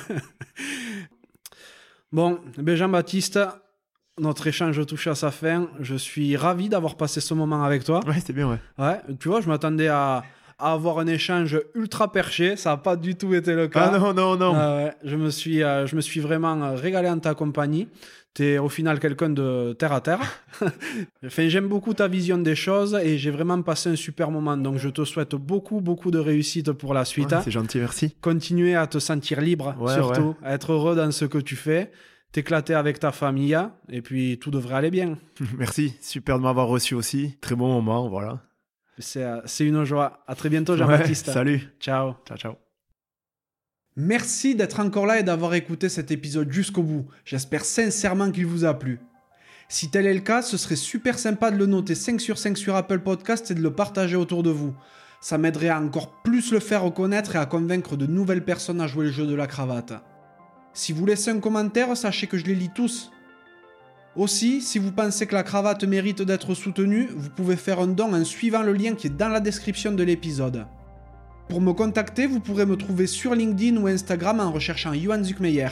Bon, 2.11 2.39
ben 2.57 2.75
Jean-Baptiste, 2.75 3.39
notre 4.19 4.47
échange 4.47 4.85
touche 4.85 5.07
à 5.07 5.15
sa 5.15 5.31
fin. 5.31 5.67
Je 5.79 5.95
suis 5.95 6.35
ravi 6.37 6.69
d'avoir 6.69 6.95
passé 6.95 7.21
ce 7.21 7.33
moment 7.33 7.63
avec 7.63 7.83
toi. 7.83 7.99
Ouais, 8.07 8.15
c'était 8.15 8.33
bien, 8.33 8.49
ouais. 8.49 8.59
Ouais, 8.77 8.99
tu 9.19 9.27
vois, 9.27 9.41
je 9.41 9.47
m'attendais 9.47 9.87
à, 9.87 10.23
à 10.57 10.71
avoir 10.73 10.99
un 10.99 11.07
échange 11.07 11.59
ultra 11.73 12.11
perché. 12.11 12.55
Ça 12.55 12.71
n'a 12.71 12.77
pas 12.77 12.95
du 12.95 13.15
tout 13.15 13.33
été 13.33 13.53
le 13.53 13.67
cas. 13.67 13.91
Ah 13.93 13.99
non, 13.99 14.13
non, 14.13 14.35
non. 14.37 14.53
Ouais, 14.55 14.93
je, 15.03 15.15
me 15.15 15.29
suis, 15.29 15.63
euh, 15.63 15.85
je 15.85 15.95
me 15.95 16.01
suis 16.01 16.19
vraiment 16.19 16.61
euh, 16.63 16.75
régalé 16.75 17.09
en 17.09 17.19
ta 17.19 17.33
compagnie. 17.33 17.87
Tu 18.33 18.43
es 18.43 18.57
au 18.57 18.67
final 18.67 18.99
quelqu'un 18.99 19.29
de 19.29 19.73
terre 19.79 19.93
à 19.93 20.01
terre. 20.01 20.19
enfin, 21.25 21.47
J'aime 21.47 21.67
beaucoup 21.67 21.93
ta 21.93 22.09
vision 22.09 22.37
des 22.37 22.55
choses 22.55 22.93
et 23.01 23.17
j'ai 23.17 23.31
vraiment 23.31 23.61
passé 23.61 23.89
un 23.89 23.95
super 23.95 24.29
moment. 24.29 24.57
Donc 24.57 24.77
je 24.77 24.89
te 24.89 25.05
souhaite 25.05 25.35
beaucoup, 25.35 25.79
beaucoup 25.79 26.11
de 26.11 26.19
réussite 26.19 26.71
pour 26.73 26.93
la 26.93 27.05
suite. 27.05 27.31
Ouais, 27.31 27.39
c'est 27.43 27.51
gentil, 27.51 27.79
merci. 27.79 28.13
Continuer 28.21 28.75
à 28.75 28.87
te 28.87 28.99
sentir 28.99 29.39
libre, 29.39 29.73
Ouais, 29.79 29.93
surtout, 29.93 30.35
à 30.43 30.53
être 30.53 30.73
heureux 30.73 30.95
dans 30.97 31.11
ce 31.11 31.23
que 31.23 31.37
tu 31.37 31.55
fais, 31.55 31.91
t'éclater 32.35 32.73
avec 32.73 32.99
ta 32.99 33.13
famille 33.13 33.57
et 33.87 34.01
puis 34.01 34.37
tout 34.39 34.51
devrait 34.51 34.75
aller 34.75 34.91
bien. 34.91 35.17
Merci. 35.57 35.95
Super 36.01 36.37
de 36.37 36.43
m'avoir 36.43 36.67
reçu 36.67 36.93
aussi. 36.93 37.37
Très 37.39 37.55
bon 37.55 37.69
moment, 37.71 38.09
voilà. 38.09 38.41
C'est 38.97 39.23
euh, 39.23 39.39
une 39.61 39.85
joie. 39.85 40.21
À 40.27 40.35
très 40.35 40.49
bientôt, 40.49 40.73
Ouais, 40.73 40.79
Jean-Baptiste. 40.79 41.31
salut. 41.31 41.61
Ciao. 41.79 42.15
Ciao, 42.27 42.37
ciao. 42.37 42.53
Merci 43.95 44.53
d'être 44.53 44.81
encore 44.81 45.05
là 45.05 45.17
et 45.19 45.23
d'avoir 45.23 45.53
écouté 45.53 45.87
cet 45.87 46.11
épisode 46.11 46.51
jusqu'au 46.51 46.83
bout. 46.83 47.07
J'espère 47.23 47.63
sincèrement 47.63 48.29
qu'il 48.29 48.47
vous 48.47 48.65
a 48.65 48.73
plu. 48.77 48.99
Si 49.69 49.89
tel 49.89 50.05
est 50.05 50.13
le 50.13 50.19
cas, 50.19 50.41
ce 50.41 50.57
serait 50.57 50.75
super 50.75 51.17
sympa 51.17 51.51
de 51.51 51.57
le 51.57 51.67
noter 51.67 51.95
5 51.95 52.19
sur 52.19 52.37
5 52.37 52.57
sur 52.57 52.75
Apple 52.75 52.99
Podcast 52.99 53.49
et 53.51 53.55
de 53.55 53.61
le 53.61 53.71
partager 53.71 54.17
autour 54.17 54.43
de 54.43 54.49
vous. 54.49 54.75
Ça 55.21 55.37
m'aiderait 55.37 55.69
à 55.69 55.79
encore 55.79 56.21
plus 56.21 56.51
le 56.51 56.59
faire 56.59 56.83
reconnaître 56.83 57.37
et 57.37 57.39
à 57.39 57.45
convaincre 57.45 57.95
de 57.95 58.07
nouvelles 58.07 58.43
personnes 58.43 58.81
à 58.81 58.87
jouer 58.87 59.05
le 59.05 59.11
jeu 59.11 59.25
de 59.25 59.35
la 59.35 59.47
cravate. 59.47 59.93
Si 60.75 60.91
vous 60.91 61.05
laissez 61.05 61.31
un 61.31 61.39
commentaire, 61.39 61.95
sachez 61.95 62.27
que 62.27 62.37
je 62.37 62.43
les 62.43 62.53
lis 62.53 62.69
tous. 62.69 63.09
Aussi, 64.17 64.61
si 64.61 64.77
vous 64.77 64.91
pensez 64.91 65.25
que 65.25 65.33
la 65.33 65.43
cravate 65.43 65.85
mérite 65.85 66.21
d'être 66.21 66.53
soutenue, 66.53 67.07
vous 67.15 67.29
pouvez 67.29 67.55
faire 67.55 67.79
un 67.79 67.87
don 67.87 68.13
en 68.13 68.25
suivant 68.25 68.61
le 68.61 68.73
lien 68.73 68.93
qui 68.93 69.07
est 69.07 69.17
dans 69.17 69.29
la 69.29 69.39
description 69.39 69.93
de 69.93 70.03
l'épisode. 70.03 70.67
Pour 71.47 71.61
me 71.61 71.71
contacter, 71.71 72.27
vous 72.27 72.41
pourrez 72.41 72.65
me 72.65 72.75
trouver 72.75 73.07
sur 73.07 73.35
LinkedIn 73.35 73.77
ou 73.77 73.87
Instagram 73.87 74.41
en 74.41 74.51
recherchant 74.51 74.93
Johan 74.93 75.23
Zuckmeyer. 75.23 75.69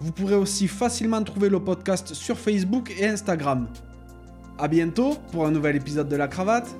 Vous 0.00 0.10
pourrez 0.10 0.34
aussi 0.34 0.66
facilement 0.66 1.22
trouver 1.22 1.48
le 1.48 1.62
podcast 1.62 2.12
sur 2.12 2.36
Facebook 2.36 2.92
et 2.98 3.06
Instagram. 3.06 3.68
A 4.58 4.66
bientôt 4.66 5.14
pour 5.30 5.46
un 5.46 5.52
nouvel 5.52 5.76
épisode 5.76 6.08
de 6.08 6.16
la 6.16 6.26
cravate. 6.26 6.74